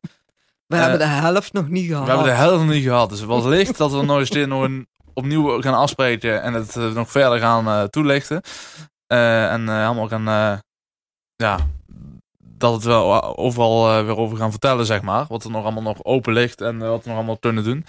We 0.66 0.76
hebben 0.76 0.98
de 0.98 1.04
helft 1.04 1.52
nog 1.52 1.68
niet 1.68 1.86
gehad. 1.86 2.04
We 2.04 2.09
hebben 2.10 2.28
de 2.30 2.36
helft 2.36 2.60
nog 2.64 2.70
niet 2.72 2.84
gehad. 2.84 3.09
Dus 3.10 3.18
het 3.18 3.28
was 3.28 3.44
licht 3.44 3.76
dat 3.76 3.90
we 3.92 4.02
nog 4.02 4.18
eens 4.18 4.30
dit 4.30 4.48
nog 4.48 4.62
een, 4.62 4.88
opnieuw 5.14 5.60
gaan 5.62 5.74
afspreken 5.74 6.42
en 6.42 6.52
het 6.54 6.74
nog 6.74 7.10
verder 7.10 7.38
gaan 7.38 7.90
toelichten. 7.90 8.40
en 9.06 9.60
helemaal 9.68 10.09
gaan, 10.09 10.60
ja, 11.36 11.59
dat 12.62 12.74
het 12.74 12.84
wel 12.84 13.36
overal 13.36 14.05
weer 14.05 14.16
over 14.16 14.36
gaan 14.36 14.51
vertellen, 14.51 14.86
zeg 14.86 15.02
maar. 15.02 15.26
Wat 15.28 15.44
er 15.44 15.51
nog 15.51 15.62
allemaal 15.62 15.82
nog 15.82 16.05
open 16.05 16.32
ligt 16.32 16.60
en 16.60 16.78
wat 16.78 17.02
we 17.02 17.09
nog 17.09 17.18
allemaal 17.18 17.39
kunnen 17.39 17.64
doen. 17.64 17.84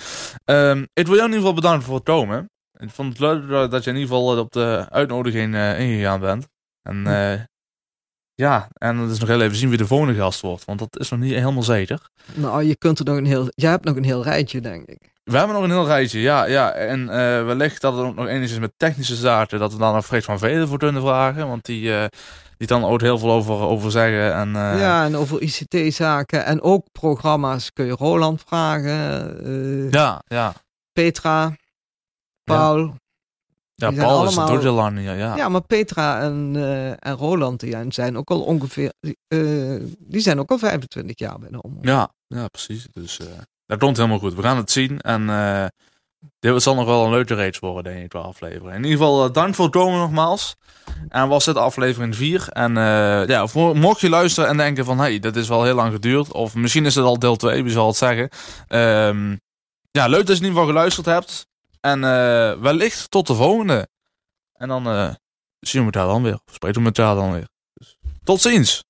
Ehm, 0.46 0.86
ik 0.94 1.08
wil 1.08 1.16
jou 1.16 1.28
in 1.30 1.36
ieder 1.36 1.40
geval 1.40 1.54
bedanken 1.54 1.84
voor 1.84 1.96
het 1.96 2.04
komen. 2.04 2.50
Ik 2.78 2.90
vond 2.90 3.10
het 3.10 3.20
leuk 3.20 3.72
dat 3.72 3.84
je 3.84 3.90
in 3.90 3.98
ieder 3.98 4.16
geval 4.16 4.38
op 4.38 4.52
de 4.52 4.86
uitnodiging 4.90 5.56
ingegaan 5.56 6.20
bent. 6.20 6.48
En 6.82 7.06
ja, 8.36 8.70
en 8.74 8.98
het 8.98 9.12
is 9.12 9.20
nog 9.20 9.30
heel 9.30 9.42
even 9.42 9.58
zien 9.58 9.70
wie 9.70 9.78
de 9.78 9.88
volgende 9.88 10.16
gast 10.16 10.42
wordt. 10.42 10.66
Want 10.66 10.80
dat 10.80 11.00
is 11.00 11.10
nog 11.10 11.20
niet 11.20 11.34
helemaal 11.34 11.64
zeker. 11.64 12.10
Nou, 12.34 12.64
je 12.64 12.76
kunt 12.76 13.00
er 13.00 13.06
nog 13.06 13.18
een 13.18 13.26
heel... 13.26 13.48
Jij 13.50 13.70
hebt 13.70 13.86
nog 13.86 13.96
een 13.96 14.04
heel 14.04 14.24
rijtje, 14.24 14.62
denk 14.62 14.86
ik. 14.86 15.13
We 15.24 15.38
hebben 15.38 15.56
nog 15.56 15.64
een 15.64 15.72
heel 15.72 15.86
rijtje, 15.86 16.20
ja. 16.20 16.46
ja. 16.46 16.72
En 16.72 17.00
uh, 17.00 17.08
wellicht 17.46 17.82
dat 17.82 17.98
het 17.98 18.06
ook 18.06 18.16
nog 18.16 18.28
enigszins 18.28 18.60
met 18.60 18.74
technische 18.78 19.16
zaken... 19.16 19.60
dat 19.60 19.72
we 19.72 19.78
dan 19.78 19.94
nog 19.94 20.06
Freek 20.06 20.24
van 20.24 20.40
Velen 20.40 20.68
voor 20.68 20.78
kunnen 20.78 21.02
vragen. 21.02 21.48
Want 21.48 21.66
die, 21.66 21.84
uh, 21.84 22.06
die 22.58 22.68
dan 22.68 22.84
ook 22.84 23.02
heel 23.02 23.18
veel 23.18 23.32
over, 23.32 23.56
over 23.56 23.92
zeggen. 23.92 24.34
En, 24.34 24.48
uh... 24.48 24.80
Ja, 24.80 25.06
en 25.06 25.16
over 25.16 25.42
ICT-zaken. 25.42 26.46
En 26.46 26.62
ook 26.62 26.86
programma's 26.92 27.74
kun 27.74 27.86
je 27.86 27.92
Roland 27.92 28.44
vragen. 28.46 29.90
ja, 29.92 30.24
ja. 30.28 30.54
Petra, 30.94 31.56
Paul. 32.44 32.80
Ja. 32.80 33.02
Ja, 33.76 33.92
Paul 33.92 34.10
allemaal... 34.10 34.28
is 34.28 34.36
het 34.36 34.68
ook 34.68 34.76
lang. 34.76 35.04
Ja, 35.04 35.14
ja. 35.14 35.36
ja, 35.36 35.50
maar 35.50 35.62
Petra 35.64 36.22
en, 36.22 36.56
en 37.00 37.14
Roland 37.14 37.60
die 37.60 37.76
zijn 37.90 38.18
ook 38.18 38.30
al 38.30 38.42
ongeveer. 38.42 38.94
Die 39.98 40.22
zijn 40.22 40.40
ook 40.40 40.52
al 40.52 40.58
25 40.58 41.20
jaar 41.20 41.40
bij 41.40 41.50
de 41.50 41.62
omroep. 41.62 41.86
Ja, 41.86 42.14
ja, 42.28 42.48
precies. 42.48 42.88
Dus 42.92 43.20
dat 43.66 43.80
komt 43.80 43.98
helemaal 43.98 44.20
goed. 44.20 44.34
We 44.34 44.42
gaan 44.42 44.58
het 44.58 44.72
zien. 44.72 45.00
En 45.00 45.72
dit 46.40 46.64
zal 46.64 46.76
nog 46.76 46.86
wel 46.86 47.04
een 47.06 47.12
leuke 47.12 47.36
race 47.36 47.60
worden, 47.60 47.84
denk 47.84 48.04
ik, 48.04 48.10
qua 48.10 48.20
aflevering. 48.20 48.76
In 48.76 48.84
ieder 48.84 48.98
geval, 48.98 49.32
dank 49.32 49.56
voor 49.56 49.66
het 49.66 49.74
komen 49.74 50.00
nogmaals. 50.00 50.56
En 51.10 51.28
was 51.28 51.46
dit 51.46 51.56
aflevering 51.56 52.16
4. 52.16 52.50
En 52.50 52.74
ja, 53.28 53.48
voor, 53.48 53.78
mocht 53.78 54.02
je 54.02 54.10
luisteren 54.10 54.50
en 54.50 54.58
denken 54.58 54.86
van, 54.86 54.98
hey, 54.98 55.20
dit 55.20 55.36
is 55.36 55.48
wel 55.48 55.64
heel 55.64 55.76
lang 55.76 55.94
geduurd. 55.94 56.32
Of 56.32 56.56
misschien 56.56 56.86
is 56.86 56.96
het 56.96 57.06
al 57.06 57.20
deel 57.20 57.36
2, 57.36 57.64
wie 57.64 57.72
zal 57.72 57.88
het 57.88 57.96
zeggen. 57.96 58.30
Um, 58.68 59.40
ja, 59.98 60.08
leuk 60.08 60.26
dat 60.26 60.38
je 60.38 60.44
in 60.44 60.50
ieder 60.50 60.60
geval 60.60 60.66
geluisterd 60.66 61.06
hebt. 61.06 61.48
En 61.80 61.98
uh, 61.98 62.62
wellicht 62.62 63.12
tot 63.12 63.28
de 63.28 63.34
volgende. 63.34 63.88
En 64.54 64.68
dan 64.68 64.88
uh, 64.88 65.14
zien 65.60 65.86
we 65.86 65.92
elkaar 65.92 66.08
dan 66.08 66.24
weer. 66.24 66.40
Spreken 66.52 66.80
we 66.82 66.86
elkaar 66.86 67.16
dan 67.16 67.32
weer. 67.32 67.48
Dus, 67.74 67.98
tot 68.24 68.42
ziens. 68.42 68.84